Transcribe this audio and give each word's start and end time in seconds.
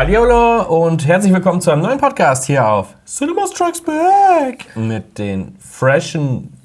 Hallo 0.00 0.62
und 0.84 1.08
herzlich 1.08 1.32
willkommen 1.32 1.60
zu 1.60 1.72
einem 1.72 1.82
neuen 1.82 1.98
Podcast 1.98 2.44
hier 2.44 2.64
auf 2.64 2.94
Cinema 3.04 3.48
Strikes 3.48 3.82
Back 3.82 4.76
mit 4.76 5.18
den 5.18 5.56
freshen 5.58 6.56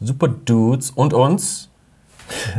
Super 0.00 0.28
Dudes 0.28 0.90
und 0.90 1.14
uns. 1.14 1.70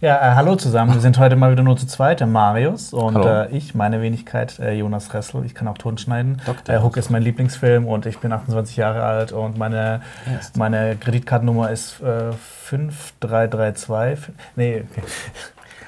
Ja, 0.00 0.16
äh, 0.16 0.34
hallo 0.34 0.56
zusammen. 0.56 0.92
Wir 0.92 1.00
sind 1.00 1.18
heute 1.18 1.36
mal 1.36 1.52
wieder 1.52 1.62
nur 1.62 1.76
zu 1.76 1.86
zweit. 1.86 2.20
Der 2.20 2.26
Marius 2.26 2.92
und 2.92 3.16
äh, 3.16 3.48
ich, 3.48 3.74
meine 3.74 4.02
Wenigkeit, 4.02 4.58
äh, 4.58 4.72
Jonas 4.72 5.14
Ressel. 5.14 5.46
Ich 5.46 5.54
kann 5.54 5.68
auch 5.68 5.78
Ton 5.78 5.96
schneiden. 5.96 6.42
Dr. 6.44 6.74
Äh, 6.74 6.82
Hook 6.82 6.98
ist 6.98 7.08
mein 7.08 7.22
Lieblingsfilm 7.22 7.86
und 7.86 8.04
ich 8.04 8.18
bin 8.18 8.30
28 8.30 8.76
Jahre 8.76 9.04
alt 9.04 9.32
und 9.32 9.56
meine, 9.56 10.02
Erst. 10.30 10.56
meine 10.58 10.96
Kreditkartennummer 10.96 11.70
ist 11.70 12.00
äh, 12.02 12.32
5332. 12.64 14.34
Nee, 14.56 14.84
okay. 14.90 15.02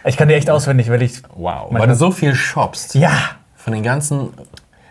Ich 0.05 0.17
kann 0.17 0.29
die 0.29 0.35
echt 0.35 0.49
auswendig, 0.49 0.91
weil 0.91 1.03
ich. 1.03 1.23
Wow, 1.35 1.67
weil 1.71 1.89
du 1.89 1.95
so 1.95 2.11
viel 2.11 2.35
shoppst. 2.35 2.95
Ja! 2.95 3.11
Von 3.59 3.73
den 3.75 3.83
ganzen. 3.83 4.31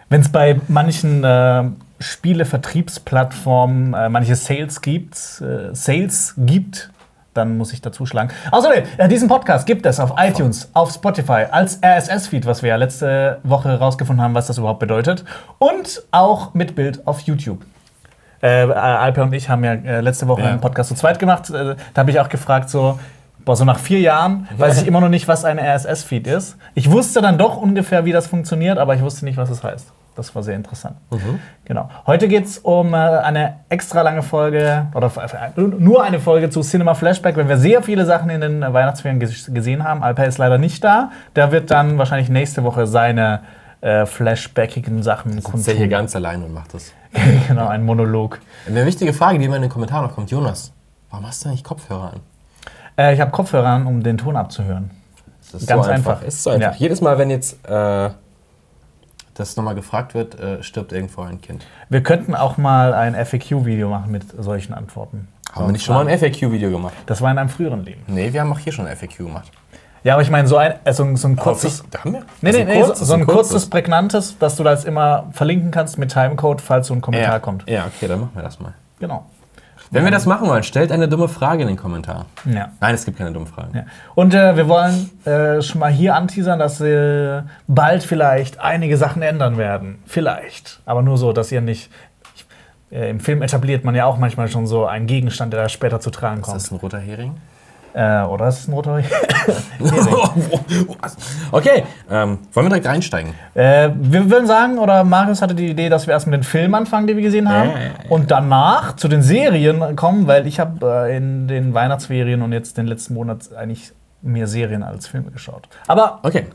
Wenn 0.09 0.21
es 0.21 0.29
bei 0.31 0.59
manchen 0.67 1.23
äh, 1.23 1.63
Spiele-Vertriebsplattformen 1.99 3.93
äh, 3.93 4.09
manche 4.09 4.35
Sales 4.35 4.81
gibt, 4.81 5.15
äh, 5.41 5.73
Sales 5.73 6.33
gibt, 6.37 6.91
dann 7.33 7.57
muss 7.57 7.71
ich 7.73 7.81
dazu 7.81 8.05
schlagen. 8.05 8.29
Außerdem, 8.51 8.83
äh, 8.97 9.07
diesen 9.07 9.27
Podcast 9.27 9.65
gibt 9.65 9.85
es 9.85 9.99
auf 9.99 10.13
iTunes, 10.17 10.69
auf 10.73 10.91
Spotify 10.93 11.45
als 11.51 11.79
RSS-Feed, 11.83 12.45
was 12.45 12.61
wir 12.63 12.69
ja 12.69 12.75
letzte 12.77 13.39
Woche 13.43 13.69
herausgefunden 13.69 14.23
haben, 14.23 14.33
was 14.33 14.47
das 14.47 14.57
überhaupt 14.57 14.79
bedeutet. 14.79 15.23
Und 15.59 16.03
auch 16.11 16.53
mit 16.53 16.75
Bild 16.75 17.05
auf 17.05 17.19
YouTube. 17.21 17.63
Äh, 18.41 18.71
Alper 18.71 19.23
und 19.23 19.33
ich 19.33 19.49
haben 19.49 19.63
ja 19.63 19.73
äh, 19.73 20.01
letzte 20.01 20.27
Woche 20.27 20.41
Ja. 20.41 20.49
einen 20.49 20.61
Podcast 20.61 20.89
zu 20.89 20.95
zweit 20.95 21.17
gemacht. 21.19 21.49
Äh, 21.49 21.75
da 21.93 21.99
habe 22.01 22.11
ich 22.11 22.19
auch 22.19 22.29
gefragt, 22.29 22.69
so, 22.69 22.99
boah, 23.47 23.55
so 23.55 23.63
nach 23.63 23.79
vier 23.79 24.01
Jahren 24.01 24.47
weiß 24.57 24.81
ich 24.81 24.87
immer 24.87 24.99
noch 24.99 25.07
nicht, 25.09 25.27
was 25.29 25.45
ein 25.45 25.57
RSS-Feed 25.57 26.27
ist. 26.27 26.57
Ich 26.75 26.91
wusste 26.91 27.21
dann 27.21 27.37
doch 27.37 27.55
ungefähr, 27.55 28.03
wie 28.03 28.11
das 28.11 28.27
funktioniert, 28.27 28.77
aber 28.77 28.93
ich 28.93 29.01
wusste 29.01 29.23
nicht, 29.23 29.37
was 29.37 29.49
es 29.49 29.63
heißt. 29.63 29.93
Das 30.15 30.35
war 30.35 30.43
sehr 30.43 30.55
interessant. 30.55 30.97
Genau. 31.63 31.89
Heute 32.05 32.27
geht 32.27 32.43
es 32.43 32.57
um 32.57 32.93
äh, 32.93 32.97
eine 32.97 33.59
extra 33.69 34.01
lange 34.01 34.21
Folge, 34.21 34.87
oder 34.93 35.11
nur 35.55 36.03
eine 36.03 36.19
Folge 36.19 36.49
zu 36.49 36.61
Cinema 36.61 36.93
Flashback, 36.93 37.37
wenn 37.37 37.47
wir 37.47 37.57
sehr 37.57 37.81
viele 37.83 38.05
Sachen 38.05 38.29
in 38.29 38.41
den 38.41 38.61
Weihnachtsferien 38.61 39.19
ges 39.19 39.49
gesehen 39.53 39.83
haben. 39.83 40.03
Alper 40.03 40.25
ist 40.25 40.39
leider 40.39 40.57
nicht 40.57 40.83
da. 40.83 41.11
Der 41.35 41.51
wird 41.51 41.71
dann 41.71 41.97
wahrscheinlich 41.97 42.29
nächste 42.29 42.63
Woche 42.63 42.85
seine 42.85 43.41
äh, 43.79 44.05
flashbackigen 44.05 45.03
Sachen 45.03 45.33
Sitzt 45.33 45.47
der 45.67 45.75
hier 45.75 45.83
kundtun. 45.83 45.89
ganz 45.89 46.15
allein 46.15 46.43
und 46.43 46.53
macht 46.53 46.73
das. 46.73 46.91
genau, 47.47 47.67
ein 47.67 47.85
Monolog. 47.85 48.39
Eine 48.67 48.85
wichtige 48.85 49.13
Frage, 49.13 49.39
die 49.39 49.45
immer 49.45 49.55
in 49.55 49.61
den 49.61 49.71
Kommentaren 49.71 50.05
noch 50.05 50.15
kommt: 50.15 50.31
Jonas, 50.31 50.73
warum 51.11 51.27
hast 51.27 51.45
du 51.45 51.49
eigentlich 51.49 51.63
Kopfhörer 51.63 52.13
an? 52.13 52.21
Äh, 52.97 53.13
ich 53.13 53.21
habe 53.21 53.31
Kopfhörer 53.31 53.67
an, 53.67 53.85
um 53.85 54.03
den 54.03 54.17
Ton 54.17 54.35
abzuhören. 54.35 54.91
Das 55.51 55.61
ist 55.61 55.67
Ganz 55.67 55.85
so 55.85 55.91
einfach. 55.91 56.11
einfach. 56.13 56.27
Ist 56.27 56.43
so 56.43 56.49
einfach. 56.49 56.73
Ja. 56.73 56.77
Jedes 56.77 57.01
Mal, 57.01 57.17
wenn 57.17 57.29
jetzt 57.29 57.65
äh, 57.67 58.09
das 59.35 59.55
nochmal 59.55 59.75
gefragt 59.75 60.13
wird, 60.13 60.39
äh, 60.39 60.61
stirbt 60.63 60.91
irgendwo 60.91 61.21
ein 61.21 61.39
Kind. 61.41 61.65
Wir 61.89 62.01
könnten 62.01 62.35
auch 62.35 62.57
mal 62.57 62.93
ein 62.93 63.13
FAQ-Video 63.15 63.89
machen 63.89 64.11
mit 64.11 64.25
solchen 64.41 64.73
Antworten. 64.73 65.27
Haben 65.53 65.67
wir 65.67 65.71
nicht 65.71 65.85
schon 65.85 65.95
mal 65.95 66.07
ein 66.07 66.19
FAQ-Video 66.19 66.69
gemacht? 66.71 66.93
Das 67.05 67.21
war 67.21 67.31
in 67.31 67.37
einem 67.37 67.49
früheren 67.49 67.83
Leben. 67.85 68.01
Nee, 68.07 68.33
wir 68.33 68.41
haben 68.41 68.51
auch 68.51 68.59
hier 68.59 68.73
schon 68.73 68.87
ein 68.87 68.95
FAQ 68.97 69.17
gemacht. 69.17 69.51
Ja, 70.03 70.13
aber 70.13 70.21
ich 70.21 70.29
meine, 70.29 70.47
so 70.47 70.57
ein, 70.57 70.73
äh, 70.83 70.93
so, 70.93 71.03
ein- 71.03 71.15
so 71.15 71.27
ein 71.27 71.35
kurzes. 71.35 71.83
Da 71.91 71.99
haben 71.99 72.13
wir? 72.13 72.23
Nee, 72.41 72.49
Also 72.49 72.59
nee, 72.59 72.65
nee, 72.65 72.79
so, 72.81 72.85
kurzes, 72.87 73.07
so 73.07 73.13
ein 73.13 73.25
kurzes, 73.25 73.69
prägnantes, 73.69 74.37
dass 74.37 74.55
du 74.55 74.63
das 74.63 74.85
immer 74.85 75.27
verlinken 75.31 75.71
kannst 75.71 75.97
mit 75.97 76.11
Timecode, 76.11 76.61
falls 76.61 76.87
so 76.87 76.93
ein 76.93 77.01
Kommentar 77.01 77.33
ja. 77.33 77.39
kommt. 77.39 77.67
Ja, 77.69 77.85
okay, 77.87 78.07
dann 78.07 78.19
machen 78.21 78.31
wir 78.35 78.43
das 78.43 78.59
mal. 78.59 78.73
Genau. 78.99 79.25
Wenn 79.91 80.03
wir 80.03 80.11
das 80.11 80.25
machen 80.25 80.47
wollen, 80.49 80.63
stellt 80.63 80.91
eine 80.91 81.07
dumme 81.07 81.27
Frage 81.27 81.61
in 81.61 81.67
den 81.67 81.77
Kommentar. 81.77 82.25
Ja. 82.45 82.69
Nein, 82.79 82.95
es 82.95 83.05
gibt 83.05 83.17
keine 83.17 83.31
dummen 83.31 83.47
Fragen. 83.47 83.75
ja. 83.75 83.83
Und 84.15 84.33
äh, 84.33 84.55
wir 84.57 84.67
wollen 84.67 85.09
äh, 85.25 85.61
schon 85.61 85.79
mal 85.79 85.91
hier 85.91 86.15
anteasern, 86.15 86.59
dass 86.59 86.81
äh, 86.81 87.41
bald 87.67 88.03
vielleicht 88.03 88.59
einige 88.59 88.97
Sachen 88.97 89.21
ändern 89.21 89.57
werden. 89.57 89.99
Vielleicht. 90.05 90.81
Aber 90.85 91.01
nur 91.01 91.17
so, 91.17 91.31
dass 91.33 91.51
ihr 91.51 91.61
nicht. 91.61 91.89
Ich, 92.35 92.45
äh, 92.91 93.09
Im 93.09 93.19
Film 93.19 93.41
etabliert 93.41 93.83
man 93.83 93.95
ja 93.95 94.05
auch 94.05 94.17
manchmal 94.17 94.47
schon 94.49 94.67
so 94.67 94.85
einen 94.85 95.07
Gegenstand, 95.07 95.53
der 95.53 95.61
da 95.63 95.69
später 95.69 95.99
zu 95.99 96.09
tragen 96.11 96.41
Ist 96.41 96.45
kommt. 96.45 96.55
das 96.57 96.71
ein 96.71 96.75
roter 96.77 96.99
Hering? 96.99 97.35
Äh, 97.93 98.21
oder 98.23 98.47
ist 98.47 98.59
es 98.59 98.67
ein 98.67 98.73
roter 98.73 99.01
okay, 101.51 101.83
ähm, 102.09 102.39
wollen 102.53 102.65
wir 102.65 102.69
direkt 102.69 102.87
reinsteigen? 102.87 103.33
Äh, 103.53 103.89
wir 103.95 104.29
würden 104.29 104.45
sagen, 104.47 104.77
oder 104.77 105.03
Marius 105.03 105.41
hatte 105.41 105.55
die 105.55 105.67
Idee, 105.69 105.89
dass 105.89 106.07
wir 106.07 106.13
erst 106.13 106.27
mit 106.27 106.33
den 106.35 106.43
Filmen 106.43 106.75
anfangen, 106.75 107.07
die 107.07 107.15
wir 107.15 107.23
gesehen 107.23 107.49
haben, 107.49 107.69
Ja, 107.69 107.75
ja, 107.77 107.85
ja. 107.85 107.91
und 108.09 108.29
danach 108.31 108.95
zu 108.95 109.07
den 109.07 109.21
Serien 109.21 109.95
kommen, 109.95 110.27
weil 110.27 110.47
ich 110.47 110.59
habe 110.59 111.07
äh, 111.07 111.17
in 111.17 111.47
den 111.47 111.73
Weihnachtsferien 111.73 112.41
und 112.41 112.53
jetzt 112.53 112.77
den 112.77 112.87
letzten 112.87 113.13
Monat 113.13 113.53
eigentlich 113.55 113.91
mehr 114.21 114.47
Serien 114.47 114.83
als 114.83 115.07
Filme 115.07 115.31
geschaut. 115.31 115.67
Aber 115.87 116.19
Okay, 116.23 116.45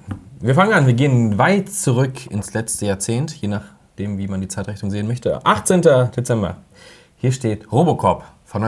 wir 0.40 0.54
fangen 0.54 0.72
an. 0.72 0.86
Wir 0.86 0.94
gehen 0.94 1.38
weit 1.38 1.70
zurück 1.72 2.26
ins 2.30 2.52
letzte 2.54 2.86
Jahrzehnt, 2.86 3.32
je 3.40 3.48
nachdem, 3.48 4.18
wie 4.18 4.28
man 4.28 4.40
die 4.40 4.48
Zeitrichtung 4.48 4.90
sehen 4.90 5.06
möchte. 5.06 5.44
18. 5.44 5.82
Dezember. 6.16 6.56
Hier 7.16 7.32
steht 7.32 7.70
Robocop 7.70 8.24
von 8.44 8.62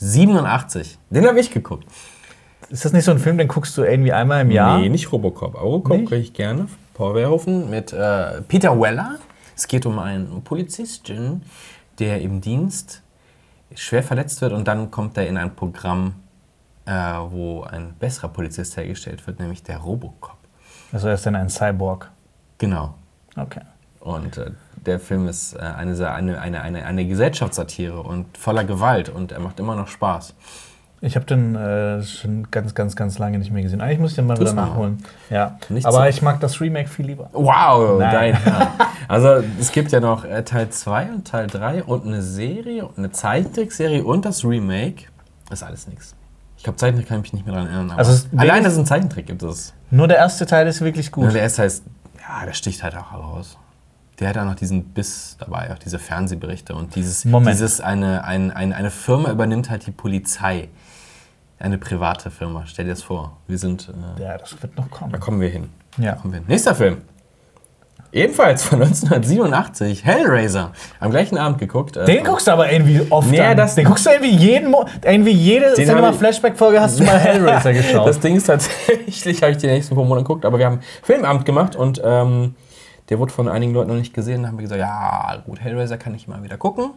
1987. 0.00 0.98
Den 1.10 1.26
habe 1.26 1.40
ich 1.40 1.50
geguckt. 1.50 1.86
ist 2.70 2.84
das 2.84 2.92
nicht 2.92 3.04
so 3.04 3.10
ein 3.10 3.18
Film, 3.18 3.36
den 3.36 3.48
guckst 3.48 3.76
du 3.76 3.82
irgendwie 3.82 4.12
einmal 4.12 4.42
im 4.42 4.50
Jahr? 4.50 4.78
Nee, 4.78 4.88
nicht 4.88 5.12
Robocop. 5.12 5.60
Robocop 5.60 6.06
kriege 6.06 6.16
ich 6.16 6.32
gerne. 6.32 6.68
Paul 6.94 7.14
Verhoeven 7.14 7.68
mit 7.68 7.92
äh, 7.92 8.40
Peter 8.42 8.78
Weller. 8.80 9.18
Es 9.56 9.68
geht 9.68 9.84
um 9.84 9.98
einen 9.98 10.42
Polizisten, 10.42 11.42
der 11.98 12.22
im 12.22 12.40
Dienst 12.40 13.02
schwer 13.74 14.02
verletzt 14.02 14.40
wird 14.40 14.52
und 14.52 14.66
dann 14.66 14.90
kommt 14.90 15.16
er 15.18 15.28
in 15.28 15.36
ein 15.36 15.54
Programm, 15.54 16.14
äh, 16.86 16.92
wo 16.92 17.62
ein 17.62 17.94
besserer 17.98 18.28
Polizist 18.28 18.76
hergestellt 18.76 19.26
wird, 19.26 19.38
nämlich 19.38 19.62
der 19.62 19.78
Robocop. 19.78 20.36
Also 20.92 21.08
er 21.08 21.14
ist 21.14 21.26
dann 21.26 21.36
ein 21.36 21.50
Cyborg. 21.50 22.10
Genau. 22.58 22.94
Okay. 23.36 23.60
Und 24.00 24.38
äh, 24.38 24.52
der 24.86 25.00
Film 25.00 25.28
ist 25.28 25.54
äh, 25.54 25.58
eine, 25.60 26.10
eine, 26.10 26.40
eine, 26.40 26.62
eine, 26.62 26.84
eine 26.84 27.06
Gesellschaftssatire 27.06 28.00
und 28.00 28.36
voller 28.36 28.64
Gewalt 28.64 29.08
und 29.08 29.32
er 29.32 29.40
macht 29.40 29.60
immer 29.60 29.76
noch 29.76 29.88
Spaß. 29.88 30.34
Ich 31.02 31.16
habe 31.16 31.24
den 31.24 31.56
äh, 31.56 32.02
schon 32.02 32.50
ganz, 32.50 32.74
ganz, 32.74 32.94
ganz 32.94 33.18
lange 33.18 33.38
nicht 33.38 33.50
mehr 33.50 33.62
gesehen. 33.62 33.80
Eigentlich 33.80 34.00
muss 34.00 34.10
ich 34.10 34.16
den 34.16 34.26
mal 34.26 34.34
Tu's 34.36 34.52
wieder 34.52 34.66
nachholen. 34.66 35.02
Ja. 35.30 35.58
Nicht 35.70 35.86
Aber 35.86 36.02
so. 36.02 36.04
ich 36.04 36.20
mag 36.20 36.40
das 36.40 36.60
Remake 36.60 36.88
viel 36.90 37.06
lieber. 37.06 37.30
Wow, 37.32 37.98
Nein. 37.98 38.12
dein 38.12 38.34
Herr. 38.44 38.72
Also 39.08 39.42
es 39.58 39.72
gibt 39.72 39.92
ja 39.92 40.00
noch 40.00 40.24
äh, 40.24 40.42
Teil 40.44 40.68
2 40.68 41.04
und 41.06 41.26
Teil 41.26 41.46
3 41.46 41.84
und 41.84 42.06
eine 42.06 42.20
Serie, 42.20 42.84
und 42.86 42.98
eine 42.98 43.10
Zeichentrickserie 43.10 44.04
und 44.04 44.26
das 44.26 44.44
Remake. 44.44 45.06
Das 45.48 45.62
ist 45.62 45.66
alles 45.66 45.88
nichts. 45.88 46.14
Ich 46.58 46.64
glaube, 46.64 46.76
Zeichentrick 46.76 47.08
kann 47.08 47.20
ich 47.20 47.22
mich 47.22 47.32
nicht 47.32 47.46
mehr 47.46 47.54
daran 47.54 47.68
erinnern. 47.68 47.98
Also 47.98 48.12
es 48.12 48.24
ist 48.24 48.28
allein, 48.38 48.62
dass 48.62 48.74
es 48.74 48.78
einen 48.78 48.86
Zeichentrick 48.86 49.26
gibt, 49.26 49.42
ist. 49.42 49.72
Nur 49.90 50.06
der 50.06 50.18
erste 50.18 50.44
Teil 50.44 50.66
ist 50.66 50.82
wirklich 50.82 51.10
gut. 51.10 51.24
Und 51.24 51.32
der 51.32 51.40
erste 51.40 51.62
heißt, 51.62 51.82
ja, 52.18 52.44
der 52.44 52.52
sticht 52.52 52.82
halt 52.82 52.94
auch 52.98 53.10
heraus. 53.12 53.56
Der 54.20 54.28
hat 54.28 54.36
auch 54.38 54.44
noch 54.44 54.54
diesen 54.54 54.84
Biss 54.84 55.36
dabei, 55.40 55.72
auch 55.72 55.78
diese 55.78 55.98
Fernsehberichte 55.98 56.74
und 56.74 56.94
dieses, 56.94 57.24
Moment. 57.24 57.52
dieses 57.54 57.80
eine, 57.80 58.22
ein, 58.24 58.50
ein, 58.50 58.72
eine 58.74 58.90
Firma 58.90 59.30
übernimmt 59.30 59.70
halt 59.70 59.86
die 59.86 59.90
Polizei. 59.92 60.68
Eine 61.58 61.78
private 61.78 62.30
Firma, 62.30 62.64
stell 62.66 62.84
dir 62.86 62.92
das 62.92 63.02
vor. 63.02 63.36
Wir 63.46 63.58
sind, 63.58 63.90
äh, 64.18 64.22
ja, 64.22 64.38
das 64.38 64.60
wird 64.62 64.76
noch 64.76 64.90
kommen. 64.90 65.12
da 65.12 65.18
kommen 65.18 65.40
wir 65.40 65.48
hin. 65.48 65.68
Ja. 65.98 66.12
Kommen 66.14 66.32
wir 66.32 66.38
hin. 66.40 66.48
Nächster 66.48 66.74
Film. 66.74 66.98
Ebenfalls 68.12 68.64
von 68.64 68.82
1987, 68.82 70.04
Hellraiser. 70.04 70.72
Am 70.98 71.10
gleichen 71.10 71.38
Abend 71.38 71.58
geguckt. 71.58 71.96
äh, 71.96 72.04
Den 72.06 72.24
guckst 72.24 72.46
du 72.48 72.50
aber 72.50 72.72
irgendwie 72.72 73.06
oft 73.10 73.30
Nee, 73.30 73.40
an. 73.40 73.56
das- 73.56 73.74
Den 73.76 73.84
guckst 73.84 74.04
du 74.06 74.10
irgendwie 74.10 74.34
jeden 74.34 74.70
Mo 74.70 74.84
irgendwie 75.04 75.30
jede 75.32 75.66
Den 75.74 75.86
Cinema 75.86 76.08
hab 76.08 76.14
ich- 76.14 76.18
Flashback 76.18 76.58
Folge 76.58 76.80
hast 76.80 76.98
du 76.98 77.04
mal 77.04 77.18
Hellraiser 77.18 77.72
geschaut. 77.72 78.08
Das 78.08 78.18
Ding 78.18 78.36
ist 78.36 78.44
tatsächlich, 78.46 79.42
habe 79.42 79.52
ich 79.52 79.58
die 79.58 79.66
nächsten 79.68 79.94
paar 79.94 80.04
Monate 80.04 80.24
geguckt, 80.24 80.44
aber 80.44 80.58
wir 80.58 80.66
haben 80.66 80.80
Filmamt 81.02 81.44
gemacht 81.46 81.76
und 81.76 82.00
ähm, 82.04 82.56
der 83.10 83.18
wurde 83.18 83.32
von 83.32 83.48
einigen 83.48 83.74
Leuten 83.74 83.90
noch 83.90 83.96
nicht 83.96 84.14
gesehen. 84.14 84.42
Da 84.42 84.48
haben 84.48 84.58
wir 84.58 84.62
gesagt, 84.62 84.80
ja 84.80 85.42
gut, 85.44 85.60
Hellraiser 85.60 85.98
kann 85.98 86.14
ich 86.14 86.28
mal 86.28 86.42
wieder 86.42 86.56
gucken. 86.56 86.92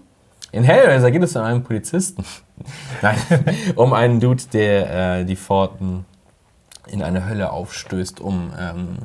In 0.52 0.64
Hellraiser 0.64 1.10
geht 1.10 1.24
es 1.24 1.36
um 1.36 1.42
einen 1.42 1.64
Polizisten. 1.64 2.24
Nein, 3.02 3.18
um 3.76 3.94
einen 3.94 4.20
Dude, 4.20 4.44
der 4.54 5.20
äh, 5.20 5.26
die 5.26 5.36
Pforten 5.36 6.06
in 6.88 7.02
eine 7.02 7.28
Hölle 7.28 7.52
aufstößt, 7.52 8.22
um 8.22 8.54
ähm, 8.58 8.98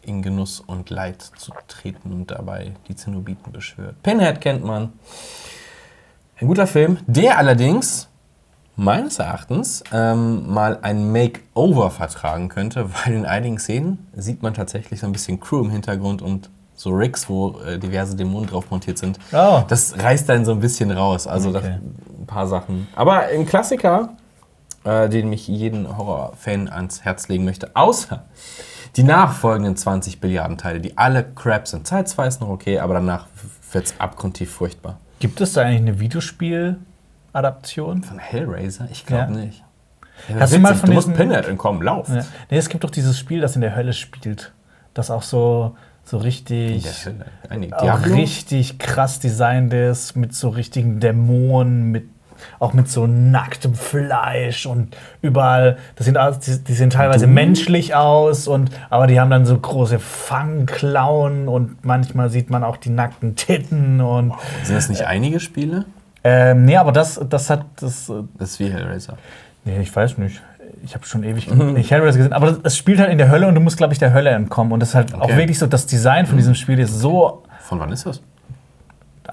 in 0.00 0.22
Genuss 0.22 0.60
und 0.60 0.88
Leid 0.88 1.20
zu 1.20 1.52
treten 1.68 2.12
und 2.12 2.30
dabei 2.30 2.72
die 2.88 2.96
Zenobiten 2.96 3.52
beschwört. 3.52 4.02
Pinhead 4.02 4.40
kennt 4.40 4.64
man. 4.64 4.92
Ein 6.40 6.46
guter 6.46 6.66
Film, 6.66 6.98
der 7.06 7.36
allerdings 7.36 8.07
meines 8.78 9.18
Erachtens 9.18 9.82
ähm, 9.92 10.50
mal 10.50 10.78
ein 10.82 11.12
Makeover 11.12 11.90
vertragen 11.90 12.48
könnte, 12.48 12.88
weil 13.04 13.12
in 13.14 13.26
einigen 13.26 13.58
Szenen 13.58 14.06
sieht 14.16 14.42
man 14.42 14.54
tatsächlich 14.54 15.00
so 15.00 15.06
ein 15.06 15.12
bisschen 15.12 15.38
Crew 15.40 15.60
im 15.60 15.70
Hintergrund 15.70 16.22
und 16.22 16.48
so 16.74 16.90
Rigs, 16.90 17.28
wo 17.28 17.58
äh, 17.66 17.76
diverse 17.78 18.14
Dämonen 18.16 18.48
drauf 18.48 18.70
montiert 18.70 18.98
sind. 18.98 19.18
Oh. 19.32 19.62
Das 19.68 19.98
reißt 19.98 20.28
dann 20.28 20.44
so 20.44 20.52
ein 20.52 20.60
bisschen 20.60 20.92
raus. 20.92 21.26
Also 21.26 21.48
Okay. 21.50 21.80
ein 22.20 22.26
paar 22.26 22.46
Sachen. 22.46 22.86
Aber 22.94 23.18
ein 23.22 23.46
Klassiker, 23.46 24.10
äh, 24.84 25.08
den 25.08 25.28
mich 25.28 25.48
jeden 25.48 25.98
Horrorfan 25.98 26.68
ans 26.68 27.02
Herz 27.04 27.26
legen 27.26 27.44
möchte, 27.44 27.74
außer 27.74 28.26
die 28.94 29.02
nachfolgenden 29.02 29.76
20 29.76 30.20
Billiarden 30.20 30.56
Teile, 30.56 30.80
die 30.80 30.96
alle 30.96 31.24
Crap 31.24 31.66
sind. 31.66 31.84
Teil 31.86 32.06
2 32.06 32.26
ist 32.28 32.40
noch 32.40 32.48
okay, 32.48 32.78
aber 32.78 32.94
danach 32.94 33.26
wird 33.72 33.86
es 33.86 33.94
abgrundtief 34.00 34.52
furchtbar. 34.52 35.00
Gibt 35.18 35.40
es 35.40 35.54
da 35.54 35.62
eigentlich 35.62 35.80
eine 35.80 35.98
Videospiel-Adaption? 37.42 38.02
Von 38.02 38.18
Hellraiser? 38.18 38.88
Ich 38.90 39.06
glaube 39.06 39.32
Ja. 39.34 39.38
nicht. 39.38 39.64
Ja, 40.28 40.40
Hast 40.40 40.52
du 40.52 40.58
mal 40.58 40.74
von 40.74 40.88
du 40.90 40.94
musst 40.94 41.14
Pinhead 41.14 41.46
entkommen, 41.46 41.80
lauf. 41.82 42.08
Ja. 42.08 42.24
Nee, 42.50 42.58
es 42.58 42.68
gibt 42.68 42.82
doch 42.82 42.90
dieses 42.90 43.18
Spiel, 43.18 43.40
das 43.40 43.54
in 43.54 43.60
der 43.60 43.76
Hölle 43.76 43.92
spielt. 43.92 44.52
Das 44.94 45.10
auch 45.10 45.22
so, 45.22 45.76
So 46.04 46.16
richtig. 46.16 46.88
Auch 47.72 48.06
richtig 48.06 48.78
krass 48.78 49.20
designt 49.20 49.72
ist, 49.74 50.16
mit 50.16 50.34
so 50.34 50.48
richtigen 50.48 51.00
Dämonen, 51.00 51.90
mit 51.92 52.08
auch 52.60 52.72
mit 52.72 52.88
so 52.88 53.06
nacktem 53.06 53.74
Fleisch 53.74 54.64
und 54.64 54.96
überall, 55.22 55.76
das 55.96 56.06
sind, 56.06 56.16
die, 56.46 56.64
die 56.64 56.72
sehen 56.72 56.88
teilweise 56.90 57.26
menschlich 57.26 57.94
aus, 57.96 58.46
und, 58.48 58.70
aber 58.90 59.06
die 59.08 59.20
haben 59.20 59.28
dann 59.28 59.44
so 59.44 59.58
große 59.58 59.98
Fangklauen 59.98 61.48
und 61.48 61.84
manchmal 61.84 62.30
sieht 62.30 62.48
man 62.48 62.62
auch 62.64 62.76
die 62.76 62.90
nackten 62.90 63.34
Titten 63.36 64.00
und 64.00 64.32
Sind 64.62 64.76
das 64.76 64.88
nicht 64.88 65.02
einige 65.02 65.40
Spiele? 65.40 65.84
Ähm, 66.50 66.64
nee, 66.64 66.76
aber 66.76 66.92
das, 66.92 67.20
das 67.28 67.50
hat 67.50 67.64
das, 67.80 68.08
äh, 68.08 68.22
Das 68.38 68.50
ist 68.50 68.60
wie 68.60 68.70
Hellraiser. 68.70 69.16
nee, 69.64 69.78
ich 69.80 69.94
weiß 69.94 70.18
nicht. 70.18 70.42
Ich 70.84 70.94
habe 70.94 71.04
schon 71.06 71.24
ewig 71.24 71.50
nicht 71.52 71.90
Hellraiser 71.90 72.18
gesehen, 72.18 72.32
aber 72.32 72.58
es 72.62 72.76
spielt 72.76 73.00
halt 73.00 73.10
in 73.10 73.18
der 73.18 73.30
Hölle 73.30 73.48
und 73.48 73.54
du 73.54 73.60
musst, 73.60 73.76
glaube 73.78 73.92
ich, 73.92 73.98
der 73.98 74.12
Hölle 74.12 74.30
entkommen. 74.30 74.72
Und 74.72 74.80
das 74.80 74.90
ist 74.90 74.94
halt 74.94 75.14
auch 75.14 75.22
Okay. 75.22 75.36
wirklich 75.36 75.58
so, 75.58 75.66
das 75.66 75.86
Design 75.86 76.26
von 76.26 76.36
diesem 76.36 76.54
Spiel 76.54 76.78
ist 76.78 76.98
so 77.00 77.42
Von 77.60 77.80
wann 77.80 77.90
ist 77.90 78.06
das? 78.06 78.20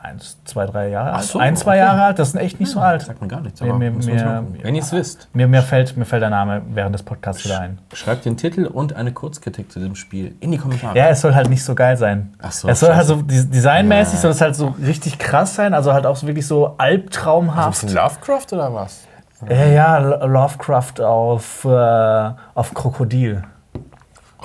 Eins, 0.06 0.38
zwei, 0.46 0.66
drei 0.66 0.90
Jahre 0.90 1.12
Ach 1.12 1.18
alt. 1.18 1.24
so, 1.26 1.40
ein, 1.40 1.56
zwei 1.56 1.72
okay. 1.72 1.80
Jahre 1.80 2.04
alt, 2.04 2.20
das 2.20 2.30
ist 2.30 2.36
echt 2.36 2.60
nicht 2.60 2.72
so 2.72 2.80
alt. 2.80 3.02
Sagt 3.02 3.22
mir 3.22 3.28
gar 3.28 3.42
nichts. 3.42 3.60
Mir- 3.62 3.70
Aber 3.70 3.80
mir- 3.80 3.92
man 3.92 4.06
mir-. 4.06 4.64
Wenn 4.64 4.76
ihr 4.76 4.82
es 4.82 4.92
wisst, 4.92 5.28
Mir, 5.34 5.48
mir, 5.48 5.62
fällt, 5.62 5.98
mir 5.98 6.06
fällt 6.06 6.22
der 6.22 6.30
Name 6.30 6.62
während 6.74 6.94
des 6.96 7.04
Podcasts 7.04 7.44
wieder 7.46 7.60
ein. 7.60 7.80
schreibt 7.94 8.26
den 8.26 8.38
Titel 8.38 8.66
und 8.66 8.94
eine 8.96 9.12
Kurzkritik 9.12 9.72
zu 9.72 9.80
diesem 9.80 9.96
Spiel 9.96 10.36
in 10.40 10.52
die 10.52 10.58
Kommentare. 10.58 10.98
Ja, 10.98 11.08
es 11.10 11.22
soll 11.22 11.34
halt 11.36 11.50
nicht 11.50 11.64
so 11.64 11.76
geil 11.76 11.98
sein. 11.98 12.34
Ach 12.42 12.52
so, 12.52 12.68
es 12.68 12.80
soll 12.80 12.90
halt 12.96 13.08
scheiße. 13.08 13.16
so 13.20 13.22
des- 13.24 13.50
designmäßig 13.50 14.16
Ja. 14.16 14.20
soll 14.22 14.32
es 14.32 14.42
halt 14.42 14.56
so 14.56 14.76
richtig 14.86 15.18
krass 15.20 15.56
sein, 15.56 15.74
also 15.74 15.94
halt 15.94 16.06
auch 16.06 16.16
so 16.16 16.28
wirklich 16.28 16.48
so 16.48 16.68
Ein 16.68 16.74
albtraumhaft. 16.78 17.82
bisschen 17.82 17.96
Lovecraft 17.96 18.48
oder 18.54 18.74
was? 18.74 19.02
Ja, 19.50 19.66
ja, 19.66 19.98
Lo- 19.98 20.26
Lovecraft 20.28 21.02
auf, 21.02 21.66
äh, 21.66 22.30
auf 22.56 22.74
Krokodil. 22.74 23.44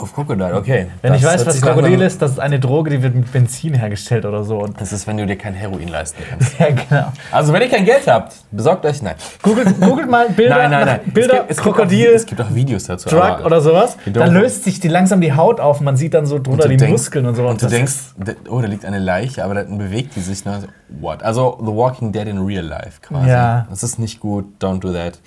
Auf 0.02 0.14
Crocodile, 0.14 0.54
okay. 0.54 0.86
Wenn 1.02 1.14
ich 1.14 1.22
Das 1.22 1.32
weiß, 1.32 1.40
hört 1.46 1.48
was 1.48 1.60
Krokodil 1.60 2.00
ist, 2.00 2.22
das 2.22 2.32
ist 2.32 2.38
eine 2.40 2.58
Droge, 2.58 2.90
die 2.90 3.02
wird 3.02 3.14
mit 3.14 3.30
Benzin 3.32 3.74
hergestellt 3.74 4.24
oder 4.24 4.42
so. 4.44 4.58
Und 4.58 4.80
Das 4.80 4.92
ist, 4.92 5.06
wenn 5.06 5.16
du 5.16 5.26
dir 5.26 5.36
kein 5.36 5.54
Heroin 5.54 5.88
leisten 5.88 6.22
kannst. 6.28 6.58
ja, 6.58 6.68
genau. 6.70 7.12
Also, 7.30 7.52
wenn 7.52 7.62
ihr 7.62 7.68
kein 7.68 7.84
Geld 7.84 8.06
habt, 8.06 8.34
besorgt 8.50 8.84
euch. 8.86 9.02
Nein. 9.02 9.14
Googelt, 9.42 9.80
googelt 9.80 10.10
mal 10.10 10.28
Bilder, 10.36 10.56
Nein, 10.58 10.70
nein, 10.70 10.86
nein. 10.86 11.00
Bilder 11.12 11.34
es 11.34 11.38
gibt, 11.40 11.50
es 11.50 11.56
Krokodil, 11.58 11.98
Gibt 11.98 12.10
auch, 12.10 12.14
es 12.16 12.26
gibt 12.26 12.40
auch 12.42 12.54
Videos 12.54 12.84
dazu. 12.84 13.08
Drug 13.08 13.44
oder 13.44 13.60
sowas. 13.60 13.96
Dann 14.04 14.12
Droge. 14.14 14.30
löst 14.30 14.64
sich 14.64 14.80
die 14.80 14.88
langsam 14.88 15.20
die 15.20 15.32
Haut 15.32 15.60
auf 15.60 15.80
und 15.80 15.84
man 15.84 15.96
sieht 15.96 16.14
dann 16.14 16.26
so 16.26 16.38
drunter 16.38 16.64
du 16.64 16.68
die 16.70 16.76
denkst- 16.76 16.92
Muskeln 16.92 17.26
und 17.26 17.34
so. 17.34 17.46
Und 17.46 17.60
du 17.60 17.66
das 17.66 17.74
denkst, 17.74 17.94
da- 18.16 18.32
oh, 18.50 18.60
da 18.60 18.66
liegt 18.68 18.84
eine 18.84 18.98
Leiche, 18.98 19.44
aber 19.44 19.54
dann 19.54 19.76
bewegt 19.78 20.16
die 20.16 20.20
sich. 20.20 20.44
Ne? 20.44 20.64
What? 21.00 21.22
Also 21.22 21.58
The 21.60 21.66
Walking 21.72 22.12
Dead 22.12 22.26
in 22.26 22.38
real 22.38 22.64
life 22.64 23.00
quasi. 23.02 23.28
Ja. 23.28 23.66
Das 23.70 23.82
ist 23.82 23.98
nicht 23.98 24.20
gut, 24.20 24.46
don't 24.60 24.80
do 24.80 24.92
that. 24.92 25.18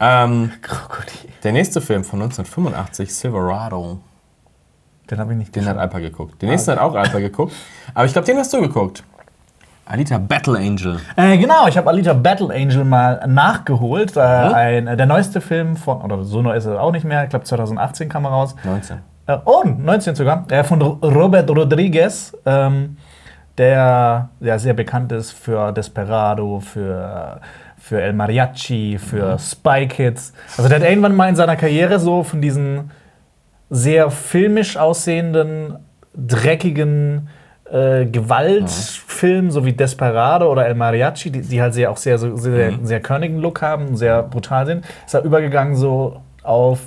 Ähm, 0.00 0.50
Krokodil. 0.60 1.30
der 1.42 1.52
nächste 1.52 1.80
Film 1.80 2.04
von 2.04 2.20
1985, 2.22 3.14
Silverado, 3.14 4.00
Den 5.10 5.18
habe 5.18 5.32
ich 5.32 5.38
nicht 5.38 5.54
den 5.54 5.66
hat. 5.66 5.76
Alpa 5.78 5.98
geguckt. 6.00 6.40
Den 6.42 6.48
nächsten 6.50 6.72
hat 6.72 6.78
auch 6.78 6.94
Alpa 6.94 7.18
geguckt. 7.20 7.52
Aber 7.94 8.04
ich 8.06 8.12
glaube, 8.12 8.26
den 8.26 8.38
hast 8.38 8.52
du 8.52 8.60
geguckt. 8.60 9.04
Alita 9.86 10.16
Battle 10.16 10.56
Angel. 10.58 10.98
Äh, 11.14 11.36
genau, 11.36 11.66
ich 11.68 11.76
habe 11.76 11.90
Alita 11.90 12.14
Battle 12.14 12.52
Angel 12.54 12.84
mal 12.84 13.22
nachgeholt. 13.26 14.16
Äh, 14.16 14.20
Mhm. 14.48 14.54
ein, 14.54 14.86
äh, 14.86 14.96
der 14.96 15.04
neueste 15.06 15.40
Film 15.42 15.76
von, 15.76 16.00
oder 16.00 16.24
so 16.24 16.40
neu 16.40 16.56
ist 16.56 16.64
er 16.64 16.80
auch 16.82 16.90
nicht 16.92 17.04
mehr, 17.04 17.22
ich 17.24 17.30
glaube 17.30 17.44
2018 17.44 18.08
kam 18.08 18.24
er 18.24 18.30
raus. 18.30 18.54
19. 18.64 18.98
Äh, 19.26 19.36
oh, 19.44 19.62
19 19.64 20.14
sogar. 20.14 20.44
Äh, 20.50 20.64
von 20.64 20.80
Ro- 20.80 20.98
Robert 21.02 21.48
Rodriguez, 21.50 22.32
ähm, 22.46 22.96
der 23.58 24.30
ja, 24.40 24.58
sehr 24.58 24.72
bekannt 24.74 25.12
ist 25.12 25.32
für 25.32 25.70
Desperado, 25.72 26.60
für, 26.60 27.40
für 27.84 28.00
El 28.00 28.14
Mariachi, 28.14 28.96
für 28.98 29.38
Spy 29.38 29.86
Kids. 29.86 30.32
Also 30.56 30.70
der 30.70 30.80
hat 30.80 30.88
irgendwann 30.88 31.14
mal 31.14 31.28
in 31.28 31.36
seiner 31.36 31.54
Karriere 31.54 32.00
so 32.00 32.22
von 32.22 32.40
diesen 32.40 32.90
sehr 33.68 34.10
filmisch 34.10 34.78
aussehenden, 34.78 35.76
dreckigen 36.14 37.28
äh, 37.70 38.06
Gewaltfilmen, 38.06 39.50
so 39.50 39.66
wie 39.66 39.74
Desperado 39.74 40.50
oder 40.50 40.66
El 40.66 40.76
Mariachi, 40.76 41.30
die, 41.30 41.42
die 41.42 41.60
halt 41.60 41.74
sehr, 41.74 41.90
auch 41.90 41.98
sehr, 41.98 42.16
so, 42.16 42.34
sehr, 42.38 42.72
sehr 42.82 43.00
körnigen 43.00 43.38
Look 43.38 43.60
haben, 43.60 43.98
sehr 43.98 44.22
brutal 44.22 44.64
sind, 44.64 44.86
ist 45.04 45.12
er 45.12 45.22
übergegangen 45.22 45.76
so 45.76 46.22
auf 46.42 46.80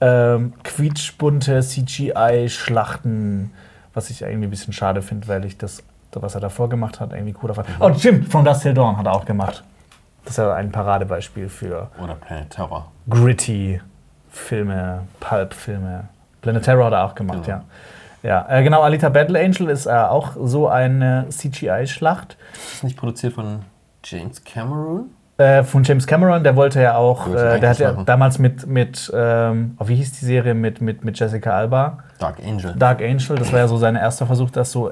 ähm, 0.00 0.54
quietschbunte 0.64 1.60
CGI-Schlachten, 1.60 3.52
was 3.94 4.10
ich 4.10 4.22
irgendwie 4.22 4.48
ein 4.48 4.50
bisschen 4.50 4.72
schade 4.72 5.02
finde, 5.02 5.28
weil 5.28 5.44
ich 5.44 5.56
das, 5.56 5.84
was 6.10 6.34
er 6.34 6.40
davor 6.40 6.68
gemacht 6.68 6.98
hat, 6.98 7.12
irgendwie 7.12 7.32
cooler 7.32 7.54
fand. 7.54 7.68
Oh, 7.78 7.94
stimmt, 7.94 8.28
From 8.28 8.44
Dust 8.44 8.62
Till 8.62 8.74
Dawn 8.74 8.96
hat 8.96 9.06
er 9.06 9.12
auch 9.12 9.24
gemacht. 9.24 9.62
Das 10.26 10.32
ist 10.32 10.38
ja 10.38 10.52
ein 10.54 10.70
Paradebeispiel 10.72 11.48
für 11.48 11.88
Oder 12.02 12.14
Planet 12.16 12.50
Terror. 12.50 12.90
gritty 13.08 13.80
Filme, 14.28 15.02
Pulp-Filme. 15.20 16.08
Planet 16.42 16.62
Terror 16.62 16.86
hat 16.86 16.92
er 16.92 17.04
auch 17.04 17.14
gemacht, 17.14 17.44
Genau. 17.44 17.58
ja. 17.58 17.64
Ja, 18.22 18.44
äh, 18.48 18.62
genau, 18.64 18.82
Alita 18.82 19.08
Battle 19.08 19.38
Angel 19.38 19.70
ist 19.70 19.86
äh, 19.86 19.90
auch 19.90 20.32
so 20.42 20.68
eine 20.68 21.26
CGI-Schlacht 21.30 22.36
Ist 22.54 22.74
das 22.74 22.82
nicht 22.82 22.96
produziert 22.96 23.34
von 23.34 23.60
James 24.04 24.42
Cameron? 24.44 25.10
äh, 25.38 25.62
von 25.62 25.84
James 25.84 26.06
Cameron. 26.06 26.42
Der 26.42 26.56
wollte 26.56 26.80
ja 26.82 26.96
auch, 26.96 27.28
Der 27.30 27.54
äh, 27.54 27.60
der 27.60 27.70
hat 27.70 27.78
ja 27.78 27.92
damals 27.92 28.38
mit, 28.38 28.66
mit 28.66 29.12
ähm, 29.14 29.76
oh, 29.78 29.86
wie 29.86 29.94
hieß 29.96 30.18
die 30.18 30.24
Serie, 30.24 30.54
mit, 30.54 30.80
mit, 30.80 31.04
mit 31.04 31.18
Jessica 31.18 31.50
Alba? 31.52 31.98
Dark 32.18 32.38
Angel. 32.44 32.74
Dark 32.76 33.00
Angel, 33.00 33.36
das 33.36 33.52
war 33.52 33.60
ja 33.60 33.68
so 33.68 33.76
sein 33.76 33.94
erster 33.94 34.26
Versuch, 34.26 34.50
das 34.50 34.72
so 34.72 34.90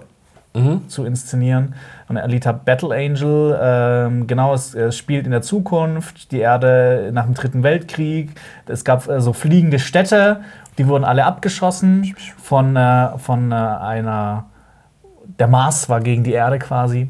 Mhm. 0.54 0.88
zu 0.88 1.04
inszenieren. 1.04 1.74
Und 2.08 2.16
Alita 2.16 2.52
Battle 2.52 2.94
Angel, 2.94 3.58
ähm, 3.60 4.26
genau, 4.28 4.54
es, 4.54 4.74
es 4.74 4.96
spielt 4.96 5.24
in 5.24 5.32
der 5.32 5.42
Zukunft, 5.42 6.30
die 6.30 6.38
Erde 6.38 7.10
nach 7.12 7.24
dem 7.24 7.34
Dritten 7.34 7.64
Weltkrieg. 7.64 8.30
Es 8.66 8.84
gab 8.84 9.08
äh, 9.08 9.20
so 9.20 9.32
fliegende 9.32 9.80
Städte, 9.80 10.42
die 10.78 10.86
wurden 10.86 11.04
alle 11.04 11.24
abgeschossen 11.24 12.14
von, 12.36 12.76
äh, 12.76 13.18
von 13.18 13.50
äh, 13.50 13.54
einer. 13.54 14.46
Der 15.40 15.48
Mars 15.48 15.88
war 15.88 16.00
gegen 16.00 16.22
die 16.22 16.32
Erde 16.32 16.60
quasi. 16.60 17.08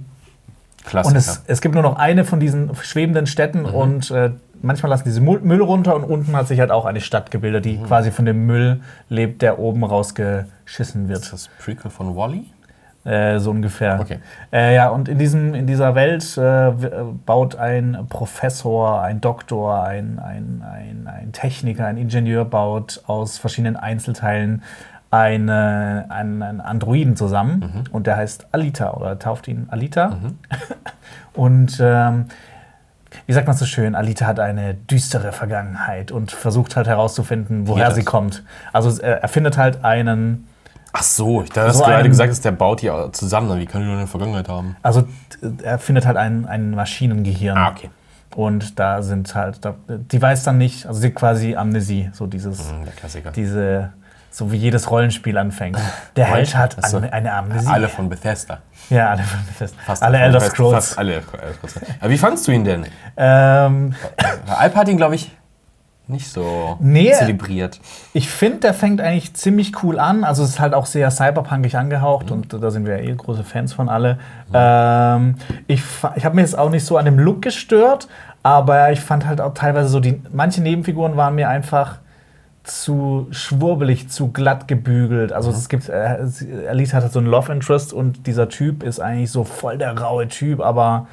Klassiker. 0.85 1.13
Und 1.13 1.17
es, 1.17 1.43
es 1.47 1.61
gibt 1.61 1.75
nur 1.75 1.83
noch 1.83 1.97
eine 1.97 2.25
von 2.25 2.41
diesen 2.41 2.75
schwebenden 2.77 3.27
Städten 3.27 3.65
und 3.67 4.11
äh, 4.11 4.31
manchmal 4.63 4.91
lassen 4.91 5.05
diese 5.05 5.21
Müll 5.21 5.61
runter 5.61 5.95
und 5.95 6.05
unten 6.05 6.35
hat 6.35 6.49
sich 6.49 6.61
halt 6.61 6.71
auch 6.71 6.85
eine 6.85 7.01
Stadt 7.01 7.31
gebildet, 7.31 7.65
die 7.65 7.79
quasi 7.79 8.11
von 8.11 8.25
dem 8.25 8.47
Müll 8.47 8.81
lebt, 9.09 9.43
der 9.43 9.59
oben 9.59 9.85
rausgeschissen 9.85 11.09
wird. 11.09 11.21
ist 11.21 11.33
das 11.33 11.49
Prequel 11.59 11.91
von 11.91 12.17
Wally? 12.17 12.45
Äh, 13.05 13.39
so 13.39 13.51
ungefähr. 13.51 14.01
Okay. 14.01 14.19
Äh, 14.51 14.75
ja, 14.75 14.89
und 14.89 15.09
in, 15.09 15.19
diesem, 15.19 15.55
in 15.55 15.67
dieser 15.67 15.95
Welt 15.95 16.39
äh, 16.39 16.69
äh, 16.69 16.73
baut 17.27 17.55
ein 17.57 18.07
Professor, 18.09 19.03
ein 19.03 19.21
Doktor, 19.21 19.85
ein, 19.85 20.19
ein, 20.19 20.65
ein, 20.65 21.07
ein 21.07 21.33
Techniker, 21.33 21.87
ein 21.87 21.99
Ingenieur 21.99 22.47
baut 22.47 23.03
aus 23.07 23.37
verschiedenen 23.37 23.77
Einzelteilen 23.77 24.63
eine, 25.11 26.07
einen, 26.09 26.43
einen 26.43 26.61
Androiden 26.63 27.15
zusammen. 27.15 27.85
Und 27.93 28.07
der 28.07 28.17
heißt 28.17 28.49
Alita 28.53 28.93
oder 28.95 29.19
tauft 29.19 29.49
ihn 29.49 29.67
Alita. 29.71 30.19
und 31.35 31.79
ähm, 31.81 32.27
wie 33.27 33.33
sagt 33.33 33.47
man 33.47 33.57
so 33.57 33.67
schön, 33.67 33.95
Alita 33.95 34.27
hat 34.27 34.41
eine 34.41 34.75
düstere 34.75 35.33
Vergangenheit 35.33 36.11
und 36.11 36.33
versucht 36.33 36.75
halt 36.75 36.87
herauszufinden, 36.87 37.69
woher 37.69 37.91
sie 37.93 38.03
kommt. 38.03 38.43
Also 38.73 39.01
äh, 39.03 39.21
er 39.21 39.29
findet 39.29 39.57
halt 39.57 39.85
einen 39.85 40.49
Ach 40.97 41.03
so, 41.03 41.43
ich 41.43 41.51
da 41.51 41.67
hast 41.67 41.77
So 41.79 41.83
du 41.85 41.89
gerade 41.91 42.05
ein- 42.05 42.09
gesagt, 42.09 42.31
dass 42.31 42.41
der 42.41 42.53
baut 42.53 42.81
die 42.83 42.91
zusammen. 43.13 43.59
Wie 43.59 43.67
kann 43.67 43.81
die 43.83 43.87
nur 43.89 43.97
eine 43.99 44.07
Vergangenheit 44.07 44.49
haben? 44.49 44.77
Also 44.83 45.03
t- 45.03 45.09
er 45.65 45.79
findet 45.79 46.07
halt 46.07 46.17
ein, 46.17 46.47
ein 46.47 46.71
Maschinengehirn. 46.71 47.59
Ah, 47.59 47.71
okay. 47.71 47.91
Und 48.37 48.79
da 48.79 49.03
sind 49.03 49.35
halt, 49.35 49.65
da, 49.65 49.75
die 49.89 50.21
weiß 50.23 50.45
dann 50.45 50.57
nicht, 50.59 50.87
also 50.87 51.01
sie 51.01 51.09
hat 51.09 51.15
quasi 51.17 51.57
Amnesie, 51.57 52.11
so 52.13 52.27
dieses, 52.27 52.71
Hm, 52.71 52.85
Der 52.85 52.93
Klassiker. 52.95 53.31
diese, 53.33 53.93
so 54.31 54.51
wie 54.51 54.57
jedes 54.57 54.91
Rollenspiel 54.91 55.37
anfängt. 55.39 55.79
Der 56.17 56.27
Held 56.27 56.57
hat 56.57 56.77
so. 56.87 56.97
eine, 56.99 57.13
eine 57.13 57.33
Amnesie. 57.33 57.69
Alle 57.69 57.89
von 57.89 58.09
Bethesda. 58.09 58.59
Ja, 58.91 59.11
alle 59.11 59.23
von 59.25 59.39
Bethesda. 59.47 59.77
Fast 59.85 60.03
alle 60.03 60.19
Elder 60.19 60.41
Scrolls. 60.41 60.75
Fast 60.75 60.99
alle 60.99 61.15
Elder 61.15 61.27
Scrolls. 61.27 61.81
Aber 62.01 62.11
wie 62.11 62.19
fandst 62.19 62.47
du 62.49 62.53
ihn 62.53 62.65
denn? 62.65 62.87
Ähm, 63.17 63.95
Alp 64.47 64.75
hat 64.77 64.89
ihn, 64.89 64.97
glaube 64.97 65.15
ich, 65.17 65.31
nicht 66.07 66.29
so 66.29 66.77
Nee. 66.81 67.13
zelebriert. 67.13 67.81
ich 68.13 68.29
finde, 68.29 68.59
der 68.59 68.75
fängt 68.75 69.01
eigentlich 69.01 69.33
ziemlich 69.35 69.83
cool 69.83 69.99
an. 69.99 70.23
Also 70.25 70.43
es 70.45 70.51
ist 70.51 70.61
halt 70.61 70.75
auch 70.75 70.87
sehr 70.87 71.11
cyberpunkig 71.11 71.77
angehaucht 71.79 72.31
und 72.31 72.53
da 72.53 72.71
sind 72.71 72.87
wir 72.87 72.99
ja 73.03 73.11
eh 73.11 73.15
große 73.15 73.43
Fans 73.45 73.73
von 73.73 73.89
alle. 73.89 74.19
Ähm, 74.53 75.37
ich 75.67 75.83
ich 76.17 76.25
habe 76.25 76.35
mir 76.35 76.43
jetzt 76.43 76.59
auch 76.59 76.69
nicht 76.71 76.85
so 76.85 76.99
an 76.99 77.07
dem 77.07 77.19
Look 77.19 77.41
gestört, 77.43 78.09
aber 78.43 78.93
ich 78.93 79.01
fand 79.01 79.27
halt 79.27 79.41
auch 79.41 79.55
teilweise 79.55 79.89
so, 79.89 80.01
die, 80.01 80.21
manche 80.33 80.61
Nebenfiguren 80.63 81.17
waren 81.17 81.35
mir 81.35 81.49
einfach 81.49 81.99
zu 82.65 83.27
schwurbelig, 83.31 84.09
zu 84.09 84.33
glatt 84.33 84.67
gebügelt. 84.67 85.33
Also 85.33 85.51
es 85.51 85.69
gibt, 85.69 85.89
äh, 85.91 86.19
Alita 86.69 86.97
hat 86.97 87.03
halt 87.05 87.13
so 87.13 87.19
einen 87.19 87.29
Love 87.29 87.53
Interest 87.53 87.93
und 87.93 88.27
dieser 88.27 88.49
Typ 88.49 88.83
ist 88.83 89.01
eigentlich 89.01 89.31
so 89.31 89.45
voll 89.45 89.79
der 89.79 89.97
raue 89.99 90.29
Typ, 90.29 90.61
aber 90.61 91.07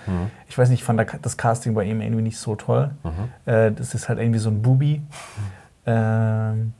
ich 0.47 0.57
weiß 0.57 0.69
nicht, 0.69 0.79
ich 0.79 0.83
fand 0.85 1.05
das 1.21 1.37
Casting 1.37 1.73
bei 1.73 1.83
ihm 1.83 2.01
irgendwie 2.01 2.23
nicht 2.23 2.37
so 2.37 2.55
toll. 2.55 2.91
Äh, 3.45 3.71
das 3.73 3.93
ist 3.93 4.07
halt 4.07 4.19
irgendwie 4.19 4.39
so 4.39 4.49
ein 4.49 4.61
Bubi. 4.61 5.01
Ähm, 5.85 6.73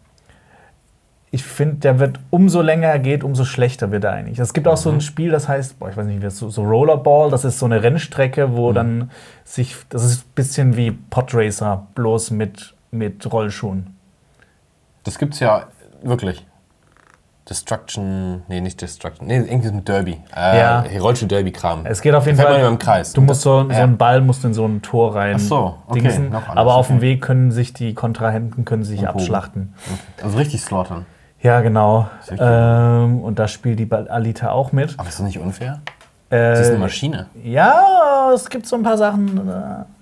ich 1.31 1.43
finde, 1.43 1.75
der 1.75 1.99
wird, 1.99 2.19
umso 2.29 2.61
länger 2.61 2.87
er 2.87 2.99
geht, 2.99 3.23
umso 3.23 3.45
schlechter 3.45 3.91
wird 3.91 4.03
er 4.03 4.11
eigentlich. 4.11 4.39
Es 4.39 4.53
gibt 4.53 4.67
auch 4.67 4.75
so 4.77 4.89
ein 4.89 4.99
Spiel, 4.99 5.31
das 5.31 5.47
heißt, 5.47 5.79
boah, 5.79 5.89
ich 5.89 5.95
weiß 5.95 6.05
nicht, 6.05 6.19
wie 6.19 6.25
das 6.25 6.37
so, 6.37 6.49
so 6.49 6.63
Rollerball, 6.63 7.29
das 7.29 7.45
ist 7.45 7.57
so 7.59 7.65
eine 7.65 7.81
Rennstrecke, 7.83 8.55
wo 8.55 8.73
dann 8.73 9.11
sich, 9.45 9.77
das 9.89 10.03
ist 10.03 10.25
ein 10.25 10.31
bisschen 10.35 10.75
wie 10.75 10.91
Podracer, 10.91 11.87
bloß 11.95 12.31
mit, 12.31 12.73
mit 12.91 13.31
Rollschuhen. 13.31 13.95
Das 15.03 15.17
gibt's 15.17 15.39
ja 15.39 15.67
wirklich. 16.03 16.45
Destruction, 17.49 18.43
nee, 18.47 18.61
nicht 18.61 18.79
Destruction, 18.81 19.27
nee, 19.27 19.37
irgendwie 19.37 19.71
mit 19.71 19.87
Derby. 19.87 20.19
Äh, 20.35 20.59
Ja. 20.59 20.85
Rollstuhl-Derby-Kram. 20.99 21.85
Es 21.85 22.01
geht 22.01 22.13
auf 22.13 22.25
jeden 22.25 22.37
Fall. 22.37 22.61
im 22.61 22.77
Kreis. 22.79 23.13
Du 23.13 23.21
musst 23.21 23.41
so, 23.41 23.63
so 23.63 23.69
einen 23.69 23.97
Ball 23.97 24.21
musst 24.21 24.45
in 24.45 24.53
so 24.53 24.65
ein 24.65 24.81
Tor 24.81 25.15
rein. 25.15 25.35
Ach 25.35 25.39
so, 25.39 25.75
okay, 25.87 26.01
dingsen. 26.01 26.33
Aber 26.33 26.75
auf 26.75 26.87
dem 26.87 26.97
okay. 26.97 27.05
Weg 27.07 27.21
können 27.21 27.51
sich 27.51 27.73
die 27.73 27.93
Kontrahenten 27.93 28.63
können 28.63 28.83
sich 28.83 29.07
abschlachten. 29.07 29.73
Also 30.23 30.37
richtig 30.37 30.61
slaughtern. 30.61 31.05
Ja, 31.41 31.61
genau. 31.61 32.07
Ähm, 32.29 33.21
und 33.21 33.39
da 33.39 33.47
spielt 33.47 33.79
die 33.79 33.91
Alita 33.91 34.51
auch 34.51 34.71
mit. 34.71 34.93
Aber 34.99 35.09
ist 35.09 35.19
das 35.19 35.25
nicht 35.25 35.39
unfair? 35.39 35.81
Äh, 36.31 36.55
Sie 36.55 36.61
ist 36.63 36.69
eine 36.69 36.79
Maschine. 36.79 37.25
Ja, 37.43 38.31
es 38.33 38.49
gibt 38.49 38.65
so 38.65 38.75
ein 38.77 38.83
paar 38.83 38.97
Sachen. 38.97 39.37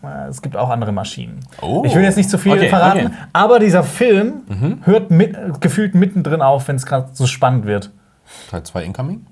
Äh, 0.03 0.27
es 0.29 0.41
gibt 0.41 0.55
auch 0.55 0.69
andere 0.69 0.91
Maschinen. 0.91 1.39
Oh. 1.62 1.81
Ich 1.86 1.95
will 1.95 2.03
jetzt 2.03 2.17
nicht 2.17 2.29
zu 2.29 2.38
viel 2.38 2.53
Okay, 2.53 2.69
verraten, 2.69 3.00
okay. 3.00 3.07
Mhm. 3.09 3.13
aber 3.33 3.59
dieser 3.59 3.83
Film 3.83 4.79
hört 4.83 5.09
mit, 5.12 5.36
gefühlt 5.59 5.95
mittendrin 5.95 6.41
auf, 6.41 6.67
wenn 6.67 6.75
es 6.75 6.86
gerade 6.86 7.09
so 7.13 7.25
spannend 7.25 7.65
wird. 7.65 7.91
Teil 8.51 8.63
2 8.63 8.83
Incoming? 8.83 9.25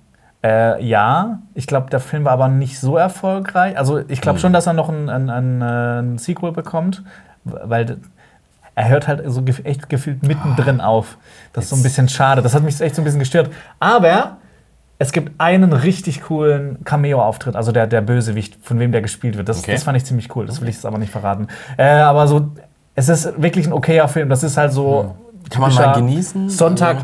Äh, 0.43 0.83
ja, 0.83 1.39
ich 1.53 1.67
glaube, 1.67 1.89
der 1.89 1.99
Film 1.99 2.25
war 2.25 2.31
aber 2.33 2.47
nicht 2.47 2.79
so 2.79 2.97
erfolgreich. 2.97 3.77
Also 3.77 3.99
ich 3.99 4.19
Mhm. 4.19 4.21
glaube 4.21 4.39
schon, 4.39 4.53
dass 4.53 4.65
er 4.67 4.73
noch 4.73 4.89
ein, 4.89 5.09
ein, 5.09 5.29
ein, 5.29 5.61
äh, 5.61 5.99
ein 5.99 6.17
Sequel 6.17 6.51
bekommt, 6.51 7.03
weil 7.43 7.97
er 8.75 8.89
hört 8.89 9.07
halt 9.07 9.21
so 9.25 9.43
echt 9.63 9.89
gefühlt 9.89 10.23
mittendrin 10.23 10.81
auf. 10.81 11.17
Das 11.53 11.65
ist 11.65 11.69
so 11.71 11.75
ein 11.75 11.83
bisschen 11.83 12.09
schade. 12.09 12.41
Das 12.41 12.53
hat 12.55 12.63
mich 12.63 12.79
echt 12.81 12.95
so 12.95 13.01
ein 13.01 13.05
bisschen 13.05 13.19
gestört. 13.19 13.49
Aber 13.79 14.37
es 14.99 15.11
gibt 15.11 15.39
einen 15.39 15.73
richtig 15.73 16.21
coolen 16.23 16.83
Cameo-Auftritt, 16.83 17.55
also 17.55 17.71
der, 17.71 17.85
der 17.87 18.01
Bösewicht, 18.01 18.57
von 18.61 18.79
wem 18.79 18.91
der 18.91 19.01
gespielt 19.01 19.37
wird. 19.37 19.47
Das, 19.49 19.59
Okay. 19.59 19.73
das 19.73 19.83
fand 19.83 19.97
ich 19.97 20.05
ziemlich 20.05 20.35
cool. 20.35 20.45
Das 20.45 20.59
will 20.61 20.67
ich 20.69 20.75
jetzt 20.75 20.85
aber 20.85 20.97
nicht 20.97 21.11
verraten. 21.11 21.47
Äh, 21.77 21.85
aber 21.87 22.27
so, 22.27 22.49
es 22.95 23.07
ist 23.09 23.39
wirklich 23.41 23.67
ein 23.67 23.73
okayer 23.73 24.07
Film. 24.07 24.29
Das 24.29 24.43
ist 24.43 24.57
halt 24.57 24.71
so. 24.73 25.15
Kann 25.49 25.61
man 25.61 25.73
mal 25.73 25.93
genießen? 25.93 26.49
Sonntag, 26.49 27.03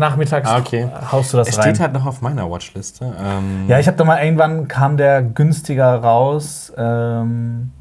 Ah, 0.50 0.57
okay. 0.57 0.89
haust 1.13 1.31
du 1.31 1.38
das 1.38 1.47
Es 1.47 1.57
rein. 1.57 1.63
steht 1.63 1.79
halt 1.79 1.93
noch 1.93 2.05
auf 2.05 2.21
meiner 2.21 2.50
Watchliste. 2.50 3.05
Ähm, 3.05 3.69
Ja, 3.69 3.79
ich 3.79 3.88
habe 3.88 3.95
da 3.95 4.03
mal 4.03 4.21
irgendwann 4.21 4.67
kam 4.67 4.97
der 4.97 5.21
günstiger 5.21 5.95
raus. 5.95 6.73
Ähm, 6.75 7.71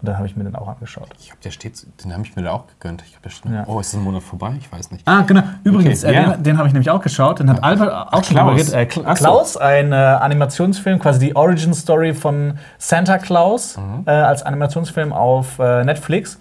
und 0.00 0.06
dann 0.08 0.16
habe 0.16 0.26
ich 0.26 0.36
mir 0.36 0.44
den 0.44 0.54
auch 0.54 0.68
angeschaut. 0.68 1.08
Ich 1.18 1.26
glaube, 1.26 1.42
der 1.42 1.50
steht, 1.50 1.84
den 2.04 2.12
habe 2.12 2.22
ich 2.22 2.36
mir 2.36 2.42
da 2.42 2.52
auch 2.52 2.66
gegönnt. 2.68 3.02
Ich 3.04 3.10
glaub, 3.12 3.22
der 3.22 3.30
steht, 3.30 3.50
Ja. 3.52 3.64
Oh, 3.66 3.80
ist 3.80 3.92
das 3.92 3.98
ein 4.00 4.04
Monat 4.04 4.22
vorbei? 4.22 4.54
Ich 4.60 4.70
weiß 4.70 4.90
nicht. 4.92 5.06
Ah, 5.08 5.22
genau. 5.22 5.42
Übrigens, 5.64 6.04
Okay, 6.04 6.14
äh, 6.14 6.22
ja. 6.22 6.30
den, 6.34 6.42
den 6.44 6.58
habe 6.58 6.68
ich 6.68 6.72
nämlich 6.74 6.90
auch 6.90 7.00
geschaut. 7.02 7.40
Den 7.40 7.50
hat 7.50 7.62
Albert 7.64 8.12
auch 8.12 8.22
schon 8.24 8.36
Klaus. 8.36 8.72
Äh, 8.72 8.82
Kla- 8.90 9.02
Ach 9.06 9.16
so. 9.16 9.24
Klaus, 9.24 9.56
ein 9.56 9.92
äh, 9.92 9.96
Animationsfilm, 9.96 10.98
quasi 11.00 11.18
die 11.18 11.34
Origin 11.36 11.74
Story 11.74 12.14
von 12.14 12.58
Santa 12.78 13.18
Claus 13.18 13.76
Mhm. 13.76 14.04
äh, 14.06 14.10
als 14.10 14.42
Animationsfilm 14.44 15.12
auf 15.12 15.58
äh, 15.58 15.84
Netflix. 15.84 16.38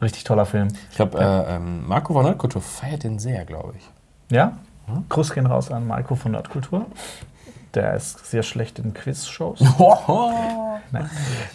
Richtig 0.00 0.24
toller 0.24 0.46
Film. 0.46 0.68
Ich 0.90 0.96
glaube, 0.96 1.18
äh, 1.18 1.56
ähm, 1.56 1.86
Marco 1.86 2.14
von 2.14 2.24
Nordkultur 2.24 2.62
feiert 2.62 3.04
den 3.04 3.18
sehr, 3.18 3.44
glaube 3.44 3.74
ich. 3.76 3.90
Ja? 4.34 4.52
Hm? 4.86 5.04
Gruß 5.10 5.34
gehen 5.34 5.44
raus 5.44 5.70
an 5.70 5.86
Marco 5.86 6.14
von 6.14 6.32
Nerdkultur. 6.32 6.86
Der 7.74 7.94
ist 7.94 8.28
sehr 8.28 8.42
schlecht 8.42 8.78
in 8.78 8.94
Quiz-Shows. 8.94 9.60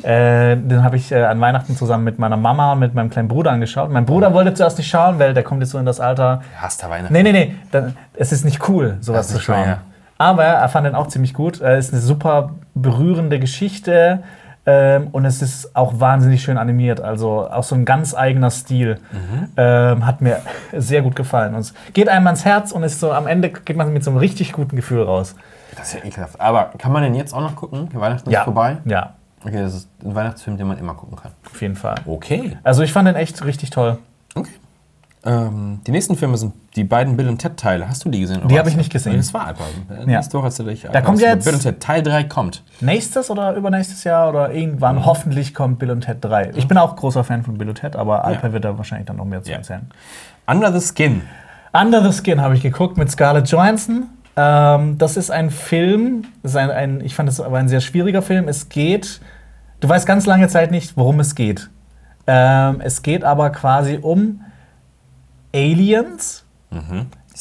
Äh, 0.04 0.56
den 0.56 0.84
habe 0.84 0.96
ich 0.96 1.12
äh, 1.12 1.24
an 1.24 1.42
Weihnachten 1.42 1.76
zusammen 1.76 2.04
mit 2.04 2.20
meiner 2.20 2.38
Mama 2.38 2.74
und 2.74 2.80
mit 2.80 2.94
meinem 2.94 3.10
kleinen 3.10 3.28
Bruder 3.28 3.52
angeschaut. 3.52 3.90
Mein 3.90 4.06
Bruder 4.06 4.34
wollte 4.34 4.54
zuerst 4.54 4.78
nicht 4.78 4.88
schauen, 4.88 5.20
weil 5.20 5.34
der 5.34 5.44
kommt 5.44 5.62
jetzt 5.62 5.72
so 5.72 5.78
in 5.78 5.86
das 5.86 6.00
Alter. 6.00 6.42
Hasst 6.62 6.82
der 6.82 6.90
Weihnachten. 6.90 7.12
Nee, 7.14 7.24
nee, 7.24 7.32
nee, 7.32 7.56
dann, 7.72 7.98
es 8.14 8.32
ist 8.32 8.46
nicht 8.46 8.70
cool, 8.70 8.98
sowas 9.02 9.28
zu 9.28 9.34
nicht 9.36 9.50
cool, 9.50 9.56
schauen. 9.56 9.68
ja. 9.68 9.78
Aber 10.18 10.44
er 10.46 10.70
fand 10.70 10.86
den 10.88 10.96
auch 10.96 11.08
ziemlich 11.08 11.34
gut. 11.34 11.60
Es 11.60 11.88
ist 11.88 11.94
eine 11.94 12.02
super 12.02 12.52
berührende 12.74 13.40
Geschichte 13.40 14.24
ähm, 14.66 15.08
und 15.12 15.26
es 15.26 15.42
ist 15.42 15.76
auch 15.76 16.00
wahnsinnig 16.00 16.42
schön 16.42 16.58
animiert. 16.58 17.02
Also 17.02 17.50
auch 17.50 17.64
so 17.64 17.76
ein 17.76 17.84
ganz 17.84 18.16
eigener 18.16 18.52
Stil. 18.52 19.00
Mhm. 19.12 19.50
Ähm, 19.58 20.06
hat 20.06 20.22
mir 20.22 20.40
sehr 20.72 21.02
gut 21.02 21.16
gefallen. 21.16 21.54
Und 21.56 21.62
es 21.62 21.74
geht 21.94 22.08
einem 22.08 22.28
ans 22.28 22.46
Herz 22.46 22.72
und 22.72 22.84
ist 22.84 23.00
so 23.00 23.12
am 23.12 23.28
Ende 23.28 23.50
geht 23.50 23.76
man 23.76 23.92
mit 23.92 24.04
so 24.04 24.12
einem 24.12 24.20
richtig 24.20 24.54
guten 24.54 24.76
Gefühl 24.78 25.04
raus. 25.04 25.36
Das 25.78 25.88
ist 25.94 25.94
ja 26.02 26.06
ekelhaft. 26.06 26.40
Aber 26.40 26.72
kann 26.78 26.92
man 26.92 27.04
den 27.04 27.16
jetzt 27.16 27.34
auch 27.34 27.42
noch 27.42 27.56
gucken? 27.56 27.90
Weihnachten 27.94 28.30
ist 28.30 28.40
vorbei? 28.40 28.78
Ja, 28.86 29.14
Okay, 29.44 29.62
das 29.62 29.76
ist 29.76 29.90
ein 30.04 30.16
Weihnachtsfilm, 30.16 30.58
den 30.58 30.66
man 30.68 30.78
immer 30.80 30.96
gucken 30.96 31.18
kann. 31.18 31.32
auf 31.46 31.62
jeden 31.62 31.76
Fall. 31.76 31.96
Okay. 32.08 32.58
Also 32.64 32.82
ich 32.82 32.92
fand 32.92 33.08
den 33.08 33.16
echt 33.16 33.46
richtig 33.46 33.70
toll. 33.70 34.00
Okay. 34.34 34.50
Ähm, 35.24 35.82
die 35.86 35.92
nächsten 35.92 36.16
Filme 36.16 36.38
sind 36.38 36.54
die 36.76 36.84
beiden 36.84 37.16
Bill 37.18 37.28
und 37.28 37.40
Ted 37.40 37.58
Teile. 37.58 37.88
Hast 37.90 38.06
du 38.06 38.10
die 38.10 38.20
gesehen? 38.22 38.48
Die 38.48 38.58
habe 38.60 38.70
ich 38.70 38.76
nicht 38.78 38.92
gesehen. 38.92 39.12
Nee, 39.14 39.18
das 39.20 39.34
war 39.34 39.48
einfach. 39.48 39.66
Äh, 39.90 40.12
Ja. 40.12 40.22
Woche 40.34 40.44
hast 40.46 40.60
du 40.60 40.64
dich. 40.64 40.88
Da 40.92 41.02
kommt 41.02 41.20
ja 41.20 41.30
jetzt- 41.30 41.46
Bill 41.46 41.54
und 41.56 41.62
Ted 41.62 41.80
Teil 41.80 42.04
3 42.04 42.24
kommt. 42.26 42.64
Nächstes 42.80 43.30
oder 43.32 43.54
übernächstes 43.56 44.04
Jahr 44.04 44.30
oder 44.30 44.52
irgendwann, 44.52 44.98
Mhm. 44.98 45.06
hoffentlich 45.06 45.54
kommt 45.56 45.80
Bill 45.80 45.92
und 45.92 46.02
Ted 46.02 46.24
3. 46.24 46.52
Ich 46.56 46.68
bin 46.68 46.78
auch 46.78 46.96
großer 46.96 47.24
Fan 47.24 47.44
von 47.44 47.58
Bill 47.58 47.70
und 47.70 47.76
Ted, 47.76 47.96
aber 47.96 48.24
Alper 48.26 48.52
wird 48.54 48.66
da 48.66 48.78
wahrscheinlich 48.78 49.08
dann 49.08 49.18
noch 49.18 49.26
mehr 49.26 49.42
zu 49.44 49.50
Ja. 49.52 49.58
erzählen. 49.58 49.90
Under 50.48 50.72
the 50.80 50.94
Skin. 50.94 51.22
Under 51.74 52.04
the 52.12 52.20
Skin 52.24 52.40
habe 52.42 52.56
ich 52.56 52.62
geguckt 52.62 52.98
mit 52.98 53.10
Scarlett 53.12 53.48
Johansson. 53.50 54.08
Ähm, 54.38 54.98
das 54.98 55.18
ist 55.18 55.32
ein 55.32 55.50
Film, 55.50 56.24
das 56.44 56.52
ist 56.52 56.58
ein, 56.58 56.70
ein, 56.72 57.02
ich 57.02 57.16
fand 57.16 57.30
es 57.30 57.40
aber 57.40 57.58
ein 57.58 57.70
sehr 57.70 57.82
schwieriger 57.82 58.22
Film. 58.22 58.48
Es 58.48 58.70
geht, 58.70 59.22
du 59.80 59.88
weißt 59.90 60.06
ganz 60.06 60.26
lange 60.26 60.48
Zeit 60.48 60.72
nicht, 60.72 60.98
worum 60.98 61.20
es 61.20 61.36
geht. 61.36 61.70
Ähm, 62.28 62.82
es 62.82 63.02
geht 63.02 63.24
aber 63.24 63.50
quasi 63.52 64.00
um 64.02 64.42
Aliens, 65.54 66.46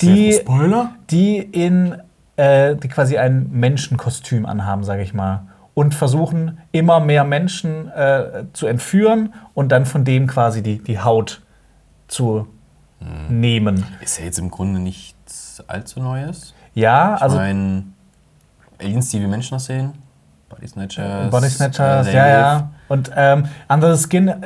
Die- 0.01 0.33
Safe 0.33 0.41
Spoiler? 0.43 0.93
die 1.11 1.39
in 1.39 1.97
äh, 2.37 2.75
die 2.77 2.89
quasi 2.89 3.17
ein 3.17 3.49
Menschenkostüm 3.53 4.45
anhaben, 4.45 4.83
sage 4.83 5.03
ich 5.03 5.15
mal, 5.15 5.47
und 5.75 5.95
versuchen 5.95 6.59
immer 6.73 6.99
mehr 7.01 7.23
Menschen 7.25 7.89
äh, 7.93 8.45
zu 8.53 8.67
entführen 8.67 9.35
und 9.55 9.71
dann 9.71 9.87
von 9.87 10.05
denen 10.05 10.27
quasi 10.27 10.63
die, 10.63 10.79
die 10.83 10.99
Haut 11.01 11.43
zu 12.09 12.47
nehmen. 13.29 13.85
Ist 14.01 14.19
ja 14.19 14.25
jetzt 14.25 14.39
im 14.39 14.51
Grunde 14.51 14.81
nichts 14.81 15.63
allzu 15.69 16.01
Neues. 16.01 16.55
Ja, 16.75 17.15
Ich 17.17 17.23
also 17.23 17.37
meine, 17.37 17.85
Aliens, 18.81 19.11
die 19.11 19.21
wie 19.21 19.27
Menschen 19.27 19.55
aussehen. 19.55 19.93
Body 20.49 20.69
Snatchers. 20.69 21.31
Body 21.31 21.49
Snatchers, 21.49 22.07
äh, 22.09 22.15
ja, 22.15 22.29
ja. 22.29 22.71
Und 22.89 23.11
ähm, 23.17 23.47
Under 23.69 23.97
the 23.97 24.03
Skin, 24.09 24.29
äh, 24.29 24.43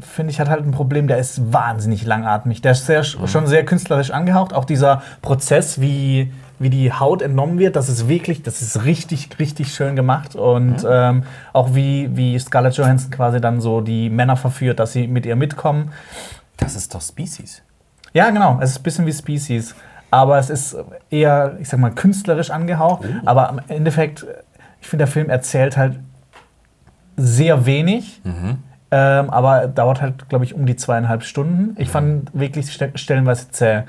finde 0.00 0.32
ich, 0.32 0.40
hat 0.40 0.48
halt 0.48 0.64
ein 0.64 0.72
Problem, 0.72 1.06
der 1.06 1.18
ist 1.18 1.52
wahnsinnig 1.52 2.04
langatmig. 2.04 2.60
Der 2.62 2.72
ist 2.72 2.86
sehr, 2.86 3.00
Mhm. 3.02 3.26
schon 3.28 3.46
sehr 3.46 3.64
künstlerisch 3.64 4.10
angehaucht. 4.10 4.52
Auch 4.52 4.64
dieser 4.64 5.02
Prozess, 5.22 5.80
wie, 5.80 6.32
wie 6.58 6.70
die 6.70 6.92
Haut 6.92 7.22
entnommen 7.22 7.58
wird, 7.58 7.76
das 7.76 7.88
ist 7.88 8.08
wirklich, 8.08 8.42
das 8.42 8.62
ist 8.62 8.84
richtig, 8.84 9.28
richtig 9.38 9.72
schön 9.74 9.94
gemacht. 9.96 10.34
Und 10.34 10.82
Mhm. 10.82 10.88
ähm, 10.90 11.22
auch 11.52 11.74
wie, 11.74 12.16
wie 12.16 12.38
Scarlett 12.38 12.76
Johansson 12.76 13.10
quasi 13.10 13.40
dann 13.40 13.60
so 13.60 13.80
die 13.80 14.10
Männer 14.10 14.36
verführt, 14.36 14.80
dass 14.80 14.92
sie 14.92 15.06
mit 15.06 15.24
ihr 15.26 15.36
mitkommen. 15.36 15.92
Das 16.56 16.74
ist 16.74 16.94
doch 16.94 17.02
Species. 17.02 17.62
Ja, 18.12 18.30
genau. 18.30 18.58
Es 18.60 18.70
ist 18.70 18.78
ein 18.78 18.82
bisschen 18.84 19.06
wie 19.06 19.12
Species. 19.12 19.74
Aber 20.14 20.38
es 20.38 20.48
ist 20.48 20.76
eher, 21.10 21.56
ich 21.58 21.68
sag 21.68 21.80
mal, 21.80 21.90
künstlerisch 21.90 22.50
angehaucht. 22.50 23.04
Oh. 23.04 23.26
Aber 23.26 23.48
im 23.48 23.60
Endeffekt, 23.66 24.24
ich 24.80 24.86
finde, 24.86 25.06
der 25.06 25.12
Film 25.12 25.28
erzählt 25.28 25.76
halt 25.76 25.98
sehr 27.16 27.66
wenig. 27.66 28.20
Mhm. 28.22 28.58
Ähm, 28.92 29.30
aber 29.30 29.66
dauert 29.66 30.00
halt, 30.00 30.28
glaube 30.28 30.44
ich, 30.44 30.54
um 30.54 30.66
die 30.66 30.76
zweieinhalb 30.76 31.24
Stunden. 31.24 31.74
Ich 31.80 31.88
fand 31.88 32.30
wirklich 32.32 32.72
ste 32.72 32.92
stellenweise 32.94 33.50
zäh. 33.50 33.78
Ähm, 33.78 33.84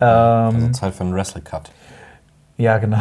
Also 0.00 0.68
Zeit 0.72 0.94
für 0.96 1.04
einen 1.04 1.14
Wrestle 1.14 1.42
Cut. 1.42 1.70
ja, 2.56 2.78
genau. 2.78 2.98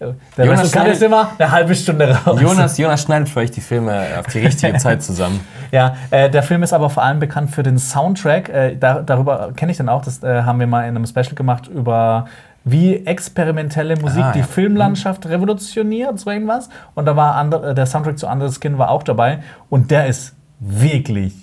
Der 0.00 0.44
Jonas 0.44 0.60
kann 0.60 0.68
schneidet- 0.82 0.92
ist 0.94 1.02
immer 1.02 1.28
eine 1.38 1.50
halbe 1.50 1.74
Stunde 1.74 2.16
raus. 2.26 2.40
Jonas, 2.40 2.78
Jonas 2.78 3.02
schneidet 3.02 3.28
für 3.28 3.40
euch 3.40 3.50
die 3.50 3.60
Filme 3.60 4.04
auf 4.18 4.26
die 4.26 4.40
richtige 4.40 4.74
Zeit 4.78 5.02
zusammen. 5.02 5.40
Ja, 5.70 5.96
äh, 6.10 6.28
der 6.30 6.42
Film 6.42 6.62
ist 6.62 6.72
aber 6.72 6.90
vor 6.90 7.02
allem 7.02 7.18
bekannt 7.20 7.50
für 7.50 7.62
den 7.62 7.78
Soundtrack. 7.78 8.48
Äh, 8.48 8.76
da, 8.76 9.00
darüber 9.02 9.52
kenne 9.56 9.72
ich 9.72 9.78
den 9.78 9.88
auch. 9.88 10.02
Das 10.02 10.22
äh, 10.22 10.42
haben 10.42 10.60
wir 10.60 10.66
mal 10.66 10.82
in 10.88 10.96
einem 10.96 11.06
Special 11.06 11.34
gemacht 11.34 11.66
über 11.68 12.26
wie 12.64 13.04
experimentelle 13.06 13.96
Musik 13.96 14.22
Ah, 14.24 14.32
die 14.32 14.38
ja. 14.38 14.44
Filmlandschaft 14.46 15.26
revolutioniert, 15.26 16.18
so 16.18 16.30
irgendwas. 16.30 16.70
Und 16.94 17.04
da 17.06 17.14
war 17.14 17.34
ander, 17.34 17.62
äh, 17.70 17.74
der 17.74 17.86
Soundtrack 17.86 18.18
zu 18.18 18.26
Under 18.26 18.48
the 18.48 18.58
Skin 18.58 18.78
war 18.78 18.90
auch 18.90 19.02
dabei. 19.02 19.40
Und 19.68 19.90
der 19.90 20.06
ist 20.06 20.34
wirklich 20.60 21.34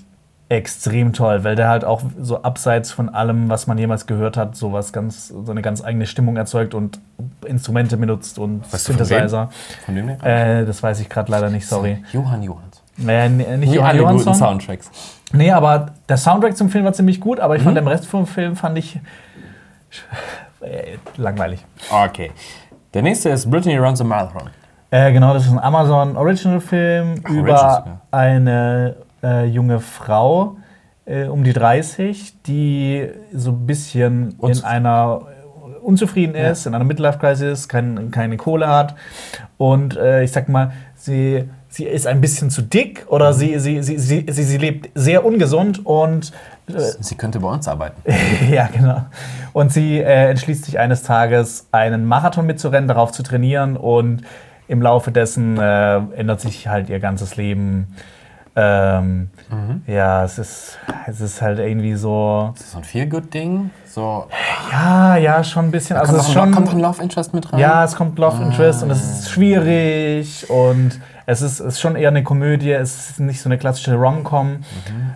extrem 0.51 1.13
toll, 1.13 1.45
weil 1.45 1.55
der 1.55 1.69
halt 1.69 1.85
auch 1.85 2.01
so 2.19 2.43
abseits 2.43 2.91
von 2.91 3.07
allem, 3.07 3.47
was 3.49 3.67
man 3.67 3.77
jemals 3.77 4.05
gehört 4.05 4.35
hat, 4.35 4.55
sowas 4.57 4.91
ganz, 4.91 5.29
so 5.29 5.49
eine 5.49 5.61
ganz 5.61 5.81
eigene 5.81 6.05
Stimmung 6.05 6.35
erzeugt 6.35 6.73
und 6.73 6.99
Instrumente 7.45 7.95
benutzt 7.95 8.37
und 8.37 8.61
Weißt 8.71 8.89
du 8.89 8.93
von 8.93 8.99
wem? 8.99 9.05
Synthesizer. 9.07 9.49
Von 9.85 9.95
dem 9.95 10.07
der? 10.07 10.59
Äh, 10.59 10.65
das 10.65 10.83
weiß 10.83 10.99
ich 10.99 11.07
gerade 11.07 11.31
leider 11.31 11.49
nicht, 11.49 11.65
sorry. 11.65 12.03
Johann 12.11 12.43
Johans. 12.43 12.83
Äh, 13.07 13.25
n- 13.27 13.37
nicht 13.61 13.71
Wie 13.71 13.75
Johann 13.77 13.89
alle 13.91 13.99
guten 13.99 14.11
Johansson. 14.11 14.35
Soundtracks. 14.35 14.91
Nee, 15.31 15.51
aber 15.51 15.91
der 16.09 16.17
Soundtrack 16.17 16.57
zum 16.57 16.69
Film 16.69 16.83
war 16.83 16.91
ziemlich 16.91 17.21
gut, 17.21 17.39
aber 17.39 17.55
ich 17.55 17.61
Mhm. 17.61 17.65
fand 17.65 17.77
den 17.77 17.87
Rest 17.87 18.05
vom 18.07 18.27
Film 18.27 18.57
fand 18.57 18.77
ich 18.77 18.99
äh, 20.61 20.97
langweilig. 21.17 21.65
Okay. 21.89 22.31
Der 22.93 23.01
nächste 23.01 23.29
ist 23.29 23.49
Brittany 23.49 23.77
Runs 23.77 24.01
a 24.01 24.03
Marathon. 24.03 24.49
Äh, 24.89 25.13
genau, 25.13 25.33
das 25.33 25.45
ist 25.45 25.51
ein 25.51 25.59
Amazon 25.59 26.17
Original 26.17 26.59
Film 26.59 27.15
Ach, 27.23 27.29
über 27.29 27.53
Original 27.53 28.01
eine 28.11 28.95
äh, 29.23 29.45
junge 29.45 29.79
Frau 29.79 30.57
äh, 31.05 31.25
um 31.25 31.43
die 31.43 31.53
30, 31.53 32.41
die 32.43 33.09
so 33.33 33.51
ein 33.51 33.65
bisschen 33.65 34.35
Und- 34.37 34.57
in 34.59 34.63
einer 34.63 35.21
unzufrieden 35.81 36.35
ist, 36.35 36.67
in 36.67 36.75
einer 36.75 36.83
Midlife-Crisis, 36.85 37.67
kein, 37.67 38.11
keine 38.11 38.37
Kohle 38.37 38.67
hat. 38.67 38.95
Und 39.57 39.97
äh, 39.97 40.23
ich 40.23 40.31
sag 40.31 40.47
mal, 40.47 40.71
sie, 40.95 41.45
sie 41.69 41.85
ist 41.85 42.05
ein 42.05 42.21
bisschen 42.21 42.51
zu 42.51 42.61
dick 42.61 43.05
oder 43.09 43.33
sie, 43.33 43.57
sie, 43.59 43.81
sie, 43.81 43.97
sie, 43.97 44.25
sie, 44.29 44.43
sie 44.43 44.57
lebt 44.57 44.89
sehr 44.93 45.25
ungesund 45.25 45.83
und 45.83 46.31
äh, 46.67 46.73
Sie 46.99 47.15
könnte 47.15 47.39
bei 47.39 47.47
uns 47.49 47.67
arbeiten. 47.67 47.99
ja, 48.51 48.67
genau. 48.71 49.01
Und 49.53 49.73
sie 49.73 49.97
äh, 49.99 50.29
entschließt 50.29 50.65
sich 50.65 50.77
eines 50.77 51.01
Tages, 51.01 51.67
einen 51.71 52.05
Marathon 52.05 52.45
mitzurennen, 52.45 52.87
darauf 52.87 53.11
zu 53.11 53.23
trainieren 53.23 53.75
und 53.75 54.21
im 54.67 54.81
Laufe 54.83 55.11
dessen 55.11 55.57
äh, 55.57 55.95
ändert 56.15 56.41
sich 56.41 56.67
halt 56.67 56.89
ihr 56.89 56.99
ganzes 56.99 57.37
Leben. 57.37 57.87
Ähm, 58.55 59.29
Ja, 59.87 60.23
es 60.25 60.37
ist, 60.37 60.77
es 61.07 61.21
ist 61.21 61.41
halt 61.41 61.59
irgendwie 61.59 61.95
so. 61.95 62.49
Das 62.53 62.61
ist 62.65 62.71
so 62.71 62.77
ein 62.79 62.83
Feel-Good-Ding. 62.83 63.69
So, 63.85 64.27
Ja, 64.71 65.15
ja, 65.17 65.43
schon 65.43 65.65
ein 65.65 65.71
bisschen. 65.71 65.97
Also 65.97 66.13
kommt, 66.13 66.27
es 66.27 66.33
schon. 66.33 66.51
kommt 66.53 66.69
ein 66.73 66.79
Love 66.79 67.01
Interest 67.01 67.33
mit 67.33 67.51
rein? 67.51 67.59
Ja, 67.59 67.83
es 67.83 67.95
kommt 67.95 68.17
Love 68.19 68.41
Interest 68.43 68.83
und 68.83 68.91
es 68.91 69.19
ist 69.19 69.31
schwierig 69.31 70.49
und 70.49 70.99
es 71.25 71.41
ist, 71.41 71.59
ist 71.61 71.79
schon 71.79 71.95
eher 71.95 72.09
eine 72.09 72.23
Komödie, 72.23 72.71
es 72.71 73.11
ist 73.11 73.19
nicht 73.21 73.41
so 73.41 73.47
eine 73.47 73.57
klassische 73.57 73.95
Rom-Com. 73.95 74.63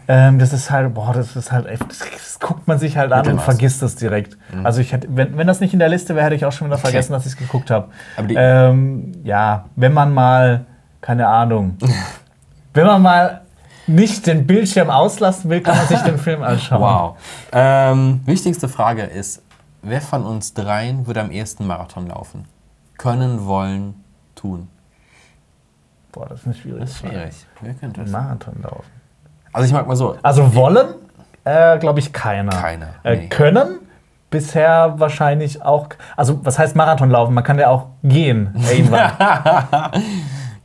Ähm, 0.08 0.40
das 0.40 0.54
ist 0.54 0.72
halt, 0.72 0.94
boah, 0.94 1.12
das 1.14 1.36
ist 1.36 1.52
halt, 1.52 1.68
das, 1.68 2.00
das 2.00 2.40
guckt 2.40 2.68
man 2.68 2.78
sich 2.80 2.96
halt 2.98 3.12
an 3.12 3.28
und 3.28 3.42
vergisst 3.42 3.82
es 3.84 3.96
direkt. 3.96 4.38
Also 4.64 4.80
ich 4.82 4.94
hätte, 4.94 5.08
wenn, 5.12 5.38
wenn 5.38 5.48
das 5.48 5.60
nicht 5.60 5.74
in 5.74 5.80
der 5.80 5.90
Liste 5.90 6.16
wäre, 6.16 6.26
hätte 6.26 6.36
ich 6.36 6.46
auch 6.46 6.52
schon 6.54 6.68
wieder 6.68 6.76
Okay. 6.76 6.88
vergessen, 6.88 7.12
dass 7.14 7.26
ich 7.26 7.34
es 7.34 7.38
geguckt 7.38 7.70
habe. 7.72 7.90
Ähm, 8.18 9.12
ja, 9.24 9.66
wenn 9.76 9.94
man 9.94 10.14
mal, 10.14 10.66
keine 11.02 11.28
Ahnung, 11.28 11.78
wenn 12.76 12.86
man 12.86 13.02
mal 13.02 13.42
nicht 13.88 14.26
den 14.28 14.46
Bildschirm 14.48 14.90
auslassen 14.90 15.50
will, 15.50 15.62
kann 15.62 15.78
man 15.78 15.88
sich 15.88 16.00
den 16.02 16.18
Film 16.18 16.42
anschauen. 16.44 16.82
Wow. 16.82 17.18
Ähm, 17.52 18.22
wichtigste 18.26 18.68
Frage 18.68 19.04
ist, 19.04 19.42
wer 19.82 20.02
von 20.02 20.24
uns 20.26 20.54
dreien 20.54 21.06
würde 21.08 21.22
am 21.22 21.32
ehesten 21.32 21.68
Marathon 21.68 22.08
laufen? 22.08 22.46
Können, 22.98 23.46
wollen, 23.46 24.04
tun. 24.36 24.68
Boah, 26.12 26.28
das 26.30 26.40
ist 26.42 26.46
eine 26.46 26.56
schwierige 26.56 26.88
Frage. 26.88 27.30
Wer 27.62 27.74
könnte 27.74 28.02
das? 28.02 28.10
Marathon 28.12 28.56
laufen. 28.64 28.86
Also 29.54 29.68
ich 29.68 29.74
mag 29.74 29.88
mal 29.88 29.96
so, 29.96 30.18
Also 30.24 30.54
wollen, 30.56 30.88
äh, 31.44 31.78
glaube 31.78 32.00
ich, 32.00 32.12
keiner. 32.14 32.52
Keiner, 32.52 32.88
Äh, 33.04 33.16
nee. 33.18 33.28
können 33.30 33.80
bisher 34.32 34.96
wahrscheinlich 34.98 35.62
auch. 35.62 35.88
Also 36.18 36.40
was 36.44 36.58
heißt 36.58 36.76
Marathon 36.76 37.10
laufen? 37.10 37.34
Man 37.34 37.44
kann 37.44 37.60
ja 37.60 37.70
auch 37.70 37.88
gehen 38.04 38.54
irgendwann. 38.72 39.12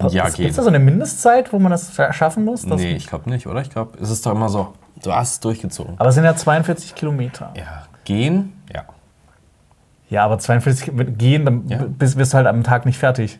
ja, 0.09 0.25
Gibt 0.25 0.37
gehen. 0.37 0.51
es 0.51 0.57
da 0.57 0.63
so 0.63 0.69
eine 0.69 0.79
Mindestzeit, 0.79 1.53
wo 1.53 1.59
man 1.59 1.71
das 1.71 1.93
scha- 1.97 2.13
schaffen 2.13 2.45
muss? 2.45 2.65
Nee, 2.65 2.93
ich 2.93 3.07
glaube 3.07 3.29
nicht, 3.31 3.47
oder? 3.47 3.61
Ich 3.61 3.71
glaube, 3.71 3.99
es 4.01 4.11
ist 4.11 4.25
doch 4.27 4.33
immer 4.33 4.49
so, 4.49 4.73
du 5.03 5.13
hast 5.13 5.33
es 5.35 5.41
durchgezogen. 5.41 5.95
Aber 5.99 6.09
es 6.09 6.15
sind 6.15 6.25
ja 6.25 6.35
42 6.35 6.95
Kilometer. 6.95 7.53
Ja, 7.57 7.85
gehen, 8.05 8.53
ja. 8.73 8.85
Ja, 10.09 10.25
aber 10.25 10.39
42 10.39 10.93
mit 10.93 11.19
gehen, 11.19 11.45
dann 11.45 11.69
Ja. 11.69 11.79
bist, 11.87 12.17
wirst 12.17 12.33
du 12.33 12.39
halt 12.39 12.47
am 12.47 12.63
Tag 12.65 12.85
nicht 12.87 12.99
fertig. 12.99 13.39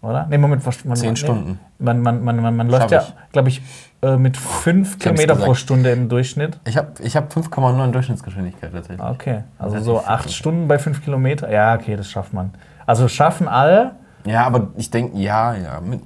Oder? 0.00 0.26
Nee, 0.30 0.38
Moment, 0.38 0.64
was- 0.64 0.84
man, 0.84 0.96
Zehn 0.96 1.08
man, 1.08 1.16
Stunden. 1.16 1.60
Man, 1.80 2.00
man, 2.00 2.22
man, 2.22 2.40
man, 2.40 2.56
man 2.56 2.68
läuft 2.68 2.92
ja, 2.92 3.04
glaube 3.32 3.48
ich, 3.48 3.60
äh, 4.00 4.16
mit 4.16 4.36
5 4.36 5.00
Kilometer 5.00 5.34
pro. 5.34 5.54
Stunde 5.54 5.90
im 5.90 6.08
Durchschnitt. 6.08 6.60
Ich 6.66 6.76
habe 6.76 6.92
ich 7.02 7.16
hab 7.16 7.32
5,9 7.32 7.90
Durchschnittsgeschwindigkeit 7.90 8.72
tatsächlich. 8.72 9.04
Okay, 9.04 9.42
also 9.58 9.80
so 9.80 9.98
viel. 9.98 10.08
8 10.08 10.32
Stunden 10.32 10.68
bei 10.68 10.78
5 10.78 11.02
Kilometer. 11.02 11.50
Ja, 11.50 11.74
okay, 11.74 11.96
das 11.96 12.08
schafft 12.08 12.32
man. 12.32 12.52
Also 12.86 13.08
schaffen 13.08 13.48
alle. 13.48 13.96
Ja, 14.24 14.44
aber 14.46 14.68
ich 14.76 14.90
denke, 14.90 15.18
ja, 15.18 15.54
ja. 15.54 15.80
Mit, 15.80 16.02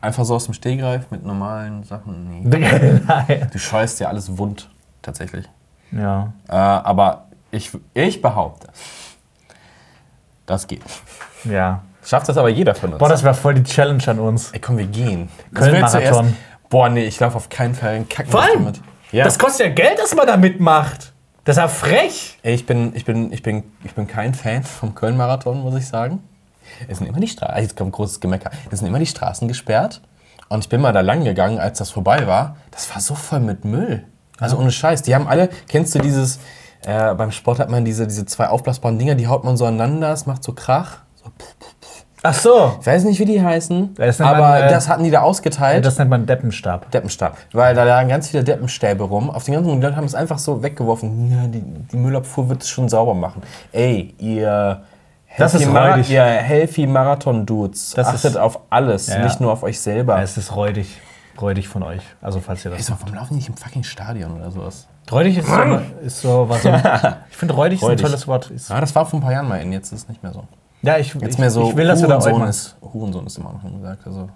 einfach 0.00 0.24
so 0.24 0.34
aus 0.34 0.44
dem 0.44 0.54
Stehgreif 0.54 1.10
mit 1.10 1.24
normalen 1.24 1.84
Sachen. 1.84 2.42
Nee. 2.44 3.00
Nein. 3.06 3.48
Du 3.52 3.58
scheust 3.58 4.00
ja 4.00 4.08
alles 4.08 4.36
wund, 4.38 4.70
tatsächlich. 5.02 5.48
Ja. 5.92 6.32
Äh, 6.48 6.52
aber 6.52 7.26
ich, 7.50 7.70
ich 7.94 8.20
behaupte, 8.20 8.68
das 10.46 10.66
geht. 10.66 10.82
Ja. 11.44 11.82
Schafft 12.04 12.28
das 12.28 12.36
aber 12.36 12.48
jeder 12.48 12.74
von 12.74 12.92
uns. 12.92 12.98
Boah, 13.00 13.08
das 13.08 13.24
wäre 13.24 13.34
voll 13.34 13.54
die 13.54 13.64
Challenge 13.64 14.02
an 14.06 14.20
uns. 14.20 14.52
Ey, 14.52 14.60
komm, 14.60 14.78
wir 14.78 14.86
gehen. 14.86 15.28
Köln-Marathon. 15.54 16.36
Boah, 16.68 16.88
nee, 16.88 17.04
ich 17.04 17.18
laufe 17.18 17.36
auf 17.36 17.48
keinen 17.48 17.74
Fall 17.74 17.94
einen 17.94 18.08
Kacken 18.08 18.30
Vor 18.30 18.42
allem. 18.42 18.72
Ja. 19.10 19.24
das 19.24 19.38
kostet 19.38 19.66
ja 19.66 19.72
Geld, 19.72 19.98
dass 19.98 20.14
man 20.14 20.26
da 20.26 20.36
mitmacht. 20.36 21.12
Das 21.44 21.56
ist 21.56 21.60
ja 21.60 21.68
frech. 21.68 22.38
Ey, 22.42 22.54
ich 22.54 22.66
bin, 22.66 22.94
ich, 22.94 23.04
bin, 23.04 23.32
ich, 23.32 23.42
bin, 23.42 23.64
ich 23.84 23.94
bin 23.94 24.06
kein 24.06 24.34
Fan 24.34 24.62
vom 24.62 24.94
Köln-Marathon, 24.94 25.60
muss 25.60 25.76
ich 25.76 25.86
sagen. 25.86 26.22
Es 26.88 26.98
sind 26.98 27.06
immer 27.06 27.20
die 27.20 27.28
Straßen, 27.28 27.62
jetzt 27.62 27.76
kommt 27.76 27.92
großes 27.92 28.20
Gemecker. 28.20 28.50
Es 28.70 28.80
sind 28.80 28.88
immer 28.88 28.98
die 28.98 29.06
Straßen 29.06 29.48
gesperrt. 29.48 30.00
Und 30.48 30.60
ich 30.60 30.68
bin 30.68 30.80
mal 30.80 30.92
da 30.92 31.00
lang 31.00 31.24
gegangen, 31.24 31.58
als 31.58 31.78
das 31.78 31.90
vorbei 31.90 32.26
war. 32.26 32.56
Das 32.70 32.92
war 32.94 33.00
so 33.00 33.14
voll 33.14 33.40
mit 33.40 33.64
Müll. 33.64 34.04
Also 34.38 34.58
ohne 34.58 34.70
Scheiß. 34.70 35.02
Die 35.02 35.14
haben 35.14 35.26
alle, 35.26 35.48
kennst 35.68 35.94
du 35.94 35.98
dieses, 35.98 36.38
äh, 36.84 37.14
beim 37.14 37.32
Sport 37.32 37.58
hat 37.58 37.70
man 37.70 37.84
diese, 37.84 38.06
diese 38.06 38.26
zwei 38.26 38.48
aufblasbaren 38.48 38.98
Dinger, 38.98 39.14
die 39.14 39.26
haut 39.26 39.44
man 39.44 39.56
so 39.56 39.64
aneinander, 39.64 40.12
es 40.12 40.26
macht 40.26 40.44
so 40.44 40.52
Krach. 40.52 40.98
So, 41.16 41.30
pff. 41.30 41.56
Ach 42.22 42.34
so. 42.34 42.76
ich 42.80 42.86
weiß 42.86 43.04
nicht, 43.04 43.20
wie 43.20 43.24
die 43.24 43.42
heißen, 43.42 43.94
Das 43.94 44.20
aber 44.20 44.40
man, 44.40 44.62
äh, 44.62 44.68
das 44.68 44.88
hatten 44.88 45.04
die 45.04 45.10
da 45.10 45.20
ausgeteilt. 45.20 45.84
Das 45.84 45.98
nennt 45.98 46.10
man 46.10 46.26
Deppenstab. 46.26 46.90
Deppenstab. 46.90 47.36
Weil 47.52 47.74
da 47.74 47.84
lagen 47.84 48.08
ganz 48.08 48.28
viele 48.28 48.42
Deppenstäbe 48.42 49.04
rum. 49.04 49.30
Auf 49.30 49.44
den 49.44 49.54
ganzen 49.54 49.80
Leute 49.80 49.94
haben 49.94 50.04
es 50.04 50.14
einfach 50.14 50.38
so 50.38 50.62
weggeworfen. 50.62 51.30
Ja, 51.30 51.46
die, 51.46 51.62
die 51.62 51.96
Müllabfuhr 51.96 52.48
wird 52.48 52.62
es 52.62 52.68
schon 52.68 52.88
sauber 52.88 53.14
machen. 53.14 53.42
Ey, 53.70 54.14
ihr 54.18 54.82
Das 55.38 55.54
ist 55.54 55.66
räudig. 55.68 56.10
ihr 56.10 56.22
Healthy 56.24 56.86
Marathon 56.86 57.44
Dudes. 57.46 57.92
Das 57.96 58.08
Achtet 58.08 58.24
ist- 58.32 58.36
auf 58.36 58.60
alles, 58.70 59.06
Ja, 59.08 59.18
ja. 59.18 59.24
nicht 59.24 59.40
nur 59.40 59.52
auf 59.52 59.62
euch 59.62 59.78
selber. 59.80 60.20
Es 60.20 60.36
ist 60.36 60.54
räudig. 60.56 61.00
Räudig 61.40 61.68
von 61.68 61.82
euch. 61.82 62.02
Also 62.22 62.40
falls 62.40 62.64
ihr 62.64 62.70
das. 62.70 62.86
so, 62.86 62.94
warum 62.98 63.14
laufen 63.14 63.28
die 63.30 63.34
nicht 63.36 63.48
im 63.50 63.56
fucking 63.56 63.82
Stadion 63.84 64.32
oder 64.40 64.50
sowas? 64.50 64.86
Räudig 65.12 65.36
ist 65.38 65.46
so, 65.46 65.80
ist 66.02 66.20
so 66.22 66.48
was. 66.48 66.62
So, 66.62 66.70
ich 67.30 67.36
finde 67.36 67.54
räudig 67.54 67.78
ist 67.78 67.84
ein 67.84 67.90
Räudig. 67.90 68.06
tolles 68.06 68.26
Wort. 68.26 68.50
Ist, 68.50 68.70
Ja, 68.70 68.80
das 68.80 68.94
war 68.94 69.04
vor 69.04 69.18
ein 69.18 69.22
paar 69.22 69.32
Jahren 69.32 69.46
mal 69.48 69.60
in, 69.60 69.70
jetzt 69.72 69.92
ist 69.92 70.02
es 70.04 70.08
nicht 70.08 70.22
mehr 70.22 70.32
so. 70.32 70.44
ja, 70.82 70.96
ich, 70.96 71.12
Jetzt 71.14 71.34
ich, 71.34 71.38
mehr 71.38 71.50
so 71.50 71.68
ich 71.70 71.76
will, 71.76 71.86
dass 71.86 72.00
wir 72.00 72.08
da 72.08 72.16
ist. 72.48 72.76
Hurensohn 72.82 73.26
ist 73.26 73.36
immer 73.38 73.52
noch 73.52 73.62
gesagt. 73.70 74.06
Also, 74.06 74.30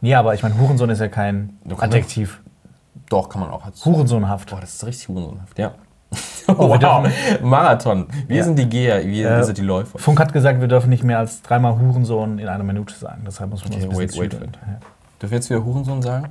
Ja, 0.00 0.20
aber 0.20 0.34
ich 0.34 0.42
meine, 0.44 0.56
Hurensohn 0.58 0.90
ist 0.90 1.00
ja 1.00 1.08
kein 1.08 1.58
Du 1.64 1.76
Adjektiv. 1.76 2.40
doch, 3.08 3.28
kann 3.28 3.40
man 3.40 3.50
auch 3.50 3.64
als. 3.66 3.84
Hurensohnhaft. 3.84 4.50
Boah, 4.50 4.60
das 4.60 4.74
ist 4.74 4.86
richtig 4.86 5.08
hurensohnhaft, 5.08 5.58
ja. 5.58 5.72
Oh, 6.48 6.68
wow. 6.68 7.08
Marathon. 7.42 8.06
Wir 8.28 8.36
Ja. 8.38 8.44
sind 8.44 8.58
die 8.58 8.68
Geher, 8.68 9.04
wir, 9.04 9.30
Äh, 9.30 9.44
sind 9.44 9.58
die 9.58 9.62
Läufer. 9.62 9.98
Funk 9.98 10.20
hat 10.20 10.32
gesagt, 10.32 10.60
wir 10.60 10.68
dürfen 10.68 10.90
nicht 10.90 11.02
mehr 11.04 11.18
als 11.18 11.42
dreimal 11.42 11.78
Hurensohn 11.78 12.38
in 12.38 12.48
einer 12.48 12.64
Minute 12.64 12.94
sagen. 12.94 13.22
Deshalb 13.26 13.50
muss 13.50 13.64
man 13.64 13.72
Okay, 13.72 13.82
ein 13.82 13.88
bisschen 13.88 14.22
wait, 14.22 14.32
wait, 14.32 14.40
wait. 14.40 14.58
Dürfen 15.20 15.30
wir 15.32 15.38
jetzt 15.38 15.50
wieder 15.50 15.64
Hurensohn 15.64 16.02
sagen? 16.02 16.28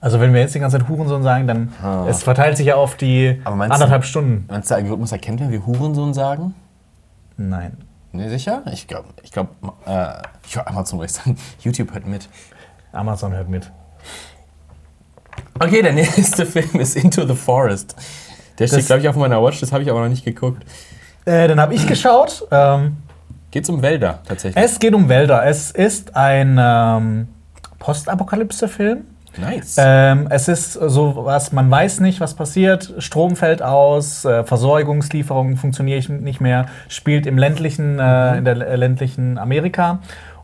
Also 0.00 0.18
wenn 0.20 0.32
wir 0.32 0.40
jetzt 0.40 0.54
die 0.54 0.58
ganze 0.60 0.78
Zeit 0.78 0.88
Hurensohn 0.88 1.22
sagen, 1.22 1.46
dann 1.46 1.72
Ah. 1.82 2.06
es 2.08 2.22
verteilt 2.22 2.56
sich 2.56 2.66
ja 2.66 2.74
auf 2.76 2.96
die 2.96 3.40
meinst 3.44 3.70
du- 3.70 3.74
anderthalb 3.74 4.04
Stunden. 4.04 4.46
Meinst 4.48 4.70
du, 4.70 4.74
der 4.74 4.82
Algorithmus 4.82 5.12
erkennt, 5.12 5.40
wenn 5.40 5.50
wir 5.50 5.64
Hurensohn 5.66 6.14
sagen? 6.14 6.54
Nein. 7.36 7.76
Ne, 8.12 8.28
sicher? 8.28 8.62
Ich 8.72 8.86
glaube, 8.88 9.08
ich 9.22 9.30
glaube, 9.32 9.50
äh, 9.86 10.08
ich 10.46 10.56
höre 10.56 10.68
Amazon, 10.68 10.98
wollte 10.98 11.12
ich 11.12 11.16
sagen. 11.18 11.36
YouTube 11.60 11.92
hört 11.94 12.06
mit. 12.06 12.28
Amazon 12.92 13.32
hört 13.32 13.48
mit. 13.48 13.70
Okay, 15.58 15.82
der 15.82 15.92
nächste 15.94 16.44
Film 16.46 16.80
ist 16.80 16.96
Into 16.96 17.26
the 17.26 17.34
Forest. 17.34 17.94
Der 18.58 18.66
steht, 18.66 18.86
glaube 18.86 19.02
ich, 19.02 19.08
auf 19.08 19.16
meiner 19.16 19.42
Watch, 19.42 19.60
das 19.60 19.72
habe 19.72 19.82
ich 19.82 19.90
aber 19.90 20.00
noch 20.00 20.08
nicht 20.08 20.24
geguckt. 20.24 20.62
Äh, 21.24 21.48
den 21.48 21.60
habe 21.60 21.74
ich 21.74 21.86
geschaut. 21.86 22.46
Ähm, 22.50 22.96
Geht's 23.50 23.68
um 23.68 23.82
Wälder 23.82 24.20
tatsächlich? 24.26 24.64
es 24.64 24.78
geht 24.78 24.94
um 24.94 25.08
Wälder. 25.08 25.44
Es 25.44 25.70
ist 25.70 26.16
ein 26.16 26.58
ähm, 26.60 27.28
Postapokalypse-Film. 27.78 29.04
nice. 29.38 29.76
Ähm, 29.78 30.26
es 30.30 30.48
ist 30.48 30.72
so 30.72 31.24
was, 31.24 31.52
man 31.52 31.70
weiß 31.70 32.00
nicht, 32.00 32.20
was 32.20 32.34
passiert. 32.34 32.94
Strom 32.98 33.36
fällt 33.36 33.62
aus, 33.62 34.24
äh, 34.24 34.42
Versorgungslieferungen 34.44 35.56
funktionieren 35.56 36.22
nicht 36.22 36.40
mehr, 36.40 36.66
spielt 36.88 37.26
im 37.26 37.38
ländlichen, 37.38 37.98
äh, 37.98 38.38
in 38.38 38.44
der 38.44 38.54
ländlichen 38.54 39.38
Amerika. 39.38 40.00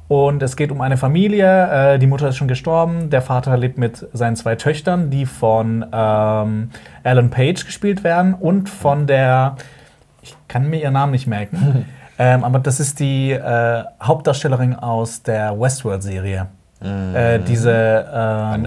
Und 0.08 0.42
es 0.42 0.56
geht 0.56 0.72
um 0.72 0.80
eine 0.80 0.96
Familie. 0.96 1.94
Äh, 1.94 1.98
die 1.98 2.06
Mutter 2.06 2.28
ist 2.28 2.36
schon 2.36 2.48
gestorben. 2.48 3.10
Der 3.10 3.20
Vater 3.20 3.56
lebt 3.58 3.76
mit 3.76 4.06
seinen 4.14 4.36
zwei 4.36 4.56
Töchtern, 4.56 5.10
die 5.10 5.26
von 5.26 5.84
ähm, 5.92 6.70
Alan 7.04 7.30
Page 7.30 7.64
gespielt 7.64 8.02
werden 8.04 8.32
und 8.34 8.70
von 8.70 9.06
der, 9.06 9.56
ich 10.22 10.34
kann 10.48 10.68
mir 10.68 10.80
ihren 10.80 10.94
Namen 10.94 11.12
nicht 11.12 11.26
merken, 11.26 11.84
ähm, 12.18 12.42
aber 12.42 12.58
das 12.58 12.80
ist 12.80 13.00
die 13.00 13.32
äh, 13.32 13.84
Hauptdarstellerin 14.02 14.74
aus 14.74 15.22
der 15.22 15.60
Westworld-Serie. 15.60 16.48
Äh, 16.80 17.40
diese 17.40 17.72
ähm, 18.12 18.66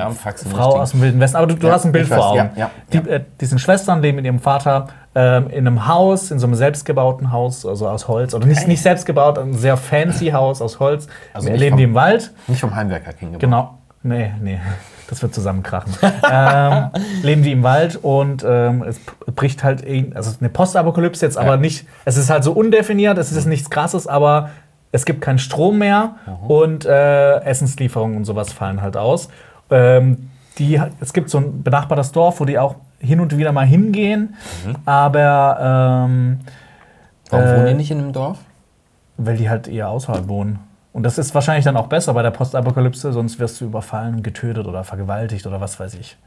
Frau 0.52 0.80
aus 0.82 0.91
dem 0.91 1.02
Wilden 1.02 1.19
Westen. 1.21 1.38
Aber 1.38 1.47
du, 1.47 1.56
du 1.56 1.67
Ja, 1.67 1.74
hast 1.74 1.86
ein 1.86 1.93
Bild 1.93 2.08
vor 2.08 2.32
Augen. 2.32 2.38
ja, 2.38 2.50
ja, 2.56 2.71
die. 2.91 2.97
Äh, 3.10 3.21
die 3.39 3.45
sind 3.45 3.60
Schwestern, 3.60 4.02
leben 4.02 4.17
mit 4.17 4.26
ihrem 4.26 4.39
Vater 4.39 4.88
ähm, 5.15 5.50
in 5.50 5.65
einem 5.65 5.88
Haus, 5.88 6.30
in 6.30 6.38
so 6.39 6.45
einem 6.47 6.56
selbstgebauten 6.56 7.32
Haus, 7.32 7.65
also 7.65 7.88
aus 7.88 8.08
Holz. 8.10 8.34
Oder 8.34 8.47
nicht, 8.47 8.67
nicht 8.67 8.82
selbst 8.82 9.06
gebaut, 9.06 9.38
ein 9.39 9.54
sehr 9.54 9.78
fancy 9.78 10.32
Haus 10.32 10.62
aus 10.62 10.80
Holz. 10.82 11.08
Also 11.34 11.50
leben 11.50 11.69
vom- 11.69 11.78
die 11.78 11.84
im 11.86 11.93
Wald. 11.93 12.32
nicht 12.47 12.60
vom 12.60 12.76
Heimwerker 12.76 13.13
King 13.13 13.38
Genau. 13.39 13.78
Nee, 14.04 14.32
nee. 14.41 14.60
Das 15.10 15.21
wird 15.21 15.34
zusammenkrachen. 15.34 15.93
ähm, 16.32 16.89
leben 17.21 17.43
die 17.43 17.52
im 17.52 17.63
Wald 17.63 17.97
und 18.02 18.43
ähm, 18.47 18.84
es 18.84 19.00
bricht 19.36 19.63
halt, 19.63 19.86
also 20.15 20.32
eine 20.39 20.50
Postapokalypse 20.50 21.26
jetzt, 21.26 21.38
aber 21.38 21.58
nicht, 21.58 21.86
es 22.06 22.17
ist 22.17 22.30
halt 22.30 22.43
so 22.43 22.54
undefiniert, 22.54 23.17
es 23.17 23.32
ist 23.32 23.45
nichts 23.45 23.69
krasses, 23.69 24.08
aber 24.08 24.50
es 24.91 25.06
gibt 25.06 25.21
keinen 25.21 25.39
Strom 25.39 25.77
mehr 25.80 26.15
und 26.47 26.86
äh, 26.86 27.39
Essenslieferungen 27.41 28.17
und 28.17 28.25
sowas 28.25 28.51
fallen 28.54 28.82
halt 28.82 28.97
aus. 28.97 29.30
Ähm, 29.69 30.30
die, 30.58 30.82
es 30.99 31.13
gibt 31.13 31.30
so 31.30 31.38
ein 31.38 31.63
benachbartes 31.63 32.12
Dorf, 32.12 32.39
wo 32.39 32.45
die 32.45 32.60
auch 32.60 32.75
hin 32.99 33.19
und 33.19 33.36
wieder 33.38 33.51
mal 33.51 33.65
hingehen, 33.65 34.36
aber 34.86 36.06
ähm, 36.10 36.39
Warum 37.30 37.45
Äh, 37.45 37.56
wohnen 37.56 37.65
die 37.67 37.73
nicht 37.75 37.91
in 37.91 37.99
einem 37.99 38.13
Dorf? 38.13 38.38
Weil 39.17 39.38
die 39.38 39.49
halt 39.49 39.67
eher 39.67 39.88
außerhalb 39.89 40.27
wohnen. 40.27 40.60
Und 40.93 41.04
das 41.04 41.17
ist 41.17 41.34
wahrscheinlich 41.34 41.63
dann 41.63 41.77
auch 41.77 41.88
besser 41.88 42.13
bei 42.13 42.21
der 42.21 42.32
Postapokalypse, 42.32 43.13
sonst 43.13 43.39
wirst 43.39 43.62
du 43.62 43.65
überfallen, 43.65 44.21
getötet 44.23 44.67
oder 44.67 44.84
vergewaltigt 44.84 45.47
oder 45.47 45.62
was 45.62 45.80
weiß 45.80 45.93
ich. 45.95 46.17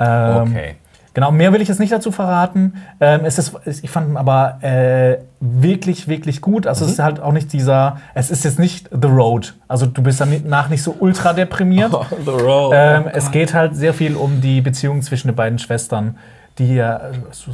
Ähm, 0.00 0.42
Okay. 0.42 0.74
Genau, 1.14 1.32
mehr 1.32 1.52
will 1.52 1.60
ich 1.60 1.68
jetzt 1.68 1.80
nicht 1.80 1.92
dazu 1.92 2.12
verraten. 2.12 2.74
Ähm, 3.00 3.22
es 3.24 3.38
ist, 3.38 3.56
ich 3.66 3.90
fand 3.90 4.08
ihn 4.10 4.16
aber 4.16 4.58
äh, 4.62 5.18
wirklich, 5.40 6.06
wirklich 6.06 6.40
gut. 6.40 6.66
Also 6.66 6.84
Mhm. 6.84 6.88
es 6.88 6.92
ist 6.98 7.02
halt 7.04 7.20
auch 7.20 7.32
nicht 7.32 7.52
dieser, 7.52 7.98
es 8.14 8.30
ist 8.30 8.44
jetzt 8.44 8.58
nicht 8.58 8.88
The 8.92 9.08
Road. 9.08 9.54
Also 9.66 9.86
du 9.86 10.02
bist 10.02 10.20
danach 10.20 10.68
nicht 10.68 10.82
so 10.82 10.94
ultra 11.00 11.32
deprimiert. 11.32 11.90
The 12.24 12.30
Road. 12.30 12.72
Ähm, 12.76 13.04
es 13.12 13.30
geht 13.30 13.54
halt 13.54 13.74
sehr 13.74 13.94
viel 13.94 14.14
um 14.16 14.40
die 14.40 14.60
Beziehung 14.60 15.02
zwischen 15.02 15.28
den 15.28 15.34
beiden 15.36 15.58
Schwestern, 15.58 16.16
die 16.58 16.74
ja 16.74 17.00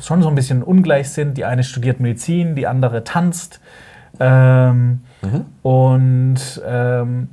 schon 0.03 0.23
so 0.23 0.29
ein 0.29 0.35
bisschen 0.35 0.63
ungleich 0.63 1.11
sind. 1.11 1.37
Die 1.39 1.45
eine 1.45 1.63
studiert 1.65 2.01
Medizin, 2.01 2.55
die 2.57 2.67
andere 2.67 3.05
tanzt. 3.05 3.61
Ähm, 4.21 5.01
Und 5.63 6.37
ähm, 6.67 7.29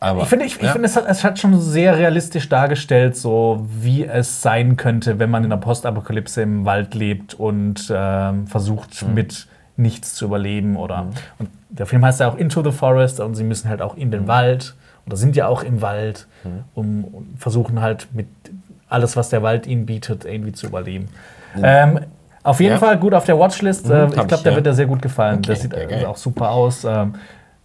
Aber, 0.00 0.22
ich 0.22 0.28
finde, 0.28 0.44
ich, 0.44 0.56
ich 0.56 0.62
ja. 0.62 0.72
finde 0.72 0.86
es, 0.86 0.96
hat, 0.96 1.04
es 1.08 1.24
hat 1.24 1.38
schon 1.38 1.58
sehr 1.60 1.96
realistisch 1.98 2.48
dargestellt, 2.48 3.16
so 3.16 3.66
wie 3.68 4.04
es 4.04 4.42
sein 4.42 4.76
könnte, 4.76 5.18
wenn 5.18 5.30
man 5.30 5.42
in 5.44 5.50
der 5.50 5.56
Postapokalypse 5.56 6.42
im 6.42 6.64
Wald 6.64 6.94
lebt 6.94 7.34
und 7.34 7.92
ähm, 7.94 8.46
versucht, 8.46 9.02
Mhm. 9.06 9.14
mit 9.14 9.46
nichts 9.76 10.14
zu 10.14 10.26
überleben. 10.26 10.76
Oder, 10.76 11.06
Und 11.38 11.48
der 11.70 11.86
Film 11.86 12.04
heißt 12.04 12.20
ja 12.20 12.28
auch 12.28 12.36
Into 12.36 12.62
the 12.62 12.70
Forest 12.72 13.20
und 13.20 13.34
sie 13.34 13.44
müssen 13.44 13.68
halt 13.68 13.82
auch 13.82 13.96
in 13.96 14.08
Mhm. 14.08 14.12
den 14.12 14.28
Wald 14.28 14.74
oder 15.06 15.16
sind 15.16 15.36
ja 15.36 15.46
auch 15.48 15.62
im 15.62 15.80
Wald 15.82 16.26
um, 16.74 17.04
und 17.04 17.34
versuchen 17.38 17.80
halt 17.80 18.08
mit 18.12 18.26
alles, 18.88 19.16
was 19.16 19.28
der 19.30 19.42
Wald 19.42 19.66
ihnen 19.66 19.84
bietet, 19.86 20.24
irgendwie 20.24 20.52
zu 20.52 20.66
überleben. 20.66 21.08
Ähm, 21.62 22.00
auf 22.42 22.60
jeden 22.60 22.72
Ja. 22.74 22.78
Fall 22.78 22.98
gut 22.98 23.14
auf 23.14 23.24
der 23.24 23.38
Watchlist. 23.38 23.86
Mhm, 23.86 23.92
äh, 23.92 24.04
ich 24.06 24.12
glaube, 24.12 24.34
ich, 24.34 24.42
der 24.42 24.52
ja. 24.52 24.56
wird 24.56 24.66
dir 24.66 24.74
sehr 24.74 24.86
gut 24.86 25.02
gefallen. 25.02 25.38
Okay, 25.38 25.48
das 25.48 25.62
sieht 25.62 25.72
geil. 25.72 26.06
auch 26.06 26.16
super 26.16 26.50
aus. 26.50 26.84
Ähm, 26.84 27.14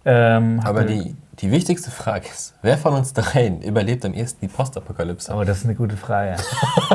ähm, 0.06 0.60
Aber 0.64 0.84
die, 0.84 1.16
die 1.40 1.52
wichtigste 1.52 1.90
Frage 1.90 2.28
ist, 2.28 2.54
wer 2.62 2.78
von 2.78 2.94
uns 2.94 3.14
dreien 3.14 3.62
überlebt 3.62 4.06
am 4.06 4.14
ehesten 4.14 4.42
die 4.42 4.48
Postapokalypse? 4.48 5.32
Aber 5.32 5.46
das 5.46 5.60
ist 5.60 5.66
eine 5.66 5.74
gute 5.74 5.98
Frage. 5.98 6.36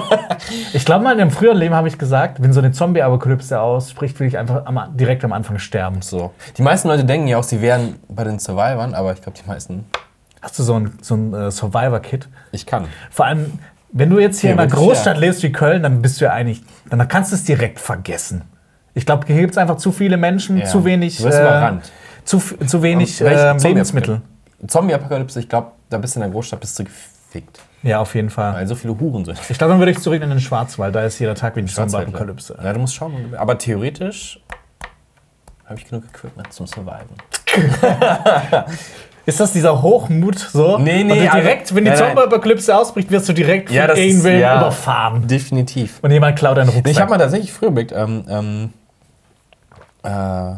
ich 0.72 0.84
glaube 0.84 1.02
mal, 1.02 1.12
in 1.12 1.20
einem 1.20 1.32
früheren 1.32 1.58
Leben 1.58 1.74
habe 1.74 1.88
ich 1.88 1.98
gesagt, 1.98 2.40
wenn 2.40 2.52
so 2.52 2.60
eine 2.60 2.70
Zombie-Apokalypse 2.70 3.60
ausspricht, 3.60 4.18
will 4.20 4.28
ich 4.28 4.38
einfach 4.38 4.64
am, 4.66 4.96
direkt 4.96 5.24
am 5.24 5.32
Anfang 5.32 5.58
sterben. 5.58 6.02
So. 6.02 6.32
Die 6.56 6.62
meisten 6.62 6.86
Leute 6.86 7.04
denken 7.04 7.26
ja 7.26 7.38
auch, 7.38 7.42
sie 7.42 7.60
wären 7.60 7.96
bei 8.08 8.22
den 8.22 8.38
Survivors, 8.38 8.94
aber 8.94 9.12
ich 9.12 9.20
glaube, 9.20 9.36
die 9.42 9.48
meisten. 9.48 9.86
Hast 10.40 10.56
du 10.58 10.62
so 10.62 10.74
ein, 10.74 10.96
so 11.02 11.16
ein 11.16 11.34
äh, 11.34 11.50
Survivor-Kit? 11.50 12.28
Ich 12.52 12.64
kann. 12.64 12.86
Vor 13.10 13.26
allem, 13.26 13.58
wenn 13.90 14.08
du 14.08 14.20
jetzt 14.20 14.40
hier 14.40 14.52
in 14.52 14.58
einer 14.58 14.70
Großstadt 14.70 15.16
ja. 15.16 15.20
lebst 15.20 15.42
wie 15.42 15.50
Köln, 15.50 15.82
dann 15.82 16.00
bist 16.00 16.20
du 16.20 16.26
ja 16.26 16.32
eigentlich, 16.32 16.62
dann 16.88 17.06
kannst 17.08 17.32
du 17.32 17.36
es 17.36 17.42
direkt 17.42 17.80
vergessen. 17.80 18.42
Ich 18.94 19.04
glaube, 19.04 19.26
hier 19.26 19.40
gibt 19.40 19.52
es 19.52 19.58
einfach 19.58 19.78
zu 19.78 19.90
viele 19.90 20.16
Menschen, 20.16 20.58
Ja. 20.58 20.66
zu 20.66 20.84
wenig, 20.84 21.18
Du 21.18 21.24
wirst 21.24 21.40
überrannt. 21.40 21.90
Zu, 22.28 22.38
zu 22.40 22.82
wenig 22.82 23.20
äh, 23.20 23.56
Lebensmittel. 23.56 24.20
Zombie-Apokalypse, 24.66 25.40
ich 25.40 25.48
glaube, 25.48 25.72
da 25.88 25.98
bist 25.98 26.14
du 26.14 26.18
in 26.20 26.22
der 26.22 26.30
Großstadt 26.30 26.60
bist 26.60 26.78
du 26.78 26.84
gefickt. 26.84 27.60
Ja, 27.82 28.00
auf 28.00 28.14
jeden 28.14 28.28
Fall. 28.28 28.54
Weil 28.54 28.66
so 28.66 28.74
viele 28.74 28.98
Huren 28.98 29.24
sind. 29.24 29.38
Ich 29.48 29.56
glaube, 29.56 29.72
dann 29.72 29.78
würde 29.78 29.92
ich 29.92 30.00
zurück 30.00 30.20
in 30.20 30.28
den 30.28 30.40
Schwarzwald. 30.40 30.94
Da 30.94 31.04
ist 31.04 31.18
jeder 31.20 31.34
Tag 31.34 31.56
wie 31.56 31.62
die 31.62 31.72
Zombie-Apokalypse. 31.72 32.58
Ja, 32.62 32.72
du 32.72 32.80
musst 32.80 32.94
schauen. 32.94 33.34
Aber 33.36 33.56
theoretisch 33.56 34.40
habe 35.64 35.78
ich 35.78 35.88
genug 35.88 36.04
Equipment 36.04 36.52
zum 36.52 36.66
Surviven. 36.66 37.16
Ist 39.26 39.40
das 39.40 39.52
dieser 39.52 39.82
Hochmut 39.82 40.38
so? 40.38 40.78
Nee, 40.78 41.04
nee, 41.04 41.14
du 41.14 41.30
also- 41.30 41.36
direkt, 41.42 41.74
wenn 41.74 41.84
die. 41.84 41.94
Zombie-Apokalypse 41.94 42.76
ausbricht, 42.76 43.10
wirst 43.10 43.28
du 43.28 43.32
direkt 43.34 43.70
Ja, 43.70 43.86
von 43.88 43.96
irgendwem 43.96 44.40
ja. 44.40 44.56
überfahren. 44.58 45.26
Definitiv. 45.28 45.98
Und 46.02 46.10
jemand 46.10 46.38
klaut 46.38 46.56
deinen 46.56 46.68
Rucksack. 46.70 46.90
Ich 46.90 47.00
habe 47.00 47.10
mal 47.10 47.18
tatsächlich 47.18 47.52
früher 47.52 47.68
überlegt, 47.68 47.92
ähm, 47.92 48.24
ähm, 48.28 48.72
äh, 50.02 50.56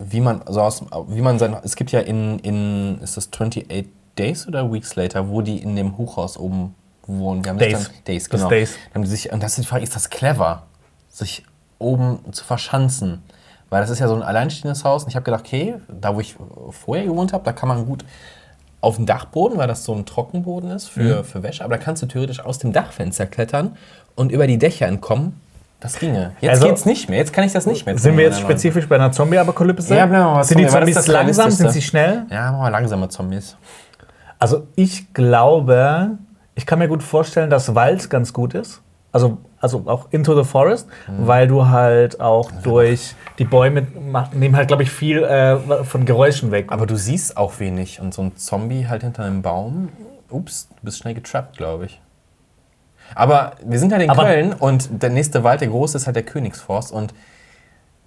wie 0.00 0.20
man 0.20 0.42
so 0.48 0.60
aus, 0.62 0.82
wie 1.08 1.20
man 1.20 1.38
sein, 1.38 1.56
es 1.62 1.76
gibt 1.76 1.92
ja 1.92 2.00
in, 2.00 2.38
in, 2.40 2.98
ist 3.00 3.16
das 3.16 3.28
28 3.32 3.86
Days 4.18 4.48
oder 4.48 4.70
Weeks 4.72 4.96
Later, 4.96 5.28
wo 5.28 5.40
die 5.42 5.58
in 5.58 5.76
dem 5.76 5.96
Hochhaus 5.98 6.36
oben 6.38 6.74
wohnen. 7.06 7.42
Die 7.42 7.48
haben 7.48 7.58
Days. 7.58 7.72
Dann, 7.84 8.04
Days, 8.06 8.24
Das 8.24 8.30
genau. 8.40 8.48
Days. 8.48 8.74
Dann 8.92 8.94
haben 8.94 9.02
die 9.02 9.10
sich, 9.10 9.32
und 9.32 9.42
das 9.42 9.52
ist 9.52 9.64
die 9.64 9.68
Frage, 9.68 9.84
ist 9.84 9.94
das 9.94 10.10
clever, 10.10 10.62
sich 11.08 11.44
oben 11.78 12.18
zu 12.32 12.44
verschanzen? 12.44 13.22
Weil 13.68 13.82
das 13.82 13.90
ist 13.90 14.00
ja 14.00 14.08
so 14.08 14.14
ein 14.14 14.22
alleinstehendes 14.22 14.84
Haus 14.84 15.04
und 15.04 15.10
ich 15.10 15.16
habe 15.16 15.24
gedacht, 15.24 15.44
okay, 15.46 15.76
da 15.88 16.14
wo 16.14 16.20
ich 16.20 16.34
vorher 16.70 17.04
gewohnt 17.04 17.32
habe, 17.32 17.44
da 17.44 17.52
kann 17.52 17.68
man 17.68 17.86
gut 17.86 18.04
auf 18.80 18.96
den 18.96 19.06
Dachboden, 19.06 19.58
weil 19.58 19.68
das 19.68 19.84
so 19.84 19.94
ein 19.94 20.06
Trockenboden 20.06 20.70
ist 20.70 20.96
Mhm. 20.96 21.02
für, 21.02 21.24
für 21.24 21.42
Wäsche, 21.42 21.64
aber 21.64 21.76
da 21.76 21.82
kannst 21.82 22.02
du 22.02 22.06
theoretisch 22.06 22.40
aus 22.40 22.58
dem 22.58 22.72
Dachfenster 22.72 23.26
klettern 23.26 23.76
und 24.16 24.32
über 24.32 24.46
die 24.46 24.58
Dächer 24.58 24.86
entkommen. 24.86 25.40
Das 25.80 25.98
ginge. 25.98 26.32
Jetzt 26.40 26.50
Also- 26.56 26.66
geht's 26.68 26.84
nicht 26.86 27.08
mehr. 27.08 27.18
Jetzt 27.18 27.32
kann 27.32 27.44
ich 27.44 27.52
das 27.52 27.66
nicht 27.66 27.86
mehr. 27.86 27.96
Sind 27.98 28.16
wir 28.16 28.24
jetzt 28.24 28.38
spezifisch 28.40 28.86
bei 28.88 28.96
einer 28.96 29.12
Zombie-Apokalypse? 29.12 29.94
Ja, 29.94 30.04
bleiben 30.06 30.24
wir 30.24 30.30
mal 30.34 30.44
Sind 30.44 30.58
die 30.58 30.64
Zombie, 30.66 30.78
Zombies 30.92 30.94
das 30.96 31.06
langsam? 31.06 31.50
Sind 31.50 31.72
sie 31.72 31.80
schnell? 31.82 32.26
Ja, 32.30 32.52
machen 32.52 32.64
wir 32.64 32.70
langsame 32.70 33.08
Zombies. 33.08 33.56
Also 34.38 34.66
ich 34.76 35.12
glaube, 35.14 36.10
ich 36.54 36.66
kann 36.66 36.78
mir 36.78 36.88
gut 36.88 37.02
vorstellen, 37.02 37.50
dass 37.50 37.74
Wald 37.74 38.10
ganz 38.10 38.32
gut 38.32 38.54
ist. 38.54 38.82
Also, 39.12 39.38
also 39.60 39.82
auch 39.86 40.06
Into 40.12 40.40
the 40.40 40.48
Forest, 40.48 40.86
Mhm. 41.08 41.26
weil 41.26 41.48
du 41.48 41.68
halt 41.68 42.20
auch 42.20 42.50
durch 42.62 43.14
die 43.38 43.44
Bäume 43.44 43.86
mach- 44.10 44.32
nehmen 44.32 44.56
halt, 44.56 44.68
glaube 44.68 44.82
ich, 44.84 44.90
viel 44.90 45.22
äh, 45.24 45.56
von 45.84 46.04
Geräuschen 46.04 46.50
weg. 46.52 46.66
Aber 46.70 46.86
du 46.86 46.96
siehst 46.96 47.36
auch 47.36 47.58
wenig. 47.58 48.00
Und 48.00 48.14
so 48.14 48.22
ein 48.22 48.36
Zombie 48.36 48.86
halt 48.86 49.02
hinter 49.02 49.24
einem 49.24 49.42
Baum, 49.42 49.88
ups, 50.30 50.68
du 50.68 50.84
bist 50.84 50.98
schnell 50.98 51.14
getrappt, 51.14 51.56
glaube 51.56 51.86
ich. 51.86 52.00
Aber 53.14 53.52
wir 53.64 53.78
sind 53.78 53.92
halt 53.92 54.02
in 54.02 54.10
Aber- 54.10 54.24
Köln 54.24 54.52
und 54.52 55.02
der 55.02 55.10
nächste 55.10 55.42
Wald, 55.44 55.60
der 55.60 55.68
große, 55.68 55.96
ist 55.96 56.06
halt 56.06 56.16
der 56.16 56.22
Königsforst. 56.24 56.92
Und 56.92 57.14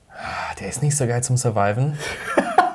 ah, 0.09 0.55
der 0.59 0.69
ist 0.69 0.81
nicht 0.81 0.95
so 0.95 1.05
geil 1.07 1.23
zum 1.23 1.37
Surviven. 1.37 1.97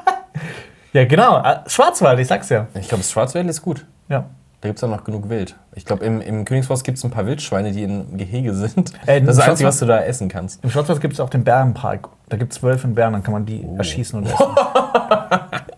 ja, 0.92 1.04
genau. 1.04 1.42
Äh, 1.42 1.58
Schwarzwald, 1.66 2.18
ich 2.20 2.28
sag's 2.28 2.48
ja. 2.48 2.66
Ich 2.74 2.88
glaube, 2.88 3.04
Schwarzwald 3.04 3.48
ist 3.48 3.62
gut. 3.62 3.86
ja. 4.08 4.26
Da 4.60 4.66
gibt 4.68 4.78
es 4.80 4.82
auch 4.82 4.88
noch 4.88 5.04
genug 5.04 5.28
Wild. 5.28 5.54
Ich 5.76 5.84
glaube, 5.84 6.04
im, 6.04 6.20
im 6.20 6.44
Königsforst 6.44 6.82
gibt 6.82 6.98
es 6.98 7.04
ein 7.04 7.12
paar 7.12 7.26
Wildschweine, 7.26 7.70
die 7.70 7.84
in 7.84 8.16
Gehege 8.18 8.52
sind. 8.54 8.92
Äh, 9.06 9.20
das 9.20 9.36
ist 9.36 9.38
das 9.38 9.48
Einzige, 9.50 9.68
was 9.68 9.78
du 9.78 9.86
da 9.86 10.00
essen 10.00 10.28
kannst. 10.28 10.64
Im 10.64 10.70
Schwarzwald 10.70 11.00
gibt 11.00 11.14
es 11.14 11.20
auch 11.20 11.30
den 11.30 11.44
Bärenpark. 11.44 12.08
Da 12.28 12.36
gibt 12.36 12.52
es 12.52 12.60
Wölfe 12.60 12.88
und 12.88 12.94
Bären, 12.96 13.12
dann 13.12 13.22
kann 13.22 13.34
man 13.34 13.46
die 13.46 13.64
erschießen 13.76 14.18
und 14.18 14.26
essen. 14.32 14.46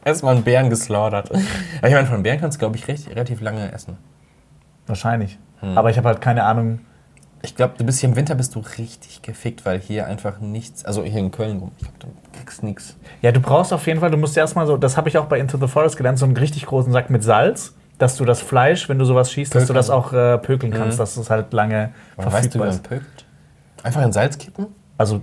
Erstmal 0.03 0.35
einen 0.35 0.45
Bären 0.45 0.71
geslaughtert. 0.71 1.29
Ja, 1.31 1.89
ich 1.89 1.93
meine, 1.95 2.07
von 2.07 2.23
Bären 2.23 2.41
kannst 2.41 2.57
du, 2.57 2.61
glaube 2.61 2.77
ich, 2.79 2.89
recht, 2.89 3.07
relativ 3.11 3.43
lange 3.43 3.71
essen. 3.71 3.99
Wahrscheinlich. 4.87 5.39
Hm. 5.61 5.77
Aber 5.79 5.91
ich 5.91 5.97
habe 5.99 6.09
halt 6.09 6.21
keine 6.21 6.45
Ahnung. 6.45 6.81
Ich 7.43 7.57
glaube, 7.57 7.73
du 7.79 7.85
bist 7.87 8.01
hier 8.01 8.09
im 8.11 8.17
Winter 8.17 8.35
bist 8.35 8.55
du 8.55 8.61
richtig 8.77 9.23
gefickt, 9.23 9.65
weil 9.65 9.79
hier 9.81 10.07
einfach 10.07 10.41
nichts, 10.41 10.85
also 10.85 11.03
hier 11.03 11.21
in 11.21 11.31
Köln 11.31 11.59
rum, 11.59 11.71
ich 11.79 11.85
glaube, 11.99 12.15
du 12.33 12.39
kriegst 12.39 12.63
nichts. 12.63 12.97
Ja, 13.23 13.33
du 13.33 13.41
brauchst 13.41 13.73
auf 13.73 13.87
jeden 13.87 14.01
Fall, 14.01 14.11
du 14.11 14.19
musst 14.19 14.37
erstmal 14.37 14.67
so, 14.67 14.77
das 14.77 14.99
habe 14.99 15.09
ich 15.09 15.17
auch 15.17 15.25
bei 15.25 15.39
Into 15.41 15.57
the 15.57 15.67
Forest 15.67 15.97
gelernt, 15.97 16.19
so 16.19 16.27
einen 16.27 16.37
richtig 16.37 16.67
großen 16.67 16.93
Sack 16.93 17.09
mit 17.09 17.23
Salz, 17.25 17.75
dass 17.97 18.17
du 18.17 18.27
das 18.27 18.43
Fleisch, 18.43 18.91
wenn 18.91 18.99
du 18.99 19.07
sowas 19.07 19.33
schießt, 19.33 19.55
dass 19.55 19.63
du 19.63 19.69
Pökeln. 19.69 19.77
das 19.77 19.89
auch 19.91 20.13
äh, 20.13 20.37
pökeln 20.37 20.73
kannst, 20.73 21.01
dass 21.01 21.17
es 21.17 21.31
halt 21.31 21.53
lange 21.55 21.93
Weißt 22.17 22.19
du, 22.19 22.25
wie 22.27 22.31
verfügbar 22.31 22.67
man 22.67 22.75
ist. 22.75 22.83
pökelt? 22.83 23.25
Einfach 23.83 24.03
in 24.03 24.13
Salz 24.13 24.37
kippen? 24.37 24.67
Also 24.99 25.23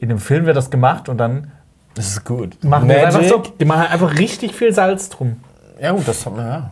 in 0.00 0.08
dem 0.08 0.18
Film 0.18 0.46
wird 0.46 0.56
das 0.56 0.70
gemacht 0.70 1.10
und 1.10 1.18
dann 1.18 1.52
Das 1.94 2.06
ist 2.08 2.24
gut. 2.24 2.62
machen 2.64 2.88
die 2.88 2.94
einfach 2.94 3.22
so, 3.24 3.42
die 3.60 3.66
machen 3.66 3.80
halt 3.80 3.90
einfach 3.92 4.16
richtig 4.16 4.54
viel 4.54 4.72
Salz 4.72 5.10
drum. 5.10 5.36
Ja 5.78 5.92
gut, 5.92 6.08
das 6.08 6.24
hat 6.24 6.34
man, 6.34 6.46
ja. 6.46 6.70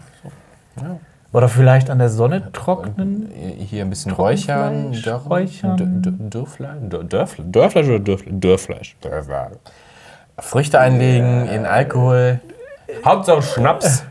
Oder 1.32 1.48
vielleicht 1.48 1.90
an 1.90 1.98
der 1.98 2.08
Sonne 2.08 2.50
trocknen. 2.52 3.30
Hier 3.58 3.84
ein 3.84 3.90
bisschen 3.90 4.12
Räuchern. 4.12 4.94
Räuchern. 5.28 5.76
Dö- 5.78 6.02
Dö- 6.02 6.28
Dörrfleisch? 6.30 6.82
Dö- 6.88 7.02
Dörfle- 7.08 7.44
Dörrfleisch 7.50 7.86
oder 7.86 7.98
Dörfle- 7.98 8.30
Dörrfleisch? 8.40 8.96
Dörfleisch. 9.02 9.52
Früchte 10.38 10.80
einlegen 10.80 11.46
in 11.48 11.66
Alkohol. 11.66 12.40
Hauptsache 13.04 13.42
Schnaps. 13.42 14.04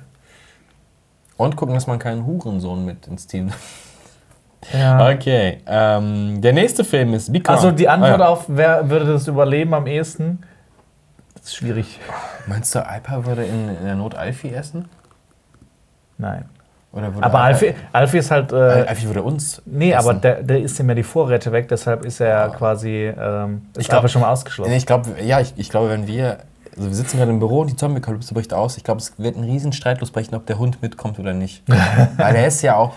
Und 1.38 1.56
gucken, 1.56 1.74
dass 1.76 1.88
man 1.88 1.98
keinen 2.00 2.26
Hurensohn 2.26 2.86
mit 2.86 3.08
ins 3.08 3.26
Team. 3.28 3.52
Ja. 4.74 5.10
Okay. 5.12 5.60
Ähm, 5.68 6.42
der 6.42 6.54
nächste 6.54 6.84
Film 6.84 7.14
ist 7.14 7.32
Become. 7.32 7.56
Also 7.58 7.72
die 7.72 7.88
Antwort 7.88 8.14
Ah, 8.20 8.24
ja. 8.24 8.28
auf, 8.28 8.46
wer 8.48 8.90
würde 8.90 9.06
das 9.14 9.28
überleben 9.28 9.74
am 9.74 9.88
ehesten, 9.88 10.40
das 11.36 11.46
ist 11.46 11.56
schwierig. 11.56 12.00
Meinst 12.48 12.74
du, 12.76 12.86
Alpa 12.86 13.26
würde 13.26 13.46
in, 13.46 13.70
in 13.70 13.86
der 13.86 13.96
Not 13.96 14.16
Alfie 14.16 14.52
essen? 14.54 14.90
Nein. 16.18 16.46
Aber 17.22 17.40
Alfie, 17.42 17.74
Alfie 17.94 18.18
ist 18.18 18.32
halt. 18.32 18.52
Äh, 18.52 18.56
Alfie 18.56 19.08
würde 19.08 19.24
uns. 19.24 19.62
nee, 19.66 19.92
essen. 19.92 20.00
aber 20.10 20.14
der, 20.20 20.44
der 20.44 20.62
isst 20.62 20.80
ihm 20.80 20.90
ja 20.90 20.96
die 20.96 21.04
Vorräte 21.04 21.52
weg, 21.52 21.68
deshalb 21.70 22.06
ist 22.06 22.20
er 22.20 22.50
quasi. 22.50 23.14
Ähm, 23.18 23.64
ist 23.76 23.82
Ich 23.82 23.90
glaub- 23.90 24.00
aber 24.00 24.08
schon 24.08 24.22
mal 24.22 24.32
ausgeschlossen. 24.32 24.72
Nee, 24.72 24.78
Ich 24.78 24.86
glaube, 24.86 25.10
ja, 25.24 25.40
ich, 25.40 25.54
ich 25.58 25.70
glaube, 25.70 25.90
wenn 25.90 26.08
wir. 26.08 26.38
Also 26.76 26.90
wir 26.90 26.96
sitzen 26.96 27.18
gerade 27.18 27.32
im 27.32 27.40
Büro 27.40 27.62
und 27.62 27.72
die 27.72 27.76
Zombie-Kalypse 27.76 28.36
bricht 28.36 28.54
aus. 28.54 28.78
Ich 28.78 28.84
glaube, 28.84 29.02
es 29.02 29.18
wird 29.18 29.36
ein 29.36 29.44
riesen 29.44 29.74
Streit 29.74 30.00
losbrechen, 30.00 30.36
ob 30.36 30.46
der 30.46 30.60
Hund 30.60 30.80
mitkommt 30.84 31.18
oder 31.18 31.34
nicht. 31.34 31.64
Weil 32.18 32.34
der 32.34 32.46
ist 32.48 32.62
ja 32.62 32.76
auch. 32.76 32.94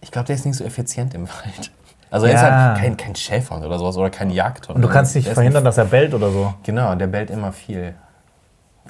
Ich 0.00 0.10
glaube, 0.10 0.26
der 0.26 0.36
ist 0.36 0.46
nicht 0.46 0.56
so 0.56 0.64
effizient 0.64 1.12
im 1.14 1.28
Wald. 1.28 1.70
Also 2.10 2.26
er 2.26 2.34
ist 2.34 2.42
Ja. 2.42 2.50
halt 2.68 2.78
kein, 2.78 2.96
kein 2.96 3.14
Schäferhund 3.16 3.64
oder 3.66 3.78
sowas 3.78 3.96
oder 3.96 4.08
kein 4.08 4.30
Jagdhund. 4.30 4.76
Und 4.76 4.82
du 4.82 4.88
kannst 4.88 5.14
nicht 5.14 5.26
Der 5.26 5.32
ist 5.32 5.34
verhindern, 5.36 5.64
dass 5.64 5.78
er 5.78 5.86
bellt 5.86 6.14
oder 6.14 6.30
so. 6.30 6.54
Genau, 6.62 6.94
der 6.94 7.06
bellt 7.08 7.28
immer 7.30 7.52
viel. 7.52 7.94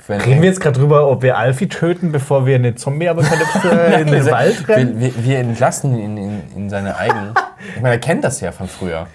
Wenn 0.07 0.21
Reden 0.21 0.43
wir 0.43 0.49
jetzt 0.49 0.61
gerade 0.61 0.79
drüber, 0.79 1.09
ob 1.09 1.23
wir 1.23 1.39
Alfie 1.39 1.69
töten, 1.69 2.13
bevor 2.13 2.47
wir 2.47 2.57
eine 2.57 2.75
Zombie-Apokalypse 2.75 3.69
in 4.01 4.07
den 4.09 4.31
Wald 4.31 4.69
rennen? 4.69 5.01
wir, 5.01 5.15
wir, 5.17 5.25
wir 5.25 5.39
entlassen 5.39 5.97
ihn 5.97 6.17
in, 6.17 6.19
in, 6.19 6.43
in 6.57 6.71
seine 6.71 6.97
eigenen. 6.97 7.33
Ich 7.77 7.81
meine, 7.81 7.95
er 7.95 8.01
kennt 8.01 8.25
das 8.25 8.41
ja 8.41 8.53
von 8.53 8.67
früher. 8.69 9.07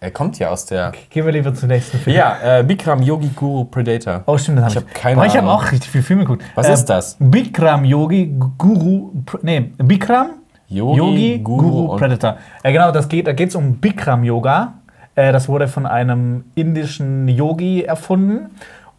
Er 0.00 0.10
kommt 0.10 0.36
ja 0.40 0.50
aus 0.50 0.66
der. 0.66 0.92
Gehen 1.10 1.24
wir 1.24 1.32
lieber 1.32 1.54
zum 1.54 1.68
nächsten 1.68 1.96
Film. 1.98 2.16
Ja, 2.16 2.58
äh, 2.58 2.64
Bikram 2.64 3.02
Yogi 3.02 3.30
Guru 3.36 3.66
Predator. 3.66 4.22
Oh, 4.26 4.36
stimmt, 4.36 4.58
das 4.58 4.72
Ich 4.72 4.76
hab 4.76 4.84
hab 4.88 4.94
keine 4.94 5.16
Aber 5.18 5.26
ich 5.26 5.36
habe 5.36 5.48
auch 5.48 5.70
richtig 5.70 5.88
viele 5.90 6.02
Filme 6.02 6.24
geguckt. 6.24 6.42
Was 6.56 6.68
ist 6.68 6.86
das? 6.86 7.16
Bikram 7.20 7.84
Yogi 7.84 8.34
Guru. 8.58 9.12
Nee, 9.42 9.70
Bikram 9.78 10.30
Yogi, 10.66 11.38
Guru 11.38 11.62
Guru 11.62 11.92
und- 11.92 12.00
Predator. 12.00 12.36
Ja, 12.64 12.70
genau, 12.72 12.90
das 12.90 13.08
geht, 13.08 13.28
da 13.28 13.32
geht 13.32 13.50
es 13.50 13.54
um 13.54 13.76
Bikram 13.76 14.24
Yoga. 14.24 14.74
Äh, 15.14 15.30
das 15.30 15.48
wurde 15.48 15.68
von 15.68 15.86
einem 15.86 16.44
indischen 16.56 17.28
Yogi 17.28 17.82
erfunden. 17.82 18.50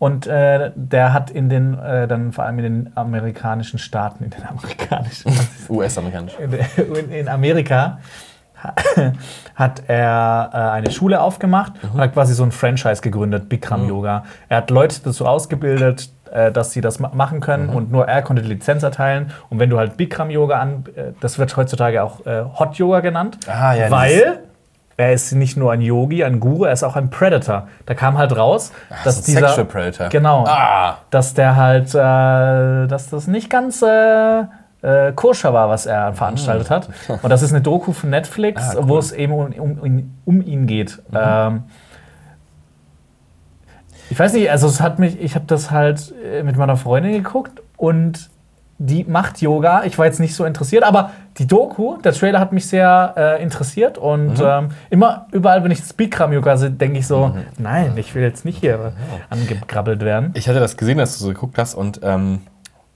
Und 0.04 0.28
äh, 0.28 0.72
der 0.76 1.14
hat 1.14 1.32
in 1.32 1.48
den, 1.48 1.80
äh, 1.80 2.10
dann 2.10 2.34
vor 2.34 2.44
allem 2.44 2.60
in 2.60 2.64
den 2.64 2.98
amerikanischen 2.98 3.80
Staaten, 3.80 4.26
in 4.26 4.32
den 4.32 4.46
amerikanischen, 4.46 5.32
US-amerikanisch. 5.70 6.34
in, 6.40 7.10
in 7.10 7.30
Amerika 7.30 8.00
hat 9.56 9.84
er 9.88 10.50
äh, 10.52 10.58
eine 10.58 10.92
Schule 10.92 11.22
aufgemacht 11.22 11.72
und 11.94 12.02
hat 12.02 12.12
quasi 12.16 12.34
so 12.34 12.44
ein 12.44 12.52
Franchise 12.52 13.02
gegründet, 13.02 13.48
Bikram 13.48 13.88
Yoga. 13.88 14.26
Er 14.50 14.58
hat 14.58 14.72
Leute 14.72 15.00
dazu 15.02 15.26
ausgebildet, 15.26 16.10
äh, 16.34 16.52
dass 16.52 16.74
sie 16.74 16.82
das 16.82 17.00
ma 17.00 17.10
machen 17.14 17.40
können 17.40 17.70
und 17.70 17.90
nur 17.90 18.06
er 18.06 18.24
konnte 18.24 18.42
die 18.42 18.50
Lizenz 18.50 18.84
erteilen. 18.84 19.32
Und 19.50 19.60
wenn 19.60 19.70
du 19.70 19.78
halt 19.78 19.96
Bikram 19.96 20.30
Yoga 20.30 20.60
an, 20.60 20.84
äh, 20.98 21.14
das 21.22 21.40
wird 21.40 21.56
heutzutage 21.56 22.04
auch 22.04 22.26
äh, 22.26 22.44
Hot 22.60 22.76
Yoga 22.76 23.00
genannt, 23.00 23.38
Ah, 23.48 23.74
ja, 23.74 23.90
weil 23.90 24.40
er 24.98 25.14
ist 25.14 25.32
nicht 25.34 25.58
nur 25.58 25.72
ein 25.72 25.82
Yogi, 25.82 26.24
ein 26.24 26.40
Guru, 26.40 26.66
er 26.66 26.74
ist 26.74 26.84
auch 26.84 26.96
ein 26.96 27.10
Predator. 27.10 27.68
Da 27.86 27.94
kam 27.96 28.18
halt 28.18 28.36
raus, 28.38 28.72
dass 29.04 29.16
so 29.18 29.22
ein 29.22 29.26
dieser 29.26 29.48
Sexual 29.48 29.66
Predator. 29.66 30.10
genau, 30.10 30.46
Ah. 30.48 30.98
dass 31.10 31.34
der 31.34 31.56
halt, 31.56 31.90
äh, 31.96 32.88
dass 32.88 33.10
das 33.10 33.28
nicht 33.28 33.50
ganz 33.50 33.82
äh, 33.82 34.42
äh, 34.84 35.12
koscher 35.16 35.54
war, 35.54 35.70
was 35.70 35.86
er 35.86 36.14
veranstaltet 36.14 36.70
hat. 36.70 36.90
Und 37.22 37.30
das 37.30 37.42
ist 37.42 37.52
eine 37.54 37.62
Doku 37.62 37.92
von 37.94 38.10
Netflix, 38.10 38.62
Ah, 38.62 38.74
cool. 38.76 38.84
Mhm. 38.84 38.90
wo 38.90 38.98
es 39.00 39.12
eben 39.14 39.34
um, 39.34 39.52
um, 39.54 39.86
ihn- 39.86 40.14
um 40.26 40.42
ihn 40.42 40.68
geht. 40.68 41.02
Ähm, 41.14 41.64
ich 44.10 44.20
weiß 44.20 44.34
nicht, 44.34 44.50
also 44.52 44.68
es 44.68 44.82
hat 44.82 45.00
mich, 45.00 45.20
ich 45.20 45.36
habe 45.36 45.46
das 45.48 45.72
halt 45.72 46.14
äh, 46.24 46.44
mit 46.44 46.58
meiner 46.58 46.78
Freundin 46.78 47.14
geguckt 47.14 47.62
und 47.78 48.30
die 48.78 49.06
macht 49.06 49.42
Yoga. 49.42 49.84
Ich 49.86 49.98
war 49.98 50.06
jetzt 50.06 50.20
nicht 50.20 50.36
so 50.36 50.46
interessiert, 50.46 50.84
aber 50.84 51.12
die 51.38 51.48
Doku, 51.48 51.98
der 51.98 52.14
Trailer 52.14 52.40
hat 52.40 52.52
mich 52.54 52.68
sehr 52.68 53.14
äh, 53.18 53.44
interessiert 53.44 53.98
und 53.98 54.38
Mhm. 54.40 54.46
ähm, 54.46 54.70
immer 54.90 55.28
überall, 55.32 55.64
wenn 55.64 55.72
ich 55.72 55.82
Bikram 55.96 56.32
Yoga 56.34 56.58
sehe, 56.58 56.72
denke 56.72 57.00
ich 57.00 57.08
so, 57.08 57.36
nein, 57.58 57.94
ich 57.98 58.14
will 58.14 58.22
jetzt 58.24 58.46
nicht 58.46 58.60
hier 58.60 58.94
angegrabbelt 59.30 60.02
werden. 60.02 60.32
Ich 60.36 60.48
hatte 60.48 60.60
das 60.60 60.78
gesehen, 60.78 60.98
dass 61.00 61.18
du 61.18 61.24
so 61.26 61.30
geguckt 61.30 61.58
hast 61.58 61.74
und 61.76 62.00
ähm, 62.04 62.42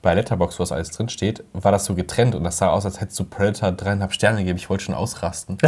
bei 0.04 0.13
Letterboxd, 0.13 0.60
wo 0.60 0.63
das 0.63 0.71
alles 0.71 0.91
drin 0.91 1.10
steht, 1.10 1.43
war 1.54 1.71
das 1.71 1.86
so 1.86 1.95
getrennt 1.95 2.36
und 2.36 2.43
das 2.43 2.60
sah 2.60 2.69
aus, 2.69 2.86
als 2.86 3.02
hättest 3.02 3.19
du 3.19 3.23
Predator 3.23 3.71
dreieinhalb 3.71 4.13
Sterne 4.13 4.38
gegeben. 4.39 4.58
Ich 4.58 4.69
wollte 4.69 4.84
schon 4.86 4.95
ausrasten. 4.95 5.58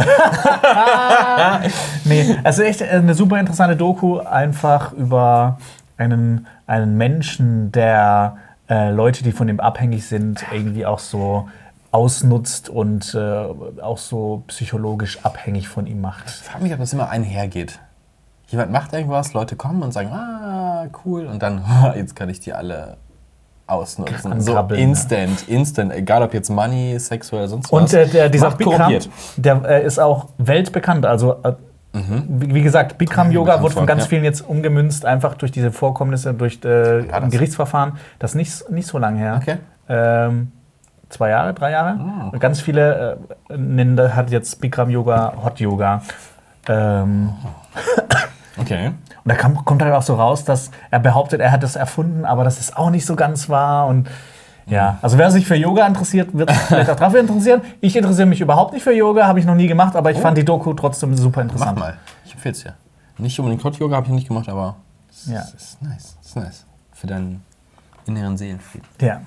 Nee, 2.04 2.36
also 2.44 2.62
echt 2.62 2.82
eine 2.82 3.14
super 3.14 3.38
interessante 3.38 3.76
Doku, 3.76 4.18
einfach 4.20 4.92
über 4.92 5.58
einen, 5.96 6.46
einen 6.66 6.96
Menschen, 6.96 7.72
der 7.72 8.36
äh, 8.68 8.90
Leute, 8.90 9.22
die 9.24 9.32
von 9.32 9.48
ihm 9.48 9.60
abhängig 9.60 10.06
sind, 10.06 10.44
irgendwie 10.52 10.86
auch 10.86 10.98
so 10.98 11.48
ausnutzt 11.92 12.68
und 12.68 13.14
äh, 13.14 13.80
auch 13.82 13.98
so 13.98 14.44
psychologisch 14.46 15.18
abhängig 15.24 15.68
von 15.68 15.86
ihm 15.86 16.00
macht. 16.00 16.26
Ich 16.26 16.34
frage 16.34 16.62
mich, 16.62 16.72
ob 16.72 16.78
das 16.78 16.92
immer 16.92 17.08
einhergeht. 17.08 17.80
Jemand 18.48 18.72
macht 18.72 18.92
irgendwas, 18.92 19.32
Leute 19.32 19.56
kommen 19.56 19.82
und 19.82 19.92
sagen, 19.92 20.10
ah, 20.12 20.86
cool, 21.04 21.26
und 21.26 21.42
dann, 21.42 21.64
jetzt 21.96 22.14
kann 22.16 22.28
ich 22.28 22.40
die 22.40 22.52
alle 22.52 22.96
ausnutzen. 23.66 24.40
So 24.40 24.50
Ankrabbeln, 24.50 24.80
instant, 24.80 25.48
instant, 25.48 25.92
egal 25.92 26.22
ob 26.22 26.34
jetzt 26.34 26.50
Money, 26.50 26.98
sexuell, 26.98 27.48
sonst 27.48 27.72
was. 27.72 27.80
Und 27.80 27.94
äh, 27.94 28.06
der, 28.08 28.28
dieser 28.28 28.50
Bikram, 28.50 28.92
der 29.36 29.62
äh, 29.64 29.86
ist 29.86 29.98
auch 29.98 30.28
weltbekannt. 30.38 31.06
Also, 31.06 31.36
äh, 31.42 31.52
wie, 31.92 32.54
wie 32.54 32.62
gesagt, 32.62 32.98
Bikram 32.98 33.32
Yoga 33.32 33.52
bekannt 33.52 33.62
wurde 33.62 33.74
von 33.74 33.86
ganz 33.86 34.02
ja. 34.02 34.08
vielen 34.08 34.24
jetzt 34.24 34.42
umgemünzt, 34.42 35.04
einfach 35.04 35.34
durch 35.34 35.50
diese 35.50 35.72
Vorkommnisse, 35.72 36.34
durch 36.34 36.60
äh, 36.64 37.10
ein? 37.10 37.30
Gerichtsverfahren. 37.30 37.94
Das 38.18 38.32
ist 38.32 38.36
nicht, 38.36 38.70
nicht 38.70 38.86
so 38.86 38.98
lange 38.98 39.18
her. 39.18 39.40
Okay. 39.40 39.56
Ähm, 39.88 40.52
zwei 41.10 41.28
Jahre, 41.30 41.52
drei 41.54 41.70
Jahre. 41.72 41.98
Ah. 42.00 42.28
Und 42.32 42.40
ganz 42.40 42.60
viele 42.60 43.18
äh, 43.50 43.56
nennen, 43.56 43.96
das- 43.96 44.14
hat 44.14 44.30
jetzt 44.30 44.60
Bikram 44.60 44.88
Yoga 44.90 45.34
Hot 45.44 45.60
Yoga. 45.60 46.02
Ähm, 46.68 47.30
Okay. 48.58 48.88
und 48.88 48.94
da 49.24 49.34
kam, 49.36 49.64
kommt 49.64 49.80
halt 49.82 49.94
auch 49.94 50.02
so 50.02 50.14
raus, 50.16 50.44
dass 50.44 50.70
er 50.90 50.98
behauptet, 51.00 51.40
er 51.40 51.50
hat 51.52 51.62
das 51.62 51.76
erfunden, 51.76 52.24
aber 52.26 52.44
dass 52.44 52.60
es 52.60 52.76
auch 52.76 52.90
nicht 52.90 53.06
so 53.06 53.16
ganz 53.16 53.48
war. 53.48 53.86
Und 53.86 54.08
ja, 54.66 54.98
also 55.00 55.16
wer 55.18 55.30
sich 55.30 55.46
für 55.46 55.54
Yoga 55.54 55.86
interessiert, 55.86 56.36
wird 56.36 56.50
sich 56.50 56.58
vielleicht 56.60 56.90
auch 56.90 56.96
dafür 56.96 57.20
interessieren. 57.20 57.62
Ich 57.80 57.96
interessiere 57.96 58.26
mich 58.26 58.40
überhaupt 58.40 58.74
nicht 58.74 58.82
für 58.82 58.92
Yoga, 58.92 59.26
habe 59.26 59.38
ich 59.38 59.46
noch 59.46 59.54
nie 59.54 59.66
gemacht, 59.66 59.96
aber 59.96 60.10
ich 60.10 60.18
fand 60.18 60.36
die 60.36 60.44
Doku 60.44 60.74
trotzdem 60.74 61.16
super 61.16 61.40
Oh. 61.40 61.44
Mach 61.44 61.52
interessant. 61.52 61.78
mal. 61.78 61.94
Ich 62.26 62.34
empfehle 62.34 62.52
es 62.52 62.62
dir. 62.62 62.74
Nicht 63.18 63.38
unbedingt 63.38 63.64
Hot 63.64 63.76
Yoga 63.78 63.96
habe 63.96 64.06
ich 64.06 64.12
nicht 64.12 64.28
gemacht, 64.28 64.48
aber 64.48 64.76
es 65.08 65.26
Ja. 65.26 65.40
ist- 65.40 65.54
ist 65.54 65.82
nice. 65.82 66.16
ist 66.22 66.36
nice. 66.36 66.66
Für 66.92 67.06
deinen 67.06 67.42
inneren 68.16 68.36
Seelenfrieden. 68.36 68.86
Ja. 69.00 69.20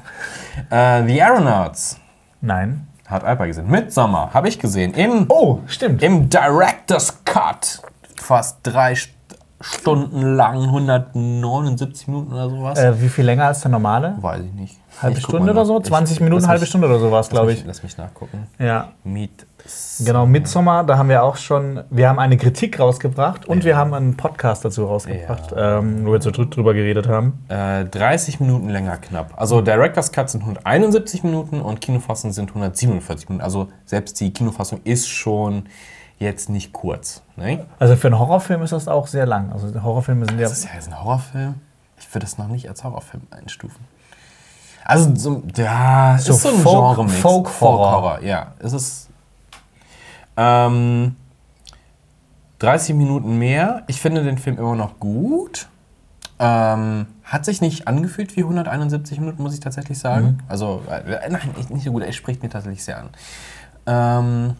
Äh, 0.69 1.05
The 1.07 1.21
Aeronauts 1.21 1.99
Nein. 2.41 2.87
hat 3.07 3.23
Alpa 3.23 3.45
gesehen. 3.45 3.69
Midsommar 3.69 4.33
habe 4.33 4.47
ich 4.49 4.59
gesehen. 4.59 4.93
Im, 4.93 5.25
Oh, 5.29 5.59
stimmt. 5.67 6.01
Im 6.03 6.29
Director's 6.29 7.23
Cut. 7.25 7.81
Fast 8.15 8.59
drei 8.63 8.95
St 8.95 9.09
Stunden 9.65 10.35
lang, 10.35 10.63
179 10.63 12.07
Minuten 12.09 12.33
oder 12.33 12.49
sowas. 12.49 12.77
Äh, 12.79 13.01
wie 13.01 13.07
viel 13.07 13.23
länger 13.23 13.45
als 13.45 13.61
der 13.61 13.71
normale? 13.71 14.15
Weiß 14.19 14.41
ich 14.43 14.51
nicht. 14.51 14.77
Halbe 15.01 15.17
Ich 15.17 15.23
Stunde 15.23 15.51
oder 15.51 15.65
so? 15.65 15.79
nach. 15.79 15.85
20 15.85 16.17
Ich- 16.17 16.21
Minuten, 16.21 16.47
halbe 16.47 16.59
mich- 16.59 16.69
Stunde 16.69 16.87
oder 16.87 16.99
so 16.99 17.09
war 17.11 17.21
es, 17.21 17.27
lass 17.27 17.29
glaube 17.29 17.53
ich. 17.53 17.63
Lass 17.65 17.81
mich 17.81 17.97
nachgucken. 17.97 18.47
Ja. 18.59 18.89
Meet. 19.05 19.45
Genau, 19.99 20.25
Midsommar, 20.25 20.83
da 20.83 20.97
haben 20.97 21.07
wir 21.07 21.23
auch 21.23 21.37
schon, 21.37 21.83
wir 21.89 22.09
haben 22.09 22.19
eine 22.19 22.35
Kritik 22.35 22.79
rausgebracht 22.79 23.45
und 23.45 23.63
wir 23.63 23.77
haben 23.77 23.93
einen 23.93 24.17
Podcast 24.17 24.65
dazu 24.65 24.85
rausgebracht, 24.85 25.53
ähm, 25.55 26.05
wo 26.05 26.11
wir 26.11 26.21
so 26.21 26.31
drü- 26.31 26.49
drüber 26.49 26.73
geredet 26.73 27.07
haben. 27.07 27.45
Äh, 27.47 27.85
30 27.85 28.39
Minuten 28.39 28.69
länger 28.69 28.97
knapp. 28.97 29.33
Also 29.37 29.61
Director's 29.61 30.11
Cut 30.11 30.29
sind 30.31 30.41
171 30.43 31.23
Minuten 31.23 31.61
und 31.61 31.79
Kinofassung 31.79 32.33
sind 32.33 32.49
147 32.49 33.29
Minuten. 33.29 33.43
Also 33.43 33.69
selbst 33.85 34.19
die 34.19 34.33
Kinofassung 34.33 34.81
ist 34.83 35.07
schon 35.07 35.65
jetzt 36.17 36.49
nicht 36.49 36.73
kurz. 36.73 37.21
Ne? 37.37 37.65
Also 37.79 37.95
für 37.95 38.07
einen 38.07 38.19
Horrorfilm 38.19 38.63
ist 38.63 38.73
das 38.73 38.87
auch 38.87 39.07
sehr 39.07 39.25
lang. 39.27 39.51
Also 39.53 39.71
Horrorfilme 39.81 40.25
sind 40.25 40.39
ja. 40.39 40.49
Das 40.49 40.57
ist 40.57 40.65
ja 40.65 40.71
jetzt 40.75 40.87
ein 40.89 40.99
Horrorfilm. 41.01 41.55
Ich 41.99 42.13
würde 42.13 42.25
das 42.25 42.37
noch 42.37 42.47
nicht 42.47 42.67
als 42.67 42.83
Horrorfilm 42.83 43.23
einstufen. 43.31 43.79
Also, 44.85 45.15
so, 45.15 45.43
ja, 45.55 46.17
So 46.19 46.33
ist 46.33 46.41
so 46.41 46.49
ein 46.49 46.55
Folk- 46.55 46.95
Genre-Mix. 46.95 47.19
Folk-Horror. 47.19 47.91
Folk-Horror, 47.91 48.23
ja. 48.23 48.47
Es 48.59 48.73
ist 48.73 49.09
ähm, 50.37 51.15
30 52.59 52.95
Minuten 52.95 53.37
mehr. 53.37 53.83
Ich 53.87 53.99
finde 54.01 54.23
den 54.23 54.37
Film 54.37 54.57
immer 54.57 54.75
noch 54.75 54.99
gut. 54.99 55.67
Ähm, 56.39 57.05
hat 57.23 57.45
sich 57.45 57.61
nicht 57.61 57.87
angefühlt 57.87 58.35
wie 58.35 58.41
171 58.41 59.19
Minuten, 59.19 59.43
muss 59.43 59.53
ich 59.53 59.59
tatsächlich 59.59 59.99
sagen. 59.99 60.39
Also, 60.47 60.81
äh, 60.89 61.29
nein, 61.29 61.53
nicht- 61.69 61.83
so 61.83 61.91
gut. 61.91 62.03
Er 62.03 62.11
spricht 62.11 62.41
mir 62.43 62.49
tatsächlich 62.49 62.83
sehr 62.83 62.97
an. 62.99 63.09
Ähm, 63.85 64.55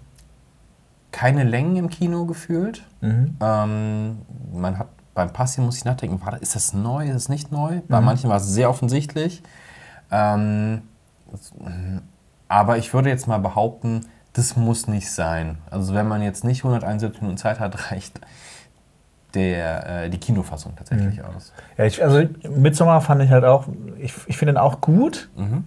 keine 1.12 1.44
Längen 1.44 1.76
im 1.76 1.90
Kino 1.90 2.26
gefühlt. 2.26 2.84
Mhm. 3.02 3.38
Ähm, 3.42 4.18
man 4.54 4.80
hat 4.80 4.88
beim 5.14 5.32
Passieren 5.32 5.66
muss 5.68 5.78
ich 5.78 5.86
nachdenken, 5.86 6.20
war, 6.26 6.32
das- 6.32 6.42
ist 6.42 6.56
das 6.56 6.74
neu, 6.74 7.08
ist 7.08 7.16
es 7.16 7.30
nicht 7.30 7.52
neu? 7.52 7.82
Bei 7.88 8.00
Mhm. 8.00 8.06
manchen 8.06 8.30
war 8.32 8.38
es 8.38 8.48
sehr 8.48 8.70
offensichtlich. 8.70 9.44
Ähm, 10.10 10.82
aber 12.48 12.78
ich 12.78 12.94
würde 12.94 13.10
jetzt 13.10 13.28
mal 13.28 13.38
behaupten, 13.40 14.06
das 14.34 14.56
muss 14.56 14.88
nicht 14.88 15.12
sein. 15.12 15.58
Also 15.70 15.94
wenn 15.94 16.08
man 16.08 16.22
jetzt 16.22 16.44
nicht 16.44 16.64
171 16.64 17.22
Minuten 17.22 17.38
Zeit 17.38 17.60
hat, 17.60 17.92
reicht 17.92 18.20
der, 19.34 20.04
äh, 20.06 20.10
die 20.10 20.20
Kinofassung 20.20 20.76
tatsächlich 20.76 21.18
Mhm. 21.18 21.26
aus. 21.36 21.54
ja 21.78 21.86
ich, 21.86 22.04
also 22.04 22.24
Midsommar 22.56 23.02
fand 23.02 23.22
ich 23.24 23.32
halt 23.32 23.46
auch, 23.46 23.66
ich, 24.00 24.14
ich 24.28 24.38
finde 24.38 24.54
ihn 24.54 24.58
auch 24.58 24.80
gut, 24.82 25.30
Mhm. 25.36 25.64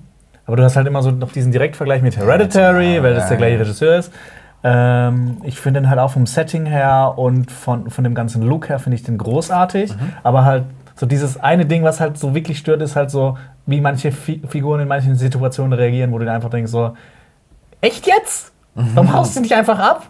aber 0.46 0.56
du 0.56 0.62
hast 0.62 0.76
halt 0.76 0.86
immer 0.86 1.02
so 1.02 1.10
noch 1.10 1.32
diesen 1.32 1.50
Direktvergleich 1.52 2.00
mit 2.02 2.16
Hereditary, 2.16 2.96
Ja, 2.96 3.02
weil 3.02 3.14
das 3.14 3.28
der 3.28 3.36
gleiche. 3.38 3.60
Regisseur 3.60 3.98
ist. 3.98 4.12
Ähm, 4.62 5.38
ich 5.42 5.58
finde 5.60 5.80
ihn 5.80 5.90
halt 5.90 5.98
auch 5.98 6.12
vom 6.12 6.26
Setting 6.26 6.64
her 6.66 7.14
und 7.16 7.50
von, 7.50 7.90
von 7.90 8.04
dem 8.04 8.14
ganzen 8.14 8.42
Look 8.42 8.68
her 8.68 8.78
finde 8.78 8.96
ich 8.96 9.02
den 9.02 9.18
großartig, 9.18 9.92
Mhm. 9.94 10.12
aber 10.22 10.44
halt 10.44 10.64
so 10.94 11.06
dieses 11.06 11.36
eine 11.38 11.66
Ding, 11.66 11.82
was 11.82 12.00
halt 12.00 12.18
so 12.18 12.34
wirklich 12.34 12.58
stört, 12.58 12.80
ist 12.82 12.94
halt 12.96 13.10
so, 13.10 13.36
wie 13.66 13.80
manche 13.80 14.12
Fi 14.12 14.42
Figuren 14.48 14.80
in 14.80 14.88
manchen 14.88 15.14
Situationen 15.16 15.72
reagieren, 15.72 16.12
wo 16.12 16.18
du 16.18 16.24
dir 16.24 16.32
einfach 16.32 16.50
denkst 16.50 16.70
so, 16.70 16.96
echt 17.80 18.06
jetzt? 18.06 18.52
Warum 18.76 19.12
haust 19.12 19.34
du 19.34 19.40
nicht 19.40 19.54
einfach 19.54 19.78
ab? 19.78 20.06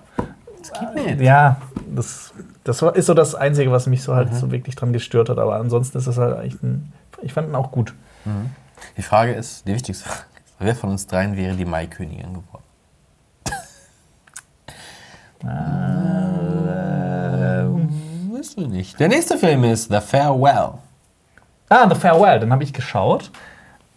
Nee. 0.94 1.16
Ja, 1.24 1.56
das, 1.94 2.32
das 2.64 2.82
ist 2.82 3.06
so 3.06 3.14
das 3.14 3.34
Einzige, 3.34 3.70
was 3.70 3.86
mich 3.86 4.02
so 4.02 4.14
halt 4.16 4.34
so 4.34 4.50
wirklich 4.50 4.74
dran 4.74 4.92
gestört 4.92 5.28
hat. 5.28 5.38
Aber 5.38 5.56
ansonsten 5.56 5.96
ist 5.98 6.06
es 6.08 6.18
halt 6.18 6.44
echt 6.44 6.62
ein. 6.62 6.92
Ich 7.22 7.32
fand 7.32 7.48
ihn 7.48 7.54
auch 7.54 7.70
gut. 7.70 7.94
Die 8.96 9.02
Frage 9.02 9.32
ist, 9.32 9.66
die 9.68 9.74
wichtigste 9.74 10.08
Frage 10.08 10.26
ist, 10.44 10.54
wer 10.58 10.74
von 10.74 10.90
uns 10.90 11.06
dreien 11.06 11.36
wäre 11.36 11.54
die 11.54 11.64
Maikönigin 11.64 12.34
geworden? 12.34 12.64
Weißt 18.32 18.58
du 18.58 18.66
nicht. 18.66 18.98
Der 18.98 19.08
nächste 19.08 19.38
Film 19.38 19.64
ist 19.64 19.90
The 19.90 20.00
Farewell. 20.00 20.74
Ah, 21.68 21.88
The 21.88 21.94
Farewell, 21.94 22.40
den 22.40 22.52
habe 22.52 22.64
ich 22.64 22.72
geschaut. 22.72 23.30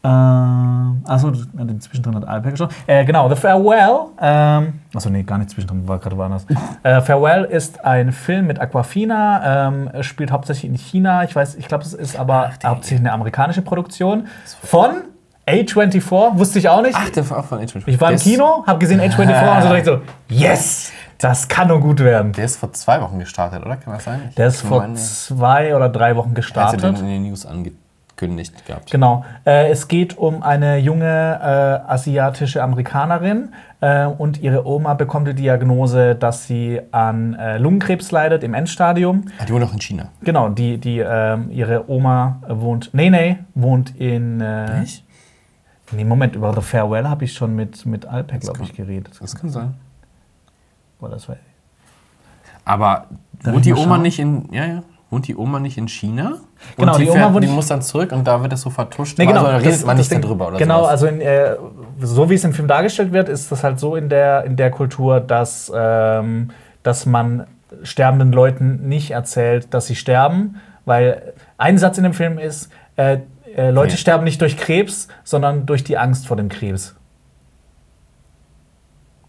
Ähm, 0.02 1.02
achso, 1.06 1.32
zwischendrin 1.32 2.16
hat 2.16 2.28
Alper 2.28 2.52
geschaut. 2.52 2.70
Äh, 2.88 3.04
genau, 3.04 3.28
The 3.30 3.36
Farewell. 3.36 4.06
Ähm, 4.22 4.80
achso, 4.96 5.10
nee, 5.10 5.24
gar 5.24 5.38
nicht 5.38 5.50
zwischendrin, 5.50 5.86
war 5.88 6.00
gerade 6.00 6.18
woanders. 6.18 6.46
äh, 6.84 7.02
Farewell 7.02 7.44
ist 7.46 7.84
ein 7.84 8.14
Film 8.14 8.48
mit 8.48 8.62
Aquafina, 8.62 9.68
ähm, 9.68 9.90
spielt 10.02 10.32
hauptsächlich 10.32 10.72
in 10.72 10.78
China. 10.78 11.24
Ich 11.26 11.36
weiß, 11.36 11.56
ich 11.56 11.68
glaube, 11.68 11.84
es 11.84 11.94
ist 11.94 12.18
aber 12.18 12.52
hauptsächlich 12.66 13.02
eine 13.02 13.12
amerikanische 13.12 13.62
Produktion. 13.62 14.28
Von 14.64 15.02
A24, 15.48 16.38
wusste 16.38 16.60
ich 16.60 16.70
auch 16.70 16.82
nicht. 16.82 16.96
Ach, 16.98 17.10
der 17.10 17.30
war 17.30 17.40
auch 17.40 17.46
von 17.46 17.60
H24. 17.60 17.84
ich 17.88 18.00
war 18.00 18.10
im 18.10 18.16
ist- 18.16 18.24
Kino, 18.24 18.64
habe 18.66 18.80
gesehen 18.80 19.02
A24 19.02 19.56
und 19.56 19.62
so 19.64 19.68
direkt 19.68 19.86
so, 19.86 20.02
yes, 20.30 20.94
das 21.18 21.46
kann 21.50 21.68
nur 21.68 21.82
gut 21.82 22.00
werden. 22.00 22.32
Der 22.32 22.46
ist 22.46 22.56
vor 22.58 22.72
zwei 22.72 23.02
Wochen 23.02 23.20
gestartet, 23.20 23.66
oder? 23.66 23.76
Kann 23.76 23.94
das 23.96 24.06
sein? 24.06 24.22
Ich 24.30 24.36
Der 24.36 24.48
ist 24.48 24.62
vor 24.62 24.80
meine, 24.80 24.96
zwei 24.96 25.76
oder 25.76 25.90
drei 25.90 26.16
Wochen 26.16 26.30
Hast 26.30 26.32
du 26.32 26.42
gestartet. 26.42 26.84
den 26.84 26.96
in 26.96 27.06
den 27.08 27.24
News 27.24 27.46
angekündigt 27.46 27.89
gehabt? 28.20 28.92
Genau. 28.92 29.26
Äh, 29.46 29.70
es 29.72 29.88
geht 29.88 30.18
um 30.18 30.44
eine 30.44 30.78
junge 30.78 31.06
äh, 31.06 31.92
asiatische 31.92 32.62
Amerikanerin 32.62 33.50
äh, 33.82 34.06
und 34.06 34.42
ihre 34.42 34.66
Oma 34.68 34.94
bekommt 34.94 35.28
die 35.28 35.34
Diagnose, 35.34 36.16
dass 36.16 36.46
sie 36.48 36.82
an 36.92 37.34
äh, 37.36 37.58
Lungenkrebs 37.58 38.12
leidet 38.12 38.44
im 38.44 38.54
Endstadium. 38.54 39.26
Ah, 39.40 39.46
die 39.46 39.54
wohnt 39.54 39.64
auch 39.64 39.74
in 39.74 39.80
China. 39.80 40.10
Genau, 40.22 40.50
die, 40.50 40.78
die, 40.78 41.00
ähm, 41.00 41.50
ihre 41.52 41.90
Oma 41.90 42.42
wohnt, 42.48 42.90
nee, 42.94 43.10
nee, 43.10 43.38
wohnt 43.56 43.96
in, 44.00 44.42
äh, 44.42 44.80
Nicht? 44.82 45.06
nee, 45.92 46.04
Moment, 46.04 46.36
über 46.36 46.54
The 46.54 46.62
Farewell 46.62 47.08
habe 47.08 47.24
ich 47.26 47.34
schon 47.34 47.56
mit, 47.56 47.86
mit 47.86 48.06
Alper, 48.06 48.38
glaube 48.40 48.64
ich, 48.64 48.74
geredet. 48.74 49.18
Das 49.20 49.36
kann 49.36 49.50
sein. 49.50 49.74
Boah, 51.00 51.10
das 51.10 51.30
war, 51.30 51.38
Aber 52.66 53.06
Darf 53.42 53.54
wohnt 53.54 53.66
ich 53.66 53.74
die 53.74 53.80
Oma 53.80 53.96
schauen? 53.96 54.02
nicht 54.02 54.20
in. 54.20 54.50
Ja, 54.52 54.66
ja. 54.66 54.84
Wohnt 55.12 55.28
die 55.28 55.36
Oma 55.36 55.60
nicht 55.60 55.78
in 55.78 55.88
China? 55.88 56.38
Genau, 56.78 56.92
und 56.94 57.00
die, 57.00 57.06
die 57.06 57.10
Oma 57.10 57.32
fährt, 57.32 57.44
die 57.44 57.48
muss 57.48 57.66
dann 57.68 57.82
zurück 57.82 58.12
und 58.12 58.28
da 58.28 58.42
wird 58.44 58.52
das 58.54 58.62
so 58.62 58.70
vertuscht. 58.70 59.18
Nee, 59.18 59.26
genau. 59.26 59.40
Also, 59.40 59.52
da 59.52 59.58
redet 59.58 59.74
das- 59.74 59.86
man 59.86 59.98
das 59.98 60.10
nicht 60.10 60.24
darüber 60.24 60.48
oder 60.50 60.58
Genau, 60.58 60.80
sowas. 60.80 60.90
also 60.92 61.08
in, 61.08 61.22
äh, 61.22 61.56
so 62.00 62.30
wie 62.30 62.36
es 62.36 62.44
im 62.44 62.54
Film 62.54 62.68
dargestellt 62.68 63.12
wird, 63.12 63.28
ist 63.28 63.52
das 63.52 63.64
halt 63.64 63.80
so 63.80 63.96
in 63.96 64.10
der, 64.10 64.44
in 64.44 64.56
der 64.56 64.70
Kultur, 64.70 65.20
dass, 65.20 65.72
ähm, 65.76 66.52
dass 66.84 67.06
man 67.08 67.48
sterbenden 67.84 68.32
Leuten 68.32 68.88
nicht 68.88 69.12
erzählt, 69.12 69.74
dass 69.74 69.88
sie 69.88 69.96
sterben, 69.96 70.60
weil 70.86 71.34
ein 71.58 71.78
Satz 71.80 71.98
in 71.98 72.04
dem 72.04 72.14
Film 72.14 72.38
ist, 72.38 72.70
äh, 72.96 73.18
äh, 73.56 73.72
Leute 73.72 73.94
Nee. 73.94 73.98
sterben 73.98 74.24
nicht 74.26 74.40
durch 74.42 74.58
Krebs, 74.58 75.08
sondern 75.24 75.66
durch 75.66 75.84
die 75.84 75.98
Angst 75.98 76.28
vor 76.28 76.38
dem 76.38 76.50
Krebs. 76.50 76.96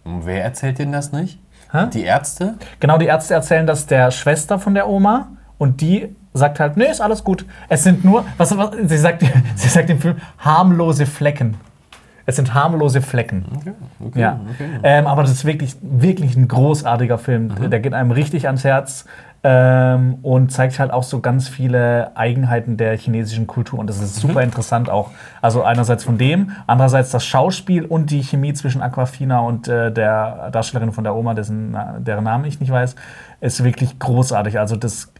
Und 0.04 0.26
wer 0.26 0.42
erzählt 0.44 0.78
denen 0.78 0.92
das 0.92 1.12
nicht? 1.12 1.38
Hä? 1.72 1.86
Die 1.92 2.02
Ärzte? 2.02 2.54
Genau, 2.80 2.98
die 2.98 3.06
Ärzte 3.06 3.34
erzählen 3.34 3.66
das 3.66 3.86
der 3.86 4.10
Schwester 4.10 4.58
von 4.58 4.74
der 4.74 4.88
Oma 4.88 5.28
und 5.60 5.80
die 5.80 6.08
sagt 6.32 6.58
halt, 6.58 6.76
nee, 6.76 6.90
ist 6.90 7.00
alles 7.00 7.22
gut. 7.22 7.44
Es 7.68 7.84
sind 7.84 8.04
nur, 8.04 8.24
was, 8.38 8.56
was 8.56 8.70
sie 8.84 8.96
sagt, 8.98 9.22
sie 9.54 9.68
sagt 9.68 9.90
im 9.90 10.00
Film, 10.00 10.16
harmlose 10.38 11.04
Flecken. 11.06 11.56
Es 12.26 12.36
sind 12.36 12.54
harmlose 12.54 13.00
Flecken. 13.02 13.44
Okay, 13.56 13.72
okay, 14.06 14.20
Ja. 14.20 14.40
okay. 14.54 14.68
Ähm, 14.84 15.06
aber 15.06 15.22
das 15.22 15.32
ist 15.32 15.44
wirklich, 15.44 15.76
wirklich 15.82 16.36
ein 16.36 16.46
großartiger 16.48 17.18
Film. 17.18 17.52
Mhm. 17.60 17.70
Der 17.70 17.80
geht 17.80 17.92
einem 17.94 18.10
richtig 18.12 18.46
ans 18.46 18.62
Herz 18.64 19.04
ähm, 19.42 20.18
und 20.22 20.52
zeigt 20.52 20.78
halt 20.78 20.92
auch 20.92 21.02
so 21.02 21.20
ganz 21.20 21.48
viele 21.48 22.16
Eigenheiten 22.16 22.76
der 22.76 22.96
chinesischen 22.96 23.46
Kultur. 23.48 23.80
Und 23.80 23.88
das 23.88 24.00
ist 24.00 24.22
Mhm. 24.22 24.28
super 24.28 24.42
interessant 24.42 24.88
auch. 24.90 25.10
Also 25.42 25.64
einerseits 25.64 26.04
von 26.04 26.18
dem, 26.18 26.52
andererseits 26.68 27.10
das 27.10 27.24
Schauspiel 27.26 27.84
und 27.84 28.10
die 28.10 28.22
Chemie 28.22 28.52
zwischen 28.52 28.82
Aquafina 28.82 29.40
und 29.40 29.66
äh, 29.66 29.90
der 29.92 30.50
Darstellerin 30.52 30.92
von 30.92 31.02
der 31.04 31.16
Oma, 31.16 31.34
dessen, 31.34 31.76
deren 31.98 32.24
Namen 32.24 32.44
ich 32.44 32.60
nicht 32.60 32.70
weiß, 32.70 32.94
ist 33.40 33.64
wirklich 33.64 33.98
großartig. 33.98 34.58
Also 34.60 34.76
das 34.76 35.12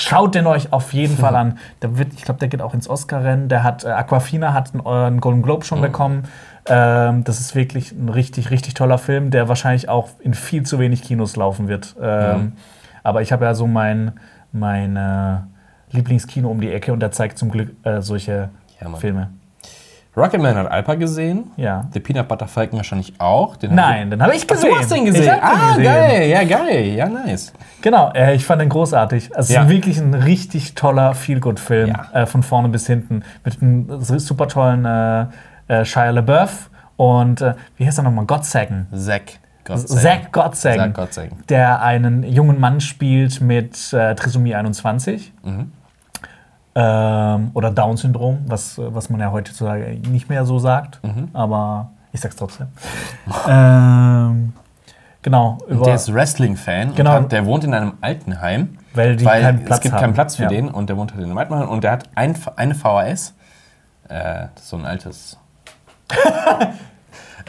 Schaut 0.00 0.34
den 0.34 0.46
euch 0.46 0.72
auf 0.72 0.92
jeden 0.92 1.16
Fall 1.16 1.34
an. 1.36 1.58
Der 1.82 1.98
wird, 1.98 2.12
ich 2.14 2.22
glaube, 2.24 2.40
der 2.40 2.48
geht 2.48 2.62
auch 2.62 2.74
ins 2.74 2.88
Oscar-Rennen. 2.88 3.48
Der 3.48 3.62
hat 3.62 3.84
äh, 3.84 3.88
Aquafina 3.88 4.52
hat 4.54 4.72
einen, 4.74 4.84
äh, 4.84 5.06
einen 5.06 5.20
Golden 5.20 5.42
Globe 5.42 5.64
schon 5.64 5.80
bekommen. 5.80 6.24
Ähm, 6.66 7.24
das 7.24 7.40
ist 7.40 7.54
wirklich 7.54 7.92
ein 7.92 8.08
richtig, 8.08 8.50
richtig 8.50 8.74
toller 8.74 8.98
Film, 8.98 9.30
der 9.30 9.48
wahrscheinlich 9.48 9.88
auch 9.88 10.10
in 10.20 10.34
viel 10.34 10.64
zu 10.64 10.78
wenig 10.78 11.02
Kinos 11.02 11.36
laufen 11.36 11.68
wird. 11.68 11.96
Ähm, 12.00 12.52
Aber 13.02 13.22
ich 13.22 13.32
habe 13.32 13.44
ja 13.46 13.54
so 13.54 13.66
mein, 13.66 14.12
mein 14.52 14.96
äh, 14.96 15.36
Lieblingskino 15.92 16.48
um 16.50 16.60
die 16.60 16.70
Ecke 16.70 16.92
und 16.92 17.00
der 17.00 17.10
zeigt 17.10 17.38
zum 17.38 17.50
Glück 17.50 17.70
äh, 17.84 18.00
solche 18.02 18.50
Ja. 18.80 18.94
Filme. 18.96 19.30
Rocketman 20.16 20.56
hat 20.56 20.70
Alpa 20.70 20.94
gesehen. 20.96 21.50
Ja. 21.56 21.86
Der 21.94 22.00
Peanut 22.00 22.26
Butter 22.26 22.48
Falcon 22.48 22.78
wahrscheinlich 22.78 23.12
auch. 23.18 23.54
Den 23.56 23.74
Nein, 23.74 24.10
den 24.10 24.20
habe 24.20 24.34
ich 24.34 24.42
Ach, 24.44 24.54
gesehen. 24.54 24.70
du 24.70 24.76
hast 24.78 24.90
den 24.90 25.04
gesehen. 25.04 25.22
den 25.26 25.40
ah, 25.42 25.68
gesehen. 25.76 25.84
geil. 25.84 26.28
Ja, 26.28 26.44
geil. 26.44 26.84
Ja, 26.86 27.08
nice. 27.08 27.52
Genau, 27.82 28.10
äh, 28.14 28.34
ich 28.34 28.44
fand 28.44 28.60
den 28.60 28.68
großartig. 28.68 29.36
Also 29.36 29.52
Ja. 29.54 29.60
es 29.60 29.66
ist 29.66 29.72
wirklich 29.72 29.98
ein 29.98 30.14
richtig 30.14 30.74
toller 30.74 31.14
Feel-Good-Film, 31.14 31.88
Ja. 31.90 32.22
äh, 32.22 32.26
von 32.26 32.42
vorne 32.42 32.68
bis 32.68 32.86
hinten. 32.88 33.22
Mit 33.44 33.62
einem 33.62 34.00
super 34.02 34.48
tollen 34.48 34.84
äh, 34.84 35.26
äh, 35.68 35.84
Shia 35.84 36.10
LaBeouf 36.10 36.70
und, 36.96 37.40
äh, 37.40 37.54
wie 37.76 37.86
heißt 37.86 37.98
er 37.98 38.02
nochmal, 38.04 38.24
Gottsagen. 38.26 38.88
Zack. 38.92 39.38
Zack 39.64 40.32
Gottsagen, 40.32 40.78
Zack 40.78 40.94
Gottsagen. 40.94 41.38
der 41.50 41.82
einen 41.82 42.22
jungen 42.22 42.58
Mann 42.58 42.80
spielt 42.80 43.42
mit 43.42 43.92
äh, 43.92 44.14
Trisomie 44.14 44.54
21. 44.54 45.32
Mhm. 45.44 45.72
Ähm, 46.80 47.50
oder 47.54 47.72
Down-Syndrom, 47.72 48.44
was, 48.46 48.78
was 48.78 49.10
man 49.10 49.18
ja 49.20 49.32
heutzutage 49.32 49.98
nicht 50.08 50.28
mehr 50.28 50.44
so 50.44 50.60
sagt. 50.60 51.02
Mhm. 51.02 51.30
Aber 51.32 51.90
ich 52.12 52.20
sag's 52.20 52.36
trotzdem. 52.36 52.68
ähm, 53.48 54.52
genau. 55.22 55.58
Und 55.68 55.84
der 55.84 55.96
ist 55.96 56.14
Wrestling-Fan. 56.14 56.94
Genau. 56.94 57.16
Und 57.16 57.24
hat, 57.24 57.32
der 57.32 57.46
wohnt 57.46 57.64
in 57.64 57.74
einem 57.74 57.94
Altenheim. 58.00 58.78
Weil 58.94 59.24
weil 59.24 59.60
es 59.68 59.80
gibt 59.80 59.92
haben. 59.92 60.00
keinen 60.02 60.14
Platz 60.14 60.36
für 60.36 60.44
Ja. 60.44 60.48
den. 60.48 60.68
Und 60.68 60.88
der 60.88 60.96
wohnt 60.96 61.10
halt 61.12 61.24
in 61.24 61.30
einem 61.30 61.38
Altenheim. 61.38 61.68
Und 61.68 61.82
der 61.82 61.90
hat 61.90 62.10
ein, 62.14 62.36
eine 62.54 62.76
VHS. 62.76 63.34
Äh, 64.08 64.46
das 64.54 64.62
ist 64.62 64.68
so 64.68 64.76
ein 64.76 64.86
altes. 64.86 65.36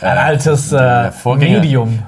ein 0.01 0.17
altes 0.17 0.71
äh. 0.71 1.11
Medium. 1.37 1.99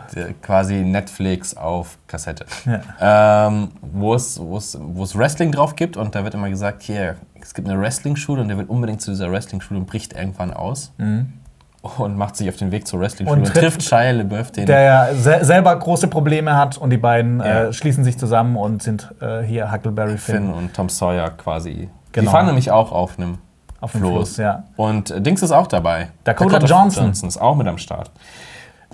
Quasi 0.42 0.76
Netflix 0.76 1.56
auf 1.56 1.98
Kassette. 2.08 2.46
Ja. 2.66 3.48
Ähm, 3.48 3.70
wo, 3.82 4.14
es, 4.16 4.40
wo, 4.40 4.58
es, 4.58 4.78
wo 4.82 5.04
es 5.04 5.18
Wrestling 5.18 5.52
drauf 5.52 5.76
gibt 5.76 5.98
und 5.98 6.16
da 6.16 6.24
wird 6.24 6.34
immer 6.34 6.50
gesagt, 6.50 6.84
hier, 6.84 7.16
es 7.42 7.54
gibt 7.54 7.68
eine 7.70 7.80
Wrestling-Schule 7.80 8.42
und 8.42 8.48
der 8.48 8.58
will 8.58 8.66
unbedingt 8.66 9.02
zu 9.02 9.12
dieser 9.12 9.32
Wrestling-Schule 9.32 9.80
und 9.80 9.86
bricht 9.88 10.14
irgendwann 10.14 10.54
aus 10.54 10.92
und 11.98 12.16
macht 12.16 12.36
sich 12.36 12.48
auf 12.50 12.58
den 12.58 12.72
Weg 12.72 12.88
zur 12.88 13.00
Wrestling-Schule 13.00 13.40
Mhm. 13.42 13.46
Und 13.48 13.50
und, 13.56 13.58
trifft- 13.58 13.84
Shia 13.84 14.12
LaBeouf, 14.12 14.52
den 14.52 14.66
Der 14.68 14.82
ja 14.82 15.14
se 15.16 15.40
selber 15.44 15.76
große 15.76 16.08
Probleme 16.08 16.56
hat 16.56 16.78
und 16.78 16.92
die 16.92 16.98
beiden 16.98 17.40
Ja. 17.40 17.64
äh, 17.66 17.74
schließen 17.74 18.04
sich 18.04 18.18
zusammen 18.20 18.56
und 18.56 18.84
sind 18.84 19.14
äh, 19.22 19.42
hier 19.42 19.72
Huckleberry 19.72 20.18
Finn 20.18 20.36
Finn. 20.36 20.54
und 20.54 20.74
Tom 20.74 20.90
Sawyer 20.90 21.30
quasi. 21.32 21.90
Genau. 22.12 22.26
Die 22.30 22.32
fahren 22.32 22.46
nämlich 22.46 22.70
auch 22.72 22.92
auf 22.92 23.18
einem 23.18 23.38
Auf 23.82 23.92
dem 23.92 24.02
Floß. 24.02 24.14
Fluss, 24.14 24.38
ja. 24.38 24.64
Und 24.78 25.12
äh, 25.12 25.20
Dings 25.22 25.42
ist 25.42 25.52
auch 25.52 25.68
dabei. 25.68 26.10
Dakota 26.24 26.60
Johnson. 26.60 27.10
ist 27.12 27.38
auch 27.42 27.56
mit 27.56 27.68
am 27.68 27.78
Start. 27.78 28.10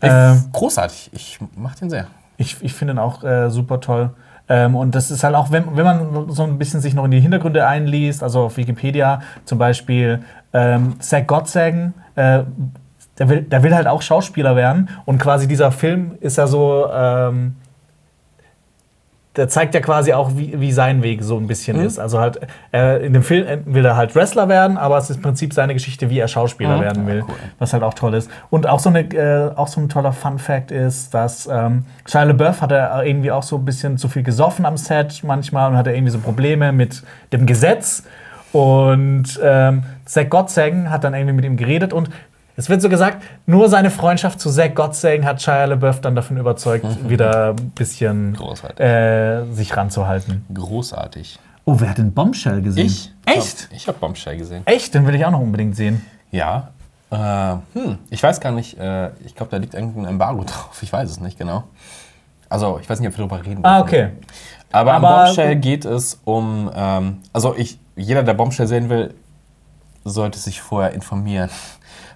Ich, 0.02 0.10
Ähm. 0.10 0.45
großartig. 0.54 1.10
Ich 1.13 1.39
mach 1.56 1.76
den 1.76 1.89
sehr. 1.89 2.08
Ich, 2.38 2.58
ich 2.62 2.73
finde 2.73 2.93
ihn 2.93 3.00
auch 3.00 3.23
äh, 3.23 3.50
super 3.50 3.80
toll. 3.80 4.12
Ähm, 4.50 4.76
und 4.76 4.95
das 4.95 5.12
ist 5.12 5.23
halt 5.23 5.36
auch, 5.36 5.52
wenn, 5.52 5.76
wenn 5.76 5.84
man 5.84 6.30
so 6.30 6.43
ein 6.43 6.58
bisschen 6.58 6.80
sich 6.80 6.93
noch 6.93 7.04
in 7.06 7.12
die 7.12 7.19
Hintergründe 7.19 7.67
einliest, 7.67 8.23
also 8.23 8.43
auf 8.45 8.58
Wikipedia 8.58 9.21
zum 9.43 9.58
Beispiel, 9.58 10.23
ähm, 10.54 11.00
Zach 11.02 11.28
Gottsagen, 11.28 11.93
äh, 12.15 12.43
der, 13.19 13.30
will, 13.30 13.41
der 13.41 13.63
will 13.63 13.76
halt 13.76 13.88
auch 13.88 14.02
Schauspieler 14.02 14.56
werden. 14.56 14.89
Und 15.06 15.17
quasi 15.17 15.47
dieser 15.47 15.71
Film 15.71 16.17
ist 16.21 16.38
ja 16.38 16.47
so, 16.47 16.88
ähm, 16.93 17.56
der 19.38 19.47
zeigt 19.50 19.73
ja 19.76 19.80
quasi 19.82 20.13
auch, 20.13 20.32
wie, 20.36 20.60
wie 20.60 20.71
sein 20.71 21.04
Weg 21.04 21.23
so 21.23 21.38
ein 21.38 21.47
bisschen 21.47 21.78
Mhm. 21.78 21.86
ist. 21.86 22.00
Also 22.00 22.19
halt, 22.19 22.39
äh, 22.73 23.06
in 23.06 23.13
dem 23.13 23.23
Film 23.23 23.45
will 23.65 23.86
er 23.86 23.95
halt 23.95 24.15
Wrestler 24.15 24.50
werden, 24.50 24.78
aber 24.78 24.97
es 24.97 25.10
ist 25.10 25.17
im 25.17 25.21
Prinzip 25.21 25.54
seine 25.54 25.73
Geschichte, 25.73 26.10
wie 26.10 26.19
er 26.19 26.28
Schauspieler 26.28 26.78
Mhm. 26.78 26.82
werden 26.82 27.08
Ja, 27.08 27.13
will. 27.13 27.23
cool. 27.28 27.36
Was 27.60 27.71
halt 27.73 27.84
auch 27.84 27.93
toll 27.93 28.15
ist. 28.15 28.30
Und 28.50 28.67
auch 28.67 28.80
so, 28.80 28.89
eine, 28.89 29.02
äh, 29.02 29.52
auch 29.56 29.67
so 29.67 29.80
ein 29.80 29.89
toller 29.89 30.12
Fun-Fact 30.12 30.71
ist, 30.71 31.13
dass 31.13 31.47
ähm, 31.52 31.86
Shia 32.06 32.23
LaBeouf 32.23 32.62
hat 32.62 32.71
er 32.71 33.04
irgendwie 33.06 33.32
auch 33.32 33.43
so 33.43 33.56
ein 33.58 33.63
bisschen 33.65 33.97
zu 33.97 34.08
viel 34.10 34.23
gesoffen 34.23 34.65
am 34.65 34.76
Set 34.78 35.21
manchmal 35.23 35.69
und 35.71 35.78
hatte 35.78 35.91
irgendwie 35.91 36.12
so 36.12 36.19
Probleme 36.19 36.71
mit 36.71 37.04
dem 37.32 37.45
Gesetz. 37.45 38.04
Und 38.54 39.39
ähm, 39.43 39.84
Zach 40.06 40.30
Gottsagen 40.30 40.89
hat 40.89 41.04
dann 41.04 41.13
irgendwie 41.13 41.34
mit 41.36 41.45
ihm 41.45 41.58
geredet 41.58 41.93
und 41.93 42.10
es 42.58 42.67
wird 42.70 42.82
so 42.82 42.89
gesagt, 42.89 43.24
nur 43.46 43.70
seine 43.70 43.89
Freundschaft 43.89 44.39
zu 44.41 44.50
Zach 44.52 44.74
Gottsagen 44.76 45.24
hat 45.26 45.41
Shia 45.41 45.63
LaBeouf 45.65 46.02
dann 46.02 46.15
davon 46.15 46.36
überzeugt, 46.38 46.86
wieder 47.10 47.52
ein 47.54 47.70
bisschen 47.72 48.34
Großartig. 48.34 48.80
äh, 48.86 49.46
sich 49.54 49.78
ranzuhalten. 49.78 50.46
Großartig. 50.54 51.39
Oh, 51.65 51.76
wer 51.80 51.89
hat 51.91 51.98
den 51.98 52.13
Bombshell 52.13 52.62
gesehen? 52.62 52.86
Ich? 52.88 53.13
Echt? 53.26 53.70
Ich 53.72 53.88
habe 53.88 53.98
Bombshell 54.00 54.38
gesehen. 54.38 54.63
Echt? 54.65 54.93
Den 54.93 55.05
will 55.08 55.16
ich 55.16 55.26
auch 55.26 55.32
noch 55.32 55.39
unbedingt 55.41 55.76
sehen. 55.76 56.05
Ja. 56.32 56.70
Äh, 57.10 57.55
hm, 57.74 57.97
ich 58.10 58.22
weiß 58.22 58.39
gar 58.41 58.51
nicht. 58.51 58.78
Äh, 58.78 59.12
ich 59.26 59.34
glaube, 59.36 59.49
da 59.51 59.58
liegt 59.58 59.74
irgendein 59.74 60.05
Embargo 60.05 60.43
drauf. 60.45 60.78
Ich 60.82 60.91
weiß 60.91 61.10
es 61.10 61.20
nicht 61.20 61.38
genau. 61.38 61.64
Also, 62.49 62.80
ich 62.82 62.89
weiß 62.89 62.99
nicht, 63.01 63.10
ob 63.10 63.18
wir 63.18 63.28
darüber 63.28 63.45
reden 63.45 63.64
Ah, 63.64 63.82
okay. 63.82 64.10
Aber, 64.72 64.93
am 64.93 65.03
Aber- 65.05 65.26
Bombshell 65.26 65.55
geht 65.58 65.86
es 65.86 66.20
um. 66.24 66.72
Ähm, 66.74 67.18
also, 67.34 67.53
ich, 67.58 67.78
jeder, 67.97 68.24
der 68.24 68.34
Bombshell 68.34 68.68
sehen 68.68 68.89
will, 68.89 69.14
sollte 70.05 70.39
sich 70.39 70.62
vorher 70.62 70.93
informieren. 70.93 71.49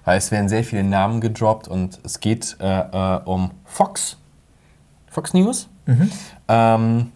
Weil 0.06 0.18
es 0.18 0.32
werden 0.32 0.50
sehr 0.50 0.64
viele 0.64 0.84
Namen 0.84 1.22
gedroppt 1.22 1.68
und 1.68 2.00
es 2.04 2.20
geht 2.20 2.58
äh, 2.60 2.80
äh, 2.80 3.20
um 3.26 3.52
Fox. 3.66 4.18
Fox 5.10 5.34
News. 5.34 5.68
Ähm, 6.48 7.12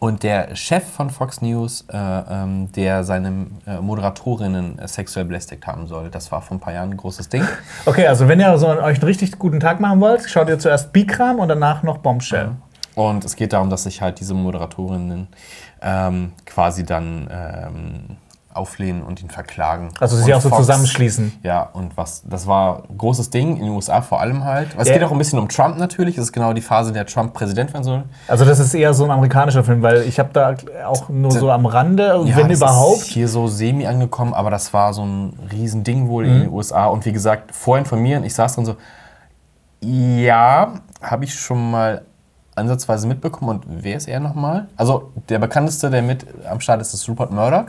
Und 0.00 0.22
der 0.22 0.54
Chef 0.54 0.84
von 0.84 1.08
Fox 1.08 1.40
News, 1.40 1.86
äh, 1.90 1.96
ähm, 1.96 2.70
der 2.72 3.04
seine 3.04 3.46
äh, 3.66 3.80
Moderatorinnen 3.80 4.78
äh, 4.78 4.86
sexuell 4.86 5.24
belästigt 5.24 5.66
haben 5.66 5.86
soll, 5.86 6.10
das 6.10 6.30
war 6.30 6.42
vor 6.42 6.58
ein 6.58 6.60
paar 6.60 6.74
Jahren 6.74 6.90
ein 6.90 6.96
großes 6.98 7.30
Ding. 7.30 7.42
Okay, 7.86 8.06
also 8.06 8.28
wenn 8.28 8.38
ihr 8.38 8.58
so 8.58 8.66
euch 8.68 8.96
einen 8.96 9.04
richtig 9.04 9.38
guten 9.38 9.60
Tag 9.60 9.80
machen 9.80 10.00
wollt, 10.00 10.28
schaut 10.28 10.48
ihr 10.50 10.58
zuerst 10.58 10.92
Bikram 10.92 11.38
und 11.38 11.48
danach 11.48 11.82
noch 11.82 11.98
Bombshell. 11.98 12.50
Und 12.96 13.24
es 13.24 13.34
geht 13.34 13.52
darum, 13.54 13.70
dass 13.70 13.84
sich 13.84 14.02
halt 14.02 14.20
diese 14.20 14.34
Moderatorinnen 14.34 15.28
ähm, 15.80 16.32
quasi 16.44 16.84
dann 16.84 17.28
ähm, 17.30 18.16
auflehnen 18.54 19.02
und 19.02 19.20
ihn 19.22 19.30
verklagen. 19.30 19.90
Also 20.00 20.16
sie 20.16 20.32
auch 20.34 20.40
so 20.40 20.48
zusammenschließen. 20.50 21.40
Ja, 21.42 21.62
und 21.72 21.96
was, 21.96 22.22
das 22.26 22.46
war 22.46 22.84
ein 22.88 22.96
großes 22.98 23.30
Ding 23.30 23.56
in 23.56 23.64
den 23.64 23.70
USA 23.74 24.00
vor 24.00 24.20
allem 24.20 24.44
halt. 24.44 24.68
Es 24.78 24.88
Ja. 24.88 24.94
geht 24.94 25.02
auch 25.04 25.12
ein 25.12 25.18
bisschen 25.18 25.38
um 25.38 25.48
Trump 25.48 25.76
natürlich. 25.76 26.16
Es 26.16 26.24
ist 26.24 26.32
genau 26.32 26.52
die 26.52 26.60
Phase, 26.60 26.88
in 26.90 26.94
der 26.94 27.06
Trump 27.06 27.34
Präsident 27.34 27.72
werden 27.72 27.84
soll. 27.84 28.04
Also 28.28 28.44
das 28.44 28.58
ist 28.60 28.72
eher 28.74 28.94
so 28.94 29.04
ein 29.04 29.10
amerikanischer 29.10 29.64
Film, 29.64 29.82
weil 29.82 30.02
ich 30.02 30.18
habe 30.18 30.30
da 30.32 30.54
auch 30.86 31.08
nur 31.08 31.30
so 31.32 31.50
am 31.50 31.66
Rande, 31.66 32.20
Ja, 32.24 32.36
wenn 32.36 32.48
das 32.48 32.58
überhaupt. 32.58 32.98
Ist 33.02 33.06
hier 33.08 33.28
so 33.28 33.46
semi 33.48 33.86
angekommen, 33.86 34.34
aber 34.34 34.50
das 34.50 34.72
war 34.72 34.94
so 34.94 35.04
ein 35.04 35.38
Riesending 35.52 36.08
wohl 36.08 36.24
in 36.26 36.32
den 36.40 36.48
Mhm. 36.48 36.54
USA. 36.54 36.86
Und 36.86 37.04
wie 37.04 37.12
gesagt, 37.12 37.54
vorinformieren, 37.54 38.24
ich 38.24 38.34
saß 38.34 38.54
drin 38.54 38.66
so, 38.66 38.76
ja, 39.80 40.74
habe 41.02 41.24
ich 41.24 41.34
schon 41.34 41.70
mal 41.70 42.02
ansatzweise 42.56 43.06
mitbekommen. 43.06 43.50
Und 43.50 43.64
wer 43.68 43.96
ist 43.96 44.08
er 44.08 44.20
nochmal? 44.20 44.68
Also 44.76 45.10
der 45.28 45.38
bekannteste, 45.38 45.90
der 45.90 46.02
mit 46.02 46.24
am 46.48 46.60
Start 46.60 46.80
ist, 46.80 46.94
ist 46.94 47.08
Rupert 47.08 47.32
Murdoch. 47.32 47.66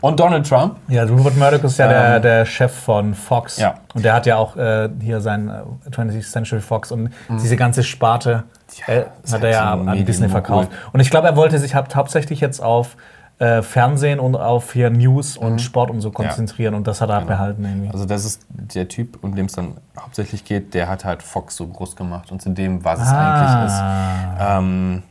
Und 0.00 0.20
Donald 0.20 0.48
Trump. 0.48 0.76
Ja, 0.88 1.04
Rupert 1.04 1.36
Murdoch 1.36 1.64
ist 1.64 1.78
ja 1.78 1.88
der, 1.88 2.16
Ähm, 2.16 2.22
der 2.22 2.44
Chef 2.44 2.72
von 2.72 3.14
Fox. 3.14 3.58
Ja. 3.58 3.74
Und 3.94 4.04
der 4.04 4.14
hat 4.14 4.26
ja 4.26 4.36
auch 4.36 4.56
äh, 4.56 4.88
hier 5.00 5.20
sein 5.20 5.48
äh, 5.48 5.90
20th 5.90 6.30
Century 6.30 6.60
Fox 6.60 6.92
und 6.92 7.10
diese 7.28 7.56
ganze 7.56 7.82
Sparte 7.82 8.44
Ja, 8.86 8.94
äh, 8.94 9.04
hat 9.32 9.42
er 9.42 9.50
ja 9.50 9.72
an 9.72 10.04
Disney 10.04 10.28
verkauft. 10.28 10.70
Und 10.92 11.00
ich 11.00 11.10
glaube, 11.10 11.26
er 11.26 11.36
wollte 11.36 11.58
sich 11.58 11.74
haupt- 11.74 11.96
hauptsächlich 11.96 12.40
jetzt 12.40 12.60
auf 12.62 12.96
äh, 13.40 13.62
Fernsehen 13.62 14.18
und 14.20 14.34
auf 14.36 14.72
hier 14.72 14.90
News 14.90 15.36
und 15.36 15.60
Sport 15.60 15.90
und 15.90 16.00
so 16.00 16.10
konzentrieren 16.10 16.74
und 16.74 16.86
das 16.88 17.00
hat 17.00 17.08
er 17.10 17.20
behalten 17.20 17.64
irgendwie. 17.64 17.88
Also 17.92 18.04
das 18.04 18.24
ist 18.24 18.42
der 18.48 18.88
Typ, 18.88 19.18
um 19.22 19.36
den 19.36 19.46
es 19.46 19.52
dann 19.52 19.76
hauptsächlich 19.98 20.44
geht, 20.44 20.74
der 20.74 20.88
hat 20.88 21.04
halt 21.04 21.22
Fox 21.22 21.54
so 21.56 21.66
groß 21.68 21.94
gemacht 21.94 22.32
und 22.32 22.42
zu 22.42 22.50
dem, 22.50 22.84
was 22.84 23.00
es 23.00 23.06
Ah. 23.08 23.34
eigentlich 23.34 23.66
ist. 23.68 24.42
Ähm, 24.58 25.02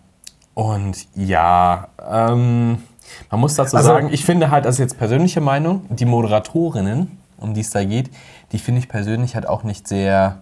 und 0.54 0.98
ja, 1.16 1.88
ähm, 2.10 2.80
man 3.32 3.40
muss 3.40 3.56
dazu 3.56 3.76
Also- 3.78 3.90
sagen, 3.90 4.10
ich 4.12 4.26
finde 4.26 4.50
halt, 4.52 4.66
das 4.66 4.76
ist 4.76 4.80
jetzt 4.80 4.98
persönliche 4.98 5.42
Meinung, 5.42 5.86
die 5.90 6.06
Moderatorinnen, 6.06 7.18
um 7.38 7.54
die 7.54 7.62
es 7.62 7.70
da 7.72 7.84
geht, 7.84 8.10
die 8.52 8.60
finde 8.60 8.80
ich 8.80 8.90
persönlich 8.90 9.36
halt 9.36 9.48
auch 9.48 9.64
nicht 9.64 9.88
sehr 9.88 10.40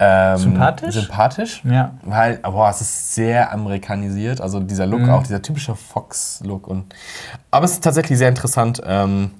ähm, 0.00 0.36
Sympathisch? 0.38 0.94
sympathisch. 0.94 1.62
Ja. 1.64 1.92
Weil, 2.02 2.38
boah, 2.38 2.68
es 2.68 2.80
ist 2.80 3.14
sehr 3.14 3.52
amerikanisiert, 3.52 4.40
also 4.40 4.58
dieser 4.60 4.86
Look 4.86 5.08
auch, 5.08 5.22
dieser 5.22 5.40
typische 5.40 5.76
Fox-Look. 5.76 6.66
und 6.66 6.92
Aber 7.52 7.64
es 7.64 7.72
ist 7.72 7.84
tatsächlich 7.84 8.18
sehr 8.18 8.28
interessant, 8.28 8.82
ähm, 8.84 9.30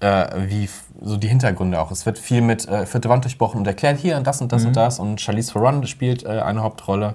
äh, 0.00 0.26
wie 0.48 0.68
so 1.02 1.16
die 1.16 1.26
Hintergründe 1.28 1.80
auch. 1.80 1.90
Es 1.90 2.06
wird 2.06 2.18
viel 2.18 2.40
mit, 2.40 2.68
äh, 2.68 2.86
vierte 2.86 3.08
Wand 3.08 3.24
durchbrochen 3.24 3.58
und 3.58 3.66
erklärt 3.66 3.98
hier 3.98 4.16
und 4.16 4.26
das 4.26 4.40
und 4.40 4.52
das 4.52 4.64
und 4.64 4.76
das 4.76 4.98
und 5.00 5.20
Charlize 5.20 5.52
Theron 5.52 5.84
spielt 5.86 6.24
äh, 6.24 6.40
eine 6.40 6.62
Hauptrolle. 6.62 7.14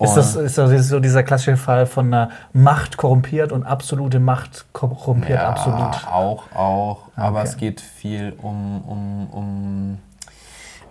Ist 0.00 0.10
Und- 0.10 0.16
das, 0.16 0.36
ist 0.36 0.58
das 0.58 0.88
so 0.88 1.00
dieser 1.00 1.22
klassische 1.22 1.56
Fall 1.56 1.86
von 1.86 2.06
einer 2.12 2.30
Macht 2.52 2.96
korrumpiert 2.96 3.52
und 3.52 3.64
absolute 3.64 4.18
Macht 4.20 4.66
korrumpiert 4.72 5.38
ja, 5.40 5.48
absolut? 5.48 6.06
auch, 6.10 6.44
auch. 6.54 6.98
Aber 7.16 7.38
Okay. 7.40 7.48
es 7.48 7.56
geht 7.56 7.80
viel 7.80 8.34
um, 8.42 8.80
um, 8.82 9.26
um, 9.30 9.98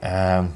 ähm, 0.02 0.54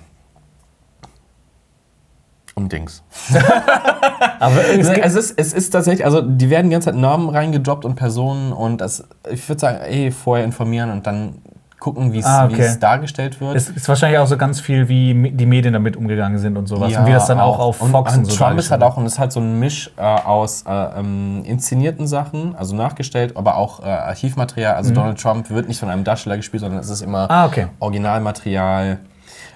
um 2.56 2.70
Dings. 2.70 3.04
Aber 4.40 4.64
es 4.66 4.88
Es 4.88 5.16
ist, 5.16 5.40
es 5.40 5.54
ist 5.54 5.70
tatsächlich, 5.72 6.06
also 6.06 6.22
die 6.22 6.50
werden 6.50 6.70
die 6.70 6.74
ganze 6.74 6.88
Zeit 6.92 6.96
Namen 7.00 7.30
reingedroppt 7.30 7.86
und 7.86 7.96
Personen 7.96 8.52
und 8.52 8.82
das, 8.82 9.04
ich 9.30 9.48
würde 9.48 9.60
sagen, 9.60 9.80
ey, 9.82 10.12
vorher 10.12 10.44
informieren 10.46 10.90
und 10.92 11.06
dann 11.06 11.42
gucken, 11.80 12.12
wie 12.12 12.20
es 12.20 12.26
Ah, 12.26 12.46
okay. 12.46 12.62
es 12.62 12.80
dargestellt 12.80 13.40
wird. 13.40 13.56
Es 13.56 13.70
ist 13.70 13.88
wahrscheinlich 13.88 14.20
auch 14.20 14.28
so 14.28 14.36
ganz 14.38 14.60
viel, 14.60 14.90
wie 14.90 15.32
die 15.32 15.46
Medien 15.46 15.74
damit 15.74 15.96
umgegangen 15.96 16.38
sind 16.40 16.58
und 16.58 16.68
sowas. 16.68 16.92
Ja, 16.92 17.02
und 17.02 17.06
wie 17.08 17.12
das 17.12 17.28
dann 17.28 17.40
auch, 17.40 17.60
auf 17.60 17.82
und, 17.82 17.92
Fox 17.92 18.14
und, 18.14 18.20
und 18.20 18.26
so 18.32 18.36
Trump 18.36 18.58
ist 18.60 18.72
halt 18.72 18.82
auch, 18.84 18.98
und 18.98 19.06
es 19.06 19.14
ist 19.14 19.20
halt 19.20 19.32
so 19.32 19.40
ein 19.40 19.60
Misch 19.60 19.92
äh, 19.98 20.02
aus 20.02 20.64
äh, 20.68 21.00
ähm, 21.00 21.44
inszenierten 21.46 22.08
Sachen, 22.08 22.56
also 22.56 22.76
nachgestellt, 22.76 23.38
aber 23.38 23.58
auch 23.58 23.82
äh, 23.82 23.86
Archivmaterial. 23.90 24.76
Also 24.76 24.94
Donald 24.94 25.22
Trump 25.22 25.50
wird 25.50 25.68
nicht 25.68 25.80
von 25.80 25.90
einem 25.90 26.04
Darsteller 26.04 26.38
gespielt, 26.38 26.62
sondern 26.62 26.80
es 26.80 26.90
ist 26.90 27.02
immer 27.02 27.24
Mhm. 27.26 27.32
Ah, 27.32 27.46
okay. 27.46 27.68
Originalmaterial. 27.80 29.00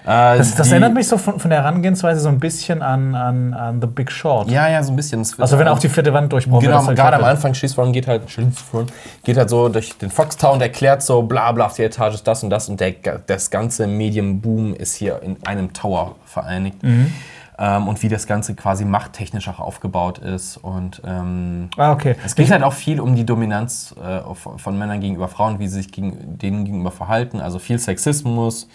Äh, 0.04 0.36
Das, 0.38 0.54
das 0.56 0.66
die- 0.66 0.72
erinnert 0.72 0.94
mich 0.94 1.06
so 1.06 1.16
von, 1.16 1.38
von 1.38 1.48
der 1.50 1.60
Herangehensweise 1.62 2.20
so 2.20 2.28
ein 2.28 2.40
bisschen 2.40 2.82
an, 2.82 3.14
an, 3.14 3.54
an 3.54 3.80
The 3.80 3.86
Big 3.86 4.10
Short. 4.10 4.50
Ja, 4.50 4.68
ja, 4.68 4.82
so 4.82 4.92
ein 4.92 4.96
bisschen. 4.96 5.24
Also 5.38 5.58
wenn 5.58 5.68
auch- 5.68 5.78
die 5.78 5.88
vierte 5.88 6.12
Wand 6.12 6.32
durchbrochen 6.32 6.66
Genau, 6.66 6.84
halt 6.86 6.96
gerade 6.96 7.16
am. 7.18 7.24
Anfang, 7.24 7.52
Cheese 7.52 7.74
Theron 7.76 7.92
geht 7.92 8.08
halt, 8.08 8.22
geht 9.24 9.36
halt 9.36 9.48
so 9.50 9.68
durch 9.68 9.96
den 9.98 10.10
Foxtown 10.10 10.54
und 10.54 10.60
erklärt 10.62 11.02
so, 11.02 11.22
bla 11.22 11.52
bla, 11.52 11.66
auf 11.66 11.74
die 11.74 11.82
Etage 11.84 12.14
ist 12.14 12.26
das 12.26 12.42
und 12.42 12.50
das 12.50 12.68
und 12.68 12.80
der, 12.80 12.92
das 13.26 13.50
ganze 13.50 13.86
Medienboom 13.86 14.74
ist 14.74 14.94
hier 14.96 15.22
in 15.22 15.36
einem 15.46 15.72
Tower 15.72 16.16
vereinigt. 16.24 16.82
Mhm. 16.82 17.12
Ähm, 17.58 17.86
und 17.86 18.02
wie 18.02 18.08
das 18.08 18.26
Ganze 18.26 18.54
quasi 18.54 18.84
machttechnisch 18.84 19.46
auch 19.46 19.60
aufgebaut 19.60 20.18
ist. 20.18 20.56
Und 20.56 21.00
ähm, 21.06 21.68
Ah, 21.76 21.92
okay. 21.92 22.16
es 22.24 22.34
geht 22.34 22.50
halt 22.50 22.62
auch 22.64 22.72
viel 22.72 22.98
um 22.98 23.14
die 23.14 23.24
Dominanz 23.26 23.94
äh, 24.02 24.20
von, 24.34 24.58
von 24.58 24.76
Männern 24.78 25.00
gegenüber 25.00 25.28
Frauen, 25.28 25.58
wie 25.58 25.68
sie 25.68 25.76
sich 25.76 25.92
gegen, 25.92 26.38
denen 26.38 26.64
gegenüber 26.64 26.90
verhalten. 26.90 27.40
Also 27.40 27.58
viel 27.58 27.78
Sexismus. 27.78 28.66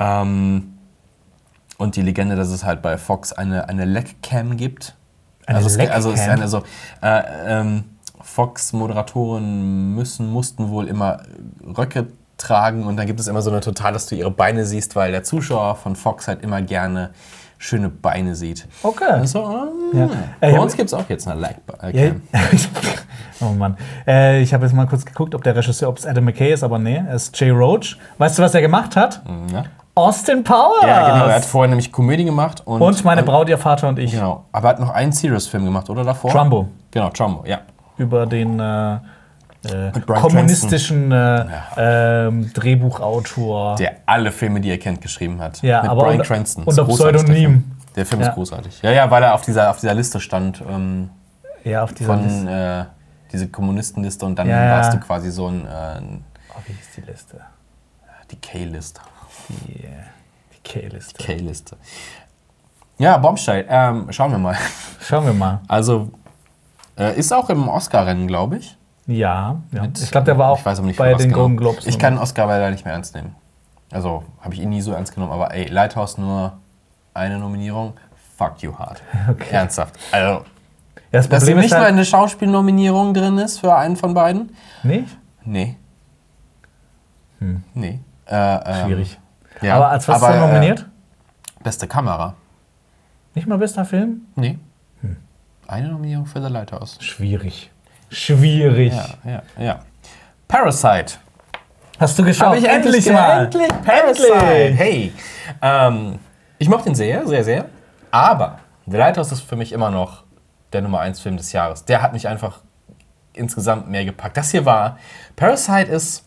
Ähm, 0.00 0.78
und 1.78 1.96
die 1.96 2.02
Legende, 2.02 2.36
dass 2.36 2.48
es 2.48 2.64
halt 2.64 2.82
bei 2.82 2.98
Fox 2.98 3.32
eine, 3.32 3.68
eine 3.68 3.84
Leckcam 3.84 4.56
gibt. 4.56 4.96
Eine 5.46 5.58
also, 5.58 5.68
es, 5.68 5.76
Leckcam? 5.76 5.94
also 5.94 6.10
es 6.12 6.20
ist 6.20 6.28
eine 6.28 6.48
so. 6.48 6.62
Äh, 7.02 7.22
ähm, 7.46 7.84
Fox-Moderatoren 8.22 9.94
müssen, 9.94 10.30
mussten 10.30 10.68
wohl 10.68 10.88
immer 10.88 11.22
Röcke 11.64 12.08
tragen 12.36 12.84
und 12.84 12.96
dann 12.96 13.06
gibt 13.06 13.20
es 13.20 13.28
immer 13.28 13.42
so 13.42 13.50
eine 13.50 13.60
Total, 13.60 13.92
dass 13.92 14.06
du 14.06 14.14
ihre 14.14 14.30
Beine 14.30 14.64
siehst, 14.66 14.96
weil 14.96 15.10
der 15.10 15.22
Zuschauer 15.22 15.76
von 15.76 15.96
Fox 15.96 16.28
halt 16.28 16.42
immer 16.42 16.62
gerne 16.62 17.10
schöne 17.58 17.90
Beine 17.90 18.34
sieht. 18.34 18.66
Okay. 18.82 19.04
Also, 19.04 19.42
ähm, 19.92 19.98
Ja. 19.98 20.10
Äh, 20.40 20.52
Bei 20.52 20.60
uns 20.60 20.76
gibt 20.76 20.88
es 20.88 20.94
auch 20.94 21.08
jetzt 21.08 21.28
eine 21.28 21.40
Ja, 21.40 21.48
Like-Cam. 21.82 22.22
oh 23.40 23.52
Mann. 23.52 23.76
Äh, 24.06 24.40
ich 24.40 24.54
habe 24.54 24.64
jetzt 24.64 24.74
mal 24.74 24.86
kurz 24.86 25.04
geguckt, 25.04 25.34
ob 25.34 25.44
der 25.44 25.54
Regisseur, 25.54 25.88
ob 25.88 25.98
es 25.98 26.06
Adam 26.06 26.24
McKay 26.24 26.52
ist, 26.52 26.62
aber 26.62 26.78
nee, 26.78 27.02
es 27.10 27.24
ist 27.24 27.40
Jay 27.40 27.50
Roach. 27.50 27.98
Weißt 28.16 28.38
du, 28.38 28.42
was 28.42 28.54
er 28.54 28.62
gemacht 28.62 28.96
hat? 28.96 29.22
Ja. 29.52 29.64
Austin 29.94 30.44
Powers! 30.44 30.82
ja, 30.86 31.12
genau. 31.12 31.26
Er 31.26 31.34
hat 31.36 31.44
vorher 31.44 31.68
nämlich 31.68 31.90
Komödie 31.92 32.24
gemacht 32.24 32.62
und. 32.64 32.80
und 32.80 33.04
meine 33.04 33.22
Braut, 33.22 33.48
ihr 33.48 33.58
Vater 33.58 33.88
und 33.88 33.98
ich. 33.98 34.12
Genau. 34.12 34.44
Aber 34.52 34.68
er 34.68 34.70
hat 34.74 34.80
noch 34.80 34.90
einen 34.90 35.12
Serious-Film 35.12 35.64
gemacht, 35.64 35.90
oder 35.90 36.04
davor? 36.04 36.30
Trumbo. 36.30 36.68
Genau, 36.90 37.10
Trumbo, 37.10 37.44
ja. 37.46 37.58
Über 37.98 38.24
den 38.26 38.58
äh, 38.60 38.94
äh, 39.64 39.92
kommunistischen 40.06 41.12
äh, 41.12 41.44
ähm, 41.76 42.50
Drehbuchautor. 42.54 43.76
Der 43.76 43.96
alle 44.06 44.32
Filme, 44.32 44.60
die 44.60 44.70
er 44.70 44.78
kennt, 44.78 45.00
geschrieben 45.02 45.40
hat. 45.40 45.60
Ja, 45.62 45.82
Mit 45.82 45.90
aber 45.90 46.02
Bryan 46.02 46.12
unter- 46.20 46.24
Cranston. 46.24 46.64
unter 46.64 46.84
Pseudonym. 46.84 47.24
Der 47.26 47.34
Film, 47.36 47.64
der 47.96 48.06
Film 48.06 48.20
Ja. 48.22 48.28
ist 48.28 48.34
großartig. 48.34 48.82
Ja, 48.82 48.90
ja, 48.92 49.10
weil 49.10 49.22
er 49.22 49.34
auf 49.34 49.42
dieser, 49.42 49.70
auf 49.70 49.80
dieser 49.80 49.94
Liste 49.94 50.20
stand. 50.20 50.62
Ähm, 50.66 51.10
ja, 51.64 51.82
auf 51.82 51.92
dieser 51.92 52.16
Liste. 52.16 52.38
von 52.38 52.48
äh, 52.48 52.84
diese 53.32 53.48
Kommunistenliste 53.48 54.24
und 54.24 54.38
dann 54.38 54.48
Ja, 54.48 54.64
ja. 54.64 54.70
warst 54.78 54.94
du 54.94 54.98
quasi 55.00 55.30
so 55.30 55.48
ein, 55.48 55.66
äh, 55.66 56.00
Oh, 56.52 56.60
wie 56.66 56.72
hieß 56.72 56.88
die 56.96 57.00
Liste? 57.02 57.40
die 58.30 58.36
K-List. 58.36 59.00
Die, 59.66 59.84
äh, 59.84 59.88
die 60.54 60.60
K-Liste. 60.62 61.22
K-Liste. 61.22 61.76
Ja, 62.98 63.16
Bombshell. 63.18 63.66
Ähm, 63.68 64.06
schauen 64.12 64.30
wir 64.32 64.38
mal. 64.38 64.56
Schauen 65.00 65.24
wir 65.24 65.32
mal. 65.32 65.60
Also 65.68 66.10
äh, 66.98 67.18
ist 67.18 67.32
auch 67.32 67.48
im 67.50 67.68
Oscar-Rennen, 67.68 68.26
glaube 68.26 68.58
ich. 68.58 68.76
Ja, 69.06 69.56
ja. 69.72 69.82
Mit- 69.82 70.00
ich 70.00 70.10
glaube, 70.10 70.26
der 70.26 70.36
war 70.38 70.50
auch 70.50 70.58
ich 70.58 70.64
weiß 70.66 70.80
bei 70.96 71.14
den 71.14 71.28
genau. 71.30 71.34
Golden 71.38 71.56
Globes. 71.56 71.86
Ich 71.86 71.98
kann 71.98 72.18
Oscar 72.18 72.46
leider 72.46 72.70
nicht 72.70 72.84
mehr 72.84 72.92
ernst 72.94 73.14
nehmen. 73.14 73.34
Also 73.90 74.22
habe 74.40 74.54
ich 74.54 74.60
ihn 74.60 74.68
nie 74.68 74.82
so 74.82 74.92
ernst 74.92 75.14
genommen. 75.14 75.32
Aber 75.32 75.52
ey, 75.54 75.66
Lighthouse 75.66 76.18
nur 76.18 76.52
eine 77.14 77.38
Nominierung. 77.38 77.94
Fuck 78.36 78.62
you 78.62 78.78
hard. 78.78 79.02
Okay. 79.30 79.46
Ernsthaft. 79.50 79.98
Also, 80.12 80.28
ja, 80.28 80.44
das 81.10 81.28
dass 81.28 81.40
Problem 81.44 81.58
nicht 81.58 81.72
halt, 81.74 81.86
eine 81.86 82.04
Schauspielnominierung 82.04 83.14
drin 83.14 83.38
ist 83.38 83.58
für 83.58 83.74
einen 83.74 83.96
von 83.96 84.14
beiden? 84.14 84.54
nicht? 84.82 85.16
Nee. 85.44 85.76
Nee. 87.74 88.00
Äh, 88.26 88.34
ähm, 88.36 88.62
Hm. 88.66 88.86
Schwierig. 88.86 89.18
Ja, 89.62 89.76
aber 89.76 89.88
als 89.88 90.08
was 90.08 90.22
aber, 90.22 90.34
ist 90.34 90.40
er 90.40 90.46
nominiert? 90.48 90.80
Äh, 90.80 91.62
beste 91.64 91.86
Kamera. 91.86 92.34
Nicht 93.34 93.46
mal 93.46 93.58
bester 93.58 93.84
Film? 93.84 94.22
Nee. 94.36 94.58
Hm. 95.02 95.16
Eine 95.68 95.88
Nominierung 95.88 96.26
für 96.26 96.42
The 96.42 96.48
Lighthouse. 96.52 96.98
Schwierig. 97.00 97.70
Schwierig. 98.10 98.92
Ja, 99.24 99.30
ja, 99.30 99.42
ja. 99.62 99.80
Parasite. 100.48 101.14
Hast 101.98 102.18
du 102.18 102.24
geschaut? 102.24 102.48
Hab 102.48 102.56
ich 102.56 102.68
endlich 102.68 103.04
ge- 103.04 103.12
mal. 103.12 103.44
Endlich 103.44 103.68
Parasite. 103.84 104.32
Endlich. 104.34 104.78
Hey. 104.78 105.12
Ähm, 105.62 106.18
ich 106.58 106.68
mochte 106.68 106.88
ihn 106.88 106.94
sehr, 106.94 107.26
sehr, 107.26 107.44
sehr. 107.44 107.66
Aber 108.10 108.58
The 108.86 108.96
Lighthouse 108.96 109.30
ist 109.32 109.42
für 109.42 109.56
mich 109.56 109.72
immer 109.72 109.90
noch 109.90 110.24
der 110.72 110.80
Nummer 110.82 111.00
1 111.00 111.20
Film 111.20 111.36
des 111.36 111.52
Jahres. 111.52 111.84
Der 111.84 112.02
hat 112.02 112.12
mich 112.12 112.26
einfach 112.26 112.60
insgesamt 113.32 113.88
mehr 113.88 114.04
gepackt. 114.04 114.36
Das 114.36 114.50
hier 114.50 114.64
war. 114.64 114.98
Parasite 115.36 115.90
ist, 115.92 116.26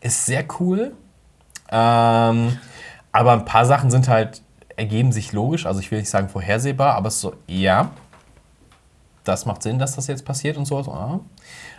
ist 0.00 0.26
sehr 0.26 0.44
cool. 0.60 0.92
Ähm, 1.70 2.58
aber 3.12 3.32
ein 3.32 3.44
paar 3.44 3.64
Sachen 3.66 3.90
sind 3.90 4.08
halt, 4.08 4.42
ergeben 4.76 5.12
sich 5.12 5.32
logisch. 5.32 5.66
Also 5.66 5.80
ich 5.80 5.90
will 5.90 5.98
nicht 5.98 6.10
sagen 6.10 6.28
vorhersehbar, 6.28 6.94
aber 6.94 7.08
es 7.08 7.14
ist 7.14 7.20
so, 7.20 7.34
ja. 7.46 7.90
das 9.24 9.46
macht 9.46 9.62
Sinn, 9.62 9.78
dass 9.78 9.96
das 9.96 10.06
jetzt 10.06 10.24
passiert 10.24 10.56
und 10.56 10.66
sowas. 10.66 10.88
Ah. 10.88 11.20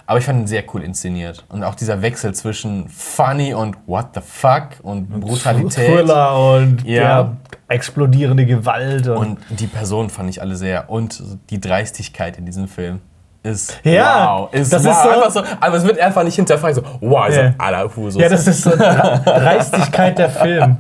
Aber 0.08 0.20
ich 0.20 0.26
fand 0.26 0.40
ihn 0.40 0.48
sehr 0.48 0.64
cool 0.74 0.84
inszeniert. 0.84 1.46
Und 1.50 1.64
auch 1.64 1.74
dieser 1.76 2.02
Wechsel 2.02 2.34
zwischen 2.36 2.88
funny 2.90 3.54
und 3.56 3.76
what 3.88 4.10
the 4.14 4.22
fuck 4.22 4.70
und 4.84 5.10
Brutalität. 5.20 5.74
Thriller 5.74 6.56
und 6.56 6.84
Ja. 6.86 7.02
ja. 7.02 7.38
explodierende 7.68 8.46
Gewalt. 8.46 9.08
Und, 9.08 9.40
Und 9.50 9.60
die 9.60 9.68
Personen 9.68 10.10
fand 10.12 10.30
ich 10.30 10.42
alle 10.42 10.56
sehr. 10.56 10.90
Und 10.92 11.24
die 11.50 11.60
Dreistigkeit 11.60 12.38
in 12.38 12.46
diesem 12.46 12.68
Film 12.68 13.02
ist 13.46 13.80
Ja, 13.84 14.38
wow. 14.40 14.54
Ist 14.54 14.74
das 14.74 14.84
wow. 14.84 14.92
ist 14.92 15.04
so- 15.04 15.10
einfach 15.10 15.32
so. 15.32 15.44
Aber 15.62 15.78
es 15.78 15.84
wird 15.86 16.00
einfach 16.00 16.24
nicht 16.24 16.36
hinterfragt. 16.36 16.76
So, 16.76 16.82
wow, 17.02 17.28
ist 17.30 17.38
Ja. 17.38 17.44
ein 17.44 17.56
aller 17.60 17.96
Husus. 17.96 18.22
ja, 18.22 18.28
das 18.30 18.46
ist 18.48 18.62
so 18.64 18.72
Dreistigkeit 18.76 20.18
der 20.18 20.30
Film. 20.30 20.78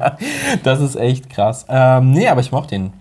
Das 0.63 0.79
ist 0.79 0.95
echt 0.95 1.29
krass. 1.29 1.65
Ähm, 1.69 2.11
nee, 2.11 2.27
aber 2.27 2.41
ich 2.41 2.51
mochte 2.51 2.75
ihn. 2.75 2.93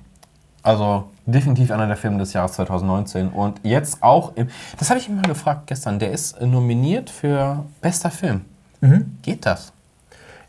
Also 0.62 1.04
definitiv 1.26 1.70
einer 1.70 1.86
der 1.86 1.96
Filme 1.96 2.18
des 2.18 2.32
Jahres 2.32 2.52
2019. 2.52 3.28
Und 3.28 3.60
jetzt 3.62 4.02
auch, 4.02 4.32
im, 4.34 4.48
das 4.78 4.88
habe 4.90 4.98
ich 5.00 5.08
ihn 5.08 5.16
mal 5.16 5.22
gefragt 5.26 5.66
gestern, 5.66 5.98
der 5.98 6.10
ist 6.12 6.40
nominiert 6.40 7.10
für 7.10 7.64
bester 7.80 8.10
Film. 8.10 8.42
Mhm. 8.80 9.18
Geht 9.22 9.44
das? 9.46 9.72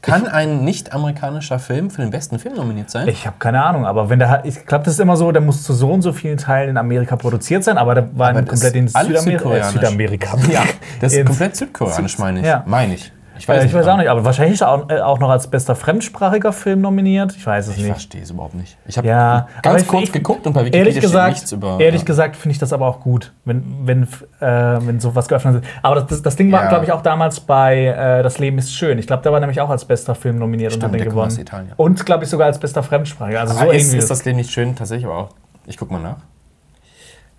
Kann 0.06 0.28
ein 0.28 0.64
nicht-amerikanischer 0.64 1.58
Film 1.58 1.90
für 1.90 2.02
den 2.02 2.12
besten 2.12 2.38
Film 2.38 2.56
nominiert 2.56 2.92
sein? 2.92 3.08
Ich 3.08 3.26
habe 3.26 3.38
keine 3.40 3.64
Ahnung, 3.64 3.86
aber 3.86 4.10
wenn 4.10 4.20
der 4.20 4.46
ich 4.46 4.66
glaube, 4.66 4.86
das 4.86 4.94
ist 4.94 5.00
immer 5.00 5.18
so, 5.18 5.32
der 5.32 5.42
muss 5.42 5.64
zu 5.64 5.74
so 5.74 5.92
und 5.92 6.04
so 6.04 6.14
vielen 6.14 6.38
Teilen 6.38 6.70
in 6.70 6.78
Amerika 6.78 7.16
produziert 7.16 7.64
sein, 7.64 7.78
aber 7.78 7.96
der 7.96 8.10
war 8.18 8.30
Aber 8.30 8.44
komplett 8.44 8.76
in 8.76 8.88
Südamerika. 8.88 9.56
Äh. 9.56 9.64
Südamerika. 9.64 10.38
ja, 10.52 10.64
das 11.02 11.14
ist 11.14 11.26
komplett 11.28 11.56
südkoreanisch, 11.56 12.20
meine 12.20 12.40
ich. 12.42 12.46
Ja. 12.46 12.64
Meine 12.68 12.94
ich. 12.94 13.12
Ich 13.38 13.44
Ich 13.44 13.48
weiß, 13.50 13.66
ich 13.66 13.74
weiß 13.74 13.86
auch 13.88 13.98
nicht, 13.98 14.08
aber 14.10 14.24
wahrscheinlich 14.24 14.54
ist 14.56 14.62
er 14.62 14.72
auch, 14.72 14.90
äh, 14.90 15.00
auch 15.02 15.20
noch 15.20 15.30
als 15.30 15.48
bester 15.48 15.76
fremdsprachiger 15.76 16.54
Film 16.54 16.82
nominiert. 16.82 17.36
Ich 17.36 17.46
weiß 17.46 17.68
es 17.68 17.74
Ich 17.74 17.84
nicht. 17.84 17.92
verstehe 17.92 18.22
es 18.22 18.30
überhaupt 18.32 18.56
nicht. 18.56 18.78
Ich 18.88 18.98
habe 18.98 19.08
Ja, 19.08 19.48
ganz 19.62 19.82
ich- 19.82 19.88
kurz 19.88 20.04
ich- 20.04 20.12
geguckt 20.14 20.48
und 20.48 20.54
bei 20.54 20.62
Wikipedia 20.62 20.80
Ehrlich 20.80 20.94
steht 20.94 21.02
gesagt, 21.04 21.34
nichts 21.34 21.52
über. 21.52 21.80
ehrlich 21.80 22.02
ja. 22.02 22.06
gesagt 22.06 22.36
finde 22.38 22.54
ich 22.54 22.60
das 22.60 22.72
aber 22.72 22.88
auch 22.88 23.02
gut, 23.02 23.34
wenn, 23.44 23.64
wenn, 23.84 24.04
äh, 24.04 24.08
wenn 24.88 25.00
sowas 25.00 25.28
geöffnet 25.28 25.64
ist. 25.64 25.70
Aber 25.82 25.96
das, 25.96 26.08
das, 26.08 26.22
das 26.22 26.36
Ding 26.38 26.52
war, 26.52 26.64
Ja. 26.64 26.70
glaube 26.70 26.86
ich, 26.86 26.92
auch 26.94 27.02
damals 27.02 27.40
bei 27.42 27.88
äh, 27.88 28.24
Das 28.24 28.40
Leben 28.40 28.58
ist 28.58 28.74
schön. 28.74 28.98
Ich 29.00 29.08
glaube, 29.08 29.24
der 29.24 29.32
war 29.34 29.40
nämlich 29.42 29.60
auch 29.60 29.70
als 29.70 29.84
bester 29.86 30.16
Film 30.16 30.40
nominiert 30.40 30.72
Stimmt, 30.72 30.86
und 30.86 30.92
hat 30.94 31.00
den 31.02 31.10
gewonnen. 31.10 31.46
Und, 31.78 32.06
glaube 32.06 32.24
ich, 32.24 32.30
sogar 32.30 32.48
als 32.48 32.58
bester 32.60 32.84
Fremdsprachiger. 32.84 33.42
Also 33.42 33.54
so 33.54 33.60
Aber 33.60 33.74
ist, 33.74 33.84
irgendwie. 33.84 33.98
ist 33.98 34.10
das 34.10 34.24
Leben 34.26 34.38
nicht 34.38 34.52
schön? 34.52 34.76
Tatsächlich 34.76 35.06
aber 35.06 35.18
auch. 35.18 35.30
Ich 35.66 35.78
guck 35.78 35.92
mal 35.92 36.00
nach. 36.02 36.18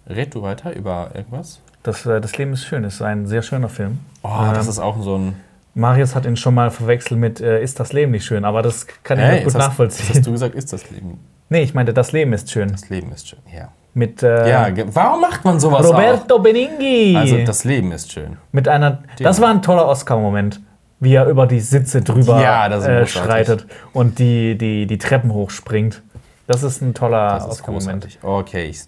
Red 0.08 0.34
du 0.34 0.42
weiter 0.42 0.74
über 0.74 1.10
irgendwas? 1.14 1.60
das, 1.82 2.04
äh, 2.04 2.20
das 2.20 2.36
Leben 2.36 2.52
ist 2.52 2.64
schön 2.64 2.82
ist 2.84 3.00
ein 3.00 3.26
sehr 3.26 3.42
schöner 3.42 3.68
Film. 3.68 4.00
Oh, 4.22 4.28
Ähm, 4.48 4.54
das 4.54 4.66
ist 4.66 4.78
auch 4.80 5.00
so 5.00 5.16
ein. 5.16 5.36
Marius 5.76 6.14
hat 6.14 6.24
ihn 6.26 6.36
schon 6.36 6.54
mal 6.54 6.70
verwechselt 6.70 7.20
mit 7.20 7.40
äh, 7.40 7.62
Ist 7.62 7.78
das 7.78 7.92
Leben 7.92 8.10
nicht 8.12 8.24
schön? 8.24 8.44
Aber 8.44 8.62
das 8.62 8.86
kann 9.04 9.18
ich 9.18 9.24
Hey, 9.24 9.34
nicht 9.36 9.44
gut 9.44 9.54
hast, 9.54 9.60
nachvollziehen. 9.68 10.06
hast 10.08 10.26
du 10.26 10.32
gesagt, 10.32 10.54
ist 10.54 10.72
das 10.72 10.90
Leben. 10.90 11.20
nee, 11.50 11.62
ich 11.62 11.74
meinte, 11.74 11.92
das 11.92 12.12
Leben 12.12 12.32
ist 12.32 12.50
schön. 12.50 12.72
Das 12.72 12.88
Leben 12.88 13.12
ist 13.12 13.28
schön. 13.28 13.38
Ja. 13.54 13.68
Mit 13.94 14.22
äh, 14.22 14.48
Ja, 14.50 14.68
warum 14.94 15.20
macht 15.20 15.44
man 15.44 15.60
sowas 15.60 15.86
Roberto 15.86 16.38
Benigni. 16.38 17.14
auch? 17.16 17.20
Also, 17.20 17.38
das 17.44 17.64
Leben 17.64 17.92
ist 17.92 18.10
schön. 18.12 18.36
Mit 18.52 18.68
einer. 18.68 19.02
Das 19.20 19.40
war 19.40 19.48
ein 19.50 19.62
toller 19.62 19.86
Oscar-Moment, 19.86 20.60
wie 21.00 21.14
er 21.14 21.26
über 21.26 21.46
die 21.46 21.60
Sitze 21.60 22.00
drüber 22.02 22.40
Ja, 22.42 22.66
äh, 22.68 23.06
schreitet 23.06 23.66
und 23.92 24.18
die, 24.18 24.56
die, 24.58 24.86
die 24.86 24.98
Treppen 24.98 25.32
hochspringt. 25.32 26.02
Das 26.46 26.62
ist 26.62 26.80
ein 26.82 26.94
toller 26.94 27.28
Das 27.34 27.44
ist 27.44 27.50
Oscar-Moment. 27.50 28.18
Okay. 28.22 28.66
ich- 28.70 28.82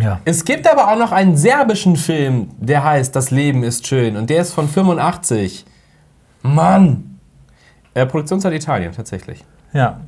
Ja. 0.00 0.20
Es 0.24 0.44
gibt 0.44 0.70
aber 0.70 0.92
auch 0.92 0.98
noch 0.98 1.12
einen 1.12 1.36
serbischen 1.36 1.96
Film, 1.96 2.50
der 2.58 2.84
heißt 2.84 3.14
Das 3.16 3.30
Leben 3.30 3.62
ist 3.62 3.86
schön. 3.86 4.16
Und 4.16 4.30
der 4.30 4.42
ist 4.42 4.52
von 4.52 4.68
85. 4.68 5.64
Mann! 6.42 7.18
Äh, 7.94 8.06
Produktionszeit 8.06 8.52
Italien, 8.52 8.92
tatsächlich. 8.92 9.44
ja. 9.72 10.00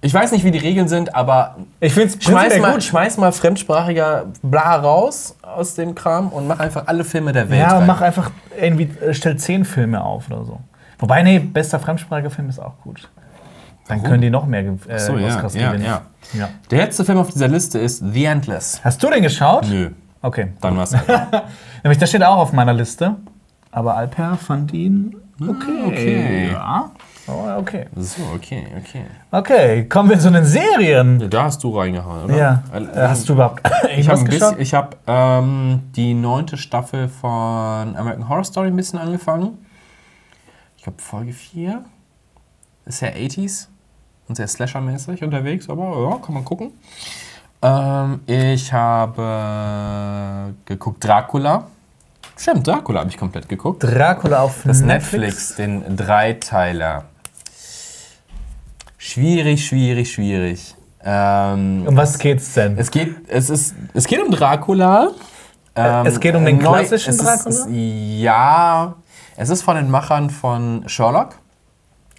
Ich 0.00 0.12
weiß 0.12 0.32
nicht, 0.32 0.42
wie 0.44 0.50
die 0.50 0.58
Regeln 0.58 0.88
sind, 0.88 1.14
aber 1.14 1.54
Ich 1.78 1.94
finde 1.94 2.08
es 2.08 2.24
schmeiß 2.24 2.58
mal, 2.58 2.72
gut. 2.72 2.82
schmeiß 2.82 3.16
mal 3.18 3.30
fremdsprachiger 3.30 4.26
Bla 4.42 4.74
raus 4.74 5.36
aus 5.40 5.76
dem 5.76 5.94
Kram 5.94 6.30
und 6.30 6.48
mach 6.48 6.58
einfach 6.58 6.88
alle 6.88 7.04
Filme 7.04 7.30
der 7.30 7.48
Welt. 7.48 7.60
Ja, 7.60 7.78
rein. 7.78 7.86
mach 7.86 8.00
einfach 8.00 8.32
irgendwie, 8.60 8.90
äh, 9.00 9.14
stell 9.14 9.36
zehn 9.36 9.64
Filme 9.64 10.02
auf 10.02 10.28
oder 10.28 10.44
so. 10.44 10.58
Wobei, 10.98 11.22
nee, 11.22 11.38
bester 11.38 11.78
fremdsprachiger 11.78 12.30
Film 12.30 12.48
ist 12.48 12.58
auch 12.58 12.76
gut. 12.82 13.08
Dann 13.88 14.02
können 14.02 14.20
die 14.20 14.30
noch 14.30 14.46
mehr 14.46 14.64
äh, 14.88 14.98
so, 14.98 15.16
ja, 15.16 15.28
Oscars 15.28 15.54
ja, 15.54 15.68
gewinnen. 15.68 15.84
ja. 15.86 16.02
Ja. 16.32 16.48
Der 16.70 16.78
letzte 16.78 17.04
Film 17.04 17.18
auf 17.18 17.30
dieser 17.30 17.48
Liste 17.48 17.78
ist 17.78 18.02
The 18.12 18.24
Endless. 18.24 18.80
Hast 18.82 19.02
du 19.02 19.10
den 19.10 19.22
geschaut? 19.22 19.68
Nö, 19.68 19.90
Okay. 20.22 20.48
dann 20.60 20.76
war's. 20.76 20.92
Nämlich, 21.84 21.98
der 21.98 22.06
steht 22.06 22.24
auch 22.24 22.38
auf 22.38 22.52
meiner 22.52 22.72
Liste. 22.72 23.14
Aber 23.70 23.96
Alper 23.96 24.36
fand 24.36 24.72
ihn 24.72 25.14
okay. 25.40 25.84
okay. 25.86 26.50
Ja. 26.52 26.90
Oh, 27.28 27.58
okay. 27.58 27.86
so, 27.96 28.22
okay, 28.34 28.66
okay. 28.78 29.02
Okay, 29.32 29.88
kommen 29.88 30.08
wir 30.10 30.18
zu 30.18 30.30
den 30.30 30.44
Serien. 30.44 31.20
Ja, 31.20 31.26
da 31.28 31.42
hast 31.44 31.62
du 31.62 31.76
reingehauen, 31.76 32.24
oder? 32.24 32.36
Ja. 32.36 32.62
Äh, 32.72 32.82
Äh, 32.84 33.08
Hast 33.08 33.28
du 33.28 33.34
überhaupt 33.34 33.62
Ich 33.96 34.08
habe 34.08 34.24
bisschen, 34.24 34.60
ich 34.60 34.74
hab, 34.74 34.96
ähm, 35.06 35.82
die 35.96 36.14
neunte 36.14 36.56
Staffel 36.56 37.08
von 37.08 37.96
American 37.96 38.28
Horror 38.28 38.44
Story 38.44 38.68
ein 38.68 38.76
bisschen 38.76 38.98
angefangen. 38.98 39.58
Ich 40.76 40.84
glaube 40.84 41.02
Folge 41.02 41.32
4. 41.32 41.84
Ist 42.86 42.98
sehr 42.98 43.16
80s 43.16 43.66
und 44.28 44.34
sehr 44.36 44.46
Slasher-mäßig 44.48 45.22
unterwegs, 45.22 45.68
aber 45.68 46.10
ja, 46.10 46.16
kann 46.24 46.34
man 46.34 46.44
gucken. 46.44 46.72
Ähm, 47.62 48.20
ich 48.26 48.72
habe 48.72 50.54
geguckt 50.64 51.02
Dracula. 51.04 51.66
Stimmt, 52.38 52.66
Dracula 52.66 53.00
habe 53.00 53.10
ich 53.10 53.16
komplett 53.16 53.48
geguckt. 53.48 53.82
Dracula 53.82 54.42
auf 54.42 54.62
Das 54.64 54.80
Netflix, 54.82 55.56
den 55.56 55.96
Dreiteiler. 55.96 57.04
Schwierig, 58.98 59.64
schwierig, 59.66 60.12
schwierig. 60.12 60.74
Ähm, 61.04 61.84
Um 61.86 61.96
was 61.96 62.18
geht's 62.18 62.52
denn? 62.54 62.76
es 62.78 62.90
geht, 62.90 63.14
es 63.28 63.48
ist, 63.50 63.74
es 63.94 64.06
geht 64.06 64.20
um 64.20 64.30
Dracula. 64.30 65.10
Ähm, 65.76 66.06
es 66.06 66.18
geht 66.18 66.34
um 66.34 66.44
den 66.44 66.58
neu- 66.58 66.62
klassischen 66.78 67.10
es 67.10 67.18
Dracula? 67.18 67.48
Ist, 67.50 67.68
ja, 67.70 68.94
es 69.36 69.50
ist 69.50 69.62
von 69.62 69.76
den 69.76 69.90
Machern 69.90 70.30
von 70.30 70.82
Sherlock. 70.88 71.36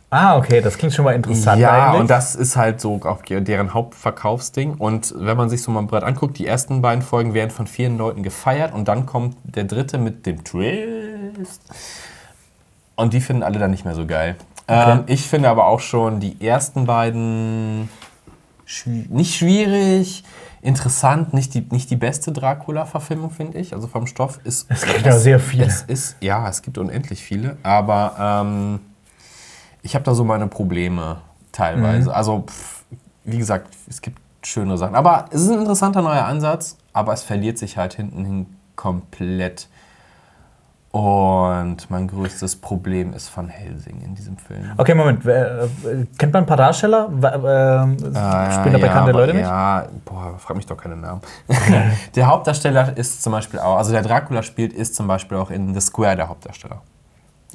Ah, 0.09 0.37
okay, 0.37 0.61
das 0.61 0.77
klingt 0.77 0.93
schon 0.93 1.05
mal 1.05 1.13
interessant 1.13 1.59
ja, 1.59 1.87
eigentlich. 1.87 2.01
und 2.01 2.09
das 2.09 2.35
ist 2.35 2.55
halt 2.55 2.79
so 2.79 2.99
auch 3.03 3.21
deren 3.23 3.73
Hauptverkaufsding. 3.73 4.75
Und 4.75 5.13
wenn 5.17 5.37
man 5.37 5.49
sich 5.49 5.61
so 5.61 5.71
mal 5.71 5.81
breit 5.83 6.03
anguckt, 6.03 6.37
die 6.37 6.47
ersten 6.47 6.81
beiden 6.81 7.01
Folgen 7.01 7.33
werden 7.33 7.51
von 7.51 7.67
vielen 7.67 7.97
Leuten 7.97 8.23
gefeiert 8.23 8.73
und 8.73 8.87
dann 8.87 9.05
kommt 9.05 9.37
der 9.43 9.65
dritte 9.65 9.97
mit 9.97 10.25
dem 10.25 10.43
Twist. 10.43 11.61
Und 12.95 13.13
die 13.13 13.21
finden 13.21 13.43
alle 13.43 13.59
dann 13.59 13.71
nicht 13.71 13.85
mehr 13.85 13.95
so 13.95 14.05
geil. 14.05 14.35
Ähm, 14.67 15.03
ich 15.07 15.27
finde 15.27 15.49
aber 15.49 15.67
auch 15.67 15.79
schon 15.79 16.19
die 16.19 16.45
ersten 16.45 16.85
beiden 16.85 17.89
schwi- 18.67 19.07
nicht 19.09 19.35
schwierig, 19.35 20.23
interessant, 20.61 21.33
nicht 21.33 21.53
die, 21.53 21.65
nicht 21.69 21.89
die 21.89 21.95
beste 21.95 22.31
Dracula-Verfilmung, 22.31 23.29
finde 23.31 23.59
ich. 23.59 23.73
Also 23.73 23.87
vom 23.87 24.07
Stoff 24.07 24.39
ist. 24.43 24.65
Es 24.69 24.85
gibt 24.85 25.05
ja 25.05 25.17
sehr 25.17 25.39
viele. 25.39 25.65
Es 25.65 25.83
ist, 25.83 26.17
ja, 26.21 26.49
es 26.49 26.61
gibt 26.61 26.77
unendlich 26.77 27.23
viele, 27.23 27.57
aber 27.63 28.15
ähm, 28.19 28.79
ich 29.81 29.95
habe 29.95 30.03
da 30.03 30.13
so 30.13 30.23
meine 30.23 30.47
Probleme 30.47 31.17
teilweise. 31.51 32.13
Also, 32.13 32.43
pff, 32.47 32.83
wie 33.23 33.37
gesagt, 33.37 33.73
es 33.89 34.01
gibt 34.01 34.19
schöne 34.43 34.77
Sachen. 34.77 34.95
Aber 34.95 35.25
es 35.31 35.41
ist 35.41 35.49
ein 35.49 35.59
interessanter 35.59 36.01
neuer 36.01 36.25
Ansatz, 36.25 36.77
aber 36.93 37.13
es 37.13 37.23
verliert 37.23 37.57
sich 37.57 37.77
halt 37.77 37.93
hinten 37.95 38.25
hin 38.25 38.45
komplett. 38.75 39.67
Und 40.91 41.89
mein 41.91 42.07
größtes 42.07 42.55
Problem 42.55 43.13
ist 43.13 43.35
Van 43.35 43.49
Helsing 43.49 44.01
in 44.01 44.15
diesem 44.15 44.37
Film. 44.37 44.71
Okay, 44.77 44.95
Moment. 44.95 45.25
äh, 45.25 45.67
kennt 46.17 46.33
man 46.33 46.43
ein 46.43 46.45
paar 46.47 46.57
Darsteller? 46.57 47.07
Wa- 47.11 47.83
ähm, 47.83 47.97
spielen 47.99 48.13
da 48.13 48.69
ja, 48.69 48.77
bekannte 48.77 49.11
Leute 49.11 49.33
mit? 49.33 49.43
Ja, 49.43 49.85
boah, 50.05 50.35
frag 50.39 50.55
mich 50.55 50.65
doch 50.65 50.77
keine 50.77 50.95
Namen. 50.95 51.21
der 52.15 52.27
Hauptdarsteller 52.27 52.97
ist 52.97 53.21
zum 53.21 53.33
Beispiel 53.33 53.59
auch, 53.59 53.77
also 53.77 53.91
der 53.91 54.01
Dracula 54.01 54.41
spielt, 54.41 54.73
ist 54.73 54.95
zum 54.95 55.07
Beispiel 55.07 55.37
auch 55.37 55.51
in 55.51 55.73
The 55.73 55.81
Square 55.81 56.15
der 56.15 56.29
Hauptdarsteller. 56.29 56.81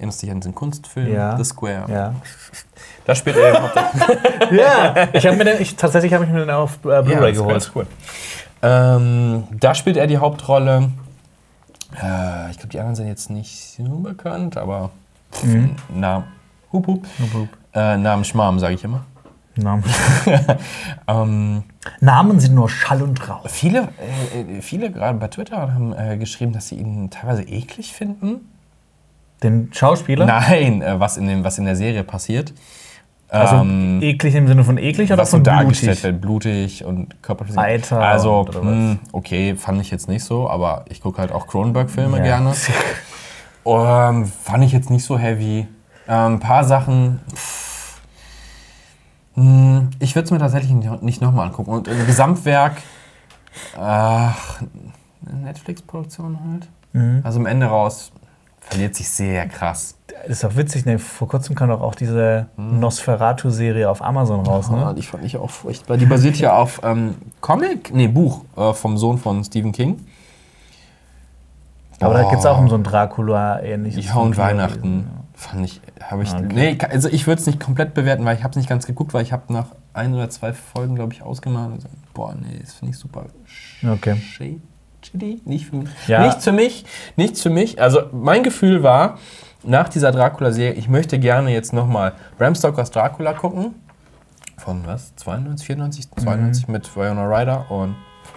Erinnerst 0.02 0.20
dich 0.22 0.30
an 0.32 0.40
diesen 0.40 0.54
Kunstfilm 0.54 1.12
Ja. 1.14 1.36
The 1.36 1.44
Square? 1.44 1.84
Ja. 1.88 2.14
Da 3.04 3.16
spielt 3.16 3.36
er 3.36 3.60
Hauptdarsteller. 3.60 4.52
ja, 4.52 5.08
ich 5.12 5.26
habe 5.26 5.36
mir 5.36 5.44
den, 5.44 5.60
ich, 5.60 5.74
tatsächlich 5.74 6.14
habe 6.14 6.24
ich 6.24 6.30
mir 6.30 6.38
den 6.40 6.50
auf 6.50 6.74
äh, 6.84 7.02
Blu-ray 7.02 7.10
Ja, 7.12 7.26
ist 7.28 7.36
geholt. 7.38 7.72
cool. 7.74 7.86
Ähm, 8.62 9.44
da 9.58 9.74
spielt 9.74 9.96
er 9.96 10.06
die 10.06 10.18
Hauptrolle. 10.18 10.90
Äh, 12.00 12.50
ich 12.52 12.58
glaube, 12.58 12.68
die 12.70 12.78
anderen 12.78 12.94
sind 12.94 13.08
jetzt 13.08 13.28
nicht 13.28 13.74
so 13.76 13.82
bekannt, 13.98 14.56
aber 14.56 14.90
Mhm. 15.42 15.74
Namen. 15.92 16.26
Hup, 16.72 16.86
hup. 16.86 17.06
Äh, 17.74 17.96
Namen 17.96 18.24
Schmarm, 18.24 18.58
sage 18.60 18.74
ich 18.74 18.84
immer. 18.84 19.04
Namen. 19.56 19.82
Ähm, 21.08 21.64
Namen 22.00 22.38
sind 22.38 22.54
nur 22.54 22.68
Schall 22.70 23.02
und 23.02 23.28
Rauch. 23.28 23.48
viele, 23.48 23.88
äh, 24.34 24.58
äh, 24.58 24.62
viele 24.62 24.92
gerade 24.92 25.18
bei 25.18 25.26
Twitter 25.28 25.74
haben 25.74 25.92
äh, 25.92 26.16
geschrieben, 26.18 26.52
dass 26.52 26.68
sie 26.68 26.76
ihn 26.76 27.10
teilweise 27.10 27.42
eklig 27.42 27.92
finden. 27.92 28.48
Den 29.42 29.70
Schauspieler? 29.72 30.26
Nein, 30.26 30.82
äh, 30.82 30.98
was, 31.00 31.16
in 31.16 31.26
dem, 31.26 31.44
was 31.44 31.58
in 31.58 31.64
der 31.64 31.76
Serie 31.76 32.04
passiert. 32.04 32.52
Also 33.28 33.56
Ähm, 33.56 34.00
eklig 34.02 34.34
im 34.34 34.46
Sinne 34.46 34.62
von 34.62 34.76
eklig 34.76 35.10
oder 35.10 35.22
was 35.22 35.30
so 35.30 35.38
von 35.38 35.44
dargestellt 35.44 36.02
blutig? 36.02 36.04
wird, 36.04 36.20
blutig 36.20 36.84
und 36.84 37.22
körperlich. 37.22 37.56
Weiter 37.56 37.98
Also, 38.00 38.46
mh, 38.62 38.98
okay, 39.12 39.56
fand 39.56 39.80
ich 39.80 39.90
jetzt 39.90 40.06
nicht 40.08 40.22
so, 40.22 40.50
aber 40.50 40.84
ich 40.90 41.00
gucke 41.00 41.18
halt 41.18 41.32
auch 41.32 41.46
Cronenberg-Filme 41.46 42.18
Ja. 42.18 42.22
gerne. 42.24 42.52
Ähm, 43.64 44.26
fand 44.26 44.64
ich 44.64 44.72
jetzt 44.72 44.90
nicht 44.90 45.04
so 45.04 45.16
heavy. 45.18 45.66
Ähm, 46.08 46.34
ein 46.34 46.40
paar 46.40 46.64
Sachen. 46.64 47.20
pff, 47.34 48.00
mh, 49.36 49.84
ich 50.00 50.14
würde 50.14 50.24
es 50.26 50.30
mir 50.30 50.38
tatsächlich 50.38 50.72
nicht- 50.72 51.22
nochmal 51.22 51.46
angucken. 51.46 51.70
Und 51.70 51.88
im 51.88 52.06
Gesamtwerk 52.06 52.76
Ach, 53.78 54.62
eine 55.26 55.38
Netflix-Produktion 55.42 56.38
halt. 56.50 56.68
Mhm. 56.92 57.20
Also 57.22 57.38
am 57.38 57.46
Ende 57.46 57.66
raus 57.66 58.10
verliert 58.68 58.94
sich 58.94 59.08
sehr 59.10 59.46
krass. 59.48 59.96
Das 60.06 60.28
ist 60.30 60.44
doch 60.44 60.56
witzig, 60.56 60.84
ne? 60.86 60.98
vor 60.98 61.28
kurzem 61.28 61.54
kam 61.56 61.68
doch 61.68 61.80
auch 61.80 61.94
diese 61.94 62.46
Nosferatu-Serie 62.56 63.90
auf 63.90 64.02
Amazon 64.02 64.46
raus. 64.46 64.66
Ah, 64.70 64.88
Ne? 64.90 64.94
die 64.94 65.02
fand 65.02 65.24
ich 65.24 65.36
auch 65.36 65.50
furchtbar. 65.50 65.96
Die 65.96 66.06
basiert 66.06 66.36
ja 66.36 66.56
auf 66.56 66.80
ähm, 66.84 67.16
Comic, 67.40 67.92
nee, 67.92 68.06
Buch 68.08 68.42
äh, 68.56 68.72
vom 68.72 68.96
Sohn 68.96 69.18
von 69.18 69.42
Stephen 69.44 69.72
King. 69.72 70.06
Aber 72.00 72.14
da 72.14 72.28
geht 72.30 72.38
es 72.40 72.46
auch 72.46 72.58
Oh. 72.58 72.62
um 72.62 72.68
so 72.68 72.74
ein 72.74 72.82
Dracula-ähnliches. 72.84 74.06
Ja, 74.06 74.14
und 74.16 74.36
Weihnachten. 74.36 75.06
Fand 75.34 75.64
ich, 75.64 75.80
habe 76.02 76.22
ich, 76.22 76.32
Okay. 76.32 76.46
nee, 76.52 76.78
also 76.90 77.08
ich 77.08 77.26
würde 77.26 77.40
es 77.40 77.46
nicht 77.46 77.58
komplett 77.58 77.94
bewerten, 77.94 78.24
weil 78.24 78.36
ich 78.36 78.42
habe 78.44 78.50
es 78.52 78.56
nicht 78.56 78.68
ganz 78.68 78.86
geguckt, 78.86 79.12
weil 79.14 79.22
ich 79.22 79.32
habe 79.32 79.52
nach 79.52 79.66
ein 79.92 80.14
oder 80.14 80.30
zwei 80.30 80.52
Folgen, 80.52 80.94
glaube 80.94 81.12
ich, 81.14 81.22
ausgemacht 81.22 81.68
und 81.70 81.74
gesagt, 81.76 81.94
boah, 82.14 82.34
nee, 82.34 82.58
das 82.60 82.74
finde 82.74 82.92
ich 82.92 82.98
super 82.98 83.26
Ja. 83.82 83.92
Okay. 83.94 84.16
shady, 84.16 84.60
shady, 85.06 85.40
nicht 85.44 85.66
für 85.66 85.76
mich. 85.76 85.90
Ja. 86.06 86.26
Nichts 86.26 86.44
für 86.44 86.52
mich, 86.52 86.84
nichts 87.16 87.42
für 87.42 87.50
mich. 87.50 87.80
Also 87.80 88.02
mein 88.12 88.42
Gefühl 88.42 88.82
war, 88.82 89.18
nach 89.64 89.88
dieser 89.88 90.10
Dracula-Serie, 90.12 90.72
ich 90.72 90.88
möchte 90.88 91.18
gerne 91.18 91.50
jetzt 91.52 91.72
nochmal 91.72 92.12
Bram 92.38 92.54
Stokers 92.54 92.90
Dracula 92.90 93.32
gucken. 93.32 93.74
Von 94.58 94.86
was? 94.86 95.14
92, 95.16 95.66
94, 95.66 96.10
92 96.18 96.68
mit 96.68 96.96
Winona 96.96 97.26
Ryder 97.26 97.70
und 97.70 97.96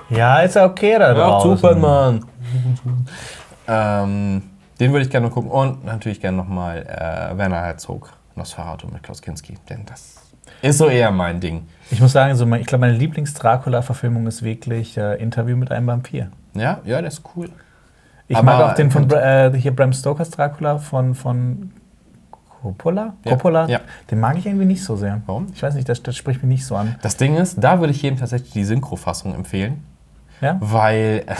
Ja, 0.10 0.40
ist 0.40 0.56
ja 0.56 0.66
okay 0.66 0.98
da 0.98 1.16
ja. 1.16 1.40
Superman. 1.40 2.26
ähm, 3.68 4.42
den 4.80 4.92
würde 4.92 5.06
ich 5.06 5.12
gerne 5.12 5.28
noch 5.28 5.34
gucken. 5.34 5.52
Und 5.52 5.86
natürlich 5.86 6.20
gerne 6.20 6.38
nochmal 6.38 6.84
äh, 6.84 7.38
Werner 7.38 7.62
Herzog, 7.62 8.14
Nosferatu 8.36 8.88
mit 8.88 9.04
Klaus 9.04 9.22
Kinski. 9.22 9.58
Denn 9.70 9.86
das 9.86 10.16
ist 10.62 10.78
so 10.78 10.88
eher 10.88 11.12
mein 11.12 11.40
Ding. 11.40 11.68
Ich 11.92 12.02
muss 12.02 12.12
sagen, 12.12 12.36
so 12.36 12.46
mein, 12.46 12.62
ich 12.62 12.68
glaube, 12.68 12.82
meine 12.82 12.98
Lieblings-Dracula-Verfilmung 12.98 14.26
ist 14.28 14.44
wirklich 14.44 14.98
äh, 14.98 15.16
Interview 15.22 15.56
mit 15.56 15.72
einem 15.72 15.88
Vampir. 15.88 16.32
Ja, 16.56 16.80
ja, 16.86 17.02
das 17.02 17.16
ist 17.16 17.24
cool. 17.36 17.50
Ich 18.28 18.36
Aber- 18.36 18.46
mag 18.46 18.72
auch 18.72 18.76
den 18.76 18.90
von 18.92 19.10
äh, 19.12 19.52
hier 19.56 19.76
Bram 19.76 19.94
Stokers 19.94 20.32
Dracula 20.32 20.80
von, 20.80 21.14
von 21.14 21.72
Coppola. 22.62 23.14
Coppola. 23.24 23.68
Ja. 23.68 23.82
Den 24.10 24.20
mag 24.20 24.38
ich 24.38 24.46
irgendwie 24.48 24.66
nicht 24.66 24.84
so 24.84 24.96
sehr. 24.96 25.22
Warum? 25.28 25.48
Ich 25.54 25.62
weiß 25.62 25.76
nicht, 25.76 25.88
das, 25.88 26.02
das 26.02 26.16
spricht 26.18 26.42
mich 26.42 26.50
nicht 26.50 26.66
so 26.66 26.76
an. 26.76 26.96
Das 27.04 27.18
Ding 27.18 27.36
ist, 27.38 27.58
da 27.64 27.80
würde 27.80 27.92
ich 27.94 28.02
jedem 28.02 28.18
tatsächlich 28.18 28.52
die 28.54 28.64
Synchrofassung 28.64 29.36
empfehlen. 29.36 29.84
Ja? 30.42 30.58
Weil 30.60 31.24
äh, 31.28 31.36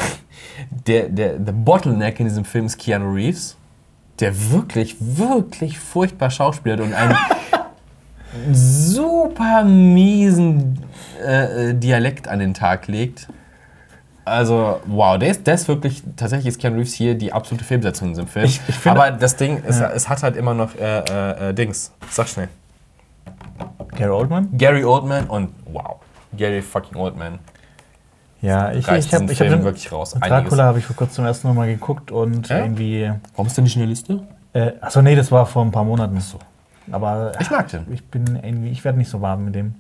der, 0.88 1.10
der, 1.10 1.40
der 1.40 1.52
Bottleneck 1.52 2.20
in 2.20 2.28
diesem 2.28 2.46
Film 2.46 2.68
ist 2.68 2.78
Keanu 2.78 3.12
Reeves, 3.14 3.58
der 4.20 4.52
wirklich, 4.52 4.96
wirklich 5.00 5.80
furchtbar 5.80 6.30
schauspielt 6.30 6.80
und 6.80 6.94
einen 6.94 7.16
super 8.54 9.64
miesen 9.64 10.80
äh, 11.26 11.70
äh, 11.70 11.74
Dialekt 11.74 12.28
an 12.28 12.40
den 12.40 12.54
Tag 12.54 12.88
legt. 12.88 13.28
Also, 14.26 14.82
wow, 14.88 15.18
der 15.20 15.30
ist, 15.30 15.46
der 15.46 15.54
ist 15.54 15.68
wirklich, 15.68 16.02
tatsächlich 16.16 16.48
ist 16.48 16.60
Keanu 16.60 16.78
Reeves 16.78 16.94
hier 16.94 17.16
die 17.16 17.32
absolute 17.32 17.64
Fehlbesetzung 17.64 18.08
in 18.08 18.14
diesem 18.16 18.28
Film. 18.28 18.46
Ich- 18.46 18.60
ich 18.68 18.76
finde- 18.76 19.00
Aber 19.04 19.12
das 19.16 19.36
Ding, 19.36 19.62
es, 19.66 19.80
Ja. 19.80 19.92
es 19.92 20.10
hat 20.10 20.24
halt 20.24 20.36
immer 20.36 20.54
noch 20.56 20.74
äh, 20.76 21.00
äh, 21.00 21.50
äh, 21.50 21.54
Dings. 21.54 21.92
Sag 22.10 22.28
schnell. 22.28 22.50
Gary 23.96 24.10
Oldman? 24.12 24.50
Gary 24.58 24.84
Oldman 24.84 25.26
und 25.28 25.52
wow, 25.72 25.98
Gary 26.36 26.62
fucking 26.62 26.98
Oldman. 26.98 27.40
Ja, 28.42 28.72
ich, 28.72 28.80
ich 28.88 29.14
habe 29.14 29.32
ich 29.32 29.40
hab 29.42 29.64
wirklich 29.64 29.92
raus. 29.92 30.12
Dracula 30.20 30.66
habe 30.66 30.80
ich 30.80 30.86
vor 30.86 30.96
kurzem 30.96 31.16
zum 31.16 31.26
ersten 31.26 31.54
Mal 31.54 31.68
geguckt 31.68 32.12
und 32.12 32.48
Ja? 32.50 32.60
irgendwie. 32.60 33.12
Warum 33.36 33.48
ist 33.48 33.56
der 33.58 33.64
nicht 33.64 33.76
in 33.76 33.82
der 33.82 33.90
Liste? 33.90 34.20
Äh, 34.54 34.72
achso, 34.82 35.02
nee, 35.02 35.16
das 35.16 35.32
war 35.32 35.46
vor 35.46 35.64
ein 35.64 35.72
paar 35.72 35.84
Monaten. 35.84 36.20
so. 36.20 36.40
Aber 36.92 37.32
Ich 37.40 37.50
mag 37.50 37.68
den. 37.70 37.86
ich 37.92 38.04
bin 38.06 38.40
irgendwie, 38.44 38.70
ich 38.70 38.84
werde 38.84 38.98
nicht 38.98 39.10
so 39.10 39.22
warm 39.22 39.46
mit 39.46 39.56
dem. 39.56 39.76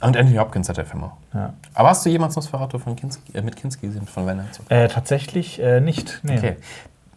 Und 0.00 0.16
Anthony 0.16 0.36
Hopkins 0.36 0.68
hat 0.68 0.76
der 0.76 0.86
Film 0.86 1.04
auch. 1.04 1.16
Ja. 1.34 1.54
Aber 1.74 1.90
hast 1.90 2.06
du 2.06 2.10
jemals 2.10 2.36
Nosferatu 2.36 2.78
von 2.78 2.94
Kinski, 2.94 3.36
äh, 3.36 3.42
mit 3.42 3.56
Kinski 3.56 3.88
gesehen, 3.88 4.06
von 4.06 4.26
Werner 4.26 4.44
Herzog? 4.44 4.70
Äh, 4.70 4.88
tatsächlich 4.88 5.60
äh, 5.60 5.80
nicht. 5.80 6.20
Nee. 6.22 6.38
Okay. 6.38 6.56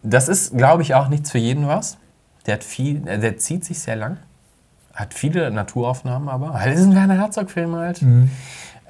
Das 0.02 0.28
ist, 0.28 0.56
glaube 0.56 0.82
ich, 0.82 0.94
auch 0.94 1.08
nichts 1.08 1.30
für 1.30 1.38
jeden 1.38 1.68
was. 1.68 1.96
Der 2.46 2.54
hat 2.54 2.64
viel, 2.64 3.06
äh, 3.06 3.18
der 3.18 3.36
zieht 3.38 3.64
sich 3.64 3.78
sehr 3.78 3.94
lang. 3.94 4.18
Hat 4.94 5.14
viele 5.14 5.50
Naturaufnahmen 5.50 6.28
aber. 6.28 6.60
Das 6.64 6.80
ist 6.80 6.86
ein 6.86 6.94
Werner 6.94 7.18
Herzog-Film 7.18 7.76
halt. 7.76 8.02
Mhm. 8.02 8.30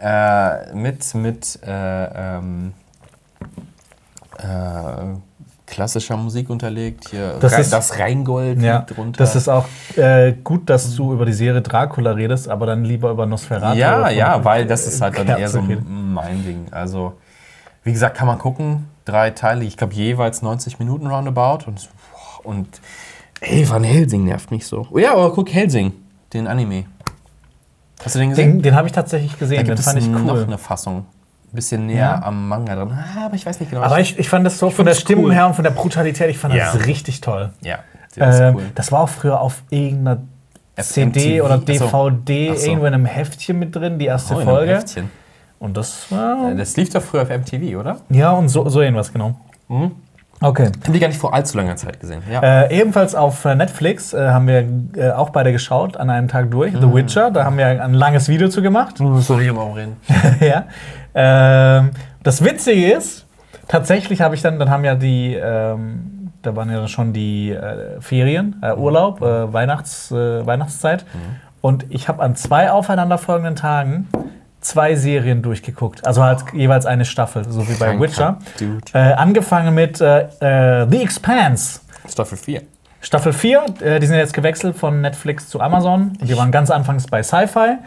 Äh, 0.01 0.75
mit 0.75 1.15
mit 1.15 1.61
äh, 1.63 2.37
ähm, 2.39 2.73
äh, 4.39 4.45
klassischer 5.67 6.17
Musik 6.17 6.51
unterlegt. 6.51 7.09
Hier 7.11 7.37
Das 7.41 7.53
Rhein- 7.53 7.61
ist- 7.61 7.73
das 7.73 7.99
Rheingold 7.99 8.61
Ja, 8.61 8.79
liegt 8.79 8.97
drunter. 8.97 9.19
das 9.19 9.37
ist 9.37 9.49
auch 9.49 9.67
äh, 9.97 10.33
gut, 10.45 10.69
dass 10.69 10.95
du 10.95 11.13
über 11.13 11.25
die 11.25 11.33
Serie 11.33 11.63
Dracula 11.63 12.13
redest, 12.13 12.49
aber 12.49 12.67
dann 12.67 12.85
lieber 12.85 13.11
über 13.11 13.27
Nosferatu. 13.27 13.79
Ja, 13.79 14.11
ja, 14.11 14.45
weil 14.45 14.67
das 14.67 14.87
ist 14.87 15.01
halt 15.01 15.19
dann 15.19 15.29
eher 15.29 15.49
so 15.49 15.63
mein 15.63 16.45
Ding. 16.45 16.67
Also, 16.71 17.15
wie 17.85 17.93
gesagt, 17.93 18.17
kann 18.17 18.27
man 18.27 18.39
gucken. 18.39 18.89
Drei 19.05 19.31
Teile, 19.31 19.65
ich 19.65 19.77
glaube 19.77 19.95
jeweils 19.95 20.43
90 20.43 20.79
Minuten 20.79 21.07
roundabout. 21.07 21.65
Und, 21.67 21.89
und 22.45 22.81
ey, 23.41 23.69
Van 23.69 23.83
Helsing 23.85 24.25
nervt 24.25 24.51
mich 24.51 24.67
so. 24.67 24.87
Oh 24.91 24.99
ja, 24.99 25.13
aber 25.15 25.33
guck 25.33 25.49
Helsing, 25.53 25.93
den 26.33 26.47
Anime. 26.47 26.85
Hast 28.05 28.15
du 28.17 28.19
den 28.19 28.31
gesehen? 28.31 28.53
Den, 28.59 28.63
den 28.63 28.75
habe 28.75 28.89
ich 28.89 28.93
tatsächlich 28.93 29.33
da 29.33 29.39
gesehen, 29.39 29.59
gibt 29.59 29.69
den 29.71 29.75
es 29.79 29.85
fand 29.85 29.99
ich 29.99 30.09
noch 30.09 30.35
cool. 30.35 30.43
eine 30.45 30.59
Fassung. 30.59 31.07
Bisschen 31.53 31.87
näher 31.87 31.99
Ja? 31.99 32.23
am 32.23 32.49
Manga 32.49 32.75
dran. 32.75 32.91
Ah, 32.93 33.27
aber 33.27 33.35
ich 33.35 33.45
weiß 33.45 33.61
nicht 33.61 33.71
genau. 33.71 33.83
Aber 33.83 34.01
ich, 34.01 34.19
ich 34.19 34.29
fand 34.29 34.47
das 34.47 34.59
so 34.59 34.67
von 34.71 34.77
find 34.77 34.87
der 34.89 34.95
das 34.95 35.01
Stimmung 35.03 35.27
cool. 35.27 35.35
her 35.35 35.47
und 35.47 35.55
von 35.55 35.65
der 35.65 35.71
Brutalität, 35.71 36.31
ich 36.31 36.39
fand 36.39 36.55
Ja. 36.55 36.73
das 36.73 36.87
richtig 36.87 37.21
toll. 37.21 37.51
ja, 37.61 37.79
ist 38.09 38.19
Ähm, 38.41 38.55
cool. 38.57 38.63
Das 38.75 38.91
war 38.93 39.01
auch 39.01 39.09
früher 39.09 39.41
auf 39.41 39.63
irgendeiner 39.71 40.23
FMTV, 40.77 41.13
CD 41.13 41.41
oder. 41.43 41.59
DVD 41.59 42.51
Ach 42.53 42.57
so. 42.57 42.67
irgendwo 42.67 42.87
in 42.87 42.95
einem 42.95 43.05
Heftchen 43.07 43.59
mit 43.59 43.77
drin, 43.77 43.99
die 43.99 44.07
erste 44.07 44.35
Oh, 44.35 44.41
Folge. 44.41 44.75
Heftchen. 44.77 45.11
Und 45.59 45.77
das 45.77 46.11
war. 46.11 46.53
Äh, 46.53 46.57
Das 46.57 46.77
lief 46.77 46.91
doch 46.91 47.03
früher 47.03 47.23
auf 47.23 47.29
MTV, 47.29 47.79
oder? 47.79 47.99
Ja, 48.09 48.33
und 48.33 48.49
so, 48.49 48.69
so 48.69 48.81
irgendwas, 48.81 49.13
genau. 49.13 49.35
Mhm. 49.69 49.93
Okay. 50.43 50.67
Haben 50.85 50.93
die 50.93 50.99
gar 51.01 51.09
nicht 51.09 51.19
vor 51.21 51.35
allzu 51.35 51.57
langer 51.57 51.77
Zeit 51.77 52.01
gesehen. 52.01 52.23
Ja. 52.31 52.41
Äh, 52.63 52.81
ebenfalls 52.81 53.15
auf 53.15 53.45
äh, 53.45 53.55
Netflix 53.55 54.13
äh, 54.13 54.29
haben 54.29 54.47
wir 54.47 54.67
äh, 54.97 55.11
auch 55.13 55.31
beide 55.31 55.53
geschaut, 55.53 55.97
an 55.97 56.11
einem 56.11 56.29
Tag 56.29 56.51
durch, 56.51 56.73
Mhm. 56.73 56.81
The 56.81 56.95
Witcher. 56.95 57.31
Da 57.31 57.45
haben 57.45 57.59
wir 57.59 57.67
ein 57.67 57.95
langes 57.95 58.29
Video 58.29 58.49
zu 58.49 58.63
gemacht. 58.63 58.97
soll 58.99 59.43
ich 59.43 59.49
immer 59.49 59.63
auch 59.63 59.77
reden? 59.77 59.97
ja. 60.41 60.65
Ähm, 61.15 61.91
das 62.23 62.43
Witzige 62.45 62.93
ist, 62.93 63.27
tatsächlich 63.69 64.21
habe 64.21 64.35
ich 64.35 64.43
dann, 64.43 64.59
dann 64.59 64.71
haben 64.71 64.85
ja 64.85 64.95
die, 64.95 65.35
ähm, 65.35 66.31
da 66.43 66.57
waren 66.57 66.71
ja 66.71 66.87
schon 66.89 67.13
die 67.13 67.51
äh, 67.51 68.01
Ferien, 68.01 68.57
äh, 68.63 68.73
Urlaub, 68.75 69.21
äh, 69.23 69.53
Weihnachts, 69.53 70.11
äh, 70.11 70.45
Weihnachtszeit. 70.47 71.05
Und 71.61 71.87
ich 71.91 72.09
habe 72.09 72.23
an 72.23 72.35
zwei 72.35 72.71
aufeinanderfolgenden 72.73 73.55
Tagen 73.55 74.09
zwei 74.63 74.95
Serien 74.95 75.43
durchgeguckt. 75.43 76.07
Also 76.07 76.23
halt 76.23 76.45
jeweils 76.53 76.87
eine 76.87 77.05
Staffel, 77.05 77.45
so 77.49 77.69
wie 77.69 77.75
bei 77.75 77.97
Kranker 77.97 78.01
Witcher. 78.01 78.39
Äh, 78.95 79.13
angefangen 79.15 79.75
mit 79.75 80.01
äh, 80.01 80.23
äh, 80.41 80.87
The 80.91 81.03
Expanse. 81.03 81.81
Staffel 82.09 82.39
4. 82.39 82.63
Staffel 83.01 83.33
4, 83.33 83.65
äh, 83.81 84.01
die 84.01 84.07
sind 84.07 84.17
jetzt 84.17 84.33
gewechselt 84.33 84.77
von 84.77 85.01
Netflix 85.01 85.49
zu 85.49 85.61
Amazon. 85.61 86.13
Die 86.21 86.37
waren 86.37 86.53
ganz 86.53 86.71
anfangs 86.71 87.07
bei 87.07 87.23
Sci-Fi. 87.23 87.79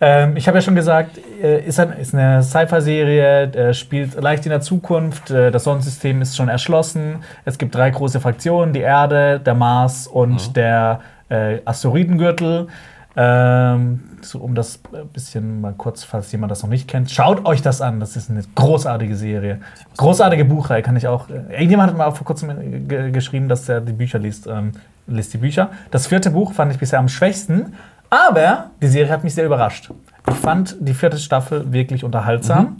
Ähm, 0.00 0.36
ich 0.36 0.48
habe 0.48 0.58
ja 0.58 0.62
schon 0.62 0.74
gesagt, 0.74 1.18
äh, 1.42 1.60
ist, 1.60 1.78
ein, 1.78 1.92
ist 1.92 2.14
eine 2.14 2.42
Sci-Fi-Serie, 2.42 3.42
äh, 3.52 3.74
spielt 3.74 4.14
leicht 4.20 4.46
in 4.46 4.50
der 4.50 4.62
Zukunft. 4.62 5.30
Das 5.30 5.64
Sonnensystem 5.64 6.22
ist 6.22 6.36
schon 6.36 6.48
erschlossen. 6.48 7.22
Es 7.44 7.58
gibt 7.58 7.74
drei 7.74 7.90
große 7.90 8.20
Fraktionen: 8.20 8.72
die 8.72 8.80
Erde, 8.80 9.38
der 9.38 9.54
Mars 9.54 10.06
und 10.06 10.56
der 10.56 11.00
äh, 11.28 11.58
Asteroidengürtel. 11.64 12.68
Ähm, 13.14 14.00
so, 14.22 14.38
um 14.38 14.54
das 14.54 14.80
ein 14.92 15.08
bisschen 15.08 15.60
mal 15.60 15.74
kurz, 15.76 16.02
falls 16.04 16.32
jemand 16.32 16.50
das 16.50 16.62
noch 16.62 16.70
nicht 16.70 16.88
kennt, 16.88 17.10
schaut 17.10 17.44
euch 17.44 17.60
das 17.60 17.80
an. 17.80 18.00
Das 18.00 18.16
ist 18.16 18.30
eine 18.30 18.42
großartige 18.54 19.16
Serie. 19.16 19.60
Großartige 19.96 20.44
Buchreihe, 20.44 20.82
kann 20.82 20.96
ich 20.96 21.06
auch. 21.08 21.28
Äh, 21.28 21.52
irgendjemand 21.52 21.90
hat 21.90 21.98
mal 21.98 22.10
vor 22.12 22.26
kurzem 22.26 22.50
äh, 22.50 22.78
ge 22.80 23.10
geschrieben, 23.10 23.48
dass 23.48 23.68
er 23.68 23.80
die 23.80 23.92
Bücher 23.92 24.18
liest. 24.18 24.46
Ähm, 24.46 24.72
liest 25.06 25.34
die 25.34 25.38
Bücher. 25.38 25.70
Das 25.90 26.06
vierte 26.06 26.30
Buch 26.30 26.52
fand 26.52 26.72
ich 26.72 26.78
bisher 26.78 26.98
am 26.98 27.08
schwächsten, 27.08 27.74
aber 28.08 28.70
die 28.80 28.88
Serie 28.88 29.12
hat 29.12 29.24
mich 29.24 29.34
sehr 29.34 29.46
überrascht. 29.46 29.90
Ich 30.28 30.36
fand 30.36 30.76
die 30.80 30.94
vierte 30.94 31.18
Staffel 31.18 31.72
wirklich 31.72 32.04
unterhaltsam. 32.04 32.76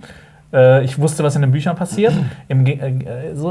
Äh, 0.53 0.85
ich 0.85 0.99
wusste, 0.99 1.24
was 1.24 1.35
in 1.37 1.43
den 1.43 1.53
Büchern 1.53 1.76
passiert. 1.76 2.14
Im, 2.49 2.66
äh, 2.66 3.35
so 3.35 3.51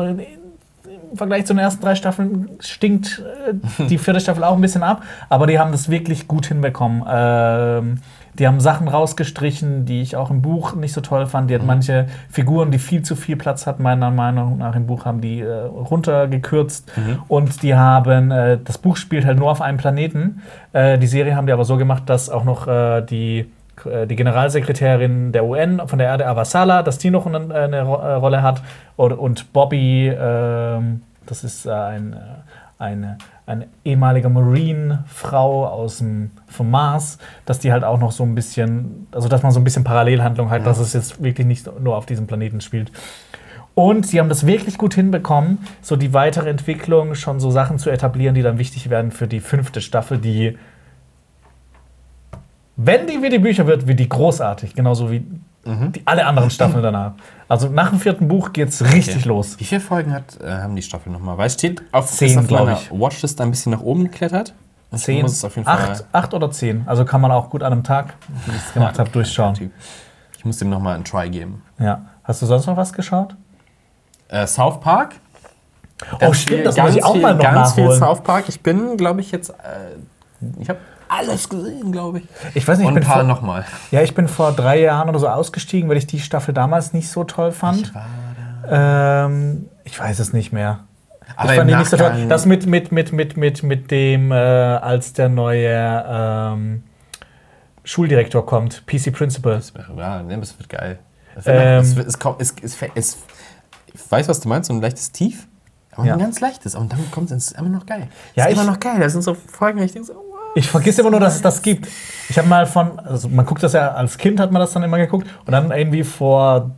im 1.12 1.18
Vergleich 1.18 1.46
zu 1.46 1.54
den 1.54 1.60
ersten 1.60 1.82
drei 1.82 1.96
Staffeln 1.96 2.50
stinkt 2.60 3.22
äh, 3.48 3.86
die 3.86 3.98
vierte 3.98 4.20
Staffel 4.22 4.44
auch 4.44 4.56
ein 4.56 4.62
bisschen 4.62 4.84
ab, 4.84 5.04
aber 5.30 5.48
die 5.48 5.60
haben 5.60 5.72
das 5.72 5.90
wirklich 5.90 6.28
gut 6.28 6.48
hinbekommen. 6.48 7.04
Ähm, 7.08 8.00
die 8.40 8.48
haben 8.48 8.62
Sachen 8.62 8.88
rausgestrichen, 8.88 9.86
die 9.86 10.02
ich 10.02 10.16
auch 10.16 10.32
im 10.32 10.42
Buch 10.42 10.74
nicht 10.74 10.94
so 10.94 11.02
toll 11.02 11.26
fand. 11.28 11.50
Die 11.50 11.56
hat 11.56 11.66
manche 11.66 12.08
Figuren, 12.30 12.72
die 12.72 12.80
viel 12.80 13.02
zu 13.02 13.16
viel 13.16 13.36
Platz 13.36 13.68
hatten, 13.68 13.84
meiner 13.84 14.10
Meinung 14.10 14.58
nach 14.58 14.76
im 14.76 14.88
Buch, 14.88 15.04
haben 15.04 15.20
die 15.20 15.42
äh, 15.42 15.52
runtergekürzt. 15.52 16.90
Und 17.28 17.62
die 17.62 17.76
haben, 17.76 18.32
äh, 18.32 18.58
das 18.64 18.78
Buch 18.78 18.96
spielt 18.96 19.26
halt 19.26 19.38
nur 19.38 19.52
auf 19.52 19.62
einem 19.62 19.78
Planeten. 19.78 20.42
Äh, 20.72 20.98
die 20.98 21.08
Serie 21.08 21.36
haben 21.36 21.46
die 21.46 21.54
aber 21.54 21.66
so 21.66 21.76
gemacht, 21.78 22.04
dass 22.06 22.30
auch 22.30 22.46
noch 22.46 22.68
äh, 22.68 23.02
die 23.02 23.52
die 23.86 24.16
Generalsekretärin 24.16 25.32
der 25.32 25.46
UN 25.46 25.82
von 25.88 26.00
der 26.00 26.08
Erde, 26.08 26.28
Avasala, 26.28 26.84
dass 26.84 26.98
die 26.98 27.10
noch 27.10 27.26
eine, 27.26 27.54
eine 27.54 27.84
Ro 27.84 27.96
äh, 27.96 28.14
Rolle 28.14 28.42
hat. 28.42 28.62
Und, 28.96 29.14
und 29.14 29.54
Bobby, 29.54 30.08
ähm, 30.10 31.02
das 31.26 31.44
ist 31.44 31.66
äh, 31.66 31.72
ein, 31.72 32.14
äh, 32.14 32.18
eine, 32.78 33.18
eine 33.46 33.68
ehemalige 33.86 34.30
Marine-Frau 34.30 35.68
aus 35.68 36.00
dem, 36.00 36.32
vom 36.48 36.72
Mars, 36.72 37.18
dass 37.46 37.60
die 37.60 37.72
halt 37.72 37.84
auch 37.84 38.00
noch 38.00 38.12
so 38.12 38.24
ein 38.24 38.36
bisschen, 38.36 39.08
also 39.12 39.28
dass 39.28 39.44
man 39.44 39.52
so 39.52 39.60
ein 39.60 39.64
bisschen 39.64 39.84
Parallelhandlung 39.84 40.50
hat, 40.50 40.66
dass 40.66 40.80
es 40.80 40.94
jetzt 40.94 41.22
wirklich 41.22 41.48
nicht 41.48 41.70
nur 41.80 41.96
auf 41.96 42.06
diesem 42.06 42.28
Planeten 42.28 42.62
spielt. 42.62 42.92
Und 43.74 44.06
sie 44.06 44.20
haben 44.20 44.30
das 44.30 44.46
wirklich 44.46 44.78
gut 44.78 44.96
hinbekommen, 44.96 45.60
so 45.82 45.96
die 45.96 46.14
weitere 46.14 46.50
Entwicklung, 46.50 47.16
schon 47.16 47.40
so 47.40 47.52
Sachen 47.52 47.80
zu 47.80 47.90
etablieren, 47.90 48.36
die 48.36 48.42
dann 48.42 48.58
wichtig 48.58 48.90
werden 48.90 49.12
für 49.12 49.28
die 49.28 49.40
fünfte 49.40 49.80
Staffel, 49.80 50.18
die, 50.18 50.58
wenn 52.86 53.08
die 53.08 53.22
wie 53.22 53.30
die 53.30 53.40
Bücher 53.40 53.66
wird, 53.68 53.88
wird 53.88 54.00
die 54.00 54.10
großartig, 54.10 54.74
genauso 54.76 55.12
wie 55.12 55.20
die, 55.64 56.02
alle 56.06 56.26
anderen 56.26 56.50
Staffeln 56.50 56.82
danach. 56.82 57.12
Also 57.48 57.70
nach 57.70 57.90
dem 57.92 58.00
vierten 58.00 58.28
Buch 58.28 58.52
geht's 58.52 58.82
richtig 58.82 59.18
Okay. 59.18 59.28
los. 59.28 59.60
Wie 59.60 59.64
viele 59.64 59.80
Folgen 59.82 60.12
hat, 60.12 60.40
äh, 60.42 60.50
haben 60.50 60.76
die 60.76 60.82
Staffel 60.82 61.12
nochmal? 61.12 61.38
Weil 61.38 61.48
es 61.48 61.54
steht 61.54 61.84
auf, 61.92 62.08
Zehn, 62.10 62.30
ist 62.32 62.38
auf 62.38 62.48
glaub 62.48 62.66
meiner 62.66 62.78
ich. 62.80 62.90
Watchlist 62.92 63.40
ein 63.42 63.52
bisschen 63.52 63.72
nach 63.74 63.82
oben 63.82 64.06
geklettert. 64.06 64.56
Ich 64.92 65.02
Zehn, 65.04 65.22
muss 65.22 65.34
es 65.34 65.46
auf 65.46 65.56
jeden 65.56 65.68
Fall. 65.68 65.78
acht, 65.92 66.06
acht 66.12 66.34
oder 66.34 66.50
zehn. 66.50 66.82
Also 66.88 67.06
kann 67.06 67.22
man 67.22 67.32
auch 67.32 67.50
gut 67.52 67.62
an 67.62 67.72
einem 67.74 67.84
Tag, 67.84 68.16
wie 68.46 68.52
ich 68.52 68.58
es 68.58 68.74
gemacht 68.74 68.98
habe, 68.98 69.10
durchschauen. 69.12 69.72
Ich 70.38 70.44
muss 70.46 70.58
dem 70.58 70.70
nochmal 70.72 70.96
einen 70.96 71.04
Try 71.06 71.30
geben. 71.30 71.62
Ja. 71.78 72.02
Hast 72.24 72.42
du 72.42 72.48
sonst 72.48 72.66
noch 72.66 72.76
was 72.76 72.92
geschaut? 72.92 73.36
Äh, 74.30 74.48
South 74.48 74.80
Park. 74.82 75.16
Oh, 76.22 76.34
stimmt, 76.34 76.66
das 76.66 76.76
muss 76.78 76.96
ich 76.96 77.04
auch 77.04 77.14
viel, 77.14 77.22
mal 77.22 77.36
noch 77.36 77.44
Ganz 77.44 77.74
viel 77.74 77.84
nachholen. 77.84 78.00
South 78.00 78.22
Park. 78.24 78.46
Ich 78.50 78.62
bin, 78.62 78.98
glaube 78.98 79.22
ich, 79.22 79.32
jetzt. 79.32 79.52
Äh, 79.52 79.54
ich 80.60 80.68
habe 80.70 80.80
alles 81.12 81.50
gesehen, 81.50 81.92
glaube 81.92 82.20
ich. 82.20 82.26
Ich 82.56 82.68
weiß 82.68 82.78
nicht, 82.78 82.86
ich 82.86 82.88
Und 82.88 82.94
bin 82.96 83.04
ein 83.04 83.08
paar 83.08 83.18
vor- 83.18 83.24
nochmal. 83.26 83.66
Ja, 83.92 84.02
ich 84.02 84.16
bin 84.16 84.28
vor 84.28 84.54
drei 84.54 84.80
Jahren 84.80 85.10
oder 85.10 85.20
so 85.20 85.28
ausgestiegen, 85.28 85.90
weil 85.90 85.98
ich 85.98 86.08
die 86.08 86.20
Staffel 86.20 86.54
damals 86.54 86.94
nicht 86.94 87.10
so 87.10 87.24
toll 87.26 87.52
fand. 87.52 87.92
Ähm, 88.68 89.68
ich 89.84 90.00
weiß 90.00 90.20
es 90.20 90.34
nicht 90.34 90.52
mehr. 90.54 90.80
Aber 91.36 91.52
ich 91.52 91.58
fand 91.58 91.70
im 91.70 91.76
die 91.76 91.80
nicht 91.80 91.90
so 91.90 91.98
toll. 91.98 92.26
Das 92.30 92.46
mit, 92.46 92.66
mit, 92.66 92.92
mit, 92.92 93.12
mit, 93.14 93.38
mit, 93.38 93.64
mit 93.64 93.92
dem, 93.92 94.32
äh, 94.32 94.36
als 94.36 95.14
der 95.14 95.30
neue 95.30 96.06
ähm, 96.08 96.84
Schuldirektor 97.84 98.46
kommt, 98.46 98.86
PC 98.86 99.12
Principal. 99.12 99.62
Ja, 99.98 100.22
ne, 100.24 100.38
das 100.40 100.58
wird 100.60 100.70
geil. 100.70 101.00
Das 101.36 101.46
Ähm, 101.48 101.96
wird- 101.96 102.08
es, 102.08 102.20
kommt- 102.20 102.42
es, 102.42 102.54
es, 102.62 102.78
es, 102.96 103.18
ich 103.94 104.12
weiß, 104.12 104.28
was 104.28 104.40
du 104.42 104.50
meinst, 104.50 104.68
so 104.68 104.74
ein 104.74 104.82
leichtes 104.82 105.12
Tief. 105.12 105.48
Aber 105.94 106.06
Ja. 106.06 106.14
ein 106.14 106.20
ganz 106.20 106.40
leichtes. 106.40 106.76
Und 106.76 106.94
dann 106.94 107.10
kommt 107.12 107.32
es 107.32 107.52
immer 107.52 107.70
noch 107.70 107.86
geil. 107.86 108.08
Ja, 108.36 108.46
ist 108.46 108.52
ich- 108.54 108.58
immer 108.62 108.70
noch 108.72 108.80
geil. 108.80 109.00
Das 109.00 109.12
sind 109.14 109.24
so 109.24 109.34
Folgen, 109.34 109.80
wo 109.80 109.84
ich 109.84 109.92
denke 109.92 110.08
so, 110.08 110.14
wow. 110.14 110.31
Ich 110.56 110.70
vergesse 110.70 111.02
immer 111.02 111.12
nur, 111.12 111.20
dass 111.20 111.36
es 111.36 111.42
das 111.42 111.62
gibt. 111.62 111.88
Ich 112.30 112.38
habe 112.38 112.48
mal 112.48 112.66
von, 112.66 113.00
also 113.00 113.30
man 113.30 113.46
guckt 113.46 113.64
das 113.64 113.74
ja, 113.74 113.92
als 113.92 114.18
Kind 114.18 114.40
hat 114.40 114.52
man 114.52 114.60
das 114.60 114.72
dann 114.74 114.84
immer 114.84 114.98
geguckt 114.98 115.28
und 115.46 115.52
dann 115.52 115.72
irgendwie 115.72 116.04
vor 116.04 116.72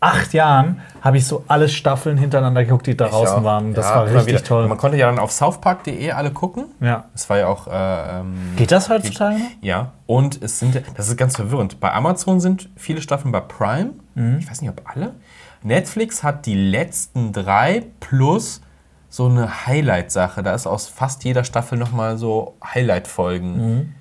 acht 0.00 0.32
Jahren 0.32 0.80
habe 1.02 1.18
ich 1.18 1.26
so 1.26 1.44
alle 1.46 1.68
Staffeln 1.68 2.16
hintereinander 2.16 2.64
geguckt, 2.64 2.86
die 2.86 2.96
da 2.96 3.08
draußen 3.08 3.38
Ja, 3.38 3.44
waren. 3.44 3.74
Das 3.74 3.86
ja, 3.86 3.96
war 3.96 4.06
richtig 4.06 4.26
wieder. 4.28 4.42
toll. 4.44 4.68
Man 4.68 4.78
konnte 4.78 4.96
ja 4.96 5.06
dann 5.06 5.18
auf 5.18 5.30
southpark.de 5.30 6.10
alle 6.12 6.30
gucken. 6.30 6.66
Ja. 6.80 7.04
Das 7.12 7.28
war 7.28 7.38
ja 7.38 7.46
auch. 7.48 7.66
Äh, 7.66 8.20
ähm, 8.20 8.34
Geht 8.56 8.72
das 8.72 8.88
heutzutage? 8.88 9.36
Ja, 9.60 9.92
und 10.06 10.42
es 10.42 10.58
sind, 10.58 10.80
das 10.96 11.08
ist 11.08 11.16
ganz 11.16 11.36
verwirrend. 11.36 11.80
Bei 11.80 11.92
Amazon 11.92 12.40
sind 12.40 12.68
viele 12.76 13.02
Staffeln 13.02 13.32
bei 13.32 13.40
Prime. 13.40 13.90
Mhm. 14.14 14.38
Ich 14.38 14.50
weiß 14.50 14.60
nicht, 14.62 14.70
ob 14.70 14.82
alle. 14.84 15.14
Netflix 15.62 16.22
hat 16.22 16.46
die 16.46 16.54
letzten 16.54 17.32
drei 17.32 17.84
plus 18.00 18.62
so 19.10 19.26
eine 19.26 19.66
Highlight-Sache. 19.66 20.42
Da 20.42 20.54
ist 20.54 20.66
aus 20.66 20.86
fast 20.88 21.24
jeder 21.24 21.44
Staffel 21.44 21.76
nochmal 21.76 22.16
so 22.16 22.54
Highlight-Folgen. 22.64 23.56
Mhm. 23.76 23.92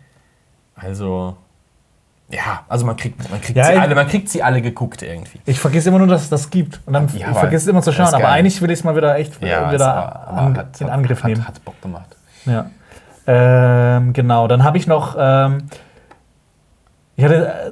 Also, 0.76 1.36
ja, 2.30 2.64
also 2.70 2.86
man 2.86 2.95
kriegt, 2.95 3.30
man, 3.30 3.41
kriegt 3.41 3.57
Ja, 3.57 3.66
sie 3.66 3.74
alle, 3.74 3.95
man 3.95 4.07
kriegt 4.07 4.30
sie 4.30 4.41
alle 4.43 4.62
geguckt 4.62 5.01
irgendwie. 5.01 5.39
Ich 5.45 5.60
vergesse 5.60 5.89
immer 5.89 5.97
nur, 5.97 6.07
dass 6.07 6.22
es 6.24 6.30
das 6.30 6.49
gibt. 6.51 6.80
Und 6.86 6.93
dann 6.93 7.10
Ja, 7.18 7.34
vergesse 7.34 7.64
es 7.64 7.68
immer 7.68 7.82
zu 7.82 7.91
schauen. 7.91 8.07
Aber 8.07 8.20
geil. 8.20 8.32
eigentlich 8.32 8.62
will 8.62 8.70
ich 8.72 8.80
es 8.80 8.86
mal 8.86 8.95
wieder 8.95 9.18
echt 9.18 9.41
Ja, 9.41 9.72
wieder 9.74 9.86
war- 9.86 10.28
an, 10.28 10.57
hat- 10.57 10.80
in 10.80 10.88
hat- 10.88 10.93
Angriff 10.93 11.24
hat, 11.24 11.30
nehmen. 11.32 11.47
Hat 11.47 11.66
Bock 11.66 11.82
gemacht. 11.82 12.16
Ja. 12.45 12.70
Ähm, 13.28 14.14
genau, 14.14 14.47
dann 14.47 14.64
habe 14.64 14.78
ich 14.78 14.88
noch. 14.88 15.16
Ähm, 15.20 15.64
ich 17.16 17.26
hatte 17.26 17.47
äh, 17.47 17.72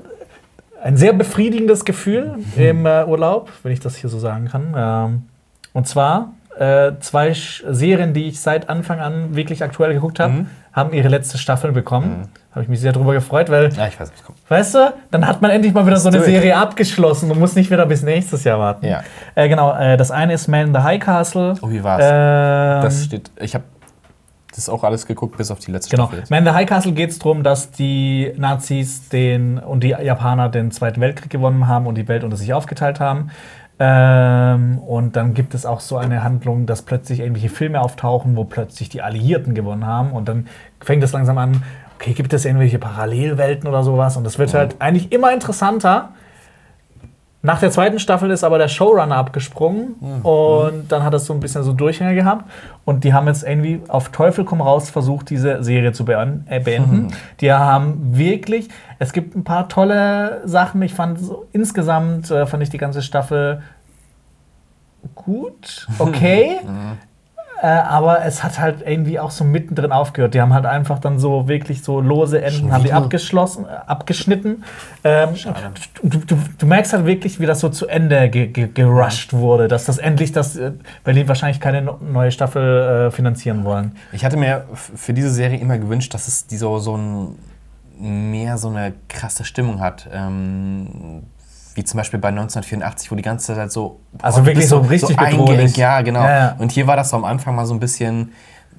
ein 0.83 0.97
sehr 0.97 1.13
befriedigendes 1.13 1.85
Gefühl 1.85 2.39
im 2.55 2.85
äh, 2.85 3.05
Urlaub, 3.05 3.51
wenn 3.63 3.71
ich 3.71 3.79
das 3.79 3.95
hier 3.95 4.09
so 4.09 4.19
sagen 4.19 4.47
kann. 4.49 4.73
Ähm, 4.75 5.29
und 5.73 5.87
zwar 5.87 6.33
äh, 6.59 6.99
zwei 6.99 7.33
Sch 7.33 7.63
Serien, 7.67 8.13
die 8.13 8.27
ich 8.27 8.39
seit 8.41 8.69
Anfang 8.69 8.99
an 8.99 9.35
wirklich 9.35 9.63
aktuell 9.63 9.93
geguckt 9.93 10.19
habe, 10.19 10.45
haben 10.73 10.93
ihre 10.93 11.07
letzte 11.07 11.37
Staffel 11.37 11.71
bekommen. 11.71 12.27
Habe 12.51 12.63
ich 12.63 12.69
mich 12.69 12.79
sehr 12.79 12.91
darüber 12.91 13.13
gefreut, 13.13 13.49
weil, 13.49 13.71
Ja, 13.73 13.87
ich 13.87 13.99
weiß 13.99 14.09
nicht. 14.11 14.23
Komm. 14.25 14.35
weißt 14.47 14.75
du, 14.75 14.93
dann 15.11 15.27
hat 15.27 15.41
man 15.41 15.51
endlich 15.51 15.73
mal 15.73 15.85
wieder 15.85 15.97
so 15.97 16.09
eine. 16.09 16.21
Serie 16.23 16.55
abgeschlossen 16.57 17.29
und 17.31 17.39
muss 17.39 17.55
nicht 17.55 17.69
wieder 17.69 17.85
bis 17.85 18.01
nächstes 18.03 18.43
Jahr 18.43 18.57
warten. 18.59 18.85
Ja. 18.85 19.03
Äh, 19.35 19.47
genau, 19.49 19.75
äh, 19.75 19.95
das 19.97 20.09
eine 20.11 20.33
ist 20.33 20.47
Man 20.47 20.67
in 20.67 20.73
the 20.73 20.81
High 20.81 20.99
Castle. 20.99 21.53
Oh, 21.61 21.69
wie 21.69 21.83
war's? 21.83 22.03
Ähm, 22.05 22.81
Das 22.83 23.03
steht, 23.05 23.29
ich 23.39 23.53
habe 23.53 23.63
das 24.55 24.69
auch 24.69 24.83
alles 24.83 25.05
geguckt, 25.05 25.37
bis 25.37 25.51
auf 25.51 25.59
die 25.59 25.71
letzte 25.71 25.95
Genau. 25.95 26.07
Staffel. 26.07 26.23
Man 26.29 26.39
in 26.39 26.45
the 26.45 26.51
High 26.51 26.65
Castle 26.67 26.93
geht 26.93 27.11
es 27.11 27.19
darum, 27.19 27.43
dass 27.43 27.69
die 27.71 28.33
Nazis 28.37 29.07
den 29.09 29.59
und 29.59 29.83
die 29.83 29.89
Japaner 29.89 30.49
den 30.49 30.71
Zweiten 30.71 30.99
Weltkrieg 30.99 31.29
gewonnen 31.29 31.67
haben 31.67 31.85
und 31.85 31.95
die 31.95 32.07
Welt 32.07 32.23
unter 32.23 32.37
sich 32.37 32.53
aufgeteilt 32.53 32.99
haben. 32.99 33.29
Ähm, 33.79 34.79
und 34.79 35.15
dann 35.15 35.33
gibt 35.33 35.53
es 35.53 35.65
auch 35.65 35.81
so 35.81 35.97
eine 35.97 36.23
Handlung, 36.23 36.65
dass 36.65 36.81
plötzlich 36.81 37.19
irgendwelche 37.19 37.49
Filme 37.49 37.79
auftauchen, 37.81 38.35
wo 38.35 38.43
plötzlich 38.43 38.89
die 38.89 39.01
Alliierten 39.01 39.53
gewonnen 39.53 39.85
haben. 39.85 40.11
Und 40.11 40.27
dann 40.27 40.47
fängt 40.81 41.03
es 41.03 41.11
langsam 41.11 41.37
an, 41.37 41.63
okay, 41.95 42.13
gibt 42.13 42.33
es 42.33 42.45
irgendwelche 42.45 42.79
Parallelwelten 42.79 43.67
oder 43.67 43.83
sowas? 43.83 44.17
Und 44.17 44.23
das 44.23 44.39
wird 44.39 44.53
halt 44.53 44.75
eigentlich 44.79 45.11
immer 45.11 45.31
interessanter. 45.31 46.09
Nach 47.47 47.61
der 47.61 47.71
zweiten 47.71 47.97
Staffel 47.97 48.29
ist 48.29 48.43
aber 48.43 48.57
der 48.57 48.67
Showrunner 48.67 49.15
abgesprungen 49.15 49.95
und 50.21 50.91
dann 50.91 51.03
hat 51.03 51.13
es 51.13 51.23
so 51.23 51.33
ein 51.33 51.39
bisschen 51.39 51.63
so 51.63 51.71
Durchhänger 51.71 52.13
gehabt. 52.13 52.43
Und 52.83 53.05
die 53.05 53.13
haben 53.13 53.25
jetzt 53.27 53.43
irgendwie 53.43 53.79
auf 53.87 54.09
Teufel 54.09 54.43
komm 54.43 54.59
raus 54.59 54.89
versucht, 54.89 55.29
diese 55.29 55.63
Serie 55.63 55.93
zu 55.93 56.03
beenden. 56.03 56.45
Äh, 56.49 56.59
beenden. 56.59 57.13
Die 57.39 57.53
haben 57.53 58.17
wirklich, 58.17 58.67
es 58.99 59.13
gibt 59.13 59.33
ein 59.33 59.45
paar 59.45 59.69
tolle 59.69 60.41
Sachen. 60.43 60.81
Ich 60.81 60.93
fand 60.93 61.21
so, 61.21 61.45
insgesamt 61.53 62.29
äh, 62.31 62.45
fand 62.45 62.63
ich 62.63 62.69
die 62.69 62.77
ganze 62.77 63.01
Staffel 63.01 63.61
gut, 65.15 65.87
okay. 65.99 66.57
Äh, 67.61 67.65
aber 67.65 68.23
es 68.23 68.43
hat 68.43 68.59
halt 68.59 68.83
irgendwie 68.85 69.19
auch 69.19 69.31
so 69.31 69.43
mittendrin 69.43 69.91
aufgehört. 69.91 70.33
Die 70.35 70.41
haben 70.41 70.53
halt 70.53 70.65
einfach 70.65 70.99
dann 70.99 71.17
so 71.17 71.47
wirklich 71.47 71.83
so 71.83 71.99
lose 71.99 72.39
Enden, 72.41 72.71
haben 72.71 72.83
die 72.83 72.93
abgeschlossen, 72.93 73.65
äh, 73.65 73.69
abgeschnitten. 73.87 74.63
Ähm, 75.03 75.29
du, 76.03 76.19
du, 76.19 76.37
du 76.57 76.65
merkst 76.67 76.93
halt 76.93 77.05
wirklich, 77.05 77.39
wie 77.39 77.47
das 77.47 77.59
so 77.59 77.69
zu 77.69 77.87
Ende 77.87 78.29
ge 78.29 78.47
ge 78.47 78.67
gerusht 78.71 79.33
wurde, 79.33 79.67
dass 79.67 79.85
das 79.85 79.97
endlich 79.97 80.31
das, 80.31 80.55
äh, 80.55 80.73
weil 81.03 81.15
die 81.15 81.27
wahrscheinlich 81.27 81.59
keine 81.59 81.81
neue 81.81 82.31
Staffel 82.31 83.07
äh, 83.07 83.11
finanzieren 83.11 83.63
wollen. 83.63 83.93
Ich 84.11 84.23
hatte 84.23 84.37
mir 84.37 84.65
für 84.73 85.13
diese 85.13 85.31
Serie 85.31 85.57
immer 85.57 85.79
gewünscht, 85.79 86.13
dass 86.13 86.27
es 86.27 86.45
die 86.45 86.57
so, 86.57 86.77
so 86.77 86.95
ein, 86.95 87.39
mehr 87.99 88.59
so 88.59 88.69
eine 88.69 88.93
krasse 89.07 89.43
Stimmung 89.45 89.79
hat. 89.79 90.07
Ähm, 90.13 91.23
wie 91.77 91.83
zum 91.83 91.97
Beispiel 91.99 92.19
bei 92.19 92.29
1984, 92.29 93.11
wo 93.11 93.15
die 93.15 93.21
ganze 93.21 93.53
Zeit 93.55 93.71
so. 93.71 93.99
Also 94.21 94.39
du 94.39 94.45
wirklich 94.47 94.57
bist 94.63 94.69
so 94.69 94.79
richtig 94.79 95.17
eingeengt. 95.19 95.45
bedrohlich. 95.45 95.77
Ja, 95.77 96.01
genau. 96.01 96.23
Ja, 96.23 96.37
ja. 96.37 96.55
Und 96.57 96.71
hier 96.71 96.87
war 96.87 96.95
das 96.97 97.11
so 97.11 97.15
am 97.17 97.23
Anfang 97.25 97.55
mal 97.55 97.65
so 97.65 97.73
ein 97.73 97.79
bisschen. 97.79 98.31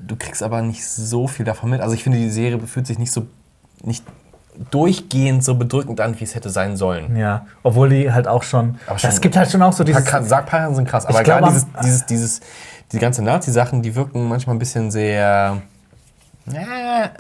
Du 0.07 0.17
kriegst 0.17 0.43
aber 0.43 0.63
nicht 0.63 0.85
so 0.87 1.27
viel 1.29 1.45
davon 1.47 1.71
mit. 1.71 1.81
Also 1.81 1.95
ich 1.95 2.03
finde, 2.03 2.19
die 2.19 2.29
Serie 2.31 2.59
fühlt 2.67 2.87
sich 2.87 2.99
nicht 2.99 3.13
so. 3.13 3.27
nicht 3.83 4.05
durchgehend 4.73 5.45
so 5.45 5.55
bedrückend 5.55 6.01
an, 6.01 6.19
wie 6.19 6.25
es 6.25 6.35
hätte 6.35 6.51
sein 6.51 6.77
sollen. 6.77 7.15
Ja, 7.17 7.47
obwohl 7.63 7.91
die 7.91 8.13
halt 8.13 8.27
auch 8.27 8.43
schon. 8.43 8.77
Aber 8.89 8.99
schon- 8.99 9.11
es 9.11 9.21
gibt 9.21 9.37
halt 9.37 9.49
schon 9.51 9.63
auch 9.63 9.73
so 9.73 9.85
dieses. 9.85 10.05
Sargpaaren 10.05 10.75
sind 10.75 10.89
krass, 10.89 11.07
aber 11.07 11.23
gerade 11.23 11.47
dieses, 11.47 11.67
dieses, 11.85 12.07
dieses, 12.07 12.41
die 12.91 12.99
ganze 12.99 13.23
Nazi-Sachen, 13.23 13.83
die 13.83 13.95
wirken 13.95 14.29
manchmal 14.29 14.57
ein 14.57 14.59
bisschen 14.59 14.91
sehr. 14.91 15.59
Ja, 16.53 17.11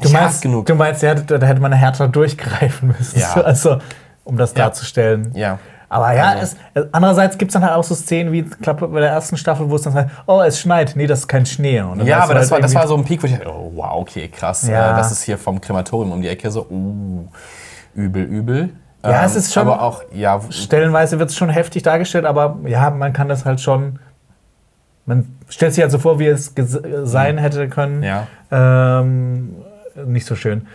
Du 0.00 0.08
meinst, 0.10 0.42
genug. 0.42 0.66
du 0.66 0.74
meinst, 0.74 1.02
ja, 1.02 1.14
da 1.14 1.38
da 1.38 1.46
hätte 1.46 1.60
man 1.60 1.72
härter 1.72 2.06
durchgreifen 2.08 2.88
müssen. 2.98 3.18
Ja. 3.18 3.34
Also, 3.44 3.78
um 4.30 4.36
das 4.36 4.52
Ja. 4.52 4.64
darzustellen. 4.64 5.32
Ja. 5.34 5.58
Aber 5.88 6.14
ja, 6.14 6.28
Also- 6.30 6.56
es, 6.74 6.86
andererseits 6.92 7.36
gibt 7.36 7.50
es 7.50 7.54
dann 7.54 7.64
halt 7.64 7.74
auch 7.74 7.82
so 7.82 7.96
Szenen 7.96 8.32
wie 8.32 8.42
glaub, 8.42 8.78
bei 8.78 9.00
der 9.00 9.10
ersten 9.10 9.36
Staffel, 9.36 9.68
wo 9.68 9.74
es 9.74 9.82
dann 9.82 9.92
halt, 9.94 10.08
oh, 10.26 10.40
es 10.40 10.60
schneit. 10.60 10.92
Nee, 10.94 11.08
das 11.08 11.20
ist 11.20 11.28
kein 11.28 11.44
Schnee. 11.46 11.76
Ja, 12.04 12.20
aber 12.20 12.34
das, 12.34 12.42
halt 12.44 12.50
war, 12.52 12.60
das 12.60 12.74
war 12.76 12.86
so 12.86 12.96
ein 12.96 13.04
Peak, 13.04 13.20
wo 13.22 13.26
ich 13.26 13.32
dachte, 13.32 13.50
oh, 13.50 13.72
wow, 13.74 13.94
okay, 13.96 14.28
krass. 14.28 14.68
Ja. 14.68 14.92
Äh, 14.92 14.96
das 14.96 15.10
ist 15.10 15.22
hier 15.24 15.36
vom 15.36 15.60
Krematorium 15.60 16.12
um 16.12 16.22
die 16.22 16.28
Ecke 16.28 16.48
so, 16.52 16.64
uh, 16.70 17.26
übel, 17.96 18.22
übel. 18.22 18.70
Ähm, 19.02 19.10
Ja, 19.10 19.24
es 19.24 19.34
ist 19.34 19.52
schon- 19.52 19.66
Aber 19.66 19.82
auch, 19.82 20.02
ja, 20.12 20.40
Stellenweise 20.50 21.18
wird 21.18 21.30
es 21.30 21.36
schon 21.36 21.48
heftig 21.48 21.82
dargestellt, 21.82 22.24
aber 22.24 22.58
ja, 22.66 22.90
man 22.90 23.12
kann 23.12 23.28
das 23.28 23.44
halt 23.44 23.60
schon. 23.60 23.98
Man 25.06 25.26
stellt 25.48 25.74
sich 25.74 25.82
halt 25.82 25.90
so 25.90 25.98
vor, 25.98 26.20
wie 26.20 26.26
es 26.26 26.54
sein 27.02 27.36
hätte 27.38 27.68
können. 27.68 28.04
Ja. 28.04 28.28
Ähm, 28.52 29.56
nicht 30.06 30.24
so 30.26 30.36
schön. 30.36 30.68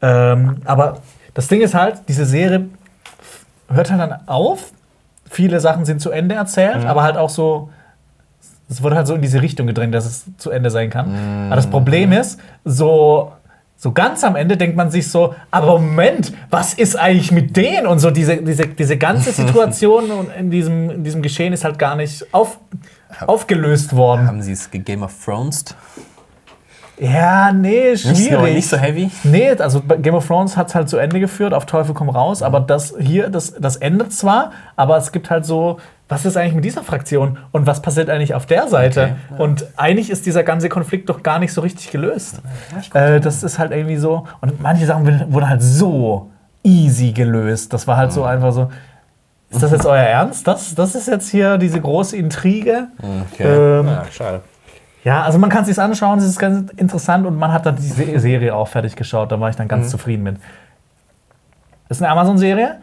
Ähm, 0.00 0.62
aber 0.64 0.98
das 1.34 1.48
Ding 1.48 1.60
ist 1.60 1.74
halt, 1.74 2.02
diese 2.08 2.24
Serie 2.24 2.68
hört 3.72 3.90
halt 3.90 4.00
dann 4.00 4.28
auf. 4.28 4.72
Viele 5.30 5.60
Sachen 5.60 5.84
sind 5.84 6.00
zu 6.00 6.10
Ende 6.10 6.34
erzählt, 6.34 6.82
Mhm. 6.82 6.86
aber 6.88 7.02
halt 7.02 7.16
auch 7.16 7.30
so. 7.30 7.70
Es 8.68 8.82
wurde 8.82 8.96
halt 8.96 9.06
so 9.06 9.14
in 9.14 9.20
diese 9.22 9.42
Richtung 9.42 9.66
gedrängt, 9.66 9.94
dass 9.94 10.06
es 10.06 10.24
zu 10.38 10.50
Ende 10.50 10.70
sein 10.70 10.88
kann. 10.88 11.10
Mhm. 11.12 11.46
Aber 11.46 11.56
das 11.56 11.66
Problem 11.66 12.10
ist, 12.12 12.40
so, 12.64 13.32
so 13.76 13.92
ganz 13.92 14.24
am 14.24 14.34
Ende 14.34 14.56
denkt 14.56 14.76
man 14.76 14.90
sich 14.90 15.10
so, 15.10 15.34
aber 15.50 15.78
Moment, 15.78 16.32
was 16.48 16.72
ist 16.72 16.96
eigentlich 16.96 17.32
mit 17.32 17.54
denen? 17.56 17.86
Und 17.86 17.98
so 17.98 18.10
diese, 18.10 18.38
diese, 18.38 18.66
diese 18.68 18.96
ganze 18.96 19.32
Situation 19.32 20.10
und 20.10 20.30
in 20.34 20.50
diesem, 20.50 20.88
in 20.90 21.04
diesem 21.04 21.20
Geschehen 21.20 21.52
ist 21.52 21.64
halt 21.64 21.78
gar 21.78 21.96
nicht 21.96 22.24
auf, 22.32 22.58
aufgelöst 23.26 23.94
worden. 23.94 24.26
Haben 24.26 24.40
sie 24.42 24.52
es 24.52 24.70
Game 24.70 25.02
of 25.02 25.12
Thrones? 25.22 25.64
Ja, 26.98 27.52
nee, 27.52 27.96
schwierig. 27.96 28.54
nicht 28.54 28.68
so 28.68 28.76
heavy? 28.76 29.10
Nee, 29.24 29.50
also 29.52 29.80
Game 29.80 30.14
of 30.14 30.26
Thrones 30.26 30.56
hat 30.56 30.68
es 30.68 30.74
halt 30.74 30.88
zu 30.88 30.98
Ende 30.98 31.20
geführt, 31.20 31.54
auf 31.54 31.66
Teufel 31.66 31.94
komm 31.94 32.08
raus, 32.08 32.42
aber 32.42 32.60
das 32.60 32.94
hier, 32.98 33.28
das, 33.28 33.54
das 33.58 33.76
endet 33.76 34.12
zwar, 34.12 34.52
aber 34.76 34.96
es 34.98 35.10
gibt 35.10 35.30
halt 35.30 35.44
so, 35.44 35.78
was 36.08 36.26
ist 36.26 36.36
eigentlich 36.36 36.54
mit 36.54 36.64
dieser 36.64 36.82
Fraktion 36.82 37.38
und 37.52 37.66
was 37.66 37.80
passiert 37.80 38.10
eigentlich 38.10 38.34
auf 38.34 38.44
der 38.44 38.68
Seite? 38.68 39.16
Und 39.38 39.66
eigentlich 39.76 40.10
ist 40.10 40.26
dieser 40.26 40.42
ganze 40.42 40.68
Konflikt 40.68 41.08
doch 41.08 41.22
gar 41.22 41.38
nicht 41.38 41.54
so 41.54 41.62
richtig 41.62 41.90
gelöst. 41.90 42.42
Äh, 42.92 43.18
das 43.20 43.42
ist 43.42 43.58
halt 43.58 43.72
irgendwie 43.72 43.96
so, 43.96 44.26
und 44.42 44.60
manche 44.60 44.84
Sachen 44.84 45.32
wurden 45.32 45.48
halt 45.48 45.62
so 45.62 46.30
easy 46.62 47.12
gelöst. 47.12 47.72
Das 47.72 47.88
war 47.88 47.96
halt 47.96 48.12
so 48.12 48.24
einfach 48.24 48.52
so, 48.52 48.70
ist 49.50 49.62
das 49.62 49.72
jetzt 49.72 49.86
euer 49.86 50.02
Ernst? 50.02 50.46
Das, 50.46 50.74
das 50.74 50.94
ist 50.94 51.08
jetzt 51.08 51.30
hier 51.30 51.56
diese 51.56 51.80
große 51.80 52.16
Intrige? 52.16 52.88
Okay. 53.32 53.44
Ähm, 53.44 53.86
ja, 53.86 54.04
schade. 54.12 54.42
Ja, 55.04 55.22
also 55.22 55.38
man 55.38 55.50
kann 55.50 55.62
es 55.62 55.68
sich 55.68 55.78
anschauen, 55.80 56.18
es 56.18 56.24
ist 56.24 56.38
ganz 56.38 56.70
interessant 56.72 57.26
und 57.26 57.36
man 57.36 57.52
hat 57.52 57.66
dann 57.66 57.76
die 57.76 57.82
Se- 57.82 58.20
Serie 58.20 58.54
auch 58.54 58.68
fertig 58.68 58.94
geschaut, 58.94 59.32
da 59.32 59.40
war 59.40 59.48
ich 59.50 59.56
dann 59.56 59.66
Mhm. 59.66 59.70
ganz 59.70 59.90
zufrieden 59.90 60.22
mit. 60.22 60.36
Das 61.88 61.98
ist 61.98 62.02
eine 62.02 62.12
Amazon-Serie. 62.12 62.78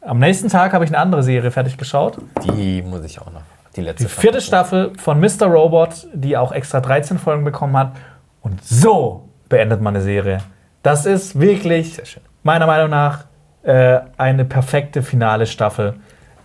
Am 0.00 0.18
nächsten 0.18 0.48
Tag 0.48 0.72
habe 0.72 0.84
ich 0.84 0.90
eine 0.90 0.98
andere 0.98 1.22
Serie 1.22 1.50
fertig 1.50 1.76
geschaut. 1.76 2.18
Die 2.44 2.82
muss 2.82 3.04
ich 3.04 3.20
auch 3.20 3.30
noch. 3.32 3.42
Die 3.74 3.80
letzte. 3.82 4.04
Die 4.04 4.08
vierte 4.10 4.40
Staffel 4.40 4.92
von 4.98 5.20
Mr. 5.20 5.46
Robot, 5.46 6.06
die 6.14 6.36
auch 6.36 6.52
extra 6.52 6.80
13 6.80 7.18
Folgen 7.18 7.44
bekommen 7.44 7.76
hat. 7.76 7.92
Und 8.40 8.64
so 8.64 9.28
beendet 9.48 9.80
man 9.82 9.94
eine 9.94 10.02
Serie. 10.02 10.38
Das 10.82 11.04
ist 11.06 11.38
wirklich, 11.38 12.00
meiner 12.42 12.66
Meinung 12.66 12.88
nach, 12.90 13.24
äh, 13.64 13.98
eine 14.16 14.44
perfekte 14.44 15.02
finale 15.02 15.46
Staffel. 15.46 15.94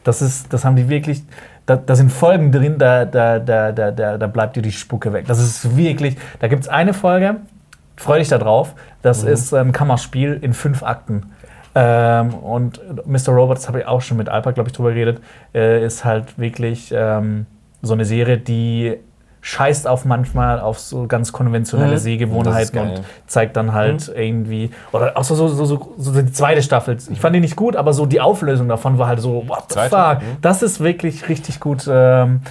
Das, 0.04 0.22
ist, 0.22 0.52
das 0.52 0.66
haben 0.66 0.76
die 0.76 0.90
wirklich. 0.90 1.24
Da, 1.66 1.76
da 1.76 1.96
sind 1.96 2.12
Folgen 2.12 2.52
drin, 2.52 2.78
da, 2.78 3.06
da, 3.06 3.40
da, 3.40 3.72
da, 3.72 3.92
da, 3.92 4.28
bleibt 4.28 4.56
dir 4.56 4.62
die 4.62 4.72
Spucke 4.72 5.14
weg. 5.14 5.26
Das 5.28 5.40
ist 5.40 5.78
wirklich. 5.78 6.18
Da 6.40 6.48
gibt 6.48 6.64
es 6.64 6.70
eine 6.70 6.94
Folge, 6.94 7.38
freu 7.96 8.18
dich 8.18 8.30
da 8.30 8.38
drauf. 8.38 8.74
Das 9.02 9.24
ist 9.24 9.54
ein 9.54 9.72
Kammerspiel 9.72 10.40
in 10.42 10.54
fünf 10.54 10.84
Akten. 10.84 11.32
Ähm, 11.74 12.34
und 12.34 12.82
Mr. 13.08 13.30
Robot, 13.30 13.58
das 13.58 13.68
habe 13.68 13.80
ich 13.80 13.86
auch 13.86 14.02
schon 14.02 14.18
mit 14.18 14.28
Alpa, 14.28 14.52
glaube 14.52 14.70
ich, 14.70 14.76
drüber 14.76 14.92
geredet, 14.92 15.22
äh, 15.54 15.86
ist 15.86 16.04
halt 16.04 16.38
wirklich 16.38 16.92
ähm, 16.94 17.46
so 17.82 17.94
eine 17.94 18.04
Serie, 18.06 18.38
die 18.38 18.98
scheißt 19.44 19.88
auf 19.88 20.06
manchmal 20.06 20.60
auf 20.60 20.80
so 20.80 21.08
ganz 21.08 21.32
konventionelle 21.32 21.94
Mhm. 21.94 21.98
Sehgewohnheiten 21.98 22.80
und 22.80 23.04
zeigt 23.26 23.58
dann 23.58 23.74
halt 23.74 24.12
irgendwie, 24.16 24.70
oder 24.92 25.18
auch 25.18 25.24
so, 25.24 25.34
so, 25.36 25.48
so, 25.48 25.94
so, 25.98 26.22
die 26.22 26.32
zweite 26.32 26.62
Staffel. 26.62 26.98
Ich 27.10 27.20
fand 27.20 27.36
die 27.36 27.40
nicht 27.40 27.56
gut, 27.56 27.76
aber 27.76 27.94
so 27.94 28.06
die 28.06 28.22
Auflösung 28.22 28.68
davon 28.68 28.98
war 29.00 29.08
halt 29.08 29.20
so, 29.20 29.44
what 29.48 29.64
the 29.70 29.74
Zweite? 29.76 29.90
fuck? 29.90 30.22
Mhm. 30.22 30.38
Das 30.42 30.62
ist 30.62 30.80
wirklich 30.80 31.28
richtig 31.28 31.60
gut 31.60 31.90
ähm, 31.92 32.42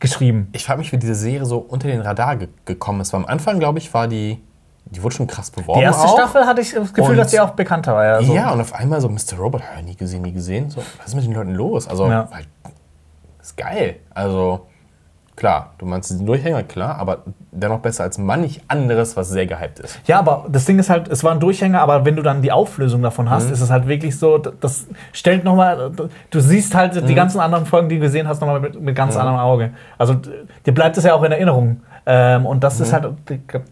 geschrieben. 0.00 0.48
Ich 0.52 0.64
frage 0.64 0.78
mich, 0.78 0.90
wie 0.92 0.96
diese 0.98 1.14
Serie 1.14 1.44
so 1.44 1.58
unter 1.58 1.86
den 1.88 2.00
Radar 2.00 2.36
ge 2.36 2.48
gekommen 2.64 3.00
ist. 3.02 3.12
Weil 3.12 3.20
am 3.20 3.26
Anfang, 3.26 3.58
glaube 3.58 3.78
ich, 3.78 3.92
war 3.92 4.08
die. 4.08 4.40
Die 4.90 5.02
wurde 5.02 5.14
schon 5.16 5.26
krass 5.26 5.50
beworben. 5.50 5.80
Die 5.80 5.84
erste 5.84 6.06
auch. 6.08 6.14
Staffel 6.14 6.46
hatte 6.46 6.62
ich 6.62 6.72
das 6.72 6.94
Gefühl, 6.94 7.10
Und- 7.10 7.16
dass 7.18 7.30
die 7.30 7.40
auch 7.40 7.50
bekannter 7.50 7.92
war. 7.94 8.04
Ja, 8.06 8.22
so. 8.22 8.32
Ja, 8.34 8.52
und 8.52 8.62
auf 8.62 8.74
einmal 8.74 9.02
so 9.02 9.10
Mr. 9.10 9.36
Robot, 9.38 9.60
hör, 9.60 9.82
nie 9.82 9.94
gesehen, 9.94 10.22
nie 10.22 10.32
gesehen. 10.32 10.70
So, 10.70 10.78
was 10.96 11.08
ist 11.08 11.14
mit 11.14 11.24
den 11.26 11.34
Leuten 11.34 11.52
los? 11.54 11.86
Also, 11.86 12.06
Ja. 12.08 12.26
halt, 12.32 12.48
ist 13.42 13.54
geil. 13.58 13.96
Also, 14.14 14.66
klar, 15.38 15.74
du 15.78 15.86
meinst 15.86 16.10
den 16.10 16.26
Durchhänger, 16.26 16.64
klar, 16.64 16.96
aber 16.98 17.18
dennoch 17.52 17.78
besser 17.78 18.02
als 18.02 18.18
manch 18.18 18.60
anderes, 18.66 19.16
was 19.16 19.28
sehr 19.28 19.46
gehypt 19.46 19.78
ist. 19.78 20.00
Ja, 20.06 20.18
aber 20.18 20.46
das 20.48 20.64
Ding 20.64 20.80
ist 20.80 20.90
halt, 20.90 21.06
es 21.08 21.22
war 21.22 21.30
ein 21.32 21.38
Durchhänger, 21.38 21.80
aber 21.80 22.04
wenn 22.04 22.16
du 22.16 22.22
dann 22.22 22.42
die 22.42 22.50
Auflösung 22.50 23.02
davon 23.02 23.26
Mhm. 23.26 23.30
hast, 23.30 23.50
ist 23.50 23.60
es 23.60 23.70
halt 23.70 23.86
wirklich 23.86 24.18
so, 24.18 24.38
das 24.38 24.88
stellt 25.12 25.44
nochmal, 25.44 25.92
du 26.30 26.40
siehst 26.40 26.74
halt 26.74 26.96
Mhm. 27.00 27.06
die 27.06 27.14
ganzen 27.14 27.38
anderen 27.40 27.66
Folgen, 27.66 27.88
die 27.88 27.94
du 27.96 28.00
gesehen 28.02 28.26
hast, 28.26 28.40
nochmal 28.40 28.58
mit, 28.58 28.80
mit 28.80 28.96
ganz 28.96 29.16
anderem 29.16 29.38
Auge. 29.38 29.70
Also 29.96 30.14
dir 30.66 30.74
bleibt 30.74 30.96
es 30.98 31.04
ja 31.04 31.14
auch 31.14 31.22
in 31.22 31.30
Erinnerung. 31.32 31.82
Ähm, 32.04 32.44
und 32.44 32.64
das 32.64 32.78
Mhm. 32.78 32.84
ist 32.84 32.92
halt, 32.94 33.04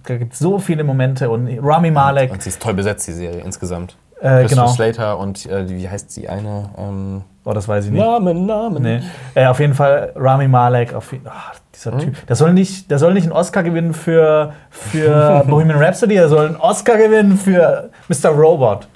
da 0.06 0.16
gibt 0.18 0.34
es 0.34 0.38
so 0.38 0.58
viele 0.58 0.84
Momente 0.84 1.28
und 1.30 1.48
Rami 1.62 1.90
Malek, 1.90 2.30
Und 2.30 2.42
sie 2.42 2.50
ist 2.50 2.62
toll 2.62 2.74
besetzt, 2.74 3.08
die 3.08 3.12
Serie 3.12 3.40
insgesamt. 3.40 3.96
Äh, 4.20 4.46
genau. 4.46 4.66
Slater 4.68 5.18
und 5.18 5.44
äh, 5.46 5.68
wie 5.68 5.88
heißt 5.88 6.16
die 6.16 6.28
eine? 6.28 6.70
Ähm, 6.78 7.22
oh, 7.44 7.52
das 7.52 7.68
weiß 7.68 7.84
ich 7.86 7.90
nicht. 7.90 8.00
Namen, 8.00 8.46
Namen. 8.46 8.82
Nee. 8.82 9.00
Äh, 9.34 9.46
auf 9.46 9.60
jeden 9.60 9.74
Fall 9.74 10.12
Rami 10.16 10.48
Malek, 10.48 10.94
auf, 10.94 11.12
jeden- 11.12 11.26
ah, 11.28 11.52
dieser 11.74 11.92
Mhm. 11.92 11.98
Typ. 11.98 12.26
Der 12.26 12.34
soll, 12.36 12.52
nicht, 12.54 12.90
der 12.90 12.98
soll 12.98 13.12
nicht 13.12 13.24
einen 13.24 13.32
Oscar 13.32 13.62
gewinnen 13.62 13.92
für, 13.92 14.52
für 14.70 15.44
Bohemian 15.48 15.78
Rhapsody, 15.78 16.14
er 16.14 16.28
soll 16.30 16.46
einen 16.46 16.56
Oscar 16.56 16.96
gewinnen 16.96 17.36
für 17.36 17.90
Mr. 18.08 18.30
Robot. 18.30 18.88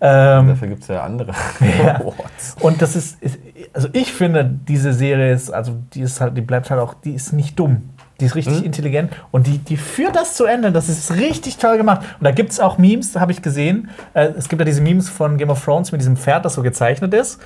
Ähm, 0.00 0.48
Dafür 0.48 0.68
gibt 0.68 0.82
es 0.82 0.88
ja 0.88 1.02
andere. 1.04 1.32
Ja. 1.60 2.00
Und 2.60 2.82
das 2.82 2.96
ist, 2.96 3.22
ist, 3.22 3.38
also 3.72 3.88
ich 3.92 4.12
finde, 4.12 4.44
diese 4.44 4.92
Serie 4.92 5.32
ist, 5.32 5.50
also 5.50 5.72
die 5.92 6.00
ist 6.00 6.20
halt, 6.20 6.36
die 6.36 6.40
bleibt 6.40 6.70
halt 6.70 6.80
auch, 6.80 6.94
die 6.94 7.12
ist 7.14 7.32
nicht 7.32 7.58
dumm. 7.58 7.90
Die 8.24 8.28
ist 8.28 8.36
richtig 8.36 8.64
intelligent 8.64 9.12
und 9.32 9.46
die, 9.46 9.58
die 9.58 9.76
führt 9.76 10.16
das 10.16 10.34
zu 10.34 10.46
Ende. 10.46 10.72
Das 10.72 10.88
ist 10.88 11.12
richtig 11.12 11.58
toll 11.58 11.76
gemacht. 11.76 12.00
Und 12.18 12.24
da 12.24 12.30
gibt 12.30 12.52
es 12.52 12.58
auch 12.60 12.78
Memes, 12.78 13.16
habe 13.16 13.32
ich 13.32 13.42
gesehen. 13.42 13.90
Äh, 14.14 14.30
es 14.38 14.48
gibt 14.48 14.60
ja 14.60 14.64
diese 14.64 14.80
Memes 14.80 15.10
von 15.10 15.36
Game 15.36 15.50
of 15.50 15.62
Thrones 15.62 15.92
mit 15.92 16.00
diesem 16.00 16.16
Pferd, 16.16 16.44
das 16.44 16.54
so 16.54 16.62
gezeichnet 16.62 17.12
ist. 17.12 17.38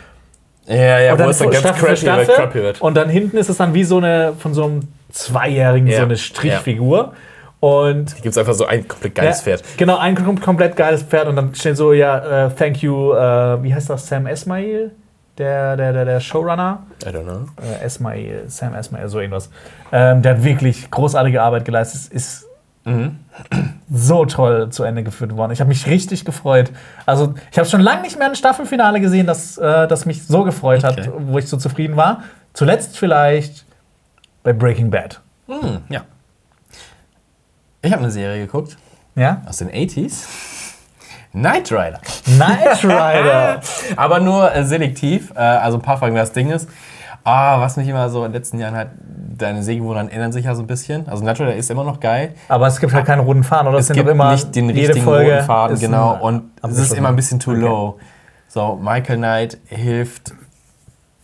Ja, 0.69 1.01
ja, 1.01 1.13
und 1.15 1.19
wo 1.19 1.29
es 1.29 1.39
dann 1.39 1.51
ganz 1.51 1.61
Staffel 1.61 1.95
crappy 1.97 2.27
wird, 2.27 2.37
crappy 2.37 2.63
wird. 2.63 2.81
Und 2.81 2.95
dann 2.95 3.09
hinten 3.09 3.39
ist 3.39 3.49
es 3.49 3.57
dann 3.57 3.75
wie 3.75 3.85
so 3.85 3.97
eine, 3.97 4.35
von 4.39 4.55
so 4.55 4.65
einem 4.65 4.81
Zweijährigen, 5.11 5.89
Ja. 5.89 5.99
so 5.99 6.05
eine 6.05 6.17
Strichfigur. 6.17 7.15
Und 7.61 8.15
Gibt 8.17 8.27
es 8.29 8.39
einfach 8.39 8.55
so 8.55 8.67
ein 8.67 8.87
komplett 8.87 9.17
geiles 9.17 9.39
ja, 9.39 9.43
Pferd. 9.45 9.65
Genau, 9.79 9.99
ein 9.99 10.15
kom 10.15 10.41
komplett 10.41 10.77
geiles 10.77 11.03
Pferd 11.03 11.27
und 11.27 11.35
dann 11.35 11.55
steht 11.55 11.77
so, 11.77 11.93
ja, 11.93 12.47
äh, 12.47 12.51
thank 12.51 12.83
you, 12.83 13.15
äh, 13.15 13.63
wie 13.63 13.75
heißt 13.75 13.91
das, 13.91 14.07
Sam 14.07 14.27
Esmail, 14.27 14.93
der, 15.39 15.77
der, 15.77 15.93
der, 15.93 16.05
der 16.05 16.21
Showrunner. 16.21 16.83
I 17.05 17.09
don't 17.09 17.23
know. 17.25 17.47
Äh, 17.63 17.85
Esmail, 17.85 18.45
Sam 18.49 18.75
Esmail, 18.75 19.09
so 19.09 19.21
irgendwas. 19.21 19.51
Ähm, 19.93 20.23
der 20.23 20.37
hat 20.37 20.45
wirklich 20.45 20.91
großartige 20.91 21.41
Arbeit 21.43 21.65
geleistet. 21.65 22.13
Ist 22.13 22.45
so 23.91 24.25
toll 24.25 24.71
zu 24.71 24.83
Ende 24.83 25.03
geführt 25.03 25.37
worden. 25.37 25.53
Ich 25.53 25.61
habe 25.61 25.69
mich 25.69 25.87
richtig 25.87 26.25
gefreut. 26.25 26.71
Also, 27.05 27.35
ich 27.53 27.59
habe 27.59 27.69
schon 27.69 27.83
lange 27.83 28.01
nicht 28.01 28.19
mehr 28.19 28.29
ein 28.29 28.35
Staffelfinale 28.35 28.99
gesehen, 29.01 29.27
das, 29.27 29.59
äh, 29.59 29.87
das 29.87 30.07
mich 30.07 30.27
so 30.27 30.43
gefreut 30.43 30.83
Okay. 30.85 31.03
hat, 31.03 31.11
wo 31.19 31.37
ich 31.37 31.47
so 31.49 31.59
zufrieden 31.59 31.97
war. 31.97 32.23
Zuletzt 32.55 32.97
vielleicht 32.97 33.67
bei 34.43 34.55
Breaking 34.55 34.91
Bad. 34.91 35.21
Hm, 35.49 35.83
ja. 35.91 36.01
Ich 37.83 37.93
habe 37.93 38.03
eine 38.03 38.11
Serie 38.11 38.47
geguckt 38.47 38.79
Ja? 39.15 39.43
aus 39.47 39.59
den 39.59 39.69
80s. 39.71 40.25
Knight 41.33 41.71
Rider. 41.71 42.01
Knight 42.25 42.85
Rider. 42.85 43.61
Aber 43.97 44.21
nur 44.21 44.55
äh, 44.55 44.65
selektiv. 44.65 45.33
Äh, 45.35 45.39
also 45.41 45.79
ein 45.79 45.83
paar 45.83 45.99
Folgen. 45.99 46.17
Das 46.17 46.33
Ding 46.33 46.51
ist, 46.51 46.69
ah, 47.25 47.61
was 47.61 47.77
mich 47.77 47.87
immer 47.89 48.09
so 48.09 48.25
in 48.25 48.33
den 48.33 48.41
letzten 48.41 48.59
Jahren 48.59 48.75
halt, 48.75 48.91
deine 49.37 49.63
Sehgewohnheiten 49.63 50.11
ändern 50.11 50.33
sich 50.33 50.47
ja 50.47 50.55
so 50.55 50.63
ein 50.63 50.67
bisschen. 50.67 51.07
Also 51.09 51.23
Knight 51.23 51.41
Rider 51.41 51.55
ist 51.55 51.71
immer 51.71 51.85
noch 51.85 52.01
geil. 52.01 52.35
Aber 52.49 52.67
es 52.67 52.81
gibt 52.81 52.93
halt 52.93 53.07
keine 53.07 53.23
roten 53.23 53.45
Faden, 53.45 53.69
oder? 53.69 53.79
Es 53.79 53.87
sind 53.87 53.97
gibt 53.97 54.09
immer 54.09 54.33
nicht 54.33 54.55
den 54.57 54.71
richtigen 54.71 55.05
Folge 55.05 55.33
roten 55.35 55.47
Faden, 55.47 55.79
genau. 55.79 56.19
Und 56.21 56.51
es 56.63 56.79
ist 56.79 56.95
immer 56.95 57.09
ein 57.11 57.17
bisschen 57.17 57.39
too 57.39 57.53
Okay. 57.53 57.61
low. 57.61 57.99
So, 58.49 58.77
Michael 58.83 59.19
Knight 59.19 59.59
hilft 59.67 60.33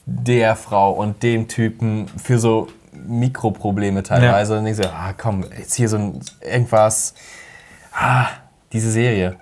der 0.06 0.54
Frau 0.56 0.92
und 0.92 1.22
dem 1.22 1.48
Typen 1.48 2.06
für 2.22 2.38
so 2.38 2.68
Mikroprobleme 2.92 4.02
teilweise. 4.02 4.58
Und 4.58 4.66
ich 4.66 4.76
so, 4.76 4.84
ah, 4.84 5.12
komm, 5.16 5.44
jetzt 5.58 5.74
hier 5.74 5.88
so 5.88 5.96
ein, 5.96 6.20
irgendwas. 6.42 7.14
Ah, 7.92 8.26
diese 8.72 8.90
Serie. 8.90 9.36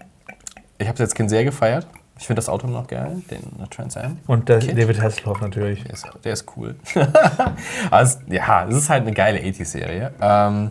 Ich 0.83 0.89
habe 0.89 0.99
jetzt 0.99 1.14
Kind 1.14 1.30
sehr 1.30 1.45
gefeiert. 1.45 1.87
Ich 2.18 2.26
finde 2.26 2.39
das 2.39 2.49
Auto 2.49 2.66
noch 2.66 2.87
geil, 2.87 3.22
den 3.30 3.41
äh, 3.62 3.66
Trans 3.70 3.97
Am. 3.97 4.18
Und 4.26 4.49
der. 4.49 4.59
David 4.59 5.01
Hasselhoff 5.01 5.41
natürlich. 5.41 5.83
Der 5.85 5.93
ist, 5.95 6.07
der 6.24 6.33
ist 6.35 6.47
cool. 6.57 6.76
also, 7.91 8.18
ja, 8.28 8.66
es 8.68 8.76
ist 8.76 8.91
halt 8.91 9.03
eine 9.03 9.12
geile 9.12 9.39
80s-Serie. 9.41 10.12
Ähm, 10.20 10.70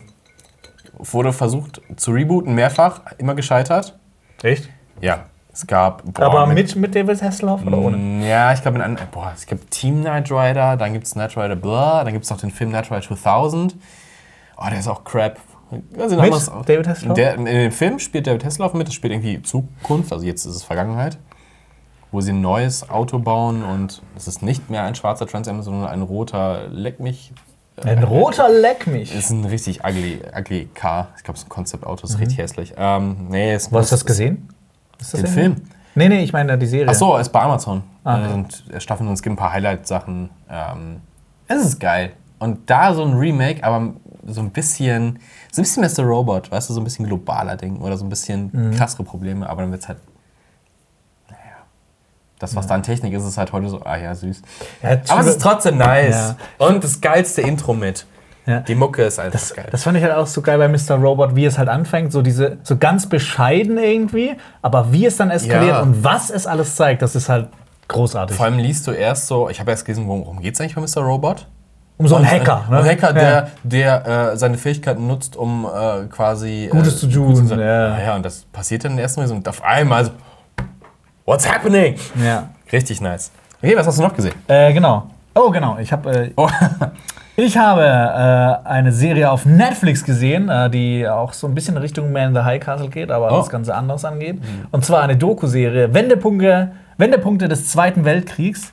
wurde 0.98 1.32
versucht 1.32 1.80
zu 1.96 2.12
rebooten, 2.12 2.54
mehrfach, 2.54 3.00
immer 3.18 3.34
gescheitert. 3.34 3.98
Echt? 4.42 4.68
Ja, 5.00 5.24
es 5.52 5.66
gab. 5.66 6.02
boah, 6.04 6.24
Aber 6.26 6.46
mit, 6.46 6.76
mit 6.76 6.94
David 6.94 7.20
Hasselhoff 7.22 7.66
oder 7.66 7.78
ohne? 7.78 7.96
Mm, 7.96 8.22
Ja, 8.22 8.52
ich 8.52 8.62
glaube, 8.62 8.78
in 8.78 8.82
anderen- 8.84 9.08
boah, 9.10 9.32
es 9.34 9.44
gibt 9.46 9.70
Team 9.72 10.00
Knight 10.02 10.30
Rider, 10.30 10.76
dann 10.76 10.92
gibt 10.92 11.06
es 11.06 11.12
Knight 11.12 11.36
Rider 11.36 11.56
Blah, 11.56 12.04
dann 12.04 12.12
gibt 12.12 12.24
es 12.24 12.30
noch 12.30 12.40
den 12.40 12.50
Film 12.50 12.70
Knight 12.70 12.90
Rider 12.90 13.02
2000. 13.02 13.74
Oh, 14.56 14.66
der 14.70 14.78
ist 14.78 14.88
auch 14.88 15.02
crap. 15.04 15.38
Also, 15.98 16.16
Mit 16.16 16.24
damals- 16.26 16.50
David 16.66 16.88
Hasselhoff? 16.88 17.14
Der, 17.16 17.34
in 17.34 17.44
dem 17.46 17.72
Film 17.72 17.98
spielt 17.98 18.26
David 18.26 18.44
Hasselhoff 18.44 18.74
mit, 18.74 18.86
das 18.88 18.94
spielt 18.94 19.12
irgendwie 19.12 19.40
Zukunft, 19.42 20.12
also 20.12 20.24
jetzt 20.24 20.44
ist 20.44 20.54
es 20.56 20.62
Vergangenheit, 20.62 21.18
wo 22.10 22.20
sie 22.20 22.32
ein 22.32 22.40
neues 22.40 22.88
Auto 22.90 23.18
bauen 23.18 23.62
und 23.64 24.02
es 24.16 24.28
ist 24.28 24.42
nicht 24.42 24.70
mehr 24.70 24.84
ein 24.84 24.94
schwarzer 24.94 25.26
Trans 25.26 25.48
Am, 25.48 25.62
sondern 25.62 25.86
ein 25.88 26.02
roter 26.02 26.68
Leck 26.68 27.00
mich. 27.00 27.32
Ein 27.82 28.02
roter 28.04 28.50
Leck 28.50 28.86
mich. 28.86 29.14
Ist 29.14 29.30
ein 29.30 29.44
richtig 29.46 29.82
ugly, 29.84 30.20
ugly 30.38 30.68
Car. 30.74 31.08
Ich 31.16 31.24
glaube, 31.24 31.36
es 31.36 31.42
ist 31.42 31.46
ein 31.46 31.50
Konzeptauto, 31.50 32.04
ist 32.06 32.18
richtig 32.20 32.38
hässlich. 32.38 32.74
Ähm, 32.76 33.28
nee, 33.30 33.52
es 33.52 33.72
Wo 33.72 33.78
hast 33.78 33.90
du 33.90 33.94
das 33.94 34.04
gesehen? 34.04 34.48
Ist 35.00 35.14
das 35.14 35.22
Den? 35.22 35.30
Film. 35.30 35.56
Nee, 35.94 36.08
nee, 36.08 36.22
ich 36.22 36.32
meine 36.32 36.56
die 36.58 36.66
Serie. 36.66 36.86
Ach 36.88 36.94
so, 36.94 37.16
ist 37.16 37.30
bei 37.30 37.40
Amazon. 37.40 37.82
Ah, 38.04 38.18
okay. 38.18 38.30
Äh, 38.30 38.34
Und 38.34 38.64
Staffeln 38.78 39.08
und 39.08 39.14
es 39.14 39.22
gibt 39.22 39.32
ein 39.34 39.36
paar 39.36 39.52
Highlight-Sachen. 39.52 40.30
Ähm, 40.50 41.00
es 41.48 41.64
ist 41.64 41.80
geil. 41.80 42.12
Und 42.38 42.68
da 42.68 42.92
so 42.94 43.04
ein 43.04 43.14
Remake, 43.14 43.62
aber 43.64 43.94
so 44.26 44.40
ein 44.40 44.50
bisschen, 44.50 45.18
so 45.52 45.60
ein 45.60 45.64
bisschen 45.64 45.82
Mr. 45.84 46.02
Robot, 46.08 46.50
weißt 46.50 46.68
du, 46.70 46.74
so 46.74 46.80
ein 46.80 46.84
bisschen 46.84 47.06
globaler 47.06 47.56
Ding 47.56 47.80
oder 47.80 47.96
so 47.96 48.04
ein 48.04 48.08
bisschen 48.08 48.50
Mhm. 48.52 48.74
krassere 48.74 49.04
Probleme, 49.04 49.48
aber 49.48 49.62
dann 49.62 49.70
wird 49.70 49.82
es 49.82 49.88
halt, 49.88 49.98
naja, 51.28 51.38
das, 52.38 52.56
was 52.56 52.66
da 52.66 52.74
an 52.74 52.82
Technik 52.82 53.12
ist, 53.12 53.24
ist 53.24 53.38
halt 53.38 53.52
heute 53.52 53.68
so, 53.68 53.80
ah 53.84 53.96
ja, 53.96 54.14
süß. 54.14 54.42
Ja, 54.82 54.90
Aber 55.10 55.20
es 55.20 55.26
ist 55.28 55.42
trotzdem 55.42 55.76
nice. 55.78 56.34
Ja. 56.58 56.66
Und 56.66 56.82
das 56.82 57.00
geilste 57.00 57.42
Intro 57.42 57.74
mit. 57.74 58.06
Ja. 58.46 58.58
Die 58.60 58.74
Mucke 58.74 59.02
ist 59.04 59.20
einfach 59.20 59.38
Das, 59.38 59.54
geil. 59.54 59.68
das 59.70 59.84
fand 59.84 59.96
ich 59.98 60.02
halt 60.02 60.14
auch 60.14 60.26
so 60.26 60.42
geil 60.42 60.58
bei 60.58 60.66
Mr. 60.68 60.96
Robot, 60.96 61.36
wie 61.36 61.44
es 61.44 61.58
halt 61.58 61.68
anfängt, 61.68 62.10
so 62.10 62.22
diese, 62.22 62.58
so 62.64 62.76
ganz 62.76 63.06
bescheiden 63.08 63.78
irgendwie, 63.78 64.34
aber 64.62 64.92
wie 64.92 65.06
es 65.06 65.16
dann 65.16 65.30
eskaliert 65.30 65.74
Ja. 65.76 65.82
und 65.82 66.02
was 66.02 66.28
es 66.30 66.48
alles 66.48 66.74
zeigt, 66.74 67.02
das 67.02 67.14
ist 67.14 67.28
halt 67.28 67.50
großartig. 67.86 68.36
Vor 68.36 68.46
allem 68.46 68.58
liest 68.58 68.86
du 68.88 68.90
erst 68.90 69.28
so, 69.28 69.48
ich 69.48 69.60
habe 69.60 69.70
erst 69.70 69.84
gelesen, 69.84 70.08
worum, 70.08 70.22
worum 70.22 70.40
geht 70.40 70.54
es 70.54 70.60
eigentlich 70.60 70.74
bei 70.74 70.80
Mr. 70.80 71.06
Robot? 71.06 71.46
Um 71.98 72.08
so 72.08 72.16
einen 72.16 72.28
Hacker, 72.28 72.64
Ein 72.68 72.84
Hacker, 72.84 73.12
der, 73.12 73.48
der 73.62 74.32
äh, 74.32 74.36
seine 74.36 74.58
Fähigkeiten 74.58 75.06
nutzt, 75.06 75.36
um 75.36 75.66
äh, 75.66 76.06
quasi. 76.06 76.68
Gutes 76.72 76.94
äh, 76.96 76.98
zu 77.00 77.06
tun, 77.10 77.34
Gutes 77.34 77.48
zu- 77.48 77.54
ja. 77.60 77.98
ja. 77.98 78.16
und 78.16 78.24
das 78.24 78.44
passiert 78.52 78.84
dann 78.84 78.92
in 78.92 78.96
der 78.96 79.04
ersten 79.04 79.20
Mal 79.20 79.28
so 79.28 79.34
und 79.34 79.46
auf 79.48 79.62
einmal 79.62 80.06
so. 80.06 80.10
What's 81.24 81.48
happening? 81.48 81.94
Ja. 82.24 82.48
Richtig 82.72 83.00
nice. 83.00 83.30
Okay, 83.62 83.76
was 83.76 83.86
hast 83.86 83.98
du 83.98 84.02
noch 84.02 84.14
gesehen? 84.14 84.34
Äh, 84.48 84.72
genau. 84.72 85.06
Oh, 85.34 85.50
genau. 85.50 85.78
Ich 85.78 85.92
habe 85.92 86.10
äh, 86.10 86.30
Oh. 86.34 86.48
ich 87.36 87.56
habe 87.56 87.82
äh, 87.84 88.68
eine 88.68 88.90
Serie 88.92 89.30
auf 89.30 89.46
Netflix 89.46 90.02
gesehen, 90.04 90.48
äh, 90.48 90.68
die 90.68 91.06
auch 91.08 91.32
so 91.32 91.46
ein 91.46 91.54
bisschen 91.54 91.76
Richtung 91.76 92.10
Man 92.10 92.28
in 92.30 92.34
the 92.34 92.40
High 92.40 92.60
Castle 92.60 92.88
geht, 92.88 93.10
aber 93.12 93.30
Oh. 93.32 93.36
das 93.38 93.48
Ganze 93.50 93.74
anders 93.74 94.04
angeht. 94.04 94.38
Und 94.72 94.84
zwar 94.84 95.02
eine 95.02 95.16
Doku-Serie 95.16 95.94
Wendepunkte, 95.94 96.72
Wendepunkte 96.98 97.48
des 97.48 97.68
Zweiten 97.68 98.04
Weltkriegs. 98.04 98.72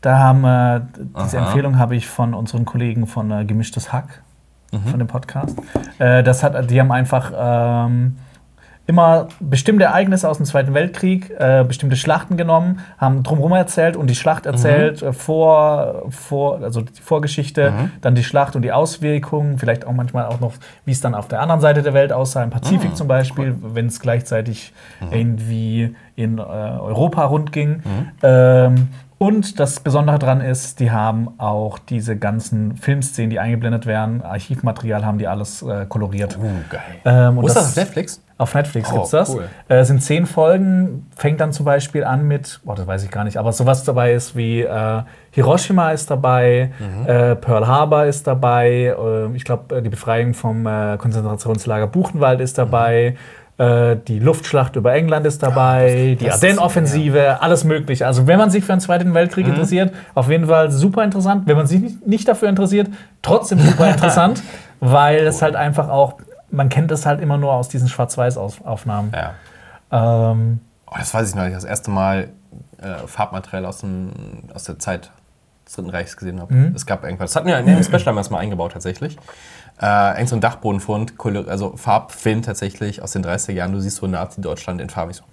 Da 0.00 0.18
haben 0.18 0.44
äh, 0.44 0.80
diese 1.22 1.38
Aha. 1.38 1.46
Empfehlung 1.46 1.78
habe 1.78 1.96
ich 1.96 2.08
von 2.08 2.34
unseren 2.34 2.64
Kollegen 2.64 3.06
von 3.06 3.30
äh, 3.30 3.44
Gemischtes 3.44 3.92
Hack 3.92 4.22
von 4.88 4.98
dem 4.98 5.08
Podcast. 5.08 5.58
Äh, 5.98 6.22
das 6.22 6.42
hat, 6.42 6.70
die 6.70 6.80
haben 6.80 6.92
einfach 6.92 7.32
ähm, 7.36 8.16
immer 8.86 9.28
bestimmte 9.40 9.84
Ereignisse 9.84 10.28
aus 10.28 10.36
dem 10.36 10.46
Zweiten 10.46 10.74
Weltkrieg, 10.74 11.30
äh, 11.30 11.64
bestimmte 11.66 11.96
Schlachten 11.96 12.36
genommen, 12.36 12.80
haben 12.98 13.22
drumherum 13.22 13.52
erzählt 13.52 13.96
und 13.96 14.08
die 14.08 14.14
Schlacht 14.14 14.46
erzählt 14.46 15.02
äh, 15.02 15.12
vor, 15.12 16.04
vor, 16.10 16.62
also 16.62 16.82
die 16.82 17.02
Vorgeschichte, 17.02 17.90
dann 18.00 18.14
die 18.14 18.24
Schlacht 18.24 18.56
und 18.56 18.62
die 18.62 18.72
Auswirkungen, 18.72 19.58
vielleicht 19.58 19.86
auch 19.86 19.92
manchmal 19.92 20.26
auch 20.26 20.40
noch, 20.40 20.54
wie 20.84 20.92
es 20.92 21.00
dann 21.00 21.14
auf 21.14 21.28
der 21.28 21.40
anderen 21.40 21.60
Seite 21.60 21.82
der 21.82 21.94
Welt 21.94 22.12
aussah, 22.12 22.42
im 22.42 22.50
Pazifik 22.50 22.96
zum 22.96 23.08
Beispiel, 23.08 23.56
wenn 23.60 23.86
es 23.86 24.00
gleichzeitig 24.00 24.72
irgendwie 25.10 25.94
in 26.16 26.38
äh, 26.38 26.40
Europa 26.40 27.24
rund 27.24 27.52
ging. 27.52 27.82
Ähm, 28.22 28.88
und 29.22 29.60
das 29.60 29.80
Besondere 29.80 30.18
daran 30.18 30.40
ist, 30.40 30.80
die 30.80 30.90
haben 30.90 31.28
auch 31.36 31.78
diese 31.78 32.16
ganzen 32.16 32.76
Filmszenen, 32.78 33.28
die 33.28 33.38
eingeblendet 33.38 33.84
werden, 33.84 34.22
Archivmaterial 34.22 35.04
haben 35.04 35.18
die 35.18 35.26
alles 35.28 35.60
äh, 35.60 35.84
koloriert. 35.86 36.38
Uh, 36.38 36.46
geil. 36.70 36.80
Ähm, 37.04 37.36
Wo 37.36 37.46
ist 37.46 37.54
das 37.54 37.64
das- 37.64 37.70
auf 37.72 37.76
Netflix? 37.84 38.22
Auf 38.38 38.54
Netflix 38.54 38.88
Oh, 38.90 38.94
gibt's 38.94 39.10
das. 39.10 39.28
cool. 39.34 39.44
Äh, 39.68 39.84
sind 39.84 40.02
zehn 40.02 40.24
Folgen, 40.24 41.06
fängt 41.14 41.40
dann 41.40 41.52
zum 41.52 41.66
Beispiel 41.66 42.04
an 42.04 42.26
mit, 42.26 42.60
boah, 42.64 42.74
das 42.74 42.86
weiß 42.86 43.04
ich 43.04 43.10
gar 43.10 43.24
nicht, 43.24 43.36
aber 43.36 43.52
sowas 43.52 43.84
dabei 43.84 44.14
ist 44.14 44.34
wie 44.34 44.62
äh, 44.62 45.02
Hiroshima 45.32 45.90
ist 45.90 46.10
dabei, 46.10 46.70
Mhm. 46.78 47.06
äh, 47.06 47.36
Pearl 47.36 47.66
Harbor 47.66 48.06
ist 48.06 48.26
dabei, 48.26 48.96
äh, 48.98 49.36
ich 49.36 49.44
glaube, 49.44 49.82
die 49.82 49.90
Befreiung 49.90 50.32
vom 50.32 50.66
äh, 50.66 50.96
Konzentrationslager 50.96 51.86
Buchenwald 51.88 52.40
ist 52.40 52.56
dabei. 52.56 53.16
Äh, 53.60 53.96
Die 54.08 54.18
Luftschlacht 54.18 54.76
über 54.76 54.92
England 54.94 55.26
ist 55.26 55.42
dabei, 55.42 56.16
die 56.18 56.30
Ardennen-Offensive, 56.30 57.42
alles 57.42 57.64
Mögliche. 57.64 58.06
Also, 58.06 58.26
wenn 58.26 58.38
man 58.38 58.50
sich 58.50 58.64
für 58.64 58.72
den 58.72 58.80
Zweiten 58.80 59.12
Weltkrieg 59.14 59.46
Mhm. 59.46 59.52
interessiert, 59.52 59.94
auf 60.14 60.28
jeden 60.30 60.46
Fall 60.46 60.70
super 60.70 61.04
interessant. 61.04 61.46
Wenn 61.46 61.56
man 61.56 61.66
sich 61.66 61.80
nicht- 61.80 62.06
nicht 62.06 62.26
dafür 62.28 62.48
interessiert, 62.48 62.88
trotzdem 63.22 63.58
super 63.60 63.88
interessant, 63.90 64.42
weil 64.80 65.26
es 65.26 65.42
halt 65.42 65.56
einfach 65.56 65.88
auch, 65.88 66.14
man 66.50 66.68
kennt 66.68 66.90
es 66.90 67.04
halt 67.06 67.20
immer 67.20 67.36
nur 67.36 67.52
aus 67.52 67.68
diesen 67.68 67.88
Schwarz-Weiß-Aufnahmen. 67.88 69.12
Ja. 69.14 70.30
Ähm, 70.32 70.60
Oh, 70.92 70.96
das 70.98 71.14
weiß 71.14 71.28
ich 71.28 71.34
noch, 71.36 71.46
ich 71.46 71.52
das 71.52 71.62
erste 71.64 71.90
Mal 71.92 72.30
äh, 72.82 73.06
Farbmaterial 73.06 73.64
aus, 73.66 73.78
dem, 73.78 74.10
aus 74.52 74.64
der 74.64 74.78
Zeit 74.80 75.12
des 75.64 75.74
Dritten 75.76 75.90
Reichs 75.90 76.16
gesehen 76.16 76.40
habe. 76.40 76.52
Mhm. 76.52 76.72
Es 76.74 76.84
gab 76.84 77.04
irgendwas. 77.04 77.30
Das 77.30 77.36
hatten 77.36 77.46
wir 77.46 77.56
in 77.58 77.66
dem 77.66 77.80
Special 77.84 78.12
das 78.16 78.30
mal 78.30 78.38
eingebaut 78.38 78.72
tatsächlich. 78.72 79.16
Äh, 79.82 80.12
irgend 80.14 80.28
so 80.28 80.36
ein 80.36 80.40
Dachbodenfund, 80.40 81.14
also 81.48 81.74
Farbfilm 81.76 82.42
tatsächlich 82.42 83.02
aus 83.02 83.12
den 83.12 83.24
30er 83.24 83.52
Jahren. 83.52 83.72
Du 83.72 83.80
siehst 83.80 83.96
so 83.96 84.06
Nazi-Deutschland 84.06 84.80
in 84.80 84.90
farbig 84.90 85.16
so. 85.16 85.24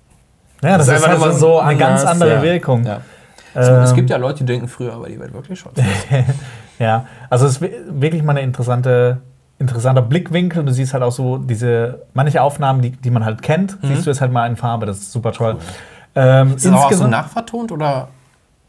ja, 0.62 0.78
das, 0.78 0.88
ist, 0.88 0.94
einfach 1.04 1.12
also 1.12 1.26
nur 1.26 1.34
so 1.34 1.60
eine 1.60 1.78
ganz 1.78 2.06
andere 2.06 2.36
ja. 2.36 2.42
Wirkung. 2.42 2.86
Ja. 2.86 3.02
Es, 3.54 3.68
es 3.68 3.90
Ähm, 3.90 3.96
gibt 3.96 4.10
ja 4.10 4.18
Leute, 4.18 4.40
die 4.40 4.46
denken, 4.46 4.68
früher 4.68 5.00
war 5.00 5.08
die 5.08 5.20
Welt 5.20 5.34
wirklich 5.34 5.60
schon. 5.60 5.72
Ja, 6.80 7.06
also 7.32 7.48
es 7.48 7.54
ist 7.54 7.62
wi- 7.62 7.74
wirklich 7.90 8.22
mal 8.22 8.34
eine 8.34 8.42
interessante, 8.42 9.18
interessanter 9.58 10.04
Blickwinkel. 10.04 10.64
Du 10.64 10.72
siehst 10.72 10.94
halt 10.94 11.02
auch 11.02 11.12
so 11.12 11.38
diese, 11.40 12.04
manche 12.14 12.40
Aufnahmen, 12.42 12.84
die, 12.84 12.92
die 12.92 13.10
man 13.10 13.26
halt 13.26 13.42
kennt, 13.42 13.78
siehst 13.82 14.06
du 14.06 14.12
jetzt 14.12 14.22
halt 14.22 14.32
mal 14.32 14.46
in 14.48 14.56
Farbe. 14.58 14.86
Das 14.86 14.98
ist 15.00 15.12
super 15.12 15.32
toll. 15.32 15.58
Ähm, 16.14 16.56
Ist 16.56 16.66
das 16.68 16.74
auch 16.74 16.92
so 16.92 17.08
nachvertont 17.08 17.72
oder? 17.72 18.10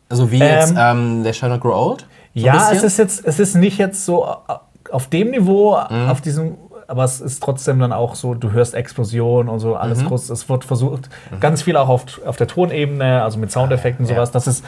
Also 0.08 0.30
wie 0.30 0.38
jetzt 0.38 0.70
Ähm, 0.70 0.76
ähm, 0.78 1.22
der 1.22 1.34
Shall 1.34 1.50
Not 1.50 1.60
Grow 1.60 1.74
Old? 1.74 2.00
So 2.00 2.06
ein 2.40 2.44
Ja, 2.44 2.70
es 2.72 2.82
ist 2.82 2.96
jetzt, 2.98 3.26
es 3.26 3.38
ist 3.38 3.54
nicht 3.56 3.76
jetzt 3.76 4.06
so 4.06 4.24
äh, 4.24 4.54
auf 4.92 5.08
dem 5.08 5.30
Niveau, 5.30 5.78
Mhm. 5.90 6.08
auf 6.08 6.20
diesem, 6.20 6.56
aber 6.86 7.04
es 7.04 7.20
ist 7.20 7.42
trotzdem 7.42 7.78
dann 7.78 7.92
auch 7.92 8.14
so, 8.14 8.34
du 8.34 8.52
hörst 8.52 8.74
Explosionen 8.74 9.48
und 9.48 9.58
so, 9.60 9.76
alles 9.76 10.02
Mhm. 10.02 10.06
groß. 10.08 10.30
Es 10.30 10.48
wird 10.48 10.64
versucht, 10.64 11.10
ganz 11.40 11.62
viel 11.62 11.76
auch 11.76 11.88
auf, 11.88 12.04
auf 12.24 12.36
der 12.36 12.46
Tonebene, 12.46 13.22
also 13.22 13.38
mit 13.38 13.52
Soundeffekten 13.52 14.06
und 14.06 14.08
sowas. 14.12 14.30
Das 14.30 14.46
ist, 14.46 14.64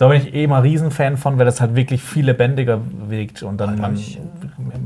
da 0.00 0.08
bin 0.08 0.16
ich 0.22 0.34
eh 0.34 0.46
mal 0.46 0.62
Riesenfan 0.62 1.18
von, 1.18 1.38
weil 1.38 1.44
das 1.44 1.60
halt 1.60 1.74
wirklich 1.76 2.02
viel 2.02 2.24
lebendiger 2.24 2.80
wirkt 3.08 3.42
und 3.42 3.58
dann 3.58 3.78
man, 3.78 3.98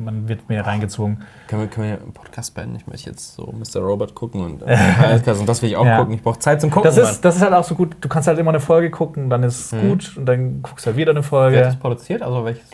man 0.05 0.29
wird 0.29 0.49
mehr 0.49 0.67
reingezogen. 0.67 1.21
Können 1.47 1.63
wir, 1.63 1.69
können 1.69 1.89
wir 1.89 2.03
einen 2.03 2.13
Podcast 2.13 2.55
beenden? 2.55 2.75
Ich 2.77 2.87
möchte 2.89 3.11
jetzt 3.11 3.35
so 3.37 3.53
Mr. 3.53 3.81
Robot 3.81 4.15
gucken 4.15 4.41
und, 4.41 4.63
und 5.43 5.49
das 5.49 5.63
will 5.63 5.69
ich 5.69 5.77
auch 5.77 5.87
Ja. 5.87 5.99
gucken. 5.99 6.15
Ich 6.15 6.23
brauche 6.23 6.39
Zeit 6.41 6.61
zum 6.61 6.71
Gucken. 6.71 6.89
Das 6.93 6.99
ist, 6.99 7.25
das 7.25 7.37
ist 7.37 7.43
halt 7.43 7.53
auch 7.53 7.63
so 7.63 7.75
gut, 7.77 7.97
du 8.01 8.09
kannst 8.09 8.27
halt 8.27 8.39
immer 8.39 8.51
eine 8.51 8.59
Folge 8.61 8.91
gucken, 8.91 9.31
dann 9.31 9.43
ist 9.45 9.73
es 9.73 9.81
gut 9.81 10.17
und 10.17 10.27
dann 10.27 10.63
guckst 10.63 10.85
du 10.85 10.89
halt 10.89 10.97
wieder 10.97 11.13
eine 11.13 11.21
Mhm. 11.21 11.25
Wer 11.31 11.41
hat 11.41 11.51
Folge. 11.53 11.61
das 11.61 11.77
produziert? 11.77 12.23
Also 12.23 12.45
welches? 12.45 12.65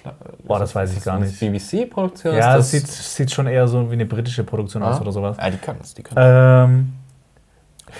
Boah, 0.46 0.58
das 0.58 0.74
weiß 0.74 0.96
ich 0.96 1.04
gar 1.04 1.18
nicht. 1.18 1.38
BBC-Produktion? 1.38 2.34
Ja, 2.36 2.56
das 2.56 2.72
ist 2.72 2.86
sieht, 2.86 2.86
sieht 2.88 3.30
schon 3.32 3.46
eher 3.48 3.68
so 3.68 3.90
wie 3.90 3.94
eine 3.94 4.06
britische 4.06 4.44
Produktion 4.44 4.82
aus 4.82 4.96
Ah. 4.96 5.02
oder 5.02 5.12
sowas. 5.12 5.36
Ja, 5.38 5.50
die 5.50 5.58
können 5.58 5.78
es. 5.82 5.92
Die 5.94 6.02
können 6.02 6.16
Ähm, 6.18 6.92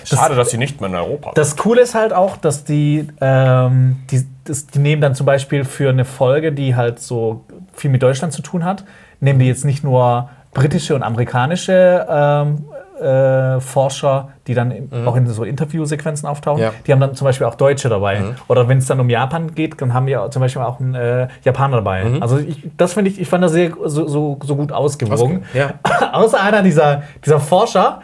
Schade, 0.05 0.35
dass 0.35 0.49
sie 0.51 0.57
nicht 0.57 0.79
mehr 0.81 0.89
in 0.89 0.95
Europa 0.95 1.31
Das 1.35 1.55
Coole 1.57 1.81
ist 1.81 1.95
halt 1.95 2.13
auch, 2.13 2.37
dass 2.37 2.63
die, 2.63 3.07
ähm, 3.21 3.97
die, 4.11 4.25
das, 4.45 4.67
die 4.67 4.79
nehmen 4.79 5.01
dann 5.01 5.15
zum 5.15 5.25
Beispiel 5.25 5.63
für 5.65 5.89
eine 5.89 6.05
Folge, 6.05 6.51
die 6.51 6.75
halt 6.75 6.99
so 6.99 7.45
viel 7.73 7.91
mit 7.91 8.01
Deutschland 8.03 8.33
zu 8.33 8.41
tun 8.41 8.63
hat, 8.65 8.83
nehmen 9.19 9.39
die 9.39 9.47
jetzt 9.47 9.65
nicht 9.65 9.83
nur 9.83 10.29
britische 10.53 10.95
und 10.95 11.03
amerikanische 11.03 12.05
ähm, 12.09 12.65
äh, 13.01 13.59
Forscher, 13.61 14.29
die 14.45 14.53
dann 14.53 14.69
im- 14.69 15.07
auch 15.07 15.15
in 15.15 15.25
so 15.25 15.43
Interviewsequenzen 15.43 16.27
auftauchen. 16.29 16.61
Ja. 16.61 16.71
Die 16.85 16.91
haben 16.91 16.99
dann 16.99 17.15
zum 17.15 17.25
Beispiel 17.25 17.47
auch 17.47 17.55
Deutsche 17.55 17.89
dabei. 17.89 18.21
Oder 18.47 18.67
wenn 18.67 18.77
es 18.77 18.85
dann 18.85 18.99
um 18.99 19.09
Japan 19.09 19.55
geht, 19.55 19.81
dann 19.81 19.93
haben 19.93 20.05
wir 20.05 20.29
zum 20.29 20.41
Beispiel 20.41 20.61
auch 20.61 20.79
einen 20.79 20.93
äh, 20.93 21.27
Japaner 21.43 21.77
dabei. 21.77 22.05
Also 22.19 22.37
ich, 22.37 22.61
das 22.77 22.93
finde 22.93 23.09
ich, 23.09 23.19
ich 23.19 23.27
fand 23.27 23.43
das 23.43 23.53
sehr 23.53 23.71
so, 23.85 24.07
so, 24.07 24.37
so 24.43 24.55
gut 24.55 24.71
ausgewogen. 24.71 25.45
Ja. 25.55 25.73
Außer 26.13 26.39
einer 26.39 26.61
dieser, 26.61 27.01
dieser 27.25 27.39
Forscher, 27.39 28.01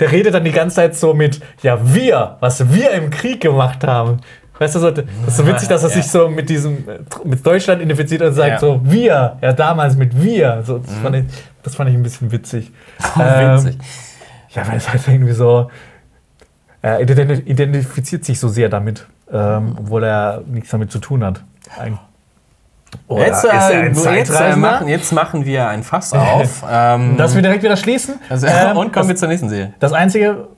der 0.00 0.12
redet 0.12 0.34
dann 0.34 0.44
die 0.44 0.52
ganze 0.52 0.76
Zeit 0.76 0.94
so 0.96 1.14
mit, 1.14 1.40
ja, 1.62 1.78
wir, 1.94 2.36
was 2.40 2.72
wir 2.72 2.90
im 2.92 3.10
Krieg 3.10 3.40
gemacht 3.40 3.84
haben. 3.84 4.18
Weißt 4.60 4.74
du, 4.74 4.80
so, 4.80 4.90
das 4.90 5.04
ist 5.28 5.36
so 5.36 5.46
witzig, 5.46 5.68
dass 5.68 5.84
er 5.84 5.88
Ja. 5.90 5.94
sich 5.94 6.06
so 6.10 6.28
mit 6.28 6.48
diesem, 6.50 6.78
äh, 6.88 6.98
mit 7.24 7.46
Deutschland 7.46 7.80
identifiziert 7.80 8.22
und 8.22 8.32
sagt 8.32 8.48
Ja. 8.50 8.58
so, 8.58 8.80
wir, 8.82 9.36
ja, 9.40 9.52
damals 9.52 9.96
mit 9.96 10.20
wir. 10.20 10.62
So, 10.66 10.78
das, 10.78 10.92
fand 10.94 11.14
ich, 11.16 11.24
das 11.62 11.74
fand 11.76 11.90
ich 11.90 11.96
ein 11.96 12.02
bisschen 12.02 12.32
witzig. 12.32 12.72
Ähm, 13.20 13.56
Witzig. 13.64 13.78
Ja, 14.50 14.66
weil 14.66 14.76
es 14.78 14.88
halt 14.88 15.06
irgendwie 15.06 15.32
so, 15.32 15.70
er 16.82 17.00
ident- 17.00 17.46
identifiziert 17.46 18.24
sich 18.24 18.40
so 18.40 18.48
sehr 18.48 18.68
damit, 18.68 19.06
ähm, 19.32 19.76
obwohl 19.78 20.04
er 20.04 20.42
nichts 20.46 20.70
damit 20.70 20.90
zu 20.90 20.98
tun 20.98 21.24
hat. 21.24 21.42
Ein, 21.78 21.98
Oder 23.06 23.26
Jetzt, 23.26 23.44
äh, 23.44 23.84
jetzt, 23.86 23.98
äh, 24.00 24.02
Zeitreisender? 24.24 24.56
machen, 24.56 24.88
jetzt 24.88 25.12
machen 25.12 25.44
wir 25.44 25.68
ein 25.68 25.82
Fass 25.82 26.12
auf. 26.14 26.64
ähm, 26.70 27.16
Dass 27.16 27.34
wir 27.34 27.42
direkt 27.42 27.62
wieder 27.62 27.76
schließen. 27.76 28.14
also, 28.28 28.46
Ähm, 28.48 28.76
und 28.76 28.92
kommen 28.92 29.08
wir 29.08 29.16
zur 29.16 29.28
nächsten 29.28 29.48
Serie. 29.48 29.72
Das 29.78 29.92
Einzige, 29.92 30.48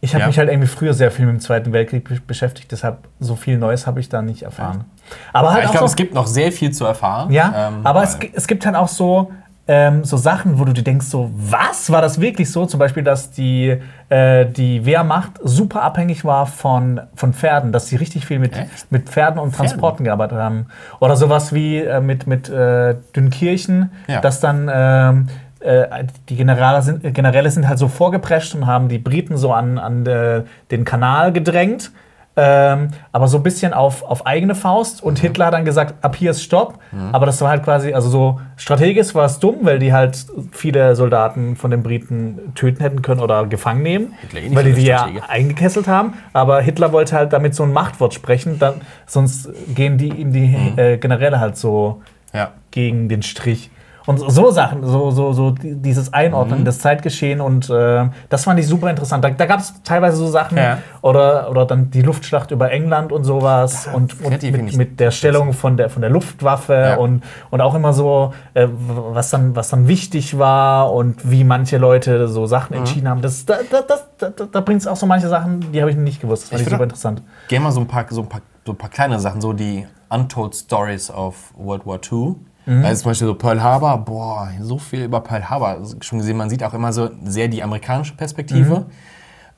ich 0.00 0.14
habe 0.14 0.22
Ja. 0.22 0.26
mich 0.28 0.38
halt 0.38 0.48
irgendwie 0.48 0.68
früher 0.68 0.94
sehr 0.94 1.10
viel 1.10 1.26
mit 1.26 1.34
dem 1.34 1.40
Zweiten 1.40 1.72
Weltkrieg 1.72 2.08
be- 2.08 2.20
beschäftigt, 2.24 2.70
deshalb 2.70 2.98
so 3.18 3.34
viel 3.34 3.58
Neues 3.58 3.86
habe 3.86 3.98
ich 4.00 4.08
da 4.08 4.22
nicht 4.22 4.42
erfahren. 4.42 4.84
Aber 5.32 5.52
halt 5.52 5.64
ich 5.64 5.70
glaube, 5.70 5.80
so, 5.86 5.92
es 5.92 5.96
gibt 5.96 6.14
noch 6.14 6.26
sehr 6.26 6.52
viel 6.52 6.70
zu 6.72 6.84
erfahren. 6.84 7.32
ja, 7.32 7.68
Ähm, 7.68 7.80
aber 7.84 8.02
es, 8.02 8.18
gi- 8.18 8.30
es 8.34 8.46
gibt 8.46 8.64
halt 8.66 8.76
auch 8.76 8.88
so, 8.88 9.32
ähm, 9.68 10.04
so 10.04 10.16
Sachen, 10.16 10.58
wo 10.60 10.64
du 10.64 10.72
dir 10.72 10.84
denkst, 10.84 11.06
so, 11.06 11.30
was? 11.36 11.90
War 11.90 12.00
das 12.00 12.20
wirklich 12.20 12.50
so? 12.52 12.66
Zum 12.66 12.78
Beispiel, 12.78 13.02
dass 13.02 13.32
die, 13.32 13.76
äh, 14.08 14.46
die 14.46 14.84
Wehrmacht 14.86 15.32
super 15.42 15.82
abhängig 15.82 16.24
war 16.24 16.46
von, 16.46 17.00
von 17.16 17.32
Pferden, 17.32 17.72
dass 17.72 17.88
sie 17.88 17.96
richtig 17.96 18.26
viel 18.26 18.38
mit, 18.38 18.56
Echt? 18.56 18.90
mit 18.92 19.08
Pferden 19.08 19.40
und 19.40 19.54
Transporten 19.54 20.04
gearbeitet 20.04 20.38
haben. 20.38 20.66
Oder 21.00 21.16
sowas 21.16 21.52
wie 21.52 21.78
äh, 21.78 22.00
mit, 22.00 22.26
mit 22.28 22.48
äh, 22.48 22.94
Dünkirchen, 23.16 23.90
Ja. 24.06 24.20
dass 24.20 24.38
dann 24.38 24.70
ähm, 24.72 25.28
äh, 25.58 26.04
die 26.28 26.36
Generale 26.36 26.82
sind, 26.82 27.02
Generäle 27.14 27.50
sind 27.50 27.66
halt 27.66 27.78
so 27.78 27.88
vorgeprescht 27.88 28.54
und 28.54 28.66
haben 28.66 28.88
die 28.88 28.98
Briten 28.98 29.36
so 29.36 29.52
an, 29.52 29.78
an 29.78 30.06
äh, 30.06 30.42
den 30.70 30.84
Kanal 30.84 31.32
gedrängt. 31.32 31.90
Ähm, 32.38 32.90
aber 33.12 33.28
so 33.28 33.38
ein 33.38 33.42
bisschen 33.42 33.72
auf, 33.72 34.02
auf 34.02 34.26
eigene 34.26 34.54
Faust. 34.54 35.02
Und 35.02 35.18
Hitler 35.18 35.46
hat 35.46 35.54
dann 35.54 35.64
gesagt, 35.64 36.04
ab 36.04 36.16
hier 36.16 36.32
ist 36.32 36.42
Stopp. 36.42 36.78
Aber 37.12 37.26
das 37.26 37.40
war 37.40 37.48
halt 37.48 37.64
quasi, 37.64 37.94
also 37.94 38.10
so 38.10 38.40
strategisch 38.56 39.14
war 39.14 39.24
es 39.24 39.38
dumm, 39.38 39.58
weil 39.62 39.78
die 39.78 39.92
halt 39.92 40.26
viele 40.52 40.94
Soldaten 40.94 41.56
von 41.56 41.70
den 41.70 41.82
Briten 41.82 42.52
töten 42.54 42.82
hätten 42.82 43.00
können 43.00 43.20
oder 43.20 43.46
gefangen 43.46 43.82
nehmen. 43.82 44.14
Hitler 44.20 44.40
eh 44.40 44.54
weil 44.54 44.64
die 44.64 44.72
die 44.74 44.86
ja 44.86 45.08
eingekesselt 45.28 45.88
haben. 45.88 46.14
Aber 46.34 46.60
Hitler 46.60 46.92
wollte 46.92 47.16
halt 47.16 47.32
damit 47.32 47.54
so 47.54 47.62
ein 47.62 47.72
Machtwort 47.72 48.12
sprechen, 48.12 48.58
dann, 48.58 48.82
sonst 49.06 49.50
gehen 49.74 49.96
die 49.96 50.08
ihm 50.08 50.32
die 50.32 50.54
äh, 50.76 50.98
Generäle 50.98 51.40
halt 51.40 51.56
so 51.56 52.02
ja. 52.34 52.52
gegen 52.70 53.08
den 53.08 53.22
Strich. 53.22 53.70
Und 54.06 54.18
so- 54.18 54.50
Sachen, 54.52 54.84
so, 54.86 55.10
so, 55.10 55.32
so 55.32 55.50
die- 55.50 55.74
dieses 55.74 56.12
Einordnen 56.12 56.60
Mhm. 56.60 56.64
des 56.64 56.78
Zeitgeschehen 56.78 57.40
und 57.40 57.68
äh, 57.68 58.08
das 58.28 58.44
fand 58.44 58.60
ich 58.60 58.66
super 58.68 58.88
interessant. 58.88 59.24
Da, 59.24 59.30
da 59.30 59.46
gab 59.46 59.58
es 59.60 59.74
teilweise 59.82 60.16
so 60.16 60.28
Sachen 60.28 60.56
Ja. 60.58 60.78
oder, 61.02 61.50
oder 61.50 61.66
dann 61.66 61.90
die 61.90 62.02
Luftschlacht 62.02 62.52
über 62.52 62.70
England 62.70 63.10
und 63.10 63.24
sowas 63.24 63.88
und, 63.92 64.20
und 64.22 64.34
finde 64.38 64.62
mit, 64.62 64.76
mit 64.76 65.00
der 65.00 65.10
Stellung 65.10 65.52
von 65.52 65.76
der, 65.76 65.90
von 65.90 66.02
der 66.02 66.10
Luftwaffe 66.10 66.72
Ja. 66.74 66.96
und, 66.96 67.24
und 67.50 67.60
auch 67.60 67.74
immer 67.74 67.92
so, 67.92 68.32
äh, 68.54 68.68
was, 68.70 69.30
dann, 69.30 69.56
was 69.56 69.70
dann 69.70 69.88
wichtig 69.88 70.38
war 70.38 70.92
und 70.92 71.28
wie 71.30 71.42
manche 71.42 71.78
Leute 71.78 72.28
so 72.28 72.46
Sachen 72.46 72.74
Mhm. 72.74 72.78
entschieden 72.80 73.08
haben. 73.08 73.22
Das, 73.22 73.44
da 73.44 73.56
da, 73.70 73.80
das, 73.82 74.06
da, 74.18 74.30
da, 74.30 74.60
bringt 74.60 74.80
es 74.82 74.86
auch 74.86 74.96
so 74.96 75.06
manche 75.06 75.28
Sachen, 75.28 75.72
die 75.72 75.80
habe 75.80 75.90
ich 75.90 75.96
nicht 75.96 76.20
gewusst. 76.20 76.44
Das 76.44 76.50
fand 76.50 76.60
Ich 76.60 76.66
ich, 76.68 76.72
super 76.72 76.84
interessant. 76.84 77.22
Gehen 77.48 77.62
wir 77.64 77.72
so 77.72 77.80
ein 77.80 77.86
paar, 77.88 78.04
so 78.08 78.22
ein 78.22 78.28
paar, 78.28 78.40
so 78.64 78.72
ein 78.72 78.78
paar 78.78 78.90
kleine 78.90 79.18
Sachen, 79.18 79.40
so 79.40 79.52
die 79.52 79.84
Untold 80.08 80.54
Stories 80.54 81.10
of 81.10 81.52
World 81.56 81.84
War 81.86 81.98
II. 82.12 82.36
Mhm. 82.66 82.84
Also 82.84 83.02
zum 83.02 83.10
Beispiel 83.10 83.28
so 83.28 83.34
Pearl 83.34 83.62
Harbor, 83.62 83.98
boah, 84.04 84.48
so 84.60 84.76
viel 84.78 85.04
über 85.04 85.20
Pearl 85.20 85.48
Harbor 85.48 85.78
schon 86.00 86.18
gesehen. 86.18 86.36
Man 86.36 86.50
sieht 86.50 86.62
auch 86.64 86.74
immer 86.74 86.92
so 86.92 87.08
sehr 87.24 87.48
die 87.48 87.62
amerikanische 87.62 88.14
Perspektive. 88.16 88.86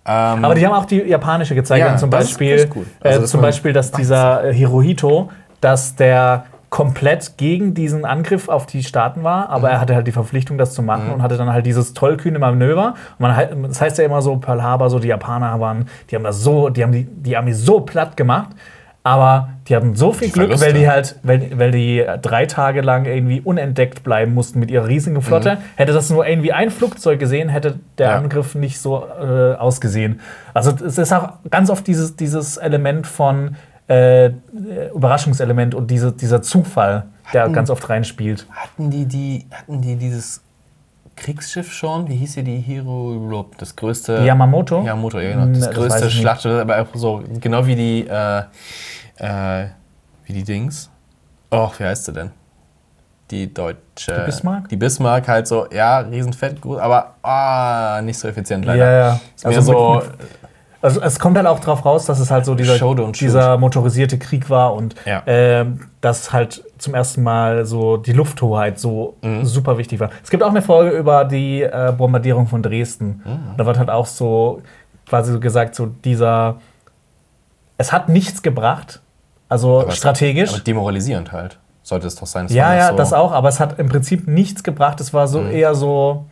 Ähm, 0.06 0.44
Aber 0.44 0.54
die 0.54 0.66
haben 0.66 0.74
auch 0.74 0.84
die 0.86 1.00
japanische 1.02 1.54
gezeigt. 1.54 1.84
Ja, 1.84 1.96
zum 1.96 2.10
Beispiel, 2.10 2.68
cool. 2.74 2.86
Also, 3.00 3.18
äh, 3.18 3.20
dass 3.22 3.30
zum 3.30 3.40
Beispiel, 3.42 3.72
dass 3.72 3.90
dieser 3.92 4.44
äh, 4.44 4.54
Hirohito, 4.54 5.30
dass 5.60 5.96
der 5.96 6.44
komplett 6.70 7.38
gegen 7.38 7.72
diesen 7.72 8.04
Angriff 8.04 8.48
auf 8.50 8.66
die 8.66 8.82
Staaten 8.82 9.22
war, 9.24 9.46
Mhm. 9.46 9.50
aber 9.54 9.70
er 9.70 9.80
hatte 9.80 9.94
halt 9.94 10.06
die 10.06 10.12
Verpflichtung, 10.12 10.58
das 10.58 10.74
zu 10.74 10.82
machen 10.82 11.10
und 11.10 11.22
hatte 11.22 11.36
dann 11.38 11.50
halt 11.52 11.64
dieses 11.64 11.94
tollkühne 11.94 12.38
Manöver. 12.38 12.88
Und 12.88 13.20
man, 13.20 13.34
halt- 13.36 13.56
das 13.68 13.80
heißt 13.80 13.96
ja 13.98 14.04
immer 14.04 14.20
so, 14.20 14.36
Pearl 14.36 14.62
Harbor, 14.62 14.90
so 14.90 14.98
die 14.98 15.08
Japaner 15.08 15.58
waren, 15.60 15.88
die 16.10 16.14
haben 16.16 16.24
das 16.24 16.42
so, 16.42 16.68
die 16.68 16.82
haben 16.82 16.92
die, 16.92 17.04
die 17.04 17.36
Armee 17.36 17.52
so 17.52 17.80
platt 17.80 18.16
gemacht, 18.18 18.50
aber 19.02 19.50
die 19.68 19.76
hatten 19.76 19.94
so 19.94 20.12
viel 20.12 20.30
Glück, 20.30 20.60
weil 20.60 20.72
die 20.72 20.88
halt, 20.88 21.16
weil, 21.22 21.58
weil 21.58 21.70
die 21.70 22.04
drei 22.20 22.46
Tage 22.46 22.80
lang 22.80 23.04
irgendwie 23.06 23.40
unentdeckt 23.40 24.02
bleiben 24.04 24.34
mussten 24.34 24.58
mit 24.58 24.70
ihrer 24.70 24.86
riesigen 24.86 25.22
Flotte. 25.22 25.58
Hätte 25.76 25.92
das 25.92 26.10
nur 26.10 26.26
irgendwie 26.26 26.52
ein 26.52 26.70
Flugzeug 26.70 27.18
gesehen, 27.18 27.48
hätte 27.48 27.78
der 27.96 28.08
Mhm. 28.08 28.12
Ja. 28.12 28.18
Angriff 28.18 28.54
nicht 28.54 28.78
so 28.80 29.04
äh, 29.06 29.54
ausgesehen. 29.54 30.20
Also 30.54 30.72
es 30.84 30.98
ist 30.98 31.12
auch 31.12 31.34
ganz 31.50 31.70
oft 31.70 31.86
dieses, 31.86 32.16
dieses 32.16 32.56
Element 32.56 33.06
von 33.06 33.56
äh, 33.88 34.30
Überraschungselement 34.94 35.74
und 35.74 35.90
diese, 35.90 36.12
dieser 36.12 36.42
Zufall, 36.42 37.04
der 37.32 37.48
ganz 37.50 37.70
oft 37.70 37.88
reinspielt. 37.88 38.46
hatten, 38.50 38.90
die, 38.90 39.06
die, 39.06 39.46
hatten 39.52 39.80
die 39.80 39.96
dieses 39.96 40.42
Kriegsschiff 41.18 41.72
schon? 41.72 42.08
Wie 42.08 42.16
hieß 42.16 42.34
hier 42.34 42.42
die 42.42 42.58
Hero? 42.58 43.46
Das 43.58 43.74
größte. 43.76 44.24
Yamamoto? 44.24 44.82
Yamamoto, 44.84 45.18
ja, 45.20 45.32
genau. 45.32 45.44
Ne, 45.46 45.52
Das 45.52 45.66
das 45.66 45.74
größte. 45.74 46.10
Schlachtschiff, 46.10 46.52
aber 46.60 46.80
auch 46.82 46.86
so, 46.94 47.22
genau 47.40 47.66
wie 47.66 47.76
die, 47.76 48.06
äh, 48.08 48.42
äh, 49.16 49.66
wie 50.24 50.32
die 50.32 50.44
Dings. 50.44 50.90
Och, 51.52 51.78
wie 51.80 51.84
heißt 51.84 52.04
sie 52.06 52.12
denn? 52.12 52.30
Die 53.30 53.52
deutsche. 53.52 54.14
Die 54.20 54.24
Bismarck? 54.24 54.68
Die 54.70 54.76
Bismarck 54.76 55.28
halt 55.28 55.46
so, 55.46 55.66
ja, 55.70 55.98
riesenfett, 55.98 56.60
gut, 56.60 56.78
aber 56.78 57.14
ah, 57.22 58.00
nicht 58.02 58.18
so 58.18 58.26
effizient 58.28 58.64
leider. 58.64 58.84
Ja, 58.90 58.98
ja. 59.10 59.20
Ist 59.36 59.44
Also 59.44 59.60
so, 59.60 59.94
mit- 59.96 60.04
Also 60.80 61.00
es 61.00 61.18
kommt 61.18 61.36
halt 61.36 61.46
auch 61.48 61.58
drauf 61.58 61.84
raus, 61.84 62.04
dass 62.06 62.20
es 62.20 62.30
halt 62.30 62.44
so 62.44 62.54
dieser, 62.54 62.78
dieser 63.10 63.58
motorisierte 63.58 64.16
Krieg 64.18 64.48
war 64.48 64.74
und 64.74 64.94
Ja. 65.04 65.22
ähm, 65.26 65.80
dass 66.00 66.32
halt 66.32 66.62
zum 66.78 66.94
ersten 66.94 67.22
Mal 67.24 67.66
so 67.66 67.96
die 67.96 68.12
Lufthoheit 68.12 68.78
so 68.78 69.16
Mhm. 69.22 69.44
super 69.44 69.76
wichtig 69.78 69.98
war. 69.98 70.10
Es 70.22 70.30
gibt 70.30 70.42
auch 70.44 70.50
eine 70.50 70.62
Folge 70.62 70.96
über 70.96 71.24
die 71.24 71.62
äh, 71.62 71.92
Bombardierung 71.96 72.46
von 72.46 72.62
Dresden. 72.62 73.22
Mhm. 73.24 73.56
Da 73.56 73.66
wird 73.66 73.76
halt 73.78 73.90
auch 73.90 74.06
so 74.06 74.62
quasi 75.08 75.32
so 75.32 75.40
gesagt, 75.40 75.74
so 75.74 75.86
dieser 75.86 76.56
es 77.76 77.92
hat 77.92 78.08
nichts 78.08 78.42
gebracht, 78.42 79.00
also 79.48 79.80
aber- 79.80 79.90
strategisch. 79.92 80.50
aber 80.52 80.60
demoralisierend 80.60 81.32
halt. 81.32 81.58
Sollte 81.82 82.06
es 82.06 82.16
doch 82.16 82.26
sein. 82.26 82.46
Es 82.46 82.52
ja, 82.52 82.74
ja, 82.74 82.90
so, 82.90 82.96
das 82.96 83.12
auch, 83.12 83.32
aber 83.32 83.48
es 83.48 83.60
hat 83.60 83.78
im 83.78 83.88
Prinzip 83.88 84.28
nichts 84.28 84.62
gebracht. 84.62 85.00
Es 85.00 85.14
war 85.14 85.26
so 85.26 85.40
Mhm. 85.40 85.50
eher 85.52 85.74
so 85.74 86.26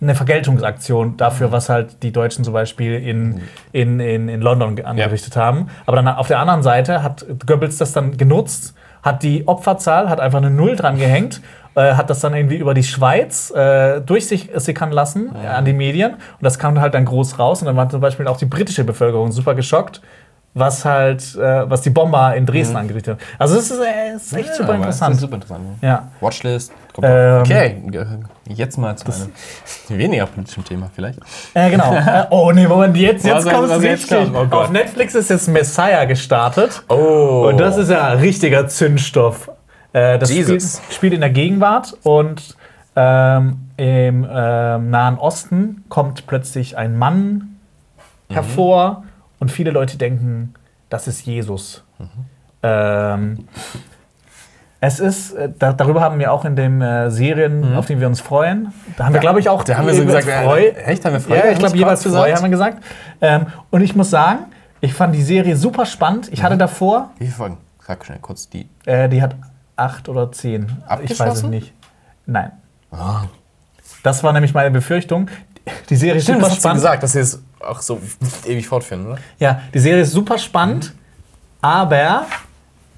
eine 0.00 0.14
Vergeltungsaktion 0.14 1.16
dafür, 1.16 1.52
was 1.52 1.68
halt 1.68 2.02
die 2.02 2.12
Deutschen 2.12 2.44
zum 2.44 2.52
Beispiel 2.52 2.94
in, 2.94 3.40
in, 3.72 4.00
in, 4.00 4.28
in 4.28 4.40
London 4.40 4.76
ge- 4.76 4.84
angerichtet 4.84 5.36
haben. 5.36 5.68
Aber 5.86 5.96
dann 5.96 6.08
auf 6.08 6.26
der 6.28 6.40
anderen 6.40 6.62
Seite 6.62 7.02
hat 7.02 7.24
Goebbels 7.46 7.78
das 7.78 7.92
dann 7.92 8.16
genutzt, 8.16 8.74
hat 9.02 9.22
die 9.22 9.46
Opferzahl, 9.46 10.08
hat 10.08 10.20
einfach 10.20 10.38
eine 10.38 10.50
Null 10.50 10.76
dran 10.76 10.98
gehängt, 10.98 11.40
äh, 11.74 11.94
hat 11.94 12.10
das 12.10 12.20
dann 12.20 12.34
irgendwie 12.34 12.56
über 12.56 12.74
die 12.74 12.82
Schweiz 12.82 13.50
äh, 13.52 14.00
durch 14.00 14.26
sich 14.26 14.50
sickern 14.54 14.92
lassen 14.92 15.34
äh, 15.42 15.46
an 15.46 15.64
die 15.64 15.72
Medien. 15.72 16.12
Und 16.14 16.20
das 16.42 16.58
kam 16.58 16.80
halt 16.80 16.94
dann 16.94 17.04
groß 17.04 17.38
raus. 17.38 17.62
Und 17.62 17.66
dann 17.66 17.76
war 17.76 17.88
zum 17.88 18.00
Beispiel 18.00 18.26
auch 18.26 18.36
die 18.36 18.46
britische 18.46 18.84
Bevölkerung 18.84 19.32
super 19.32 19.54
geschockt. 19.54 20.00
Was 20.54 20.84
halt, 20.84 21.34
äh, 21.34 21.68
was 21.68 21.82
die 21.82 21.90
Bomber 21.90 22.34
in 22.36 22.46
Dresden 22.46 22.76
angerichtet 22.76 23.18
haben. 23.18 23.28
Also, 23.38 23.56
es 23.58 23.70
ist, 23.70 23.80
äh, 23.80 24.14
ist 24.14 24.32
echt 24.32 24.50
Ja, 24.50 24.54
super 24.54 24.74
interessant. 24.76 25.14
Ist 25.14 25.20
super 25.20 25.34
interessant. 25.34 25.64
Ja. 25.82 26.08
Watchlist. 26.20 26.72
Ähm, 27.02 27.40
okay, 27.40 27.82
jetzt 28.48 28.78
mal 28.78 28.96
zu 28.96 29.06
einem 29.10 29.98
weniger 29.98 30.26
politischen 30.26 30.64
Thema 30.64 30.88
vielleicht. 30.94 31.18
Äh, 31.54 31.70
genau. 31.70 31.92
Äh, 32.04 32.26
oh 32.30 32.52
nee, 32.52 32.68
Moment, 32.68 32.96
jetzt, 32.96 33.24
jetzt 33.24 33.50
kommt 33.50 33.70
es 33.70 33.80
richtig. 33.82 34.32
kommt? 34.32 34.52
Oh. 34.52 34.56
Auf 34.56 34.70
Netflix 34.70 35.14
ist 35.14 35.30
jetzt 35.30 35.48
Messiah 35.48 36.04
gestartet. 36.04 36.82
Oh. 36.88 37.46
Und 37.48 37.58
das 37.58 37.76
ist 37.76 37.90
ja 37.90 38.08
richtiger 38.12 38.68
Zündstoff. 38.68 39.50
Äh, 39.92 40.18
das 40.18 40.30
spielt, 40.30 40.48
Jesus. 40.48 40.80
spielt 40.90 41.14
in 41.14 41.20
der 41.20 41.30
Gegenwart 41.30 41.96
und 42.02 42.56
ähm, 42.94 43.70
im 43.76 44.26
ähm, 44.30 44.90
Nahen 44.90 45.18
Osten 45.18 45.84
kommt 45.88 46.26
plötzlich 46.26 46.76
ein 46.76 46.96
Mann 46.96 47.56
hervor 48.28 49.04
und 49.44 49.50
viele 49.50 49.70
Leute 49.70 49.98
denken, 49.98 50.54
das 50.88 51.06
ist 51.06 51.26
Jesus. 51.26 51.84
Ähm, 52.62 53.46
es 54.80 55.00
ist, 55.00 55.32
äh, 55.32 55.50
da, 55.58 55.72
darüber 55.74 56.00
haben 56.00 56.18
wir 56.18 56.32
auch 56.32 56.44
in 56.46 56.56
den 56.56 56.80
äh, 56.80 57.10
Serien, 57.10 57.74
auf 57.74 57.86
die 57.86 58.00
wir 58.00 58.06
uns 58.06 58.20
freuen. 58.22 58.72
Da 58.96 59.04
haben 59.04 59.12
wir, 59.12 59.20
glaube 59.20 59.40
ich, 59.40 59.48
auch 59.50 59.64
Da 59.64 59.76
haben 59.76 59.86
wir 59.86 59.94
so 59.94 60.04
gesagt, 60.04 60.24
Freu. 60.28 60.60
äh, 60.60 60.70
echt, 60.84 61.04
haben 61.04 61.12
wir 61.12 61.20
Freu? 61.20 61.36
Ja, 61.36 61.50
ich 61.50 61.58
glaube, 61.58 61.76
jeweils 61.76 62.02
Freu 62.02 62.10
Freu 62.10 62.20
gesagt? 62.30 62.36
haben 62.36 62.44
wir 62.44 62.50
gesagt. 62.50 62.84
Ähm, 63.20 63.46
und 63.70 63.82
ich 63.82 63.94
muss 63.94 64.08
sagen, 64.10 64.46
ich 64.80 64.94
fand 64.94 65.14
die 65.14 65.22
Serie 65.22 65.56
super 65.56 65.84
spannend. 65.86 66.28
Ich 66.32 66.40
Mhm. 66.40 66.44
hatte 66.44 66.56
davor, 66.58 67.10
Wie 67.18 67.24
viele 67.24 67.36
Folgen? 67.36 67.58
Sag 67.86 68.04
schnell 68.04 68.18
kurz 68.20 68.48
die. 68.48 68.66
äh, 68.86 69.08
die 69.10 69.20
hat 69.20 69.36
acht 69.76 70.08
oder 70.08 70.32
zehn. 70.32 70.72
Ich 71.02 71.18
weiß 71.20 71.34
es 71.34 71.42
nicht. 71.42 71.74
Nein. 72.26 72.52
Das 74.02 74.22
war 74.24 74.32
nämlich 74.32 74.54
meine 74.54 74.70
Befürchtung. 74.70 75.28
Die 75.88 75.96
Serie 75.96 76.16
ist 76.16 76.24
Stimmt, 76.24 76.38
super 76.40 76.48
das 76.50 76.58
spannend. 76.58 76.76
gesagt, 76.82 77.02
dass 77.02 77.12
sie 77.12 77.20
es 77.20 77.42
auch 77.60 77.80
so 77.80 78.00
ewig 78.46 78.66
fortführen, 78.68 79.06
oder? 79.06 79.18
Ja, 79.38 79.60
die 79.72 79.78
Serie 79.78 80.02
ist 80.02 80.12
super 80.12 80.36
spannend, 80.38 80.92
aber 81.62 82.26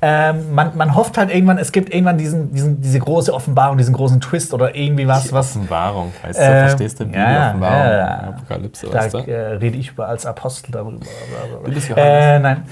ähm, 0.02 0.52
man, 0.54 0.76
man 0.76 0.94
hofft 0.94 1.16
halt 1.16 1.30
irgendwann, 1.32 1.58
es 1.58 1.72
gibt 1.72 1.92
irgendwann 1.94 2.18
diesen, 2.18 2.52
diesen, 2.52 2.80
diese 2.82 2.98
große 2.98 3.32
Offenbarung, 3.32 3.78
diesen 3.78 3.94
großen 3.94 4.20
Twist 4.20 4.52
oder 4.52 4.74
irgendwie 4.74 5.06
was, 5.06 5.32
was. 5.32 5.50
Offenbarung, 5.56 6.12
heißt 6.22 6.38
du, 6.38 6.42
Ähm, 6.44 6.58
verstehst 6.68 7.00
du? 7.00 7.04
ja, 7.04 7.10
Bibel-Offenbarung, 7.10 7.78
ja, 7.86 7.96
ja. 7.96 8.18
Apokalypse, 8.28 8.86
Da 8.88 8.98
weißt 8.98 9.14
du? 9.14 9.18
äh, 9.18 9.34
rede 9.54 9.78
ich 9.78 9.90
über 9.90 10.08
als 10.08 10.26
Apostel 10.26 10.72
darüber. 10.72 10.98
Du 11.64 11.70
bist 11.72 11.88
Johannes. 11.88 12.24
Äh, 12.24 12.38
nein. 12.40 12.64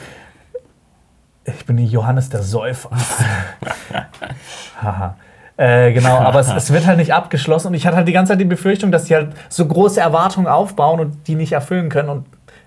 Ich 1.47 1.65
bin 1.67 1.79
Johannes 1.79 2.29
der 2.31 2.43
Säufer. 2.43 2.91
Haha. 4.83 5.17
Äh, 5.57 5.93
genau, 5.93 6.19
aber 6.19 6.41
es, 6.41 6.49
es 6.57 6.73
wird 6.73 6.87
halt 6.87 6.99
nicht 6.99 7.13
abgeschlossen 7.15 7.69
und 7.69 7.75
ich 7.75 7.87
hatte 7.87 7.97
halt 7.97 8.09
die 8.09 8.13
ganze 8.13 8.33
Zeit 8.33 8.41
die 8.41 8.45
Befürchtung, 8.45 8.91
dass 8.91 9.05
die 9.05 9.15
halt 9.15 9.31
so 9.49 9.67
große 9.67 10.01
Erwartungen 10.01 10.47
aufbauen 10.49 11.01
und 11.01 11.29
die 11.29 11.35
nicht 11.37 11.53
erfüllen 11.53 11.89
können 11.89 12.09
und 12.09 12.27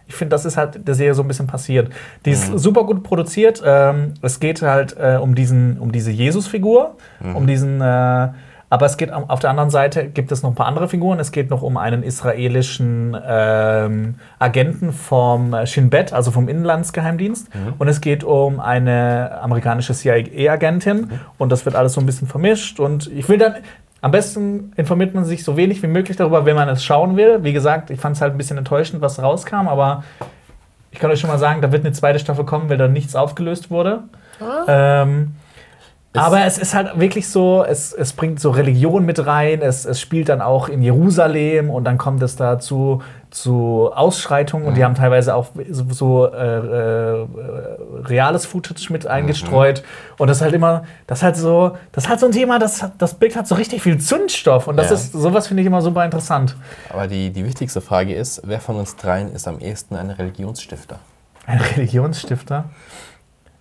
ich 0.09 0.15
finde, 0.15 0.29
das 0.29 0.45
ist 0.45 0.55
halt 0.55 0.87
der 0.87 0.95
Serie 0.95 1.13
so 1.13 1.21
ein 1.21 1.27
bisschen 1.27 1.47
passiert. 1.47 1.89
Die 2.25 2.31
ist 2.31 2.49
Mhm. 2.49 2.57
super 2.57 2.85
gut 2.85 3.03
produziert. 3.03 3.61
Ähm, 3.65 4.13
es 4.21 4.39
geht 4.39 4.61
halt 4.61 4.95
äh, 4.97 5.17
um, 5.21 5.35
diesen, 5.35 5.77
um 5.79 5.91
diese 5.91 6.11
Jesus-Figur, 6.11 6.95
Mhm. 7.19 7.35
um 7.35 7.45
diesen. 7.45 7.81
Äh, 7.81 8.29
aber 8.69 8.85
es 8.85 8.97
geht 8.97 9.13
auf 9.13 9.39
der 9.39 9.49
anderen 9.49 9.69
Seite 9.69 10.09
gibt 10.09 10.31
es 10.31 10.43
noch 10.43 10.49
ein 10.49 10.55
paar 10.55 10.65
andere 10.65 10.89
Figuren. 10.89 11.19
Es 11.19 11.31
geht 11.31 11.49
noch 11.49 11.61
um 11.61 11.77
einen 11.77 12.03
israelischen 12.03 13.15
ähm, 13.25 14.15
Agenten 14.39 14.91
vom 14.91 15.53
äh, 15.53 15.65
Shin 15.65 15.89
Bet, 15.89 16.11
also 16.11 16.31
vom 16.31 16.49
Inlandsgeheimdienst. 16.49 17.47
Und 17.79 17.87
es 17.87 18.01
geht 18.01 18.25
um 18.25 18.59
eine 18.59 19.39
amerikanische 19.41 19.93
CIA-Agentin. 19.93 21.11
Und 21.37 21.51
das 21.51 21.65
wird 21.65 21.75
alles 21.75 21.93
so 21.93 22.01
ein 22.01 22.05
bisschen 22.05 22.27
vermischt. 22.27 22.79
Und 22.79 23.07
ich 23.07 23.27
will 23.29 23.37
dann. 23.37 23.55
Am 23.99 24.11
besten 24.11 24.73
informiert 24.75 25.15
man 25.15 25.25
sich 25.25 25.43
so 25.43 25.57
wenig 25.57 25.81
wie 25.81 25.87
möglich 25.87 26.17
darüber, 26.17 26.45
wenn 26.45 26.55
man 26.55 26.69
es 26.69 26.83
schauen 26.83 27.17
will. 27.17 27.43
Wie 27.43 27.51
gesagt, 27.51 27.89
ich 27.89 27.99
fand 27.99 28.15
es 28.15 28.21
halt 28.21 28.35
ein 28.35 28.37
bisschen 28.37 28.57
enttäuschend, 28.57 29.01
was 29.01 29.21
rauskam, 29.21 29.67
aber 29.67 30.03
ich 30.91 30.99
kann 30.99 31.09
euch 31.09 31.19
schon 31.19 31.31
mal 31.31 31.39
sagen, 31.39 31.61
da 31.61 31.71
wird 31.71 31.83
eine 31.83 31.93
zweite 31.93 32.19
Staffel 32.19 32.45
kommen, 32.45 32.69
weil 32.69 32.77
da 32.77 32.87
nichts 32.87 33.15
aufgelöst 33.15 33.71
wurde. 33.71 34.03
Ähm, 34.67 35.33
aber 36.19 36.45
es 36.45 36.57
ist 36.57 36.73
halt 36.73 36.99
wirklich 36.99 37.29
so, 37.29 37.63
es, 37.63 37.93
es 37.93 38.13
bringt 38.13 38.39
so 38.39 38.51
Religion 38.51 39.05
mit 39.05 39.25
rein, 39.25 39.61
es, 39.61 39.85
es 39.85 39.99
spielt 39.99 40.29
dann 40.29 40.41
auch 40.41 40.69
in 40.69 40.81
Jerusalem 40.81 41.69
und 41.69 41.83
dann 41.83 41.97
kommt 41.97 42.21
es 42.23 42.35
da 42.35 42.59
zu, 42.59 43.01
zu 43.31 43.91
Ausschreitungen 43.93 44.67
und 44.67 44.75
die 44.75 44.83
haben 44.83 44.95
teilweise 44.95 45.35
auch 45.35 45.47
so, 45.69 45.85
so 45.89 46.25
äh, 46.27 46.37
äh, 46.37 47.27
reales 48.05 48.45
Footage 48.45 48.91
mit 48.91 49.05
eingestreut. 49.07 49.83
Und 50.17 50.27
das 50.27 50.37
ist 50.37 50.43
halt 50.43 50.53
immer, 50.53 50.83
das 51.07 51.19
ist 51.19 51.23
halt 51.23 51.35
so, 51.35 51.75
das 51.91 52.05
ist 52.05 52.09
halt 52.09 52.19
so 52.19 52.25
ein 52.27 52.31
Thema, 52.31 52.59
das, 52.59 52.85
das 52.97 53.15
Bild 53.15 53.35
hat 53.35 53.47
so 53.47 53.55
richtig 53.55 53.81
viel 53.81 53.97
Zündstoff 53.99 54.67
und 54.67 54.77
das 54.77 54.89
Ja. 54.89 54.95
ist, 54.95 55.11
sowas 55.11 55.47
finde 55.47 55.61
ich 55.61 55.67
immer 55.67 55.81
super 55.81 56.05
interessant. 56.05 56.55
Aber 56.89 57.07
die, 57.07 57.31
die 57.31 57.45
wichtigste 57.45 57.81
Frage 57.81 58.13
ist, 58.13 58.41
wer 58.45 58.59
von 58.59 58.77
uns 58.77 58.95
dreien 58.95 59.31
ist 59.33 59.47
am 59.47 59.59
ehesten 59.59 59.95
ein 59.95 60.09
Religionsstifter? 60.09 60.99
Ein 61.45 61.59
Religionsstifter. 61.59 62.65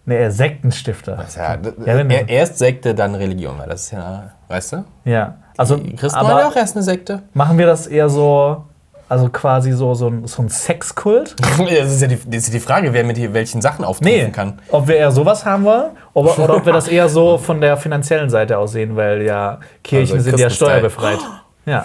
Nee, 0.07 0.31
Sektenstifter. 0.31 1.19
Ja, 1.37 1.59
Ja, 1.85 1.97
wenn- 1.99 2.11
er- 2.11 2.29
erst 2.29 2.59
Sekte, 2.59 2.95
dann 2.95 3.15
Religion, 3.15 3.59
weil 3.59 3.69
das 3.69 3.83
ist 3.85 3.91
ja, 3.93 4.31
weißt 4.49 4.73
du? 4.75 4.85
Ja. 5.05 5.35
Also, 5.57 5.77
Die 5.77 5.97
Christen 5.97 6.17
waren 6.21 6.27
ja 6.29 6.37
aber 6.39 6.47
auch 6.49 6.57
erst 6.57 6.77
eine 6.77 6.83
Sekte. 6.85 7.23
machen 7.35 7.59
wir 7.59 7.67
das 7.67 7.87
eher 7.89 8.09
so, 8.09 8.65
also 9.09 9.29
quasi 9.31 9.73
so, 9.73 9.95
so 9.95 10.09
ein, 10.09 10.27
so 10.27 10.43
ein 10.43 10.49
Sexkult? 10.49 11.35
Das 11.59 11.93
ist 11.93 12.03
ja 12.03 12.09
die, 12.09 12.17
das 12.25 12.45
ist 12.45 12.55
die 12.55 12.61
Frage, 12.61 12.93
wer 12.93 13.03
mit 13.05 13.17
welchen 13.35 13.61
Sachen 13.61 13.85
auftreten 13.85 14.27
Nee, 14.27 14.31
kann. 14.33 14.61
ob 14.71 14.87
wir 14.87 14.97
eher 14.97 15.11
sowas 15.11 15.45
haben 15.45 15.65
wollen 15.65 15.91
oder, 16.15 16.39
oder 16.39 16.57
ob 16.57 16.67
wir 16.67 16.73
das 16.73 16.87
eher 16.97 17.09
so 17.09 17.37
von 17.39 17.61
der 17.61 17.77
finanziellen 17.77 18.31
Seite 18.31 18.59
aus 18.59 18.73
sehen, 18.73 18.95
weil 18.97 19.23
ja 19.23 19.59
Kirchen 19.83 20.17
Also 20.19 20.31
sind 20.31 20.39
ja 20.39 20.51
steuerbefreit. 20.51 21.19
Ja, 21.67 21.85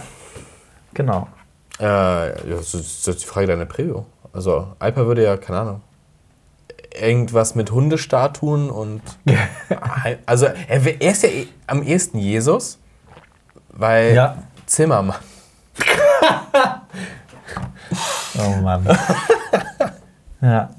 genau. 0.94 1.28
Äh, 1.80 1.84
ja, 1.86 2.56
das 2.56 2.76
ist 2.76 3.08
das 3.08 3.16
ist 3.16 3.24
die 3.24 3.28
Frage 3.28 3.48
deiner 3.48 3.66
Preview. 3.66 4.04
Also, 4.32 4.68
Alper 4.78 5.08
würde 5.08 5.24
ja, 5.24 5.38
keine 5.38 5.60
Ahnung, 5.60 5.82
irgendwas 7.00 7.56
mit 7.56 7.72
Hundestatuen 7.72 8.70
und. 8.70 9.02
also, 10.26 10.46
er, 10.46 11.02
er 11.02 11.12
ist 11.12 11.24
ja 11.24 11.30
eh 11.30 11.48
am 11.68 11.84
ehesten 11.84 12.18
Jesus, 12.20 12.80
weil 13.70 14.14
Ja. 14.14 14.38
Zimmermann. 14.66 15.16
Oh 18.40 18.62
Mann. 18.62 18.88
ja. 20.42 20.70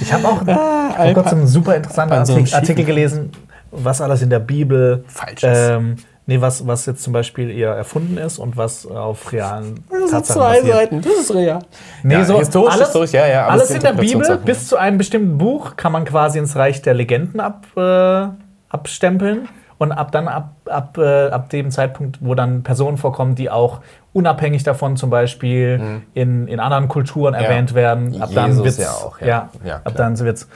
Ich 0.00 0.12
habe 0.12 0.26
auch 0.26 0.40
Ah, 0.46 0.94
vor 0.96 1.12
kurzem 1.14 1.38
einen 1.40 1.46
super 1.46 1.76
interessanten 1.76 2.14
Artikel, 2.14 2.54
Artikel 2.54 2.84
gelesen, 2.84 3.30
was 3.70 4.00
alles 4.00 4.22
in 4.22 4.30
der 4.30 4.38
Bibel 4.38 5.04
Falsch 5.08 5.42
ist. 5.44 5.58
ähm, 5.58 5.96
nee, 6.26 6.40
was, 6.40 6.66
was 6.66 6.86
jetzt 6.86 7.02
zum 7.02 7.12
Beispiel 7.12 7.50
eher 7.50 7.70
erfunden 7.72 8.16
ist 8.18 8.38
und 8.38 8.56
was 8.56 8.86
auf 8.86 9.32
realen 9.32 9.84
Das 9.90 10.10
sind 10.10 10.26
zwei 10.26 10.58
basiert. 10.60 10.74
Seiten, 10.76 11.00
das 11.02 11.12
ist 11.14 11.34
real. 11.34 11.58
Nee, 12.02 12.14
Ja, 12.14 12.24
so 12.24 12.38
historisch, 12.38 12.72
alles, 12.74 12.86
historisch, 12.88 13.12
ja, 13.12 13.26
ja, 13.26 13.46
alles 13.46 13.70
in 13.70 13.80
der 13.80 13.92
Bibel 13.94 14.38
bis 14.44 14.68
zu 14.68 14.76
einem 14.76 14.98
bestimmten 14.98 15.38
Buch 15.38 15.76
kann 15.76 15.92
man 15.92 16.04
quasi 16.04 16.38
ins 16.38 16.56
Reich 16.56 16.82
der 16.82 16.94
Legenden 16.94 17.40
ab, 17.40 17.66
äh, 17.76 18.26
abstempeln. 18.68 19.48
Und 19.78 19.90
ab 19.90 20.12
dann, 20.12 20.28
ab, 20.28 20.52
ab, 20.66 20.96
äh, 20.96 21.26
ab 21.30 21.50
dem 21.50 21.72
Zeitpunkt, 21.72 22.18
wo 22.20 22.36
dann 22.36 22.62
Personen 22.62 22.98
vorkommen, 22.98 23.34
die 23.34 23.50
auch 23.50 23.80
unabhängig 24.12 24.62
davon 24.62 24.96
zum 24.96 25.10
Beispiel 25.10 26.02
in, 26.14 26.46
in 26.46 26.60
anderen 26.60 26.86
Kulturen 26.86 27.34
erwähnt 27.34 27.74
werden, 27.74 28.22
ab 28.22 28.28
dann 28.32 28.52
Mhm. 28.52 28.58
Jesus 28.62 28.78
wird's, 28.78 28.78
ja 28.78 28.90
auch, 28.92 29.20
ja. 29.20 29.26
ja, 29.26 29.50
Ja, 29.64 29.80
ab 29.82 29.94
dann 29.96 30.16
wird's 30.20 30.48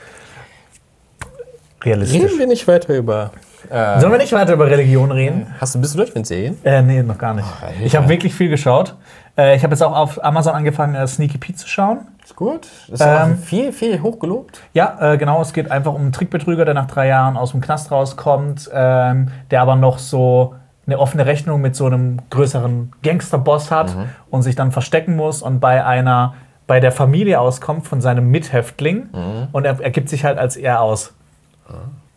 realistisch. 1.83 2.21
Reden 2.21 2.39
wir 2.39 2.47
nicht 2.47 2.67
weiter 2.67 2.95
über. 2.95 3.31
Äh, 3.69 3.99
Sollen 3.99 4.11
wir 4.13 4.19
nicht 4.19 4.31
weiter 4.33 4.53
über 4.53 4.67
Religion 4.67 5.11
reden? 5.11 5.47
hast 5.59 5.75
du, 5.75 5.81
bist 5.81 5.93
du 5.93 5.97
durch 5.97 6.13
mit 6.15 6.25
Serien? 6.25 6.57
Äh, 6.63 6.81
nee, 6.81 7.01
noch 7.03 7.17
gar 7.17 7.33
nicht. 7.33 7.47
Ich 7.83 7.95
habe 7.95 8.07
wirklich 8.07 8.33
viel 8.33 8.49
geschaut. 8.49 8.95
Äh, 9.37 9.55
ich 9.55 9.63
habe 9.63 9.73
jetzt 9.73 9.81
auch 9.81 9.95
auf 9.95 10.23
Amazon 10.23 10.53
angefangen, 10.53 10.95
äh, 10.95 11.05
Sneaky 11.07 11.37
Pete 11.37 11.57
zu 11.57 11.67
schauen. 11.67 11.99
Ist 12.23 12.35
gut. 12.35 12.67
Ist 12.91 13.01
Ähm, 13.05 13.37
viel, 13.37 13.71
viel 13.73 14.01
hochgelobt. 14.01 14.61
Ja, 14.73 15.13
äh, 15.13 15.17
genau. 15.17 15.41
Es 15.41 15.53
geht 15.53 15.71
einfach 15.71 15.93
um 15.93 16.01
einen 16.01 16.11
Trickbetrüger, 16.11 16.65
der 16.65 16.73
nach 16.75 16.87
drei 16.87 17.07
Jahren 17.07 17.35
aus 17.35 17.51
dem 17.51 17.61
Knast 17.61 17.91
rauskommt, 17.91 18.69
ähm, 18.73 19.29
der 19.51 19.61
aber 19.61 19.75
noch 19.75 19.97
so 19.99 20.55
eine 20.85 20.99
offene 20.99 21.25
Rechnung 21.25 21.59
mit 21.59 21.75
so 21.75 21.85
einem 21.87 22.19
größeren 22.29 22.93
Gangsterboss 23.03 23.71
hat 23.71 23.93
und 24.29 24.43
sich 24.43 24.55
dann 24.55 24.71
verstecken 24.71 25.15
muss 25.17 25.41
und 25.41 25.59
bei 25.59 25.85
einer 25.85 26.35
bei 26.65 26.79
der 26.81 26.91
Familie 26.93 27.39
auskommt 27.39 27.87
von 27.87 27.99
seinem 28.01 28.29
Mithäftling 28.29 29.09
und 29.53 29.65
er, 29.65 29.79
er 29.81 29.89
gibt 29.89 30.07
sich 30.09 30.23
halt 30.25 30.37
als 30.37 30.55
er 30.57 30.81
aus. 30.81 31.13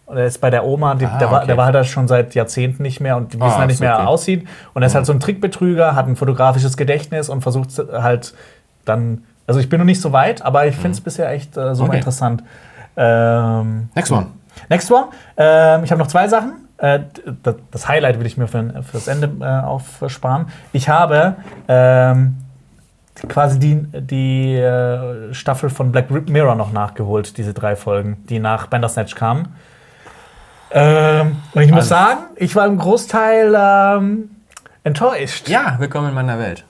Und 0.07 0.17
er 0.17 0.27
ist 0.27 0.41
bei 0.41 0.51
der 0.51 0.65
Oma, 0.65 0.97
die, 0.97 1.07
Ah, 1.07 1.19
der, 1.19 1.31
war, 1.31 1.47
der 1.47 1.57
war 1.57 1.67
halt 1.67 1.75
da 1.77 1.85
schon 1.85 2.09
seit 2.09 2.35
Jahrzehnten 2.35 2.83
nicht 2.83 3.01
mehr 3.01 3.17
und 3.17 3.33
die 3.33 3.39
wissen 3.39 3.51
Ah, 3.53 3.59
halt 3.59 3.69
nicht 3.69 3.81
mehr, 3.81 3.91
wie 3.91 3.95
okay. 3.95 4.03
er 4.05 4.09
aussieht. 4.09 4.49
Und 4.75 4.83
er 4.83 4.87
ist 4.87 4.95
halt 4.97 5.07
so 5.07 5.13
ein 5.13 5.21
Trickbetrüger, 5.21 5.95
hat 5.95 6.07
ein 6.09 6.17
fotografisches 6.17 6.77
Gedächtnis 6.77 7.29
und 7.29 7.43
versucht 7.43 7.71
halt 7.93 8.35
dann. 8.85 9.23
Also 9.47 9.61
ich 9.61 9.69
bin 9.69 9.79
noch 9.79 9.85
nicht 9.87 10.01
so 10.01 10.13
weit, 10.13 10.43
aber 10.43 10.67
ich 10.67 10.75
finde 10.75 10.91
es 10.93 11.01
bisher 11.01 11.31
echt 11.31 11.57
äh, 11.57 11.75
super 11.75 11.91
Okay. 11.91 11.99
interessant. 11.99 12.43
Ähm, 12.97 13.89
Next 13.95 14.11
one. 14.13 14.27
next 14.69 14.91
one. 14.91 15.07
Ähm, 15.37 15.85
ich 15.85 15.91
habe 15.91 15.99
noch 16.01 16.09
zwei 16.09 16.29
Sachen. 16.29 16.53
Äh, 16.79 17.01
das 17.71 17.89
Highlight 17.89 18.19
will 18.19 18.27
ich 18.27 18.37
mir 18.37 18.49
für, 18.49 18.83
fürs 18.83 19.07
Ende 19.07 19.31
äh, 19.41 19.65
aufsparen. 19.65 20.47
Ich 20.73 20.89
habe 20.89 21.37
ähm, 21.69 22.37
quasi 23.29 23.59
die, 23.59 23.77
die 23.93 24.55
äh, 24.57 25.33
Staffel 25.35 25.69
von 25.71 25.93
Black 25.93 26.11
Mirror 26.29 26.55
noch 26.55 26.73
nachgeholt, 26.73 27.37
diese 27.37 27.53
drei 27.55 27.77
Folgen, 27.77 28.25
die 28.29 28.39
nach 28.39 28.67
Bandersnatch 28.69 29.15
kamen. 29.15 29.49
Ähm, 30.73 31.37
und 31.55 31.63
ich 31.63 31.71
muss 31.71 31.91
Also- 31.91 31.95
sagen, 31.95 32.21
ich 32.37 32.55
war 32.55 32.67
im 32.67 32.79
Großteil 32.79 33.55
ähm, 33.57 34.31
enttäuscht. 34.85 35.49
Ja, 35.49 35.77
willkommen 35.79 36.09
in 36.11 36.15
meiner 36.15 36.39
Welt. 36.39 36.65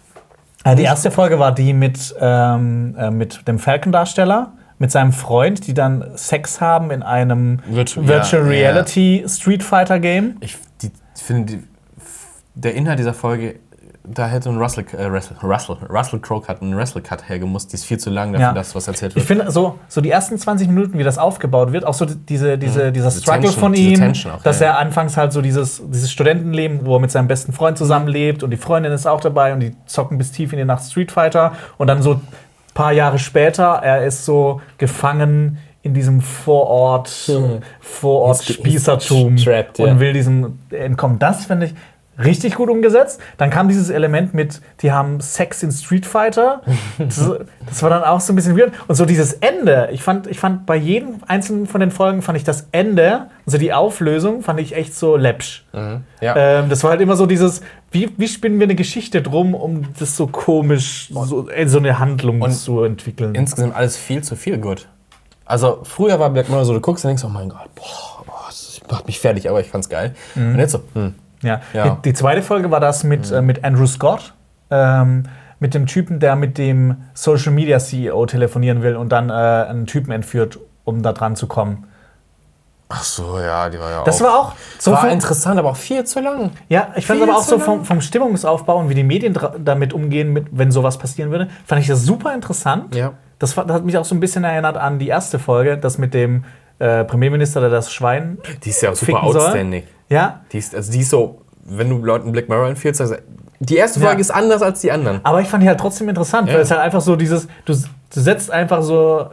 Äh, 0.64 0.74
Die 0.76 0.82
erste 0.84 1.10
Folge 1.10 1.38
war 1.38 1.52
die 1.54 1.72
mit, 1.74 2.14
ähm, 2.20 2.94
äh, 2.98 3.10
mit 3.10 3.46
dem 3.46 3.58
Falcon-Darsteller, 3.58 4.52
mit 4.78 4.90
seinem 4.90 5.12
Freund, 5.12 5.66
die 5.66 5.74
dann 5.74 6.04
Sex 6.16 6.60
haben 6.60 6.90
in 6.90 7.02
einem 7.02 7.60
Virtu- 7.70 8.06
Virtual 8.06 8.46
ja, 8.46 8.52
ja. 8.52 8.70
Reality 8.70 9.24
Street 9.28 9.62
Fighter 9.62 9.98
Game. 10.00 10.36
Ich 10.40 10.56
die, 10.82 10.90
finde, 11.14 11.58
der 12.54 12.74
Inhalt 12.74 12.98
dieser 12.98 13.14
Folge, 13.14 13.56
da 14.14 14.26
hätte 14.26 14.48
ein 14.50 14.58
Russell, 14.58 14.84
äh, 14.96 15.04
Russell, 15.04 15.36
Russell, 15.42 15.76
Russell 15.88 16.18
Crowe 16.20 16.46
hat 16.48 16.62
einen 16.62 16.76
Wrestle 16.76 17.00
Cut 17.02 17.28
hergemusst. 17.28 17.70
Die 17.72 17.74
ist 17.76 17.84
viel 17.84 17.98
zu 17.98 18.10
lang 18.10 18.32
dafür, 18.32 18.48
Ja. 18.48 18.52
dass 18.52 18.74
was 18.74 18.88
erzählt 18.88 19.12
Ich 19.12 19.16
wird. 19.16 19.26
finde 19.26 19.50
so, 19.50 19.78
so 19.88 20.00
die 20.00 20.10
ersten 20.10 20.38
20 20.38 20.68
Minuten, 20.68 20.98
wie 20.98 21.02
das 21.04 21.18
aufgebaut 21.18 21.72
wird, 21.72 21.84
auch 21.86 21.94
so 21.94 22.04
diese, 22.04 22.58
diese, 22.58 22.92
dieser 22.92 23.10
Diese 23.10 23.20
Struggle 23.22 23.42
Tension, 23.42 23.60
von 23.60 23.74
ihm, 23.74 24.12
auch, 24.32 24.42
dass 24.42 24.60
ja. 24.60 24.66
er 24.68 24.78
anfangs 24.78 25.16
halt 25.16 25.32
so 25.32 25.42
dieses, 25.42 25.82
dieses 25.86 26.10
Studentenleben, 26.10 26.84
wo 26.84 26.96
er 26.96 27.00
mit 27.00 27.10
seinem 27.10 27.28
besten 27.28 27.52
Freund 27.52 27.78
zusammenlebt 27.78 28.42
und 28.42 28.50
die 28.50 28.56
Freundin 28.56 28.92
ist 28.92 29.06
auch 29.06 29.20
dabei 29.20 29.52
und 29.52 29.60
die 29.60 29.74
zocken 29.86 30.18
bis 30.18 30.32
tief 30.32 30.52
in 30.52 30.58
die 30.58 30.64
Nacht 30.64 30.84
Street 30.84 31.10
Fighter 31.12 31.52
und 31.78 31.86
dann 31.86 32.02
so 32.02 32.14
ein 32.14 32.20
paar 32.74 32.92
Jahre 32.92 33.18
später, 33.18 33.80
er 33.82 34.04
ist 34.04 34.24
so 34.24 34.60
gefangen 34.78 35.58
in 35.82 35.94
diesem 35.94 36.20
Vorort, 36.20 37.08
Vorort 37.80 38.36
He's- 38.38 38.46
he's 38.48 38.56
Spießertum 38.56 39.36
trapped, 39.36 39.78
ja. 39.78 39.86
und 39.86 39.98
will 40.00 40.12
diesem 40.12 40.58
entkommen. 40.70 41.18
Das 41.18 41.46
finde 41.46 41.66
ich 41.66 41.74
richtig 42.24 42.54
gut 42.54 42.68
umgesetzt. 42.68 43.20
Dann 43.36 43.50
kam 43.50 43.68
dieses 43.68 43.90
Element 43.90 44.34
mit, 44.34 44.60
die 44.82 44.92
haben 44.92 45.20
Sex 45.20 45.62
in 45.62 45.72
Street 45.72 46.06
Fighter. 46.06 46.62
Das, 46.98 47.30
das 47.66 47.82
war 47.82 47.90
dann 47.90 48.04
auch 48.04 48.20
so 48.20 48.32
ein 48.32 48.36
bisschen 48.36 48.56
weird. 48.56 48.72
Und 48.86 48.94
so 48.94 49.04
dieses 49.04 49.32
Ende, 49.34 49.88
ich 49.92 50.02
fand, 50.02 50.26
ich 50.26 50.38
fand 50.38 50.66
bei 50.66 50.76
jedem 50.76 51.16
einzelnen 51.26 51.66
von 51.66 51.80
den 51.80 51.90
Folgen 51.90 52.22
fand 52.22 52.36
ich 52.36 52.44
das 52.44 52.68
Ende, 52.72 53.26
also 53.46 53.58
die 53.58 53.72
Auflösung, 53.72 54.42
fand 54.42 54.60
ich 54.60 54.76
echt 54.76 54.94
so 54.94 55.16
läppsch. 55.16 55.64
ja. 56.20 56.36
Ähm, 56.36 56.68
das 56.68 56.84
war 56.84 56.90
halt 56.90 57.00
immer 57.00 57.16
so 57.16 57.26
dieses, 57.26 57.62
wie, 57.90 58.10
wie 58.16 58.28
spinnen 58.28 58.58
wir 58.58 58.66
eine 58.66 58.74
Geschichte 58.74 59.22
drum, 59.22 59.54
um 59.54 59.88
das 59.98 60.16
so 60.16 60.26
komisch, 60.26 61.08
so, 61.10 61.48
äh, 61.48 61.66
so 61.66 61.78
eine 61.78 61.98
Handlung 61.98 62.42
Und 62.42 62.52
zu 62.52 62.82
entwickeln. 62.82 63.34
Insgesamt 63.34 63.74
alles 63.74 63.96
viel 63.96 64.22
zu 64.22 64.36
viel 64.36 64.58
gut. 64.58 64.88
Also 65.44 65.80
früher 65.82 66.20
war 66.20 66.30
Black 66.30 66.48
Mirror 66.48 66.64
so, 66.64 66.74
du 66.74 66.80
guckst 66.80 67.04
und 67.04 67.08
denkst, 67.08 67.24
oh 67.24 67.28
mein 67.28 67.48
Gott, 67.48 67.74
boah, 67.74 68.24
boah 68.24 68.44
das 68.46 68.80
macht 68.88 69.06
mich 69.06 69.18
fertig, 69.18 69.48
aber 69.48 69.60
ich 69.60 69.68
fand's 69.68 69.88
geil. 69.88 70.14
Und 70.36 70.58
jetzt 70.58 70.72
so, 70.72 70.82
hm. 70.94 71.14
Ja. 71.42 71.60
Ja. 71.72 71.84
Mhm. 71.86 71.96
Die, 72.04 72.10
die 72.10 72.14
zweite 72.14 72.42
Folge 72.42 72.70
war 72.70 72.80
das 72.80 73.04
mit, 73.04 73.30
äh, 73.30 73.42
mit 73.42 73.64
Andrew 73.64 73.86
Scott, 73.86 74.34
ähm, 74.70 75.24
mit 75.58 75.74
dem 75.74 75.86
Typen, 75.86 76.20
der 76.20 76.36
mit 76.36 76.58
dem 76.58 76.96
Social 77.14 77.52
Media 77.52 77.78
CEO 77.78 78.26
telefonieren 78.26 78.82
will 78.82 78.96
und 78.96 79.10
dann 79.10 79.30
äh, 79.30 79.32
einen 79.32 79.86
Typen 79.86 80.10
entführt, 80.12 80.58
um 80.84 81.02
da 81.02 81.12
dran 81.12 81.36
zu 81.36 81.46
kommen. 81.46 81.86
Ach 82.92 83.04
so, 83.04 83.38
ja, 83.38 83.68
die 83.70 83.78
war 83.78 83.90
ja 83.90 84.02
Das 84.02 84.20
auch. 84.20 84.26
war 84.26 84.38
auch 84.40 84.52
so 84.80 84.90
war 84.90 85.08
interessant, 85.10 85.58
aber 85.60 85.70
auch 85.70 85.76
viel 85.76 86.02
zu 86.04 86.18
lang. 86.20 86.50
ja, 86.68 86.88
ich 86.96 87.06
fand 87.06 87.20
viel 87.20 87.28
aber 87.28 87.38
auch 87.38 87.42
so 87.44 87.60
vom, 87.60 87.84
vom 87.84 88.00
Stimmungsaufbau 88.00 88.78
und 88.78 88.88
wie 88.88 88.94
die 88.94 89.04
Medien 89.04 89.38
damit 89.58 89.92
umgehen, 89.92 90.32
mit, 90.32 90.46
wenn 90.50 90.72
sowas 90.72 90.98
passieren 90.98 91.30
würde, 91.30 91.48
fand 91.64 91.80
ich 91.82 91.86
das 91.86 92.02
super 92.02 92.34
interessant. 92.34 92.96
Ja. 92.96 93.12
Das, 93.38 93.54
das 93.54 93.66
hat 93.68 93.84
mich 93.84 93.96
auch 93.96 94.04
so 94.04 94.16
ein 94.16 94.20
bisschen 94.20 94.42
erinnert 94.42 94.76
an 94.76 94.98
die 94.98 95.06
erste 95.06 95.38
Folge, 95.38 95.78
das 95.78 95.98
mit 95.98 96.14
dem 96.14 96.44
äh, 96.80 97.04
Premierminister, 97.04 97.60
der 97.60 97.70
das 97.70 97.92
Schwein. 97.92 98.38
Die 98.64 98.70
ist 98.70 98.82
ja 98.82 98.90
auch 98.90 98.96
super 98.96 99.20
Ficken 99.20 99.32
soll. 99.32 99.82
Ja, 100.10 100.40
Die 100.52 100.58
ist, 100.58 100.74
also 100.74 100.90
die 100.92 101.00
ist 101.00 101.10
so, 101.10 101.40
wenn 101.64 101.88
du 101.88 101.98
Leuten 102.04 102.32
Black 102.32 102.48
Mirror 102.48 102.68
empfiehlst, 102.68 103.00
also 103.00 103.14
die 103.60 103.76
erste 103.76 104.00
Ja. 104.00 104.06
Folge 104.06 104.20
ist 104.20 104.30
anders 104.30 104.60
als 104.62 104.80
die 104.80 104.90
anderen. 104.90 105.20
Aber 105.22 105.40
ich 105.40 105.48
fand 105.48 105.62
die 105.62 105.68
halt 105.68 105.78
trotzdem 105.80 106.08
interessant, 106.08 106.48
Ja. 106.48 106.54
weil 106.54 106.60
es 106.62 106.70
halt 106.70 106.80
einfach 106.80 107.00
so 107.00 107.14
dieses, 107.16 107.46
du, 107.64 107.72
du 107.74 108.20
setzt 108.20 108.50
einfach 108.50 108.82
so 108.82 109.26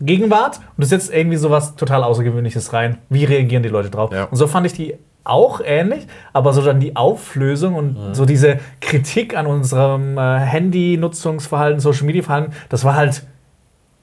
Gegenwart 0.00 0.56
und 0.76 0.82
du 0.82 0.86
setzt 0.86 1.12
irgendwie 1.12 1.36
so 1.36 1.50
was 1.50 1.76
total 1.76 2.02
Außergewöhnliches 2.02 2.72
rein. 2.72 2.98
Wie 3.08 3.24
reagieren 3.24 3.62
die 3.62 3.68
Leute 3.68 3.90
drauf? 3.90 4.10
Ja. 4.12 4.24
Und 4.24 4.36
so 4.36 4.46
fand 4.46 4.66
ich 4.66 4.72
die 4.72 4.94
auch 5.24 5.60
ähnlich, 5.64 6.06
aber 6.32 6.52
so 6.52 6.62
dann 6.62 6.80
die 6.80 6.96
Auflösung 6.96 7.74
und 7.74 7.92
Mhm. 8.08 8.14
so 8.14 8.24
diese 8.24 8.58
Kritik 8.80 9.36
an 9.36 9.46
unserem 9.46 10.16
äh, 10.18 10.38
Handy-Nutzungsverhalten, 10.40 11.78
Social-Media-Verhalten, 11.80 12.52
das 12.70 12.84
war 12.84 12.96
halt, 12.96 13.22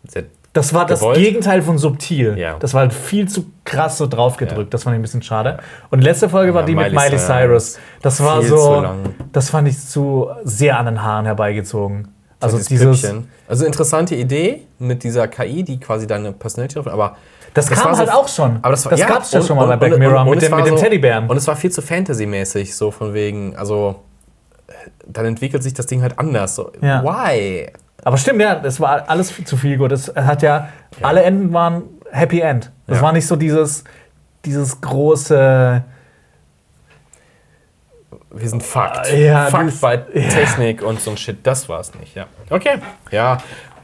Sehr- 0.07 0.23
das 0.53 0.73
war 0.73 0.85
das 0.85 0.99
Gewollt. 0.99 1.17
Gegenteil 1.17 1.61
von 1.61 1.77
subtil. 1.77 2.37
Ja. 2.37 2.57
Das 2.59 2.73
war 2.73 2.81
halt 2.81 2.93
viel 2.93 3.27
zu 3.29 3.45
krass 3.65 3.97
so 3.97 4.07
draufgedrückt. 4.07 4.59
Ja. 4.59 4.69
Das 4.71 4.83
fand 4.83 4.95
ich 4.95 4.99
ein 4.99 5.03
bisschen 5.03 5.21
schade. 5.21 5.59
Und 5.91 6.01
letzte 6.01 6.27
Folge 6.29 6.53
war 6.53 6.61
Ja, 6.61 6.65
die 6.67 6.75
mit 6.75 6.91
Miley 6.91 6.95
Miley 7.09 7.17
Cyrus. 7.19 7.27
Cyrus. 7.73 7.79
Das 8.01 8.23
war 8.23 8.39
Viel 8.41 8.49
so, 8.49 8.85
das 9.31 9.49
fand 9.49 9.67
ich 9.67 9.79
zu 9.79 10.29
sehr 10.43 10.79
an 10.79 10.85
den 10.87 11.03
Haaren 11.03 11.25
herbeigezogen. 11.25 12.07
Also 12.41 12.57
Dieses 12.57 13.01
dieses. 13.01 13.13
Also 13.47 13.65
interessante 13.65 14.15
Idee 14.15 14.61
mit 14.79 15.03
dieser 15.03 15.27
KI, 15.27 15.63
die 15.63 15.79
quasi 15.79 16.07
deine 16.07 16.31
Personality 16.31 16.79
aber 16.79 17.17
Das 17.53 17.69
kam 17.69 17.91
war 17.91 17.97
halt 17.97 18.11
auch 18.11 18.27
schon. 18.29 18.59
Aber 18.61 18.71
das, 18.71 18.85
war, 18.85 18.91
Das 18.91 18.99
ja, 19.01 19.07
gab's 19.07 19.31
ja 19.33 19.39
und- 19.41 19.45
schon 19.45 19.57
mal 19.57 19.63
und- 19.63 19.69
bei 19.69 19.75
Black 19.77 19.93
und- 19.93 19.99
Mirror 19.99 20.21
und- 20.21 20.27
und 20.27 20.29
mit 20.35 20.37
es 20.43 20.45
dem- 20.45 20.51
war 20.51 20.59
mit 20.59 20.67
dem 20.67 20.77
so, 20.77 20.83
Teddybären. 20.83 21.27
Und 21.27 21.35
es 21.37 21.45
war 21.47 21.55
viel 21.57 21.71
zu 21.71 21.81
Fantasy-mäßig, 21.81 22.75
so 22.75 22.91
von 22.91 23.13
wegen, 23.13 23.55
also 23.57 23.95
äh, 24.67 24.71
dann 25.07 25.25
entwickelt 25.25 25.63
sich 25.63 25.73
das 25.73 25.85
Ding 25.87 26.01
halt 26.01 26.17
anders. 26.17 26.55
So, 26.55 26.71
Ja. 26.81 27.03
Why? 27.03 27.71
Aber 28.03 28.17
stimmt, 28.17 28.41
ja, 28.41 28.55
das 28.55 28.79
war 28.79 29.09
alles 29.09 29.31
viel 29.31 29.45
zu 29.45 29.57
viel 29.57 29.77
gut. 29.77 29.91
Es 29.91 30.13
hat 30.15 30.41
ja, 30.41 30.69
alle 31.01 31.23
Enden 31.23 31.51
waren 31.53 31.83
Happy 32.11 32.39
End. 32.41 32.71
Das 32.87 32.97
Ja. 32.97 33.03
war 33.03 33.11
nicht 33.11 33.27
so 33.27 33.35
dieses, 33.35 33.83
dieses 34.45 34.79
große. 34.81 35.83
Wir 38.31 38.49
sind 38.49 38.61
Fakt. 38.63 39.07
Ah, 39.11 39.15
ja, 39.15 39.45
Fakt 39.47 39.81
bei 39.81 39.97
Technik 40.13 40.81
und 40.83 40.99
so 40.99 41.11
ein 41.11 41.17
Shit. 41.17 41.39
Das 41.45 41.67
war 41.67 41.79
es 41.79 41.93
nicht, 41.95 42.15
ja. 42.15 42.25
Okay. 42.49 42.79
Ja. 43.11 43.39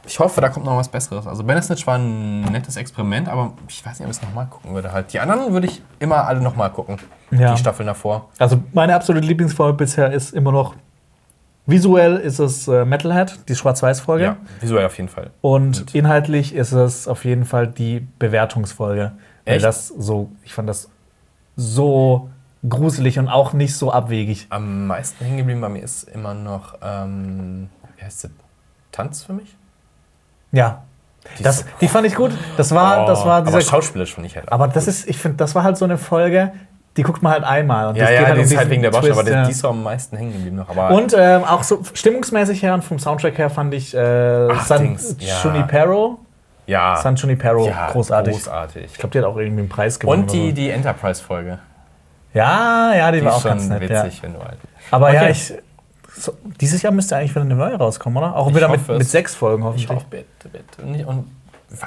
Ich 0.08 0.20
hoffe, 0.20 0.40
da 0.40 0.48
kommt 0.50 0.64
noch 0.64 0.76
was 0.76 0.88
Besseres. 0.88 1.26
Also 1.26 1.42
Bandersnatch 1.42 1.84
war 1.84 1.98
ein 1.98 2.42
nettes 2.42 2.76
Experiment, 2.76 3.28
aber 3.28 3.54
ich 3.68 3.84
weiß 3.84 3.98
nicht, 3.98 4.06
ob 4.06 4.10
ich 4.12 4.16
es 4.18 4.22
nochmal 4.22 4.46
gucken 4.46 4.72
würde. 4.72 4.92
Halt. 4.92 5.12
Die 5.12 5.18
anderen 5.18 5.52
würde 5.52 5.66
ich 5.66 5.82
immer 5.98 6.26
alle 6.28 6.40
nochmal 6.40 6.70
gucken. 6.70 6.96
Ja. 7.32 7.52
Die 7.54 7.58
Staffeln 7.58 7.88
davor. 7.88 8.28
Also 8.38 8.62
meine 8.72 8.94
absolute 8.94 9.26
Lieblingsfolge 9.26 9.76
bisher 9.76 10.12
ist 10.12 10.32
immer 10.32 10.52
noch. 10.52 10.76
Visuell 11.66 12.16
ist 12.16 12.38
es 12.38 12.68
äh, 12.68 12.84
Metalhead, 12.84 13.38
die 13.48 13.56
Schwarz-Weiß-Folge. 13.56 14.24
Ja, 14.24 14.36
visuell 14.60 14.86
auf 14.86 14.96
jeden 14.96 15.08
Fall. 15.08 15.30
Und 15.40 15.94
inhaltlich 15.94 16.54
ist 16.54 16.72
es 16.72 17.08
auf 17.08 17.24
jeden 17.24 17.44
Fall 17.44 17.66
die 17.66 18.06
Bewertungsfolge. 18.20 19.12
Weil 19.44 19.54
Echt? 19.56 19.64
das 19.64 19.88
so, 19.88 20.30
ich 20.44 20.54
fand 20.54 20.68
das 20.68 20.88
so 21.56 22.30
gruselig 22.68 23.18
und 23.18 23.28
auch 23.28 23.52
nicht 23.52 23.74
so 23.74 23.90
abwegig. 23.92 24.46
Am 24.50 24.86
meisten 24.86 25.24
hängen 25.24 25.38
geblieben 25.38 25.60
bei 25.60 25.68
mir 25.68 25.82
ist 25.82 26.04
immer 26.04 26.34
noch, 26.34 26.74
ähm, 26.82 27.68
wie 27.96 28.04
heißt 28.04 28.20
sie? 28.22 28.28
Tanz 28.92 29.24
für 29.24 29.32
mich? 29.32 29.56
Ja. 30.52 30.84
Die 31.38 31.42
Das, 31.42 31.60
so- 31.60 31.64
die 31.80 31.88
fand 31.88 32.06
ich 32.06 32.14
gut. 32.14 32.30
Das 32.56 32.72
war, 32.72 33.06
das 33.06 33.24
war 33.24 33.38
aber 33.38 33.46
dieser. 33.58 33.60
schauspielerisch 33.62 34.14
finde 34.14 34.28
ich 34.28 34.36
halt. 34.36 34.50
Aber 34.52 34.68
das 34.68 34.86
ist, 34.86 35.08
ich 35.08 35.18
finde, 35.18 35.36
das 35.38 35.54
war 35.56 35.64
halt 35.64 35.76
so 35.76 35.84
eine 35.84 35.98
Folge, 35.98 36.52
die 36.96 37.02
guckt 37.02 37.22
man 37.22 37.32
halt 37.32 37.44
einmal. 37.44 37.88
Und 37.88 37.96
ja, 37.96 38.04
das 38.04 38.10
ja, 38.12 38.18
geht 38.20 38.28
die 38.28 38.38
um 38.38 38.44
ist 38.44 38.56
halt 38.56 38.70
wegen 38.70 38.82
der 38.82 38.90
Baustelle, 38.90 39.18
aber 39.20 39.30
ja. 39.30 39.44
die 39.44 39.50
ist 39.50 39.64
am 39.64 39.82
meisten 39.82 40.16
hängen 40.16 40.32
geblieben 40.32 40.56
noch. 40.56 40.68
Aber 40.68 40.90
Und 40.90 41.14
ähm, 41.18 41.44
auch 41.44 41.62
so 41.62 41.82
stimmungsmäßig 41.92 42.62
her 42.62 42.74
und 42.74 42.82
vom 42.84 42.98
Soundtrack 42.98 43.36
her 43.38 43.50
fand 43.50 43.74
ich 43.74 43.94
äh, 43.94 44.48
Ach, 44.50 44.64
San 44.66 44.82
Dings, 44.82 45.16
ja. 45.18 45.34
Junipero, 45.44 46.18
ja, 46.66 46.96
San 46.96 47.16
Junipero 47.16 47.68
ja, 47.68 47.90
großartig. 47.90 48.32
großartig. 48.34 48.84
Ich 48.86 48.94
glaube, 48.98 49.10
die 49.12 49.18
hat 49.18 49.24
auch 49.26 49.36
irgendwie 49.36 49.60
einen 49.60 49.68
Preis 49.68 49.98
gewonnen. 50.00 50.22
Und 50.22 50.32
die, 50.32 50.52
die 50.52 50.70
Enterprise-Folge. 50.70 51.58
Ja, 52.34 52.92
ja, 52.94 53.12
die, 53.12 53.20
Die 53.20 53.24
war 53.24 53.34
auch 53.34 53.44
ganz 53.44 53.62
schon 53.62 53.78
nett. 53.78 53.88
Ja. 53.90 54.04
witzig, 54.04 54.22
wenn 54.22 54.32
du 54.34 54.40
halt. 54.40 54.58
Aber 54.90 55.12
ja, 55.12 55.22
Okay. 55.22 55.30
ich. 55.32 55.54
So, 56.18 56.32
dieses 56.60 56.80
Jahr 56.80 56.92
müsste 56.94 57.14
eigentlich 57.16 57.32
wieder 57.34 57.42
eine 57.42 57.54
neue 57.54 57.74
rauskommen, 57.76 58.16
oder? 58.16 58.34
Auch 58.34 58.48
Ich 58.48 58.56
wieder 58.56 58.68
mit, 58.70 58.88
mit 58.88 59.06
sechs 59.06 59.34
Folgen 59.34 59.62
Ich 59.62 59.66
hoffentlich. 59.66 59.90
hoffe, 59.90 60.06
bitte, 60.08 60.48
bitte. 60.48 60.86
Nicht- 60.86 61.06
Und 61.06 61.30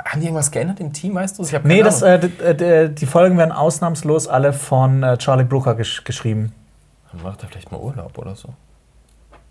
haben 0.05 0.19
die 0.19 0.25
irgendwas 0.27 0.51
geändert 0.51 0.79
im 0.79 0.91
Team, 0.93 1.15
weißt 1.15 1.39
du? 1.39 1.43
Ich 1.43 1.63
Nee, 1.63 1.81
das, 1.83 2.01
äh, 2.01 2.15
äh, 2.17 2.89
die 2.89 3.05
Folgen 3.05 3.37
werden 3.37 3.51
ausnahmslos 3.51 4.27
alle 4.27 4.53
von 4.53 5.03
äh, 5.03 5.17
Charlie 5.17 5.45
Brooker 5.45 5.75
gesch 5.75 6.03
geschrieben. 6.03 6.53
Dann 7.11 7.23
macht 7.23 7.41
er 7.43 7.49
vielleicht 7.49 7.71
mal 7.71 7.79
Urlaub 7.79 8.17
oder 8.17 8.35
so. 8.35 8.49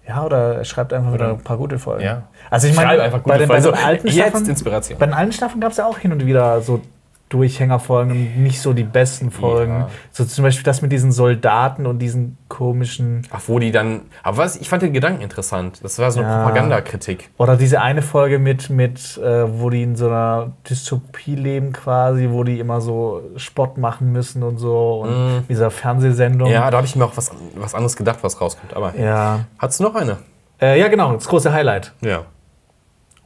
Ja, 0.07 0.25
oder 0.25 0.57
er 0.57 0.65
schreibt 0.65 0.93
einfach 0.93 1.13
wieder 1.13 1.27
Oder- 1.27 1.35
ein 1.35 1.45
paar 1.45 1.57
gute 1.59 1.79
Folgen. 1.79 2.03
Ja. 2.05 2.23
Also 2.51 2.67
ich 2.69 2.75
meine, 2.75 2.97
bei, 2.99 3.09
den, 3.09 3.23
bei 3.25 3.39
den 3.39 3.63
Folgen. 3.63 3.79
alten 3.85 4.07
Jetzt 4.07 4.17
Staffeln, 4.29 4.47
Inspiration. 4.49 4.99
bei 4.99 5.07
den 5.07 5.15
alten 5.15 5.33
Staffeln 5.33 5.61
gab 5.61 5.73
es 5.73 5.77
ja 5.79 5.87
auch 5.87 5.99
hin 5.99 6.13
und 6.13 6.25
wieder 6.25 6.61
so 6.63 6.81
Durchhängerfolgen 7.29 8.11
und 8.13 8.43
nicht 8.43 8.61
so 8.61 8.73
die 8.73 8.85
besten 8.85 9.31
Folgen. 9.31 9.81
Ja. 9.81 9.89
So 10.13 10.25
zum 10.25 10.45
Beispiel 10.45 10.65
das 10.65 10.81
mit 10.83 10.93
diesen 10.93 11.13
Soldaten 11.13 11.87
und 11.87 11.99
diesen 11.99 12.39
komischen. 12.49 13.23
Ach, 13.31 13.41
wo 13.47 13.59
die 13.59 13.71
dann. 13.71 14.03
Aber 14.23 14.39
was, 14.39 14.57
ich 14.57 14.69
fand 14.69 14.83
den 14.83 14.93
Gedanken 14.93 15.21
interessant. 15.23 15.81
Das 15.83 15.99
war 15.99 16.11
so 16.11 16.21
eine 16.21 16.29
Ja. 16.29 16.43
Propagandakritik. 16.43 17.31
Oder 17.37 17.57
diese 17.57 17.81
eine 17.81 18.03
Folge 18.03 18.39
mit, 18.39 18.71
mit 18.71 19.19
äh, 19.19 19.61
wo 19.61 19.69
die 19.71 19.83
in 19.83 19.97
so 19.97 20.07
einer 20.07 20.53
Dystopie 20.69 21.35
leben 21.35 21.73
quasi, 21.73 22.29
wo 22.31 22.45
die 22.45 22.59
immer 22.61 22.81
so 22.81 23.23
Spott 23.37 23.77
machen 23.79 24.11
müssen 24.13 24.43
und 24.43 24.59
so. 24.59 25.01
Und 25.03 25.45
dieser 25.49 25.71
Fernsehsendung. 25.71 26.51
Ja, 26.51 26.71
da 26.71 26.79
habe 26.79 26.87
ich 26.87 26.97
mir 26.97 27.05
auch 27.05 27.17
was, 27.17 27.31
was 27.57 27.75
anderes 27.75 27.97
gedacht, 27.97 28.19
was 28.23 28.41
rauskommt. 28.41 28.75
Aber 28.75 28.95
Ja. 28.97 29.41
hast 29.59 29.79
du 29.81 29.85
noch 29.85 29.95
eine? 29.95 30.17
Äh, 30.61 30.81
ja, 30.81 30.89
genau, 30.89 31.13
das 31.13 31.29
große 31.29 31.53
Highlight. 31.53 31.93
Ja. 32.01 32.25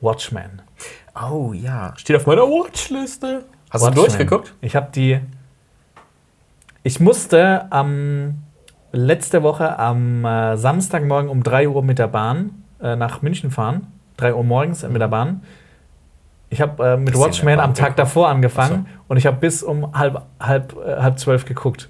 Watchmen. 0.01 0.61
Oh 1.15 1.53
ja. 1.53 1.93
Steht 1.97 2.17
auf 2.17 2.27
meiner 2.27 2.43
Watchliste. 2.43 3.45
Hast 3.73 3.87
du 3.87 3.91
durchgeguckt? 3.91 4.55
Ich 4.61 4.77
habe 4.77 4.91
die. 4.95 5.21
Ich 6.83 7.01
musste 7.01 7.71
am 7.71 8.43
letzte 8.93 9.43
Woche 9.43 9.79
am 9.79 10.25
äh, 10.25 10.57
Samstagmorgen 10.57 11.31
um 11.31 11.43
3 11.43 11.69
Uhr 11.69 11.83
mit 11.83 11.99
der 11.99 12.09
Bahn 12.09 12.65
äh, 12.83 12.97
nach 12.97 13.23
München 13.23 13.51
fahren. 13.51 13.87
3 14.19 14.35
Uhr 14.35 14.45
morgens 14.45 14.83
mit 14.83 15.01
der 15.01 15.09
Bahn. 15.09 15.43
Ich 16.51 16.61
habe 16.61 16.87
äh, 16.87 16.97
mit 16.99 17.17
Watchmen 17.17 17.61
am 17.61 17.73
Tag 17.73 17.97
davor 17.97 18.29
angefangen 18.29 18.87
Ach 18.87 19.01
und 19.09 19.17
ich 19.17 19.25
habe 19.25 19.39
bis 19.39 19.63
um 19.63 19.99
halb, 19.99 20.21
halb, 20.39 20.77
äh, 20.77 21.01
halb 21.01 21.19
zwölf 21.19 21.47
geguckt, 21.47 21.89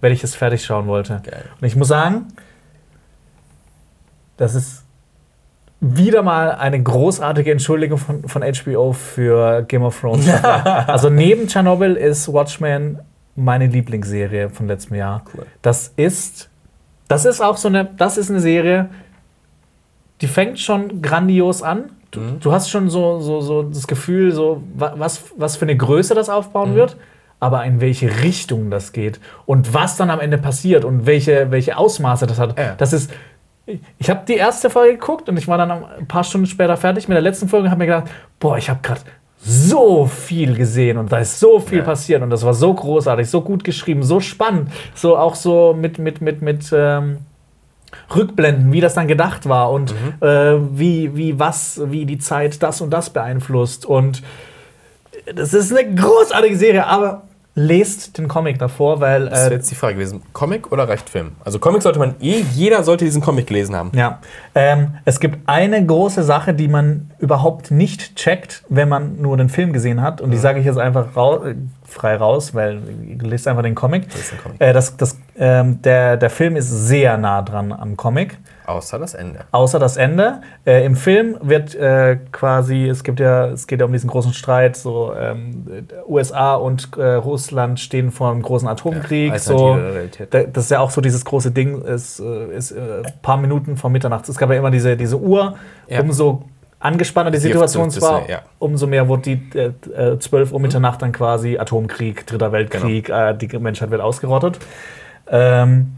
weil 0.00 0.12
ich 0.12 0.22
es 0.22 0.36
fertig 0.36 0.64
schauen 0.64 0.86
wollte. 0.86 1.20
Geil. 1.24 1.46
Und 1.60 1.66
ich 1.66 1.74
muss 1.74 1.88
sagen, 1.88 2.28
das 4.36 4.54
ist 4.54 4.83
wieder 5.86 6.22
mal 6.22 6.52
eine 6.52 6.82
großartige 6.82 7.52
Entschuldigung 7.52 7.98
von, 7.98 8.26
von 8.28 8.42
HBO 8.42 8.92
für 8.92 9.62
Game 9.62 9.82
of 9.82 10.00
Thrones. 10.00 10.26
also 10.42 11.10
neben 11.10 11.46
Tschernobyl 11.46 11.94
ist 11.94 12.32
Watchmen 12.32 12.98
meine 13.36 13.66
Lieblingsserie 13.66 14.48
von 14.48 14.66
letztem 14.66 14.96
Jahr. 14.96 15.22
Cool. 15.34 15.44
Das 15.62 15.92
ist, 15.96 16.48
das 17.08 17.24
ist 17.24 17.40
auch 17.40 17.56
so 17.56 17.68
eine, 17.68 17.84
das 17.96 18.16
ist 18.16 18.30
eine 18.30 18.40
Serie, 18.40 18.88
die 20.20 20.26
fängt 20.28 20.58
schon 20.60 21.02
grandios 21.02 21.62
an. 21.62 21.90
Du, 22.10 22.20
Mhm. 22.20 22.40
du 22.40 22.52
hast 22.52 22.70
schon 22.70 22.88
so, 22.88 23.20
so, 23.20 23.40
so 23.40 23.62
das 23.64 23.86
Gefühl, 23.86 24.32
so, 24.32 24.62
wa- 24.76 24.94
was, 24.96 25.24
was 25.36 25.56
für 25.56 25.64
eine 25.64 25.76
Größe 25.76 26.14
das 26.14 26.28
aufbauen 26.30 26.72
Mhm. 26.72 26.76
wird, 26.76 26.96
aber 27.40 27.64
in 27.64 27.80
welche 27.80 28.22
Richtung 28.22 28.70
das 28.70 28.92
geht 28.92 29.20
und 29.46 29.74
was 29.74 29.96
dann 29.96 30.08
am 30.10 30.20
Ende 30.20 30.38
passiert 30.38 30.84
und 30.84 31.04
welche, 31.06 31.50
welche 31.50 31.76
Ausmaße 31.76 32.26
das 32.26 32.38
hat. 32.38 32.56
Ja. 32.58 32.74
Das 32.78 32.92
ist. 32.92 33.10
Ich- 33.66 34.10
habe 34.10 34.22
die 34.28 34.34
erste 34.34 34.68
Folge 34.70 34.94
geguckt 34.98 35.28
und 35.28 35.36
ich 35.38 35.48
war 35.48 35.56
dann 35.58 35.70
ein 35.70 36.06
paar 36.06 36.24
Stunden 36.24 36.46
später 36.46 36.76
fertig 36.76 37.08
mit 37.08 37.14
der 37.16 37.22
letzten 37.22 37.48
Folge 37.48 37.64
und 37.66 37.70
habe 37.70 37.78
mir 37.78 37.86
gedacht, 37.86 38.10
boah, 38.38 38.58
ich 38.58 38.68
habe 38.68 38.80
gerade 38.82 39.00
so 39.38 40.06
viel 40.06 40.54
gesehen 40.54 40.96
und 40.98 41.12
da 41.12 41.18
ist 41.18 41.38
so 41.40 41.60
viel 41.60 41.78
Ja. 41.78 41.84
passiert 41.84 42.22
und 42.22 42.30
das 42.30 42.44
war 42.44 42.54
so 42.54 42.72
großartig, 42.72 43.28
so 43.28 43.40
gut 43.42 43.62
geschrieben, 43.64 44.02
so 44.02 44.20
spannend, 44.20 44.70
so 44.94 45.16
auch 45.16 45.34
so 45.34 45.74
mit 45.78 45.98
mit 45.98 46.20
mit 46.20 46.40
mit 46.42 46.70
ähm, 46.74 47.18
Rückblenden, 48.14 48.72
wie 48.72 48.80
das 48.80 48.94
dann 48.94 49.06
gedacht 49.06 49.48
war 49.48 49.70
und 49.70 49.92
Mhm. 49.92 50.26
äh, 50.26 50.78
wie, 50.78 51.16
wie 51.16 51.38
was, 51.38 51.80
wie 51.86 52.06
die 52.06 52.18
Zeit 52.18 52.62
das 52.62 52.80
und 52.80 52.90
das 52.90 53.10
beeinflusst. 53.10 53.86
Und 53.86 54.22
das 55.32 55.54
ist 55.54 55.72
eine 55.76 55.94
großartige 55.94 56.56
Serie, 56.56 56.86
aber 56.86 57.22
lest 57.54 58.18
den 58.18 58.26
Comic 58.28 58.58
davor, 58.58 59.00
weil. 59.00 59.28
Das 59.28 59.40
wäre 59.44 59.50
Äh, 59.50 59.54
jetzt 59.56 59.70
die 59.70 59.74
Frage 59.74 59.94
gewesen. 59.94 60.22
Comic 60.32 60.72
oder 60.72 60.88
reicht 60.88 61.08
Film? 61.08 61.32
Also 61.44 61.58
Comic 61.58 61.82
sollte 61.82 61.98
man 61.98 62.14
eh, 62.20 62.44
jeder 62.52 62.82
sollte 62.82 63.04
diesen 63.04 63.22
Comic 63.22 63.46
gelesen 63.46 63.76
haben. 63.76 63.90
ja, 63.94 64.18
ähm, 64.54 64.94
es 65.04 65.20
gibt 65.20 65.38
eine 65.48 65.84
große 65.84 66.22
Sache, 66.24 66.54
die 66.54 66.68
man 66.68 67.10
überhaupt 67.18 67.70
nicht 67.70 68.16
checkt, 68.16 68.64
wenn 68.68 68.88
man 68.88 69.20
nur 69.20 69.36
den 69.36 69.48
Film 69.48 69.72
gesehen 69.72 70.00
hat. 70.02 70.20
Und 70.20 70.30
die 70.32 70.36
sage 70.38 70.58
ich 70.60 70.66
jetzt 70.66 70.78
einfach 70.78 71.14
rau 71.16 71.44
äh, 71.44 71.54
frei 71.86 72.16
raus, 72.16 72.54
weil 72.54 72.80
ihr 73.06 73.28
lest 73.28 73.46
einfach 73.48 73.62
den 73.62 73.74
Comic. 73.74 74.06
ist 74.14 74.32
ein 74.32 74.38
Comic. 74.42 74.60
Äh, 74.60 74.72
das, 74.72 74.96
das, 74.96 75.18
ähm, 75.36 75.80
der, 75.82 76.16
der 76.16 76.30
Film 76.30 76.56
ist 76.56 76.68
sehr 76.70 77.16
nah 77.16 77.42
dran 77.42 77.72
am 77.72 77.96
Comic. 77.96 78.38
Außer 78.66 78.98
das 78.98 79.12
Ende. 79.12 79.40
Außer 79.50 79.78
das 79.78 79.98
Ende. 79.98 80.40
Äh, 80.64 80.86
Im 80.86 80.96
Film 80.96 81.36
wird 81.42 81.74
äh, 81.74 82.16
quasi, 82.32 82.88
es 82.88 83.04
gibt 83.04 83.20
ja, 83.20 83.48
es 83.48 83.66
geht 83.66 83.80
ja 83.80 83.86
um 83.86 83.92
diesen 83.92 84.08
großen 84.08 84.32
Streit, 84.32 84.76
so 84.76 85.12
ähm, 85.14 85.66
äh, 85.68 86.10
USA 86.10 86.54
und 86.54 86.96
äh, 86.96 87.14
Russland 87.14 87.78
stehen 87.78 88.10
vor 88.10 88.30
einem 88.30 88.40
großen 88.40 88.66
Atomkrieg. 88.66 89.32
Ja, 89.32 89.38
so, 89.38 89.78
da, 90.30 90.44
das 90.44 90.64
ist 90.64 90.70
ja 90.70 90.80
auch 90.80 90.90
so 90.90 91.02
dieses 91.02 91.24
große 91.26 91.50
Ding, 91.50 91.82
ist, 91.82 92.20
äh, 92.20 92.56
ist 92.56 92.70
äh, 92.72 93.02
ein 93.04 93.12
paar 93.20 93.36
Minuten 93.36 93.76
vor 93.76 93.90
Mitternacht. 93.90 94.26
Es 94.30 94.38
gab 94.38 94.48
ja 94.50 94.56
immer 94.56 94.70
diese, 94.70 94.96
diese 94.96 95.18
Uhr, 95.18 95.56
Ja. 95.88 96.00
umso 96.00 96.44
angespannter 96.84 97.30
die 97.30 97.38
Situation 97.38 97.86
das- 97.88 98.00
war, 98.02 98.28
ja. 98.28 98.42
umso 98.58 98.86
mehr 98.86 99.08
wurde 99.08 99.22
die 99.36 99.58
äh, 99.58 99.72
äh, 100.12 100.18
12 100.18 100.52
Uhr 100.52 100.60
Mitternacht 100.60 101.00
dann 101.02 101.12
quasi 101.12 101.58
Atomkrieg, 101.58 102.26
Dritter 102.26 102.52
Weltkrieg, 102.52 103.06
Genau. 103.06 103.30
äh, 103.30 103.36
die 103.36 103.58
Menschheit 103.58 103.90
wird 103.90 104.00
ausgerottet. 104.00 104.58
Ähm, 105.28 105.92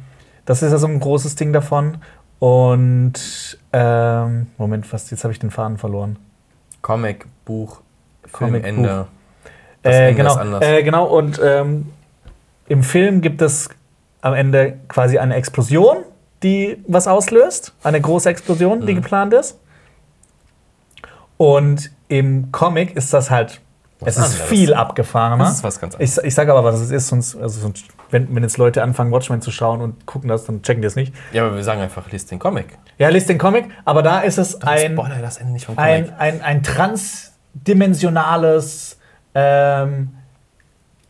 das 0.45 0.63
ist 0.63 0.71
ja 0.71 0.79
so 0.79 0.87
ein 0.87 1.01
großes 1.01 1.35
Ding 1.35 1.53
davon. 1.53 1.99
Und 2.39 3.59
ähm, 3.73 4.47
Moment, 4.59 4.93
was, 4.93 5.11
jetzt 5.11 5.25
habe 5.25 5.33
ich 5.33 5.39
den 5.41 5.51
Faden 5.51 5.79
verloren. 5.79 6.17
Comic, 6.83 7.27
Buch, 7.45 7.81
Comic, 8.31 8.63
Filmende. 8.65 9.07
Äh, 9.83 10.09
Ende 10.11 10.15
genau, 10.15 10.61
äh, 10.61 10.83
genau, 10.83 11.05
und 11.07 11.41
ähm, 11.43 11.87
im 12.69 12.83
Film 12.83 13.21
gibt 13.23 13.43
es 13.43 13.69
am 14.21 14.35
Ende 14.35 14.79
quasi 14.89 15.19
eine 15.19 15.35
Explosion, 15.35 15.99
die 16.43 16.77
was 16.87 17.09
auslöst. 17.09 17.75
Eine 17.83 18.01
große 18.01 18.29
Explosion, 18.29 18.81
Mhm. 18.81 18.87
die 18.87 18.95
geplant 18.95 19.33
ist. 19.35 19.59
Und 21.37 21.91
im 22.09 22.51
Comic 22.53 22.97
ist 22.97 23.13
das 23.13 23.31
halt, 23.31 23.61
Was 24.01 24.17
es 24.17 24.17
ist 24.17 24.25
anderes. 24.33 24.49
viel 24.49 24.75
abgefahrener. 24.75 25.45
Das 25.45 25.57
ist 25.57 25.65
was 25.65 25.79
ganz 25.81 25.95
anderes. 25.95 26.19
Ich, 26.19 26.25
ich 26.25 26.35
sage 26.35 26.53
aber, 26.53 26.65
was 26.65 26.81
es 26.81 26.91
ist, 26.91 27.09
sonst, 27.09 27.37
also 27.37 27.61
sonst 27.61 27.85
wenn, 28.11 28.35
wenn 28.35 28.43
jetzt 28.43 28.57
Leute 28.59 28.83
anfangen, 28.83 29.11
Watchmen 29.13 29.41
zu 29.43 29.51
schauen 29.51 29.81
und 29.81 30.05
gucken 30.07 30.29
das, 30.29 30.45
dann 30.45 30.63
checken 30.63 30.83
die 30.83 30.87
es 30.87 30.97
nicht. 30.97 31.13
Ja, 31.33 31.47
aber 31.47 31.57
wir 31.57 31.65
sagen 31.65 31.81
einfach, 31.81 32.11
liest 32.13 32.31
den 32.31 32.39
Comic. 32.39 32.79
Ja, 32.99 33.09
lest 33.09 33.29
den 33.29 33.39
Comic, 33.39 33.67
aber 33.85 34.03
da 34.03 34.21
ist 34.21 34.39
es 34.39 34.63
ein, 34.63 34.93
Spoiler 34.93 35.19
das 35.21 35.39
Ende 35.39 35.53
nicht 35.53 35.67
vom 35.67 35.75
Comic. 35.77 35.91
ein, 35.91 36.13
ein, 36.19 36.41
ein 36.43 36.63
transdimensionales 36.63 38.99
ähm, 39.35 40.11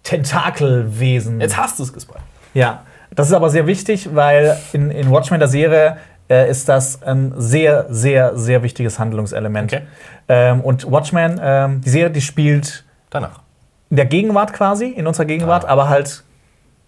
Tentakelwesen. 0.03 1.40
Jetzt 1.40 1.57
hast 1.57 1.78
du 1.78 1.82
es 1.82 1.93
gespoilert. 1.93 2.24
Ja, 2.55 2.82
das 3.15 3.28
ist 3.28 3.35
aber 3.35 3.51
sehr 3.51 3.66
wichtig, 3.66 4.15
weil 4.15 4.57
in, 4.73 4.90
in 4.90 5.11
Watchmen 5.11 5.39
der 5.39 5.48
Serie 5.48 5.98
äh, 6.28 6.51
ist 6.51 6.69
das 6.69 7.03
ein 7.03 7.32
sehr, 7.36 7.86
sehr, 7.89 8.36
sehr 8.36 8.62
wichtiges 8.62 8.98
Handlungselement. 8.98 9.73
Okay. 9.73 9.82
Ähm, 10.28 10.61
und 10.61 10.90
Watchmen, 10.90 11.40
ähm, 11.43 11.81
die 11.82 11.89
Serie, 11.90 12.11
die 12.11 12.20
spielt 12.20 12.85
Danach. 13.11 13.40
in 13.90 13.97
der 13.97 14.07
Gegenwart 14.07 14.53
quasi, 14.53 14.86
in 14.86 15.07
unserer 15.07 15.27
Gegenwart, 15.27 15.65
Ah. 15.65 15.69
aber 15.69 15.89
halt 15.89 16.24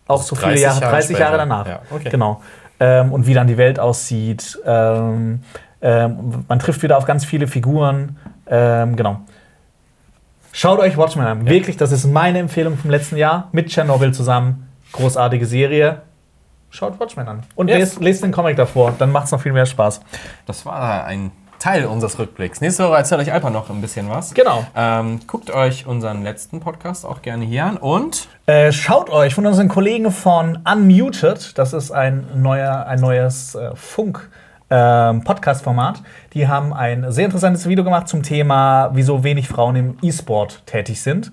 auch 0.08 0.22
so 0.22 0.34
viele 0.34 0.52
30 0.52 0.62
Jahre, 0.62 0.80
Jahre 0.80 0.92
30 0.92 1.18
Jahre 1.18 1.30
später. 1.34 1.38
danach. 1.38 1.66
Ja, 1.66 1.80
okay. 1.90 2.08
Genau. 2.10 2.42
Ähm, 2.80 3.12
und 3.12 3.26
wie 3.26 3.34
dann 3.34 3.46
die 3.46 3.56
Welt 3.58 3.78
aussieht. 3.80 4.58
Ähm, 4.64 5.40
ähm, 5.82 6.44
man 6.48 6.58
trifft 6.58 6.82
wieder 6.82 6.96
auf 6.96 7.04
ganz 7.04 7.24
viele 7.24 7.46
Figuren. 7.46 8.16
Ähm, 8.48 8.96
genau. 8.96 9.20
Schaut 10.52 10.80
euch 10.80 10.96
Watchmen 10.96 11.26
an. 11.26 11.46
Wirklich, 11.46 11.76
das 11.76 11.92
ist 11.92 12.06
meine 12.06 12.38
Empfehlung 12.38 12.76
vom 12.76 12.90
letzten 12.90 13.16
Jahr 13.16 13.48
mit 13.52 13.68
Chernobyl 13.70 14.12
zusammen. 14.12 14.68
Großartige 14.92 15.46
Serie. 15.46 16.02
Schaut 16.70 16.98
Watchmen 17.00 17.26
an. 17.28 17.42
Und 17.54 17.68
Yes. 17.68 17.78
lest, 17.78 18.00
lest 18.00 18.22
den 18.24 18.32
Comic 18.32 18.56
davor, 18.56 18.94
dann 18.98 19.10
macht 19.10 19.26
es 19.26 19.32
noch 19.32 19.40
viel 19.40 19.52
mehr 19.52 19.66
Spaß. 19.66 20.00
Das 20.46 20.66
war 20.66 21.04
ein 21.04 21.30
Teil 21.58 21.86
unseres 21.86 22.18
Rückblicks. 22.18 22.60
Nächste 22.60 22.84
Woche 22.84 22.98
erzählt 22.98 23.20
euch 23.20 23.32
Alper 23.32 23.50
noch 23.50 23.68
ein 23.68 23.80
bisschen 23.80 24.08
was. 24.08 24.32
Genau. 24.34 24.64
Ähm, 24.76 25.20
guckt 25.26 25.50
euch 25.50 25.86
unseren 25.86 26.22
letzten 26.22 26.60
Podcast 26.60 27.04
auch 27.04 27.20
gerne 27.22 27.44
hier 27.44 27.64
an 27.64 27.76
und 27.78 28.28
Äh, 28.46 28.70
schaut 28.72 29.10
euch 29.10 29.34
von 29.34 29.44
unseren 29.44 29.68
Kollegen 29.68 30.10
von 30.12 30.58
Unmuted, 30.70 31.58
das 31.58 31.72
ist 31.72 31.90
ein, 31.90 32.26
neuer, 32.36 32.86
ein 32.86 33.00
neues 33.00 33.54
äh, 33.56 33.74
Funk. 33.74 34.30
Ähm, 34.70 35.24
Podcast-Format. 35.24 36.02
Die 36.34 36.46
haben 36.46 36.72
ein 36.72 37.10
sehr 37.10 37.24
interessantes 37.24 37.66
Video 37.68 37.84
gemacht 37.84 38.08
zum 38.08 38.22
Thema, 38.22 38.90
wieso 38.92 39.24
wenig 39.24 39.48
Frauen 39.48 39.76
im 39.76 39.98
E-Sport 40.02 40.66
tätig 40.66 41.00
sind. 41.00 41.32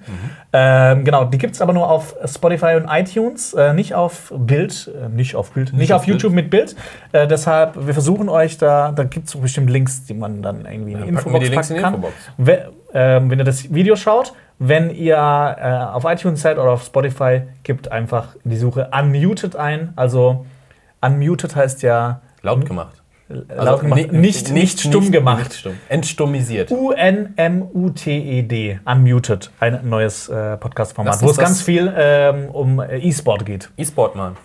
Ähm, 0.54 1.04
genau, 1.04 1.26
die 1.26 1.38
gibt 1.38 1.56
es 1.56 1.62
aber 1.62 1.74
nur 1.74 1.90
auf 1.90 2.16
Spotify 2.26 2.76
und 2.76 2.88
iTunes, 2.90 3.54
äh, 3.54 3.74
nicht 3.74 3.94
auf 3.94 4.34
Bild, 4.36 4.90
äh, 4.96 5.10
nicht 5.10 5.36
auf 5.36 5.52
Bild, 5.52 5.74
nicht, 5.74 5.92
auf 5.92 6.02
auf 6.02 6.08
YouTube 6.08 6.34
mit 6.34 6.50
Bild. 6.50 6.76
Äh, 7.12 7.28
deshalb, 7.28 7.86
wir 7.86 7.94
versuchen 7.94 8.30
euch 8.30 8.58
da, 8.58 8.92
da 8.92 9.04
gibt 9.04 9.28
es 9.28 9.36
bestimmt 9.36 9.70
Links, 9.70 10.06
die 10.06 10.14
man 10.14 10.42
dann 10.42 10.66
irgendwie 10.66 10.94
in 10.94 11.02
die 11.02 11.08
Infobox 11.10 11.50
packen 11.50 11.72
in 11.72 11.76
die 11.76 11.82
kann. 11.82 11.94
Infobox. 11.96 12.14
Ähm, 12.94 13.30
wenn 13.30 13.40
ihr 13.40 13.46
das 13.46 13.74
Video 13.74 13.98
schaut, 13.98 14.34
wenn 14.58 14.90
ihr 14.90 15.16
äh, 15.18 15.94
auf 15.94 16.06
iTunes 16.06 16.42
seid 16.42 16.58
oder 16.58 16.72
auf 16.72 16.86
Spotify, 16.86 17.42
gebt 17.64 17.92
einfach 17.92 18.36
in 18.46 18.52
die 18.52 18.58
Suche 18.58 18.90
Unmuted 18.98 19.58
ein. 19.58 19.92
Also 19.98 20.46
Unmuted 21.02 21.54
heißt 21.58 21.82
ja 21.82 22.22
laut 22.42 22.66
gemacht. 22.66 23.02
Laut 23.28 23.82
gemacht, 23.82 24.12
nicht, 24.12 24.52
nicht, 24.52 24.80
stumm 24.80 25.12
gemacht. 25.12 25.46
Nicht 25.46 25.60
stumm. 25.60 25.78
Entstummisiert. 25.90 26.72
U-N-M-U-T-E-D, 26.72 27.20
Unmuted, 28.86 29.52
ein 29.60 29.88
neues 29.90 30.30
äh, 30.30 30.58
Podcast-Format, 30.58 31.22
wo 31.22 31.30
es 31.30 31.38
ganz 31.38 31.62
viel 31.62 31.94
ähm, 31.96 32.50
um 32.50 32.80
äh, 32.80 32.98
E-Sport 33.00 33.46
geht. 33.46 33.70
E-Sport, 33.78 34.16
Mann. 34.16 34.38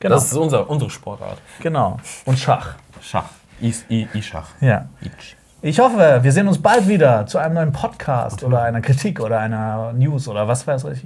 Genau. 0.00 0.14
Das 0.16 0.26
ist 0.26 0.36
unser, 0.36 0.68
unsere 0.68 0.90
Sportart. 0.90 1.38
genau. 1.60 1.98
Und 2.24 2.38
Schach. 2.38 2.74
Schach. 3.00 3.30
I-Schach. 3.60 4.48
Ja. 4.60 4.88
Ich. 5.00 5.36
Ich 5.64 5.78
hoffe, 5.78 6.18
wir 6.22 6.32
sehen 6.32 6.48
uns 6.48 6.60
bald 6.60 6.88
wieder 6.88 7.24
zu 7.24 7.38
einem 7.38 7.54
neuen 7.54 7.72
Podcast 7.72 8.42
oder 8.42 8.62
einer 8.62 8.80
Kritik 8.80 9.20
oder 9.20 9.38
einer 9.38 9.92
News 9.92 10.26
oder 10.26 10.48
was 10.48 10.66
weiß 10.66 10.84
ich. 10.86 11.04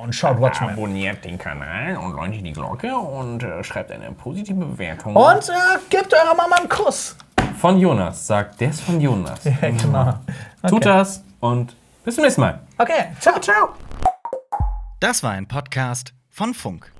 Und 0.00 0.14
schaut 0.14 0.40
Watchmen. 0.40 0.70
Abonniert 0.70 1.24
den 1.24 1.36
Kanal 1.36 1.96
und 1.96 2.12
läutet 2.14 2.46
die 2.46 2.52
Glocke 2.52 2.94
und 2.94 3.42
äh, 3.42 3.64
schreibt 3.64 3.90
eine 3.90 4.12
positive 4.12 4.64
Bewertung. 4.64 5.16
Und 5.16 5.48
äh, 5.48 5.52
gebt 5.90 6.14
eurer 6.14 6.36
Mama 6.36 6.54
einen 6.54 6.68
Kuss. 6.68 7.16
von 7.58 7.76
Jonas 7.76 8.24
sagt, 8.24 8.60
der 8.60 8.70
ist 8.70 8.82
von 8.82 9.00
Jonas. 9.00 9.40
Ja, 9.44 9.70
genau. 9.70 10.14
Tut 10.68 10.86
das 10.86 11.24
und 11.40 11.74
bis 12.04 12.14
zum 12.14 12.22
nächsten 12.22 12.42
Mal. 12.42 12.60
Okay, 12.78 13.06
ciao, 13.18 13.40
ciao. 13.40 13.70
Das 15.00 15.24
war 15.24 15.32
ein 15.32 15.48
Podcast 15.48 16.14
von 16.30 16.54
Funk. 16.54 16.92